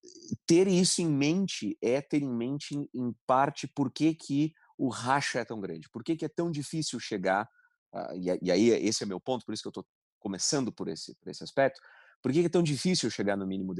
ter 0.45 0.67
isso 0.67 1.01
em 1.01 1.07
mente 1.07 1.77
é 1.81 2.01
ter 2.01 2.21
em 2.21 2.33
mente, 2.33 2.75
em, 2.75 2.89
em 2.93 3.15
parte, 3.25 3.67
por 3.67 3.91
que, 3.91 4.13
que 4.13 4.53
o 4.77 4.89
racha 4.89 5.39
é 5.39 5.45
tão 5.45 5.59
grande, 5.59 5.89
por 5.89 6.03
que, 6.03 6.15
que 6.15 6.25
é 6.25 6.29
tão 6.29 6.49
difícil 6.49 6.99
chegar 6.99 7.47
Uh, 7.93 8.15
e, 8.15 8.47
e, 8.47 8.51
aí 8.51 8.69
esse 8.69 9.03
é 9.03 9.05
meu 9.05 9.19
ponto, 9.19 9.45
por 9.45 9.53
isso 9.53 9.61
que 9.61 9.67
eu 9.67 9.71
estou 9.71 9.85
começando 10.19 10.71
por 10.71 10.87
esse, 10.87 11.13
por 11.15 11.29
esse 11.29 11.43
aspecto. 11.43 11.79
Por 12.21 12.31
que 12.31 12.45
é 12.45 12.49
tão 12.49 12.63
difícil 12.63 13.09
chegar 13.09 13.35
no 13.35 13.45
mínimo 13.45 13.73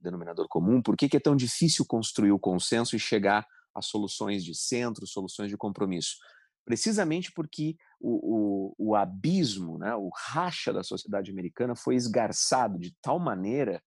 denominador 0.00 0.46
comum? 0.48 0.80
Por 0.80 0.96
que 0.96 1.16
é 1.16 1.20
tão 1.20 1.34
difícil 1.34 1.84
construir 1.84 2.30
o 2.30 2.38
consenso 2.38 2.94
e 2.94 2.98
chegar 2.98 3.46
a 3.74 3.82
soluções 3.82 4.44
de 4.44 4.54
centro, 4.54 5.06
soluções 5.06 5.50
de 5.50 5.56
compromisso? 5.56 6.16
Precisamente 6.68 7.32
porque 7.32 7.78
o, 7.98 8.74
o, 8.76 8.90
o 8.90 8.94
abismo, 8.94 9.78
né, 9.78 9.94
o 9.94 10.10
racha 10.14 10.70
da 10.70 10.82
sociedade 10.82 11.30
americana 11.30 11.74
foi 11.74 11.94
esgarçado 11.94 12.78
de 12.78 12.94
tal 13.00 13.18
maneira 13.18 13.82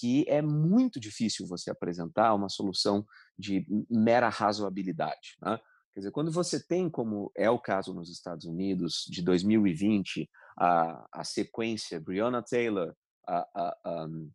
que 0.00 0.24
é 0.26 0.40
muito 0.40 0.98
difícil 0.98 1.46
você 1.46 1.70
apresentar 1.70 2.32
uma 2.32 2.48
solução 2.48 3.04
de 3.38 3.66
mera 3.90 4.30
razoabilidade. 4.30 5.36
Né? 5.42 5.58
Quer 5.92 6.00
dizer, 6.00 6.12
quando 6.12 6.32
você 6.32 6.58
tem, 6.66 6.88
como 6.88 7.30
é 7.36 7.50
o 7.50 7.58
caso 7.58 7.92
nos 7.92 8.08
Estados 8.08 8.46
Unidos, 8.46 9.04
de 9.06 9.20
2020, 9.20 10.26
a, 10.58 11.06
a 11.12 11.24
sequência 11.24 12.00
Breonna 12.00 12.42
Taylor, 12.42 12.94
a, 13.28 13.46
a, 13.84 14.06
um, 14.06 14.30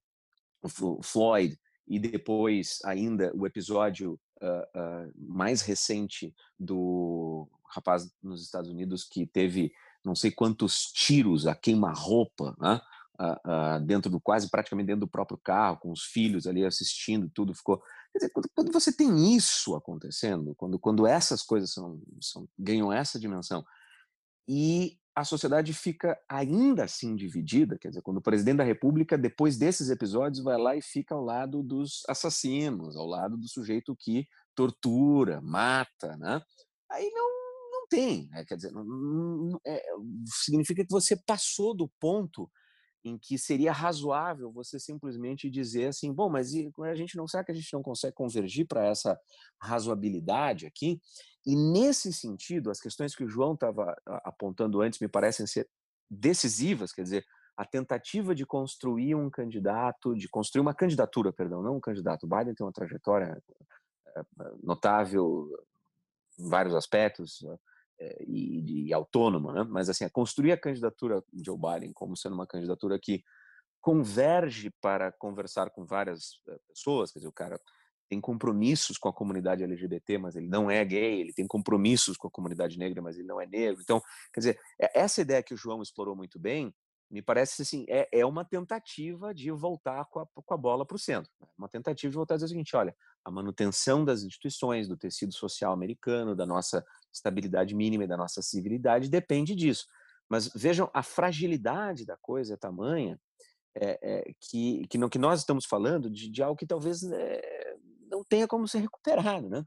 Floyd, 1.01 1.57
e 1.87 1.97
depois 1.97 2.77
ainda 2.85 3.35
o 3.35 3.47
episódio 3.47 4.19
uh, 4.41 5.13
mais 5.15 5.61
recente 5.61 6.33
do 6.59 7.47
rapaz 7.65 8.11
nos 8.21 8.43
Estados 8.43 8.69
Unidos 8.69 9.03
que 9.03 9.25
teve 9.25 9.71
não 10.03 10.15
sei 10.15 10.31
quantos 10.31 10.91
tiros 10.91 11.45
a 11.45 11.53
queima-roupa, 11.53 12.55
né? 12.59 12.81
uh, 13.19 13.79
dentro 13.85 14.09
do 14.09 14.19
quase 14.19 14.49
praticamente 14.49 14.87
dentro 14.87 15.01
do 15.01 15.07
próprio 15.07 15.37
carro, 15.37 15.77
com 15.77 15.91
os 15.91 16.03
filhos 16.03 16.47
ali 16.47 16.65
assistindo, 16.65 17.29
tudo 17.29 17.53
ficou. 17.53 17.81
Dizer, 18.15 18.29
quando, 18.29 18.49
quando 18.55 18.71
você 18.71 18.95
tem 18.95 19.35
isso 19.35 19.75
acontecendo, 19.75 20.55
quando, 20.55 20.79
quando 20.79 21.05
essas 21.05 21.43
coisas 21.43 21.71
são, 21.71 22.01
são, 22.21 22.47
ganham 22.57 22.91
essa 22.91 23.19
dimensão, 23.19 23.63
e 24.47 24.97
a 25.19 25.23
sociedade 25.25 25.73
fica 25.73 26.17
ainda 26.29 26.85
assim 26.85 27.13
dividida, 27.13 27.77
quer 27.77 27.89
dizer, 27.89 28.01
quando 28.01 28.17
o 28.17 28.21
presidente 28.21 28.57
da 28.57 28.63
República, 28.63 29.17
depois 29.17 29.57
desses 29.57 29.89
episódios, 29.89 30.41
vai 30.41 30.57
lá 30.57 30.77
e 30.77 30.81
fica 30.81 31.13
ao 31.13 31.21
lado 31.21 31.61
dos 31.61 32.03
assassinos, 32.07 32.95
ao 32.95 33.05
lado 33.05 33.35
do 33.35 33.45
sujeito 33.45 33.93
que 33.99 34.25
tortura, 34.55 35.41
mata, 35.41 36.15
né? 36.15 36.41
Aí 36.89 37.11
não, 37.13 37.27
não 37.71 37.87
tem, 37.89 38.29
né? 38.29 38.45
quer 38.45 38.55
dizer, 38.55 38.71
não, 38.71 38.85
não, 38.85 39.59
é, 39.67 39.83
significa 40.45 40.85
que 40.85 40.91
você 40.91 41.17
passou 41.27 41.75
do 41.75 41.89
ponto 41.99 42.49
em 43.03 43.17
que 43.17 43.37
seria 43.37 43.73
razoável 43.73 44.51
você 44.53 44.79
simplesmente 44.79 45.49
dizer 45.49 45.87
assim, 45.87 46.13
bom, 46.13 46.29
mas 46.29 46.53
a 46.53 46.95
gente 46.95 47.17
não 47.17 47.27
será 47.27 47.43
que 47.43 47.51
a 47.51 47.55
gente 47.55 47.73
não 47.73 47.81
consegue 47.81 48.13
convergir 48.13 48.65
para 48.67 48.85
essa 48.87 49.19
razoabilidade 49.61 50.65
aqui? 50.65 51.01
E 51.49 51.55
nesse 51.55 52.13
sentido, 52.13 52.69
as 52.69 52.79
questões 52.79 53.15
que 53.15 53.23
o 53.23 53.27
João 53.27 53.55
estava 53.55 53.95
apontando 54.23 54.81
antes 54.81 54.99
me 54.99 55.07
parecem 55.07 55.47
ser 55.47 55.67
decisivas, 56.07 56.93
quer 56.93 57.01
dizer, 57.01 57.25
a 57.57 57.65
tentativa 57.65 58.35
de 58.35 58.45
construir 58.45 59.15
um 59.15 59.31
candidato, 59.31 60.13
de 60.13 60.29
construir 60.29 60.61
uma 60.61 60.75
candidatura, 60.75 61.33
perdão, 61.33 61.63
não 61.63 61.77
um 61.77 61.79
candidato. 61.79 62.27
O 62.27 62.29
Biden 62.29 62.53
tem 62.53 62.63
uma 62.63 62.71
trajetória 62.71 63.41
eh, 64.15 64.23
notável 64.61 65.49
em 66.37 66.47
vários 66.47 66.75
aspectos, 66.75 67.43
é, 67.99 68.23
e, 68.27 68.87
e 68.87 68.93
autônoma, 68.93 69.51
né? 69.51 69.63
mas 69.67 69.89
assim, 69.89 70.07
construir 70.09 70.51
a 70.51 70.57
candidatura 70.57 71.23
de 71.33 71.43
Joe 71.43 71.57
Biden 71.57 71.91
como 71.93 72.15
sendo 72.15 72.35
uma 72.35 72.45
candidatura 72.45 72.99
que 73.01 73.23
converge 73.81 74.69
para 74.79 75.11
conversar 75.13 75.71
com 75.71 75.83
várias 75.83 76.41
eh, 76.47 76.59
pessoas, 76.67 77.11
quer 77.11 77.17
dizer, 77.17 77.27
o 77.27 77.33
cara 77.33 77.59
tem 78.09 78.19
compromissos 78.19 78.97
com 78.97 79.07
a 79.07 79.13
comunidade 79.13 79.63
LGBT, 79.63 80.17
mas 80.17 80.35
ele 80.35 80.47
não 80.47 80.69
é 80.69 80.83
gay, 80.83 81.21
ele 81.21 81.33
tem 81.33 81.45
compromissos 81.45 82.17
com 82.17 82.27
a 82.27 82.31
comunidade 82.31 82.77
negra, 82.77 83.01
mas 83.01 83.17
ele 83.17 83.27
não 83.27 83.39
é 83.39 83.45
negro. 83.45 83.81
Então, 83.81 84.01
quer 84.33 84.39
dizer, 84.39 84.59
essa 84.79 85.21
ideia 85.21 85.43
que 85.43 85.53
o 85.53 85.57
João 85.57 85.81
explorou 85.81 86.15
muito 86.15 86.39
bem, 86.39 86.73
me 87.11 87.21
parece 87.21 87.61
assim, 87.61 87.85
é, 87.87 88.07
é 88.11 88.25
uma 88.25 88.45
tentativa 88.45 89.33
de 89.33 89.49
voltar 89.51 90.05
com 90.05 90.19
a, 90.19 90.27
com 90.27 90.53
a 90.53 90.57
bola 90.57 90.85
para 90.85 90.95
o 90.95 90.99
centro. 90.99 91.31
Né? 91.39 91.47
Uma 91.57 91.67
tentativa 91.67 92.09
de 92.09 92.15
voltar 92.15 92.35
a 92.35 92.37
dizer 92.37 92.45
o 92.45 92.49
seguinte: 92.49 92.75
olha, 92.75 92.95
a 93.25 93.31
manutenção 93.31 94.05
das 94.05 94.23
instituições, 94.23 94.87
do 94.87 94.95
tecido 94.97 95.33
social 95.33 95.73
americano, 95.73 96.35
da 96.35 96.45
nossa 96.45 96.85
estabilidade 97.11 97.73
mínima 97.73 98.03
e 98.03 98.07
da 98.07 98.17
nossa 98.17 98.41
civilidade 98.41 99.09
depende 99.09 99.55
disso. 99.55 99.87
Mas 100.29 100.51
vejam, 100.53 100.89
a 100.93 101.01
fragilidade 101.01 102.05
da 102.05 102.15
coisa 102.15 102.53
é 102.53 102.57
tamanha 102.57 103.19
é, 103.75 103.99
é, 104.01 104.33
que, 104.39 104.85
que, 104.87 104.97
no, 104.97 105.09
que 105.09 105.17
nós 105.17 105.39
estamos 105.39 105.65
falando 105.65 106.09
de, 106.09 106.29
de 106.29 106.43
algo 106.43 106.57
que 106.57 106.67
talvez 106.67 107.03
é, 107.03 107.58
não 108.09 108.23
tenha 108.23 108.47
como 108.47 108.67
ser 108.67 108.79
recuperado. 108.79 109.49
Né? 109.49 109.65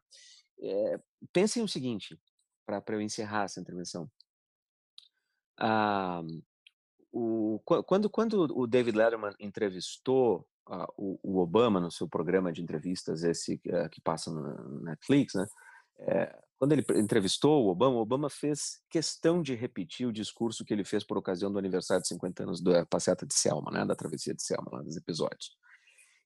pensem 1.33 1.63
o 1.63 1.69
seguinte, 1.69 2.17
para 2.65 2.83
eu 2.91 3.01
encerrar 3.01 3.45
essa 3.45 3.61
intervenção. 3.61 4.09
Ah, 5.59 6.23
o, 7.13 7.61
quando, 7.65 8.09
quando 8.09 8.59
o 8.59 8.67
David 8.67 8.97
Letterman 8.97 9.35
entrevistou 9.39 10.47
uh, 10.69 10.87
o, 10.97 11.21
o, 11.23 11.39
Obama 11.41 11.79
no 11.79 11.91
seu 11.91 12.09
programa 12.09 12.53
de 12.53 12.63
entrevistas, 12.63 13.23
esse 13.23 13.61
uh, 13.67 13.89
que 13.91 14.01
passa 14.01 14.31
no 14.31 14.81
Netflix, 14.81 15.35
né? 15.35 15.47
É, 15.99 16.37
quando 16.59 16.73
ele 16.73 16.85
entrevistou 16.95 17.65
o 17.65 17.69
Obama, 17.69 17.97
o 17.97 18.01
Obama 18.01 18.31
fez 18.31 18.81
questão 18.89 19.43
de 19.43 19.55
repetir 19.55 20.07
o 20.07 20.13
discurso 20.13 20.65
que 20.65 20.73
ele 20.73 20.85
fez 20.85 21.05
por 21.05 21.19
ocasião 21.19 21.53
do 21.53 21.59
aniversário 21.59 22.03
de 22.03 22.09
50 22.09 22.45
anos 22.45 22.63
da 22.63 22.87
passeata 22.87 23.27
de 23.27 23.35
Selma, 23.35 23.71
né, 23.71 23.85
da 23.85 23.95
travessia 23.95 24.33
de 24.33 24.43
Selma, 24.43 24.71
lá 24.73 24.83
dos 24.83 24.97
episódios. 24.97 25.57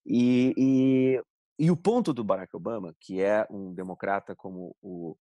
E, 0.04 0.54
e, 0.56 1.22
e, 1.58 1.70
o 1.70 1.76
ponto 1.76 2.12
do 2.12 2.24
Barack 2.24 2.54
Obama, 2.54 2.94
que 3.00 3.20
é 3.20 3.46
um 3.50 3.72
democrata, 3.72 4.34
como 4.34 4.76
o 4.82 5.16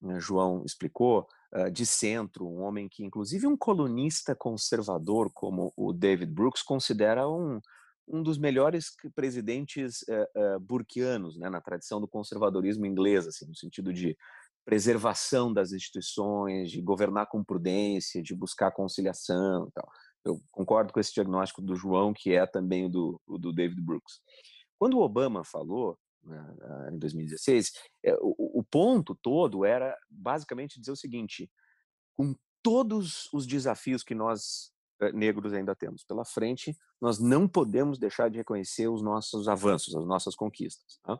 né, 0.00 0.18
João 0.20 0.64
explicou, 0.64 1.26
uh, 1.54 1.70
de 1.70 1.86
centro, 1.86 2.46
um 2.46 2.62
homem 2.62 2.88
que, 2.88 3.04
inclusive, 3.04 3.46
um 3.46 3.56
colunista 3.56 4.34
conservador 4.34 5.30
como 5.32 5.72
o 5.76 5.92
David 5.92 6.32
Brooks 6.32 6.62
considera 6.62 7.28
um, 7.28 7.60
um 8.08 8.22
dos 8.22 8.38
melhores 8.38 8.94
presidentes 9.14 10.02
uh, 10.02 10.56
uh, 10.56 10.60
burkianos, 10.60 11.38
né, 11.38 11.48
na 11.48 11.60
tradição 11.60 12.00
do 12.00 12.08
conservadorismo 12.08 12.86
inglês, 12.86 13.26
assim, 13.26 13.46
no 13.46 13.56
sentido 13.56 13.92
de 13.92 14.16
preservação 14.64 15.52
das 15.52 15.72
instituições, 15.72 16.70
de 16.70 16.80
governar 16.80 17.26
com 17.26 17.42
prudência, 17.42 18.22
de 18.22 18.34
buscar 18.34 18.70
conciliação 18.70 19.68
tal. 19.74 19.88
Eu 20.24 20.40
concordo 20.52 20.92
com 20.92 21.00
esse 21.00 21.12
diagnóstico 21.12 21.60
do 21.60 21.74
João, 21.74 22.12
que 22.12 22.32
é 22.32 22.46
também 22.46 22.88
do, 22.88 23.20
do 23.26 23.52
David 23.52 23.80
Brooks. 23.80 24.20
Quando 24.82 24.98
o 24.98 25.02
Obama 25.02 25.44
falou, 25.44 25.96
né, 26.24 26.56
em 26.92 26.98
2016, 26.98 27.70
é, 28.02 28.16
o, 28.16 28.58
o 28.58 28.64
ponto 28.64 29.14
todo 29.14 29.64
era 29.64 29.96
basicamente 30.10 30.80
dizer 30.80 30.90
o 30.90 30.96
seguinte: 30.96 31.48
com 32.16 32.34
todos 32.60 33.32
os 33.32 33.46
desafios 33.46 34.02
que 34.02 34.12
nós 34.12 34.72
eh, 35.00 35.12
negros 35.12 35.52
ainda 35.52 35.76
temos 35.76 36.02
pela 36.02 36.24
frente, 36.24 36.76
nós 37.00 37.20
não 37.20 37.46
podemos 37.46 37.96
deixar 37.96 38.28
de 38.28 38.38
reconhecer 38.38 38.88
os 38.88 39.00
nossos 39.00 39.46
avanços, 39.46 39.94
as 39.94 40.04
nossas 40.04 40.34
conquistas. 40.34 40.98
Tá? 41.04 41.16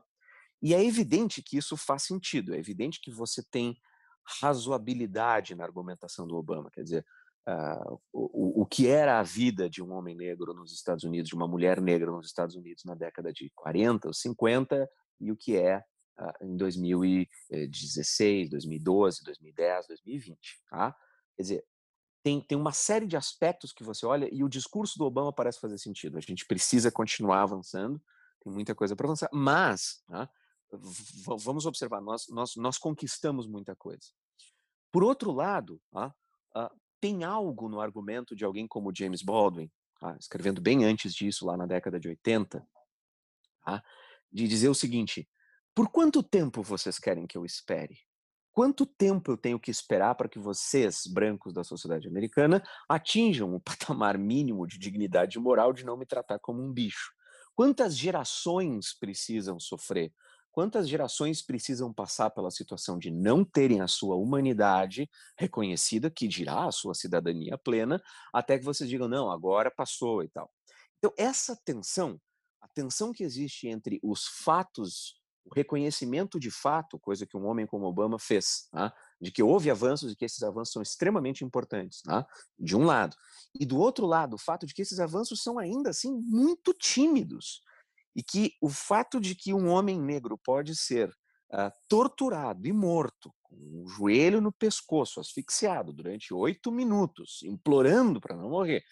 E 0.60 0.74
é 0.74 0.84
evidente 0.84 1.40
que 1.40 1.56
isso 1.56 1.76
faz 1.76 2.02
sentido, 2.02 2.56
é 2.56 2.58
evidente 2.58 3.00
que 3.00 3.12
você 3.12 3.44
tem 3.48 3.80
razoabilidade 4.40 5.54
na 5.54 5.62
argumentação 5.62 6.26
do 6.26 6.34
Obama, 6.34 6.68
quer 6.68 6.82
dizer, 6.82 7.06
uh, 7.48 8.00
o, 8.12 8.62
o 8.62 8.66
que 8.66 8.88
era 8.88 9.18
a 9.18 9.22
vida 9.22 9.68
de 9.68 9.82
um 9.82 9.92
homem 9.92 10.16
negro 10.16 10.54
nos 10.54 10.72
Estados 10.72 11.04
Unidos, 11.04 11.28
de 11.28 11.34
uma 11.34 11.48
mulher 11.48 11.80
negra 11.80 12.10
nos 12.10 12.26
Estados 12.26 12.56
Unidos 12.56 12.84
na 12.84 12.94
década 12.94 13.32
de 13.32 13.50
40 13.54 14.08
ou 14.08 14.14
50, 14.14 14.88
e 15.20 15.30
o 15.32 15.36
que 15.36 15.56
é 15.56 15.78
uh, 16.18 16.44
em 16.44 16.56
2016, 16.56 18.50
2012, 18.50 19.24
2010, 19.24 19.86
2020. 19.88 20.62
Tá? 20.68 20.96
Quer 21.36 21.42
dizer, 21.42 21.64
tem, 22.22 22.40
tem 22.40 22.56
uma 22.56 22.72
série 22.72 23.06
de 23.06 23.16
aspectos 23.16 23.72
que 23.72 23.82
você 23.82 24.06
olha 24.06 24.28
e 24.32 24.44
o 24.44 24.48
discurso 24.48 24.96
do 24.98 25.04
Obama 25.04 25.32
parece 25.32 25.60
fazer 25.60 25.78
sentido. 25.78 26.16
A 26.16 26.20
gente 26.20 26.46
precisa 26.46 26.90
continuar 26.90 27.42
avançando, 27.42 28.00
tem 28.42 28.52
muita 28.52 28.74
coisa 28.74 28.94
para 28.94 29.06
avançar, 29.06 29.28
mas 29.32 30.02
né, 30.08 30.28
vamos 31.40 31.66
observar, 31.66 32.00
nós, 32.00 32.28
nós, 32.28 32.54
nós 32.56 32.78
conquistamos 32.78 33.46
muita 33.46 33.74
coisa. 33.74 34.06
Por 34.92 35.02
outro 35.02 35.32
lado, 35.32 35.80
uh, 35.94 36.12
tem 37.02 37.24
algo 37.24 37.68
no 37.68 37.80
argumento 37.80 38.36
de 38.36 38.44
alguém 38.44 38.64
como 38.64 38.94
James 38.94 39.22
Baldwin, 39.22 39.68
uh, 40.00 40.16
escrevendo 40.20 40.60
bem 40.60 40.84
antes 40.84 41.12
disso, 41.12 41.44
lá 41.44 41.56
na 41.56 41.66
década 41.66 41.98
de 41.98 42.08
80, 42.08 42.64
de 44.30 44.46
dizer 44.46 44.68
o 44.68 44.74
seguinte: 44.74 45.28
por 45.74 45.88
quanto 45.88 46.22
tempo 46.22 46.62
vocês 46.62 47.00
querem 47.00 47.26
que 47.26 47.36
eu 47.36 47.44
espere? 47.44 47.98
Quanto 48.52 48.86
tempo 48.86 49.32
eu 49.32 49.36
tenho 49.36 49.58
que 49.58 49.70
esperar 49.70 50.14
para 50.14 50.28
que 50.28 50.38
vocês, 50.38 51.02
brancos 51.06 51.52
da 51.52 51.64
sociedade 51.64 52.06
americana, 52.06 52.62
atinjam 52.88 53.52
o 53.52 53.58
patamar 53.60 54.16
mínimo 54.16 54.64
de 54.64 54.78
dignidade 54.78 55.40
moral 55.40 55.72
de 55.72 55.84
não 55.84 55.96
me 55.96 56.06
tratar 56.06 56.38
como 56.38 56.62
um 56.62 56.72
bicho? 56.72 57.12
Quantas 57.52 57.96
gerações 57.96 58.96
precisam 58.96 59.58
sofrer? 59.58 60.12
Quantas 60.52 60.88
gerações 60.88 61.42
precisam 61.42 61.92
passar 61.92 62.30
pela 62.30 62.50
situação 62.50 62.98
de 62.98 63.10
não 63.10 63.44
terem 63.44 63.80
a 63.80 63.88
sua 63.88 64.16
humanidade 64.16 65.08
reconhecida, 65.36 66.10
que 66.10 66.28
dirá 66.28 66.66
a 66.66 66.72
sua 66.72 66.94
cidadania 66.94 67.56
plena, 67.56 68.00
até 68.32 68.58
que 68.58 68.64
vocês 68.64 68.88
digam, 68.88 69.08
não, 69.08 69.30
agora 69.30 69.70
passou 69.70 70.22
e 70.22 70.28
tal. 70.28 70.52
Então, 70.98 71.12
essa 71.16 71.56
tensão, 71.64 72.20
a 72.60 72.68
tensão 72.68 73.12
que 73.12 73.24
existe 73.24 73.66
entre 73.66 73.98
os 74.02 74.26
fatos 74.26 75.22
o 75.44 75.54
reconhecimento 75.54 76.38
de 76.38 76.50
fato, 76.50 76.98
coisa 76.98 77.26
que 77.26 77.36
um 77.36 77.46
homem 77.46 77.66
como 77.66 77.86
Obama 77.86 78.18
fez, 78.18 78.68
tá? 78.70 78.94
de 79.20 79.30
que 79.30 79.42
houve 79.42 79.70
avanços 79.70 80.12
e 80.12 80.16
que 80.16 80.24
esses 80.24 80.42
avanços 80.42 80.72
são 80.72 80.82
extremamente 80.82 81.44
importantes, 81.44 82.00
tá? 82.02 82.26
de 82.58 82.76
um 82.76 82.84
lado. 82.84 83.16
E 83.58 83.66
do 83.66 83.76
outro 83.76 84.06
lado, 84.06 84.34
o 84.34 84.38
fato 84.38 84.66
de 84.66 84.74
que 84.74 84.82
esses 84.82 85.00
avanços 85.00 85.42
são 85.42 85.58
ainda 85.58 85.90
assim 85.90 86.12
muito 86.12 86.72
tímidos. 86.72 87.60
E 88.14 88.22
que 88.22 88.54
o 88.60 88.68
fato 88.68 89.20
de 89.20 89.34
que 89.34 89.54
um 89.54 89.68
homem 89.68 90.00
negro 90.00 90.38
pode 90.38 90.76
ser 90.76 91.08
uh, 91.52 91.70
torturado 91.88 92.66
e 92.66 92.72
morto, 92.72 93.32
com 93.42 93.56
o 93.82 93.88
joelho 93.88 94.40
no 94.40 94.52
pescoço, 94.52 95.20
asfixiado 95.20 95.92
durante 95.92 96.34
oito 96.34 96.70
minutos, 96.70 97.42
implorando 97.42 98.20
para 98.20 98.36
não 98.36 98.50
morrer, 98.50 98.82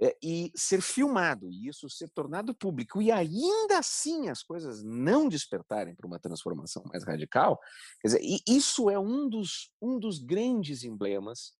é, 0.00 0.16
e 0.20 0.50
ser 0.56 0.80
filmado 0.80 1.48
e 1.48 1.68
isso 1.68 1.88
ser 1.88 2.08
tornado 2.10 2.52
público 2.52 3.00
e 3.00 3.12
ainda 3.12 3.78
assim 3.78 4.28
as 4.28 4.42
coisas 4.42 4.82
não 4.82 5.28
despertarem 5.28 5.94
para 5.94 6.06
uma 6.08 6.18
transformação 6.18 6.82
mais 6.86 7.04
radical, 7.04 7.56
quer 8.00 8.08
dizer, 8.08 8.20
isso 8.48 8.90
é 8.90 8.98
um 8.98 9.28
dos, 9.28 9.72
um 9.80 10.00
dos 10.00 10.18
grandes 10.18 10.82
emblemas, 10.82 11.52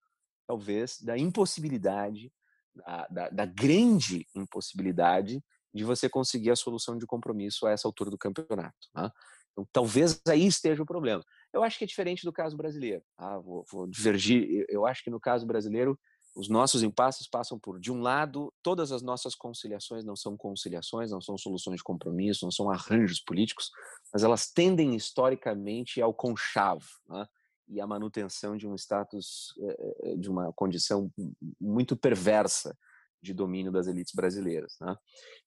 talvez, 0.45 0.99
da 1.01 1.17
impossibilidade, 1.17 2.33
da, 2.75 3.07
da, 3.07 3.29
da 3.29 3.47
grande 3.47 4.27
impossibilidade 4.35 5.41
de 5.73 5.85
você 5.85 6.09
conseguir 6.09 6.51
a 6.51 6.57
solução 6.57 6.97
de 6.97 7.07
compromisso 7.07 7.67
a 7.67 7.71
essa 7.71 7.89
altura 7.89 8.11
do 8.11 8.19
campeonato. 8.19 8.89
Né? 8.95 9.11
Então, 9.53 9.67
talvez 9.73 10.21
aí 10.29 10.47
esteja 10.47 10.83
o 10.83 10.87
problema. 10.87 11.25
Eu 11.53 11.63
acho 11.63 11.79
que 11.79 11.85
é 11.85 11.87
diferente 11.87 12.25
do 12.25 12.33
caso 12.33 12.57
brasileiro. 12.57 13.03
Tá? 13.17 13.39
Vou, 13.39 13.65
vou 13.71 13.87
divergir. 13.87 14.65
Eu 14.69 14.87
acho 14.87 15.05
que 15.05 15.11
no 15.11 15.21
caso 15.21 15.47
brasileiro 15.47 15.99
os 16.35 16.49
nossos 16.49 16.83
impasses 16.83 17.29
passam 17.29 17.59
por, 17.59 17.79
de 17.79 17.93
um 17.93 18.01
lado, 18.01 18.53
todas 18.63 18.91
as 18.91 19.03
nossas 19.03 19.35
conciliações 19.35 20.03
não 20.03 20.17
são 20.17 20.37
conciliações, 20.37 21.11
não 21.11 21.21
são 21.21 21.37
soluções 21.37 21.77
de 21.77 21.83
compromisso, 21.83 22.45
não 22.47 22.51
são 22.51 22.71
arranjos 22.71 23.21
políticos, 23.21 23.71
mas 24.13 24.25
elas 24.25 24.51
tendem 24.51 24.97
historicamente 24.97 26.01
ao 26.01 26.15
conchavo 26.15 26.87
né? 27.07 27.27
e 27.69 27.81
à 27.81 27.87
manutenção 27.87 28.57
de 28.57 28.67
um 28.67 28.75
status, 28.75 29.53
eh, 29.61 29.97
eh, 30.05 30.17
de 30.17 30.31
uma 30.31 30.53
condição 30.55 31.13
muito 31.61 31.97
perversa 31.97 32.77
de 33.23 33.33
domínio 33.33 33.71
das 33.71 33.87
elites 33.87 34.13
brasileiras. 34.15 34.77
Né? 34.81 34.97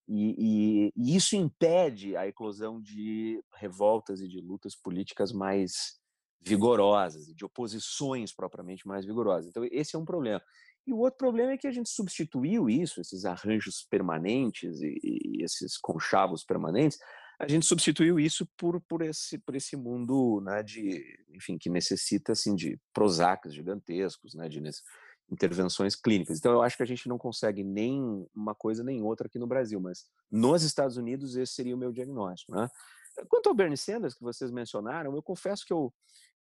E, 0.07 0.35
e, 0.37 0.93
e 0.95 1.15
isso 1.15 1.35
impede 1.35 2.15
a 2.15 2.27
eclosão 2.27 2.81
de 2.81 3.43
revoltas 3.55 4.21
e 4.21 4.27
de 4.27 4.39
lutas 4.39 4.75
políticas 4.75 5.31
mais 5.31 5.99
vigorosas, 6.41 7.25
de 7.25 7.43
oposições 7.43 8.33
propriamente 8.33 8.87
mais 8.87 9.05
vigorosas. 9.05 9.49
Então, 9.49 9.67
esse 9.71 9.95
é 9.95 9.99
um 9.99 10.05
problema. 10.05 10.41
E 10.87 10.93
o 10.93 10.99
outro 10.99 11.17
problema 11.17 11.53
é 11.53 11.57
que 11.57 11.67
a 11.67 11.71
gente 11.71 11.89
substituiu 11.89 12.69
isso, 12.69 13.01
esses 13.01 13.25
arranjos 13.25 13.85
permanentes 13.89 14.79
e, 14.81 14.99
e 15.03 15.43
esses 15.43 15.77
conchavos 15.77 16.43
permanentes, 16.43 16.99
a 17.39 17.47
gente 17.47 17.65
substituiu 17.65 18.19
isso 18.19 18.47
por, 18.55 18.79
por, 18.81 19.01
esse, 19.01 19.37
por 19.39 19.55
esse 19.55 19.75
mundo 19.75 20.39
né, 20.41 20.63
de, 20.63 21.03
enfim, 21.33 21.57
que 21.57 21.69
necessita 21.69 22.31
assim, 22.31 22.55
de 22.55 22.79
Prozacs 22.93 23.53
gigantescos, 23.53 24.35
né, 24.35 24.47
de 24.47 24.61
intervenções 25.31 25.95
clínicas. 25.95 26.37
Então, 26.37 26.51
eu 26.51 26.61
acho 26.61 26.77
que 26.77 26.83
a 26.83 26.87
gente 26.87 27.07
não 27.07 27.17
consegue 27.17 27.63
nem 27.63 28.27
uma 28.35 28.53
coisa 28.53 28.83
nem 28.83 29.01
outra 29.01 29.27
aqui 29.27 29.39
no 29.39 29.47
Brasil, 29.47 29.79
mas 29.79 30.05
nos 30.31 30.63
Estados 30.63 30.97
Unidos 30.97 31.35
esse 31.35 31.53
seria 31.53 31.75
o 31.75 31.79
meu 31.79 31.91
diagnóstico. 31.91 32.53
Né? 32.53 32.69
Quanto 33.27 33.49
ao 33.49 33.55
Bernie 33.55 33.77
Sanders, 33.77 34.13
que 34.13 34.23
vocês 34.23 34.51
mencionaram, 34.51 35.15
eu 35.15 35.23
confesso 35.23 35.65
que 35.65 35.73
eu 35.73 35.93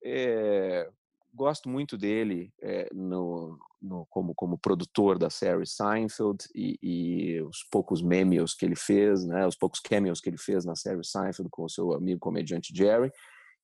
é, 0.05 0.91
gosto 1.33 1.69
muito 1.69 1.97
dele 1.97 2.53
é, 2.61 2.89
no, 2.93 3.59
no, 3.81 4.07
como, 4.07 4.35
como 4.35 4.59
produtor 4.59 5.19
da 5.19 5.31
série 5.31 5.67
Seinfeld 5.67 6.45
e, 6.55 6.79
e, 6.83 7.43
os 7.43 7.65
poucos 7.71 8.03
memes 8.03 8.55
que 8.55 8.65
ele 8.65 8.77
fez, 8.77 9.25
né, 9.25 9.47
os 9.47 9.57
poucos 9.57 9.81
cameos 9.81 10.21
que 10.21 10.29
ele 10.29 10.39
fez 10.39 10.65
na 10.65 10.77
série 10.77 11.05
Seinfeld 11.05 11.49
com 11.51 11.65
o 11.65 11.71
seu 11.71 11.93
amigo 11.93 12.21
comediante 12.21 12.75
Jerry. 12.75 13.11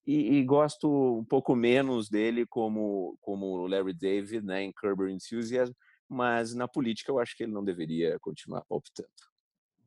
E, 0.08 0.38
e 0.38 0.42
gosto 0.42 0.88
um 1.18 1.22
pouco 1.22 1.54
menos 1.54 2.08
dele 2.08 2.46
como 2.46 3.18
como 3.20 3.66
Larry 3.66 3.92
David 3.92 4.42
né, 4.42 4.62
em 4.62 4.72
Curb 4.72 5.02
Your 5.02 5.10
Enthusiasm, 5.10 5.74
mas 6.08 6.54
na 6.54 6.66
política 6.66 7.12
eu 7.12 7.18
acho 7.18 7.36
que 7.36 7.42
ele 7.42 7.52
não 7.52 7.62
deveria 7.62 8.18
continuar 8.18 8.64
optando. 8.70 9.10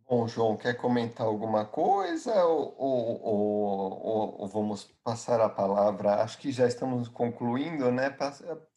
Bom, 0.07 0.27
João, 0.27 0.57
quer 0.57 0.76
comentar 0.76 1.26
alguma 1.26 1.65
coisa 1.65 2.43
ou, 2.43 2.76
ou, 2.77 3.22
ou, 3.23 4.41
ou, 4.41 4.48
vamos 4.48 4.93
passar 5.03 5.41
a 5.41 5.49
palavra? 5.49 6.22
Acho 6.22 6.38
que 6.38 6.52
já 6.52 6.68
estamos 6.68 7.07
concluindo, 7.07 7.91
né? 7.91 8.15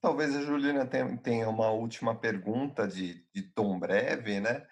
Talvez 0.00 0.34
a 0.34 0.42
Juliana 0.42 0.86
tenha 0.86 1.48
uma 1.50 1.70
última 1.72 2.14
pergunta 2.14 2.88
de, 2.88 3.26
de 3.34 3.42
tom 3.52 3.78
breve, 3.78 4.40
né? 4.40 4.64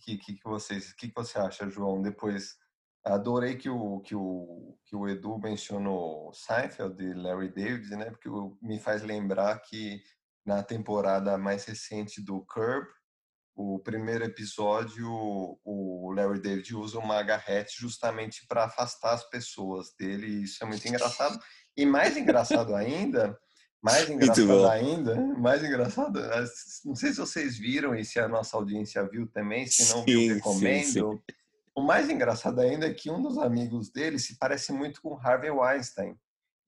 Que, 0.00 0.16
que, 0.16 0.32
que, 0.34 0.44
vocês, 0.44 0.92
que, 0.94 1.08
que 1.08 1.14
você 1.14 1.38
acha, 1.38 1.68
João? 1.68 2.02
Depois, 2.02 2.56
adorei 3.14 3.56
que 3.56 3.68
o, 3.68 4.00
que 4.00 4.14
o, 4.14 4.76
que 4.84 4.94
o 4.94 5.08
Edu 5.08 5.38
mencionou 5.38 6.32
Seinfeld 6.32 7.02
e 7.02 7.14
Larry 7.14 7.48
David, 7.48 7.90
né? 7.96 8.10
Porque 8.10 8.28
me 8.62 8.78
faz 8.78 9.02
lembrar 9.02 9.58
que 9.60 10.02
na 10.44 10.62
temporada 10.62 11.36
mais 11.36 11.64
recente 11.64 12.22
do 12.22 12.44
Curb, 12.46 12.86
o 13.54 13.78
primeiro 13.80 14.24
episódio, 14.24 15.08
o 15.64 16.12
Larry 16.14 16.40
David 16.40 16.76
usa 16.76 16.98
uma 16.98 17.18
agarrete 17.18 17.76
justamente 17.80 18.46
para 18.46 18.64
afastar 18.64 19.14
as 19.14 19.28
pessoas 19.28 19.92
dele, 19.98 20.26
e 20.26 20.42
isso 20.44 20.62
é 20.62 20.66
muito 20.66 20.86
engraçado. 20.86 21.38
E 21.76 21.84
mais 21.84 22.16
engraçado 22.16 22.74
ainda, 22.74 23.36
mais 23.82 24.08
engraçado 24.08 24.66
ainda, 24.68 25.16
mais 25.36 25.64
engraçado, 25.64 26.20
não 26.84 26.94
sei 26.94 27.10
se 27.10 27.18
vocês 27.18 27.58
viram 27.58 27.94
e 27.94 28.04
se 28.04 28.20
a 28.20 28.28
nossa 28.28 28.56
audiência 28.56 29.06
viu 29.08 29.26
também, 29.26 29.66
se 29.66 29.92
não 29.92 30.04
sim, 30.04 30.04
viu, 30.04 30.34
recomendo. 30.34 30.84
Sim, 30.84 30.92
sim. 30.92 31.38
O 31.78 31.80
mais 31.80 32.10
engraçado 32.10 32.60
ainda 32.60 32.88
é 32.88 32.92
que 32.92 33.08
um 33.08 33.22
dos 33.22 33.38
amigos 33.38 33.88
dele 33.88 34.18
se 34.18 34.36
parece 34.36 34.72
muito 34.72 35.00
com 35.00 35.16
Harvey 35.16 35.48
Weinstein. 35.48 36.18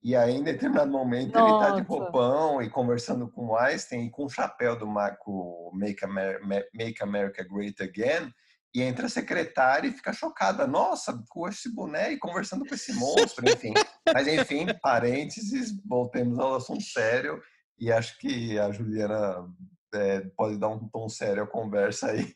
E 0.01 0.15
aí, 0.15 0.33
em 0.33 0.41
determinado 0.41 0.89
momento, 0.89 1.33
Nossa. 1.33 1.53
ele 1.53 1.63
está 1.63 1.75
de 1.75 1.81
roupão 1.81 2.61
e 2.61 2.69
conversando 2.69 3.29
com 3.29 3.47
o 3.47 3.57
Einstein 3.57 4.05
e 4.05 4.09
com 4.09 4.23
o 4.23 4.29
chapéu 4.29 4.79
do 4.79 4.87
Marco 4.87 5.69
Make 5.75 6.05
America, 6.05 6.45
Make 6.73 7.03
America 7.03 7.43
Great 7.43 7.83
Again. 7.83 8.33
e 8.73 8.81
entra 8.81 9.07
a 9.07 9.09
secretária 9.09 9.89
e 9.89 9.91
fica 9.91 10.13
chocada. 10.13 10.65
Nossa, 10.65 11.21
com 11.27 11.45
esse 11.45 11.75
boné 11.75 12.13
e 12.13 12.17
conversando 12.17 12.65
com 12.65 12.73
esse 12.73 12.93
monstro, 12.93 13.45
enfim. 13.49 13.73
Mas, 14.13 14.25
enfim, 14.29 14.65
parênteses, 14.81 15.73
voltemos 15.85 16.39
ao 16.39 16.55
assunto 16.55 16.83
sério. 16.83 17.43
E 17.77 17.91
acho 17.91 18.17
que 18.17 18.57
a 18.57 18.71
Juliana 18.71 19.45
é, 19.93 20.21
pode 20.37 20.57
dar 20.57 20.69
um 20.69 20.87
tom 20.87 21.09
sério 21.09 21.43
à 21.43 21.47
conversa 21.47 22.11
aí. 22.11 22.33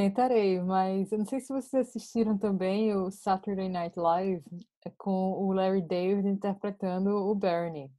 Tentarei, 0.00 0.58
mas 0.62 1.12
eu 1.12 1.18
não 1.18 1.26
sei 1.26 1.40
se 1.40 1.52
vocês 1.52 1.86
assistiram 1.86 2.38
também 2.38 2.94
o 2.96 3.10
Saturday 3.10 3.68
Night 3.68 3.98
Live 3.98 4.42
é, 4.86 4.90
com 4.96 5.32
o 5.32 5.52
Larry 5.52 5.82
David 5.82 6.26
interpretando 6.26 7.10
o 7.10 7.34
Bernie. 7.34 7.90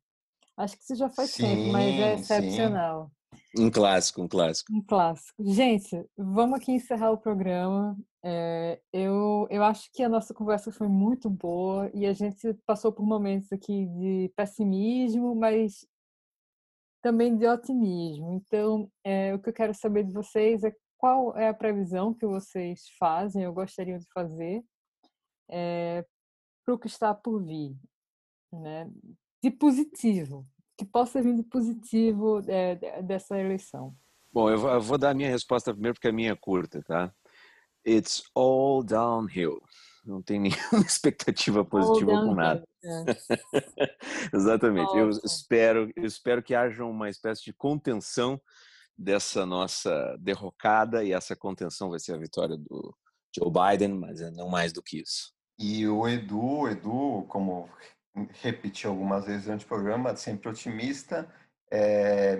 Acho 0.57 0.75
que 0.75 0.81
isso 0.81 0.95
já 0.95 1.09
faz 1.11 1.29
sim, 1.29 1.43
tempo, 1.43 1.71
mas 1.71 1.99
é 1.99 2.13
excepcional. 2.15 3.11
Sim. 3.55 3.65
Um 3.65 3.69
clássico, 3.69 4.19
um 4.23 4.27
clássico. 4.27 4.73
Um 4.73 4.81
clássico. 4.81 5.43
Gente, 5.43 6.03
vamos 6.17 6.57
aqui 6.57 6.71
encerrar 6.71 7.11
o 7.11 7.19
programa. 7.19 7.95
É, 8.25 8.81
eu, 8.91 9.45
eu 9.51 9.63
acho 9.63 9.87
que 9.93 10.01
a 10.01 10.09
nossa 10.09 10.33
conversa 10.33 10.71
foi 10.71 10.87
muito 10.87 11.29
boa 11.29 11.91
e 11.93 12.07
a 12.07 12.13
gente 12.13 12.51
passou 12.65 12.91
por 12.91 13.05
momentos 13.05 13.51
aqui 13.53 13.85
de 13.85 14.33
pessimismo, 14.35 15.35
mas 15.35 15.85
também 16.99 17.37
de 17.37 17.45
otimismo. 17.45 18.33
Então, 18.33 18.89
é, 19.03 19.35
o 19.35 19.39
que 19.39 19.49
eu 19.49 19.53
quero 19.53 19.73
saber 19.75 20.03
de 20.03 20.13
vocês 20.13 20.63
é 20.63 20.71
qual 21.01 21.35
é 21.35 21.47
a 21.47 21.53
previsão 21.53 22.13
que 22.13 22.27
vocês 22.27 22.83
fazem, 22.99 23.41
eu 23.41 23.51
gostaria 23.51 23.97
de 23.97 24.05
fazer, 24.13 24.63
é, 25.49 26.05
para 26.63 26.75
o 26.75 26.77
que 26.77 26.85
está 26.85 27.11
por 27.11 27.43
vir, 27.43 27.75
né? 28.53 28.87
de 29.43 29.49
positivo, 29.49 30.45
que 30.77 30.85
possa 30.85 31.19
vir 31.19 31.35
de 31.35 31.41
positivo 31.41 32.39
é, 32.47 33.01
dessa 33.01 33.35
eleição? 33.39 33.95
Bom, 34.31 34.47
eu 34.51 34.59
vou, 34.59 34.69
eu 34.69 34.79
vou, 34.79 34.97
dar 34.99 35.09
a 35.09 35.13
minha 35.15 35.29
resposta 35.29 35.73
primeiro 35.73 35.95
porque 35.95 36.07
a 36.07 36.13
minha 36.13 36.33
é 36.33 36.35
curta, 36.35 36.83
tá? 36.83 37.11
It's 37.85 38.21
all 38.35 38.83
downhill. 38.83 39.59
Não 40.05 40.21
tem 40.21 40.39
nenhuma 40.39 40.85
expectativa 40.85 41.65
positiva 41.65 42.11
com 42.11 42.35
nada. 42.35 42.63
É. 42.85 43.05
Exatamente. 44.37 44.95
Eu 44.95 45.09
espero, 45.09 45.91
eu 45.95 46.05
espero 46.05 46.43
que 46.43 46.53
haja 46.53 46.85
uma 46.85 47.09
espécie 47.09 47.43
de 47.43 47.53
contenção 47.53 48.39
dessa 48.97 49.45
nossa 49.45 50.15
derrocada 50.19 51.03
e 51.03 51.11
essa 51.11 51.35
contenção 51.35 51.89
vai 51.89 51.99
ser 51.99 52.13
a 52.13 52.17
vitória 52.17 52.57
do 52.57 52.95
Joe 53.35 53.51
Biden, 53.51 53.97
mas 53.97 54.21
é 54.21 54.29
não 54.31 54.49
mais 54.49 54.73
do 54.73 54.83
que 54.83 55.01
isso. 55.01 55.33
E 55.57 55.87
o 55.87 56.07
Edu, 56.07 56.67
Edu, 56.67 57.25
como 57.27 57.69
repeti 58.41 58.87
algumas 58.87 59.25
vezes 59.25 59.45
durante 59.45 59.65
o 59.65 59.67
programa, 59.67 60.15
sempre 60.15 60.49
otimista, 60.49 61.31
é, 61.71 62.37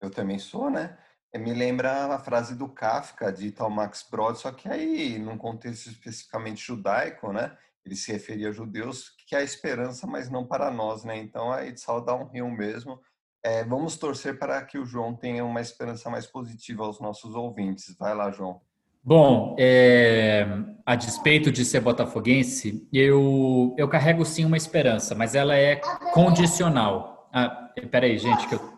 eu 0.00 0.10
também 0.10 0.38
sou, 0.38 0.70
né? 0.70 0.96
É, 1.32 1.38
me 1.38 1.52
lembra 1.52 2.14
a 2.14 2.18
frase 2.18 2.54
do 2.54 2.68
Kafka, 2.68 3.32
de 3.32 3.50
tal 3.50 3.68
Max 3.68 4.06
Brod, 4.08 4.36
só 4.36 4.52
que 4.52 4.68
aí, 4.68 5.18
num 5.18 5.36
contexto 5.36 5.88
especificamente 5.88 6.64
judaico, 6.64 7.32
né? 7.32 7.56
Ele 7.84 7.96
se 7.96 8.12
referia 8.12 8.48
a 8.48 8.52
judeus, 8.52 9.10
que 9.26 9.34
há 9.34 9.42
esperança, 9.42 10.06
mas 10.06 10.30
não 10.30 10.46
para 10.46 10.70
nós, 10.70 11.04
né? 11.04 11.16
Então, 11.18 11.52
aí, 11.52 11.72
de 11.72 11.82
um 11.90 12.28
rio 12.28 12.50
mesmo. 12.50 13.00
É, 13.44 13.62
vamos 13.62 13.98
torcer 13.98 14.38
para 14.38 14.64
que 14.64 14.78
o 14.78 14.86
João 14.86 15.14
tenha 15.14 15.44
uma 15.44 15.60
esperança 15.60 16.08
mais 16.08 16.26
positiva 16.26 16.82
aos 16.82 16.98
nossos 16.98 17.34
ouvintes. 17.34 17.94
Vai 17.98 18.14
lá, 18.14 18.30
João. 18.30 18.60
Bom, 19.02 19.54
é, 19.58 20.46
a 20.86 20.96
despeito 20.96 21.52
de 21.52 21.62
ser 21.62 21.80
botafoguense, 21.80 22.88
eu, 22.90 23.74
eu 23.76 23.86
carrego 23.86 24.24
sim 24.24 24.46
uma 24.46 24.56
esperança, 24.56 25.14
mas 25.14 25.34
ela 25.34 25.54
é 25.54 25.76
condicional. 26.14 27.28
Ah, 27.30 27.70
peraí, 27.90 28.16
gente, 28.16 28.48
que 28.48 28.54
eu 28.54 28.73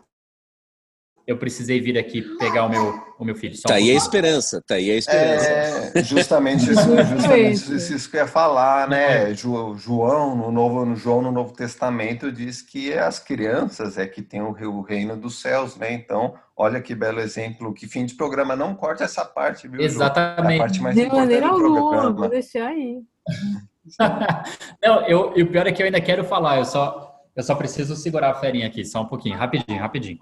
eu 1.27 1.37
precisei 1.37 1.81
vir 1.81 1.97
aqui 1.97 2.21
pegar 2.37 2.63
o 2.63 2.69
meu, 2.69 3.03
o 3.19 3.25
meu 3.25 3.35
filho. 3.35 3.53
Só 3.53 3.67
tá 3.67 3.73
um 3.73 3.77
aí 3.77 3.91
a 3.91 3.95
esperança, 3.95 4.63
tá 4.65 4.75
aí 4.75 4.89
a 4.89 4.95
esperança. 4.95 5.91
É, 5.93 6.01
justamente 6.01 6.71
isso, 6.71 6.95
justamente 7.11 7.75
isso 7.75 8.09
que 8.09 8.15
eu 8.15 8.21
ia 8.21 8.27
falar, 8.27 8.87
né? 8.87 9.33
João, 9.33 10.37
no 10.37 10.49
novo, 10.49 10.85
no 10.85 10.95
João, 10.95 11.21
no 11.21 11.29
Novo 11.29 11.51
Testamento, 11.51 12.31
diz 12.31 12.61
que 12.61 12.93
as 12.93 13.19
crianças 13.19 13.97
é 13.97 14.07
que 14.07 14.21
tem 14.21 14.41
o 14.41 14.81
reino 14.81 15.17
dos 15.17 15.41
céus, 15.41 15.75
né? 15.75 15.91
Então, 15.91 16.33
olha 16.55 16.79
que 16.79 16.95
belo 16.95 17.19
exemplo. 17.19 17.73
Que 17.73 17.87
fim 17.87 18.05
de 18.05 18.15
programa 18.15 18.55
não 18.55 18.73
corta 18.73 19.03
essa 19.03 19.25
parte, 19.25 19.67
viu? 19.67 19.81
Exatamente. 19.81 20.53
É 20.53 20.55
a 20.55 20.59
parte 20.59 20.81
mais 20.81 20.95
de 20.95 21.07
maneira 21.07 21.47
alguma, 21.49 22.09
vou 22.13 22.29
deixar 22.29 22.69
aí. 22.69 23.01
não, 24.81 25.05
eu, 25.05 25.33
e 25.35 25.43
o 25.43 25.51
pior 25.51 25.67
é 25.67 25.73
que 25.73 25.81
eu 25.81 25.87
ainda 25.87 25.99
quero 25.99 26.23
falar, 26.23 26.57
eu 26.57 26.65
só, 26.65 27.19
eu 27.35 27.43
só 27.43 27.53
preciso 27.53 27.97
segurar 27.97 28.31
a 28.31 28.35
ferinha 28.35 28.67
aqui, 28.67 28.85
só 28.85 29.01
um 29.01 29.07
pouquinho, 29.07 29.37
rapidinho, 29.37 29.77
rapidinho 29.77 30.19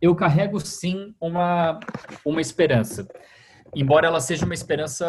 eu 0.00 0.14
carrego 0.14 0.60
sim 0.60 1.14
uma, 1.20 1.80
uma 2.24 2.40
esperança. 2.40 3.06
Embora 3.74 4.06
ela 4.06 4.20
seja 4.20 4.44
uma 4.44 4.54
esperança 4.54 5.06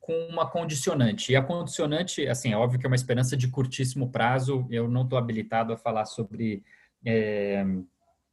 com 0.00 0.12
uma 0.28 0.48
condicionante. 0.48 1.32
E 1.32 1.36
a 1.36 1.42
condicionante, 1.42 2.26
assim, 2.28 2.52
é 2.52 2.56
óbvio 2.56 2.78
que 2.78 2.86
é 2.86 2.88
uma 2.88 2.96
esperança 2.96 3.36
de 3.36 3.48
curtíssimo 3.48 4.10
prazo. 4.10 4.66
Eu 4.70 4.88
não 4.88 5.02
estou 5.02 5.18
habilitado 5.18 5.72
a 5.72 5.76
falar 5.76 6.04
sobre 6.04 6.62
é, 7.04 7.64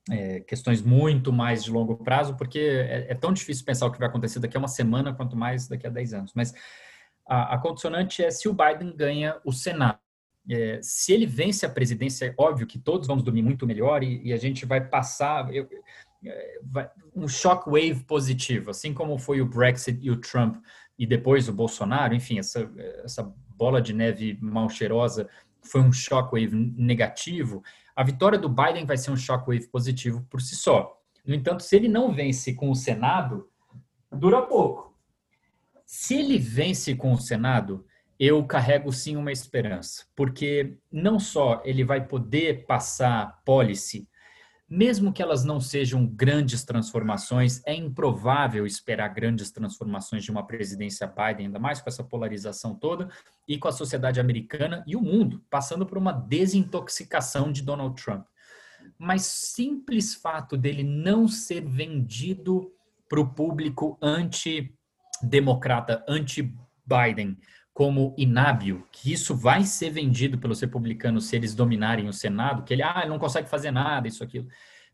é, 0.09 0.39
questões 0.41 0.81
muito 0.81 1.31
mais 1.31 1.63
de 1.63 1.71
longo 1.71 1.97
prazo, 1.97 2.35
porque 2.35 2.59
é, 2.59 3.11
é, 3.11 3.15
tão 3.15 3.33
difícil 3.33 3.65
pensar 3.65 3.85
o 3.85 3.91
que 3.91 3.99
vai 3.99 4.07
acontecer 4.07 4.39
daqui 4.39 4.57
a 4.57 4.59
uma 4.59 4.67
semana, 4.67 5.13
quanto 5.13 5.35
mais 5.35 5.67
daqui 5.67 5.87
a 5.87 5.89
10 5.89 6.13
anos. 6.13 6.33
Mas 6.35 6.53
a, 7.27 7.55
a 7.55 7.57
condicionante 7.57 8.23
é 8.23 8.29
se 8.29 8.47
o 8.49 8.53
Biden 8.53 8.95
ganha 8.95 9.39
o 9.45 9.51
Senado 9.51 9.99
é, 10.49 10.79
se 10.81 11.13
ele 11.13 11.25
vence 11.25 11.65
a 11.65 11.69
presidência, 11.69 12.25
é 12.25 12.33
óbvio 12.37 12.67
que 12.67 12.79
todos 12.79 13.07
vamos 13.07 13.23
dormir 13.23 13.41
muito 13.41 13.67
melhor 13.67 14.03
e, 14.03 14.21
e 14.23 14.33
a 14.33 14.37
gente 14.37 14.65
vai 14.65 14.81
passar 14.81 15.53
eu, 15.53 15.67
é, 16.25 16.59
vai, 16.63 16.89
um 17.15 17.27
shockwave 17.27 18.03
positivo, 18.03 18.71
assim 18.71 18.93
como 18.93 19.17
foi 19.17 19.41
o 19.41 19.45
Brexit 19.45 19.99
e 20.01 20.09
o 20.09 20.17
Trump 20.17 20.57
e 20.97 21.05
depois 21.05 21.49
o 21.49 21.53
Bolsonaro, 21.53 22.13
enfim, 22.13 22.39
essa, 22.39 22.69
essa 23.03 23.23
bola 23.55 23.81
de 23.81 23.93
neve 23.93 24.37
mal 24.41 24.69
cheirosa 24.69 25.27
foi 25.61 25.81
um 25.81 25.91
shockwave 25.91 26.55
negativo. 26.75 27.63
A 27.95 28.03
vitória 28.03 28.37
do 28.37 28.49
Biden 28.49 28.85
vai 28.85 28.97
ser 28.97 29.11
um 29.11 29.17
shockwave 29.17 29.67
positivo 29.67 30.25
por 30.29 30.41
si 30.41 30.55
só. 30.55 30.97
No 31.25 31.35
entanto, 31.35 31.63
se 31.63 31.75
ele 31.75 31.87
não 31.87 32.11
vence 32.11 32.53
com 32.53 32.69
o 32.69 32.75
Senado, 32.75 33.49
dura 34.11 34.41
pouco. 34.41 34.95
Se 35.85 36.15
ele 36.15 36.37
vence 36.37 36.95
com 36.95 37.13
o 37.13 37.17
Senado, 37.17 37.85
eu 38.23 38.45
carrego 38.45 38.91
sim 38.91 39.17
uma 39.17 39.31
esperança, 39.31 40.05
porque 40.15 40.77
não 40.91 41.19
só 41.19 41.59
ele 41.65 41.83
vai 41.83 42.05
poder 42.05 42.67
passar 42.67 43.41
policy, 43.43 44.07
mesmo 44.69 45.11
que 45.11 45.23
elas 45.23 45.43
não 45.43 45.59
sejam 45.59 46.05
grandes 46.05 46.63
transformações, 46.63 47.63
é 47.65 47.73
improvável 47.73 48.63
esperar 48.63 49.07
grandes 49.07 49.49
transformações 49.49 50.23
de 50.23 50.29
uma 50.29 50.45
presidência 50.45 51.07
Biden, 51.07 51.47
ainda 51.47 51.57
mais 51.57 51.81
com 51.81 51.89
essa 51.89 52.03
polarização 52.03 52.75
toda, 52.75 53.09
e 53.47 53.57
com 53.57 53.67
a 53.67 53.71
sociedade 53.71 54.19
americana 54.19 54.83
e 54.85 54.95
o 54.95 55.01
mundo 55.01 55.43
passando 55.49 55.83
por 55.83 55.97
uma 55.97 56.11
desintoxicação 56.11 57.51
de 57.51 57.63
Donald 57.63 57.99
Trump. 57.99 58.27
Mas 58.99 59.23
simples 59.23 60.13
fato 60.13 60.55
dele 60.55 60.83
não 60.83 61.27
ser 61.27 61.65
vendido 61.65 62.71
para 63.09 63.19
o 63.19 63.33
público 63.33 63.97
anti-democrata, 63.99 66.05
anti-Biden, 66.07 67.35
como 67.73 68.13
inábil, 68.17 68.85
que 68.91 69.11
isso 69.13 69.35
vai 69.35 69.63
ser 69.63 69.91
vendido 69.91 70.37
pelos 70.37 70.59
republicanos 70.59 71.25
se 71.25 71.35
eles 71.35 71.55
dominarem 71.55 72.07
o 72.07 72.13
Senado, 72.13 72.63
que 72.63 72.73
ele, 72.73 72.83
ah, 72.83 73.05
não 73.07 73.17
consegue 73.17 73.49
fazer 73.49 73.71
nada, 73.71 74.07
isso, 74.07 74.23
aquilo. 74.23 74.47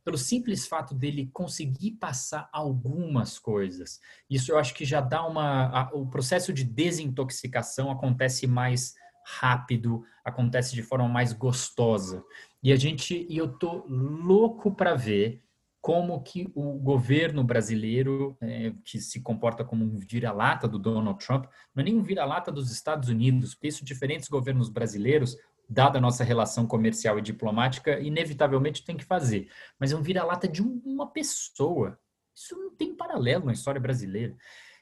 Pelo 0.04 0.18
simples 0.18 0.68
fato 0.68 0.94
dele 0.94 1.30
conseguir 1.34 1.92
passar 1.92 2.48
algumas 2.54 3.38
coisas. 3.38 4.00
Isso 4.30 4.52
eu 4.52 4.58
acho 4.58 4.74
que 4.74 4.86
já 4.86 5.02
dá 5.02 5.26
uma. 5.26 5.66
A, 5.68 5.90
o 5.94 6.08
processo 6.08 6.54
de 6.54 6.64
desintoxicação 6.64 7.92
acontece 7.92 8.48
mais 8.48 8.94
rápido, 9.26 10.06
acontece 10.24 10.74
de 10.74 10.82
forma 10.82 11.10
mais 11.10 11.34
gostosa. 11.34 12.24
E 12.64 12.72
a 12.72 12.78
gente, 12.78 13.28
e 13.30 13.38
eu 13.38 13.50
tô 13.50 13.86
louco 13.88 14.74
para 14.74 14.96
ver 14.96 15.44
como 15.82 16.22
que 16.22 16.50
o 16.56 16.74
governo 16.74 17.44
brasileiro, 17.44 18.36
é, 18.42 18.74
que 18.84 19.00
se 19.00 19.22
comporta 19.22 19.64
como 19.64 19.86
um 19.86 19.96
vira-lata 19.98 20.68
do 20.68 20.80
Donald 20.80 21.24
Trump, 21.24 21.46
não 21.74 21.82
é 21.82 21.84
nem 21.84 21.96
um 21.96 22.04
vira-lata 22.04 22.52
dos 22.52 22.72
Estados 22.72 23.10
Unidos, 23.10 23.54
porque 23.54 23.68
isso 23.68 23.86
diferentes 23.86 24.28
governos 24.28 24.70
brasileiros, 24.70 25.38
dada 25.70 25.98
a 25.98 26.02
nossa 26.02 26.24
relação 26.24 26.66
comercial 26.66 27.20
e 27.20 27.22
diplomática, 27.22 28.00
inevitavelmente 28.00 28.84
tem 28.84 28.98
que 28.98 29.06
fazer. 29.06 29.50
Mas 29.80 29.92
é 29.92 29.96
um 29.96 30.02
vira-lata 30.02 30.48
de 30.48 30.62
um, 30.62 30.82
uma 30.86 31.08
pessoa. 31.12 32.00
Isso 32.36 32.56
não 32.56 32.76
tem 32.76 32.96
paralelo 32.96 33.46
na 33.46 33.54
história 33.54 33.80
brasileira. 33.80 34.36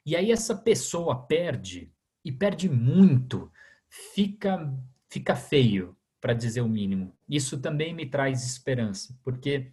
E 0.06 0.16
aí 0.16 0.32
essa 0.32 0.56
pessoa 0.56 1.26
perde, 1.26 1.92
e 2.24 2.32
perde 2.32 2.70
muito, 2.70 3.52
fica, 3.90 4.72
fica 5.10 5.36
feio, 5.36 5.96
para 6.26 6.34
dizer 6.34 6.62
o 6.62 6.68
mínimo. 6.68 7.16
Isso 7.30 7.62
também 7.62 7.94
me 7.94 8.08
traz 8.08 8.44
esperança, 8.44 9.16
porque 9.24 9.72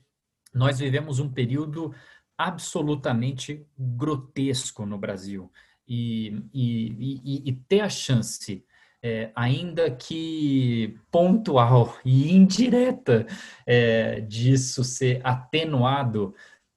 nós 0.52 0.78
vivemos 0.78 1.18
um 1.18 1.28
período 1.28 1.94
absolutamente 2.36 3.66
grotesco 3.78 4.84
no 4.84 4.98
Brasil. 4.98 5.50
E, 5.86 6.44
e, 6.52 7.20
e, 7.24 7.42
e 7.50 7.52
ter 7.52 7.80
a 7.80 7.88
chance, 7.88 8.64
é, 9.02 9.30
ainda 9.34 9.90
que 9.90 10.98
pontual 11.10 11.98
e 12.04 12.32
indireta, 12.32 13.26
é, 13.66 14.20
disso 14.20 14.84
ser 14.84 15.20
atenuado 15.24 16.34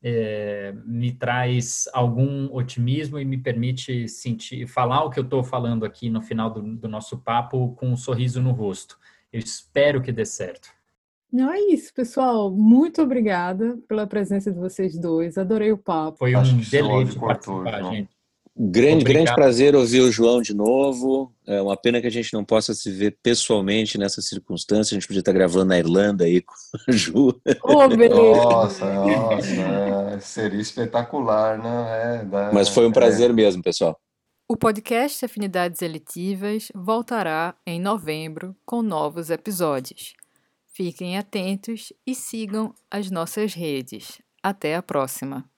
é, 0.07 0.71
me 0.85 1.11
traz 1.11 1.85
algum 1.91 2.53
otimismo 2.53 3.17
e 3.17 3.25
me 3.25 3.39
permite 3.39 4.07
sentir, 4.07 4.67
falar 4.67 5.03
o 5.03 5.09
que 5.09 5.19
eu 5.19 5.23
estou 5.23 5.43
falando 5.43 5.83
aqui 5.83 6.11
no 6.11 6.21
final 6.21 6.51
do, 6.51 6.61
do 6.61 6.87
nosso 6.87 7.17
papo 7.17 7.73
com 7.75 7.89
um 7.89 7.97
sorriso 7.97 8.39
no 8.39 8.51
rosto. 8.51 8.99
Eu 9.33 9.39
espero 9.39 10.01
que 10.03 10.11
dê 10.11 10.23
certo. 10.23 10.74
Não 11.35 11.51
é 11.51 11.59
isso, 11.59 11.93
pessoal. 11.93 12.49
Muito 12.49 13.01
obrigada 13.01 13.77
pela 13.89 14.07
presença 14.07 14.49
de 14.49 14.57
vocês 14.57 14.97
dois. 14.97 15.37
Adorei 15.37 15.69
o 15.69 15.77
papo. 15.77 16.19
Foi 16.19 16.33
um 16.33 16.61
deleite 16.71 17.19
participar, 17.19 17.83
gente. 17.91 18.09
Grande, 18.57 19.03
grande 19.03 19.35
prazer 19.35 19.75
ouvir 19.75 19.99
o 19.99 20.09
João 20.09 20.41
de 20.41 20.53
novo. 20.53 21.35
É 21.45 21.61
uma 21.61 21.75
pena 21.75 21.99
que 21.99 22.07
a 22.07 22.11
gente 22.11 22.33
não 22.33 22.45
possa 22.45 22.73
se 22.73 22.89
ver 22.89 23.17
pessoalmente 23.21 23.97
nessa 23.97 24.21
circunstância. 24.21 24.95
A 24.95 24.97
gente 24.97 25.07
podia 25.07 25.19
estar 25.19 25.33
gravando 25.33 25.65
na 25.65 25.77
Irlanda 25.77 26.23
aí 26.23 26.39
com 26.39 26.53
a 26.87 26.91
Ju. 26.93 27.37
Oh, 27.61 27.85
nossa, 27.85 28.93
nossa, 28.93 30.19
seria 30.21 30.61
espetacular, 30.61 31.57
né? 31.61 32.21
É, 32.21 32.23
dá, 32.23 32.49
Mas 32.53 32.69
foi 32.69 32.87
um 32.87 32.93
prazer 32.93 33.29
é. 33.31 33.33
mesmo, 33.33 33.61
pessoal. 33.61 33.99
O 34.47 34.55
podcast 34.55 35.25
Afinidades 35.25 35.81
Eletivas 35.81 36.71
voltará 36.73 37.55
em 37.67 37.81
novembro 37.81 38.55
com 38.65 38.81
novos 38.81 39.29
episódios. 39.29 40.13
Fiquem 40.75 41.17
atentos 41.17 41.93
e 42.05 42.13
sigam 42.13 42.75
as 42.91 43.09
nossas 43.09 43.53
redes. 43.53 44.21
Até 44.43 44.75
a 44.75 44.83
próxima! 44.83 45.49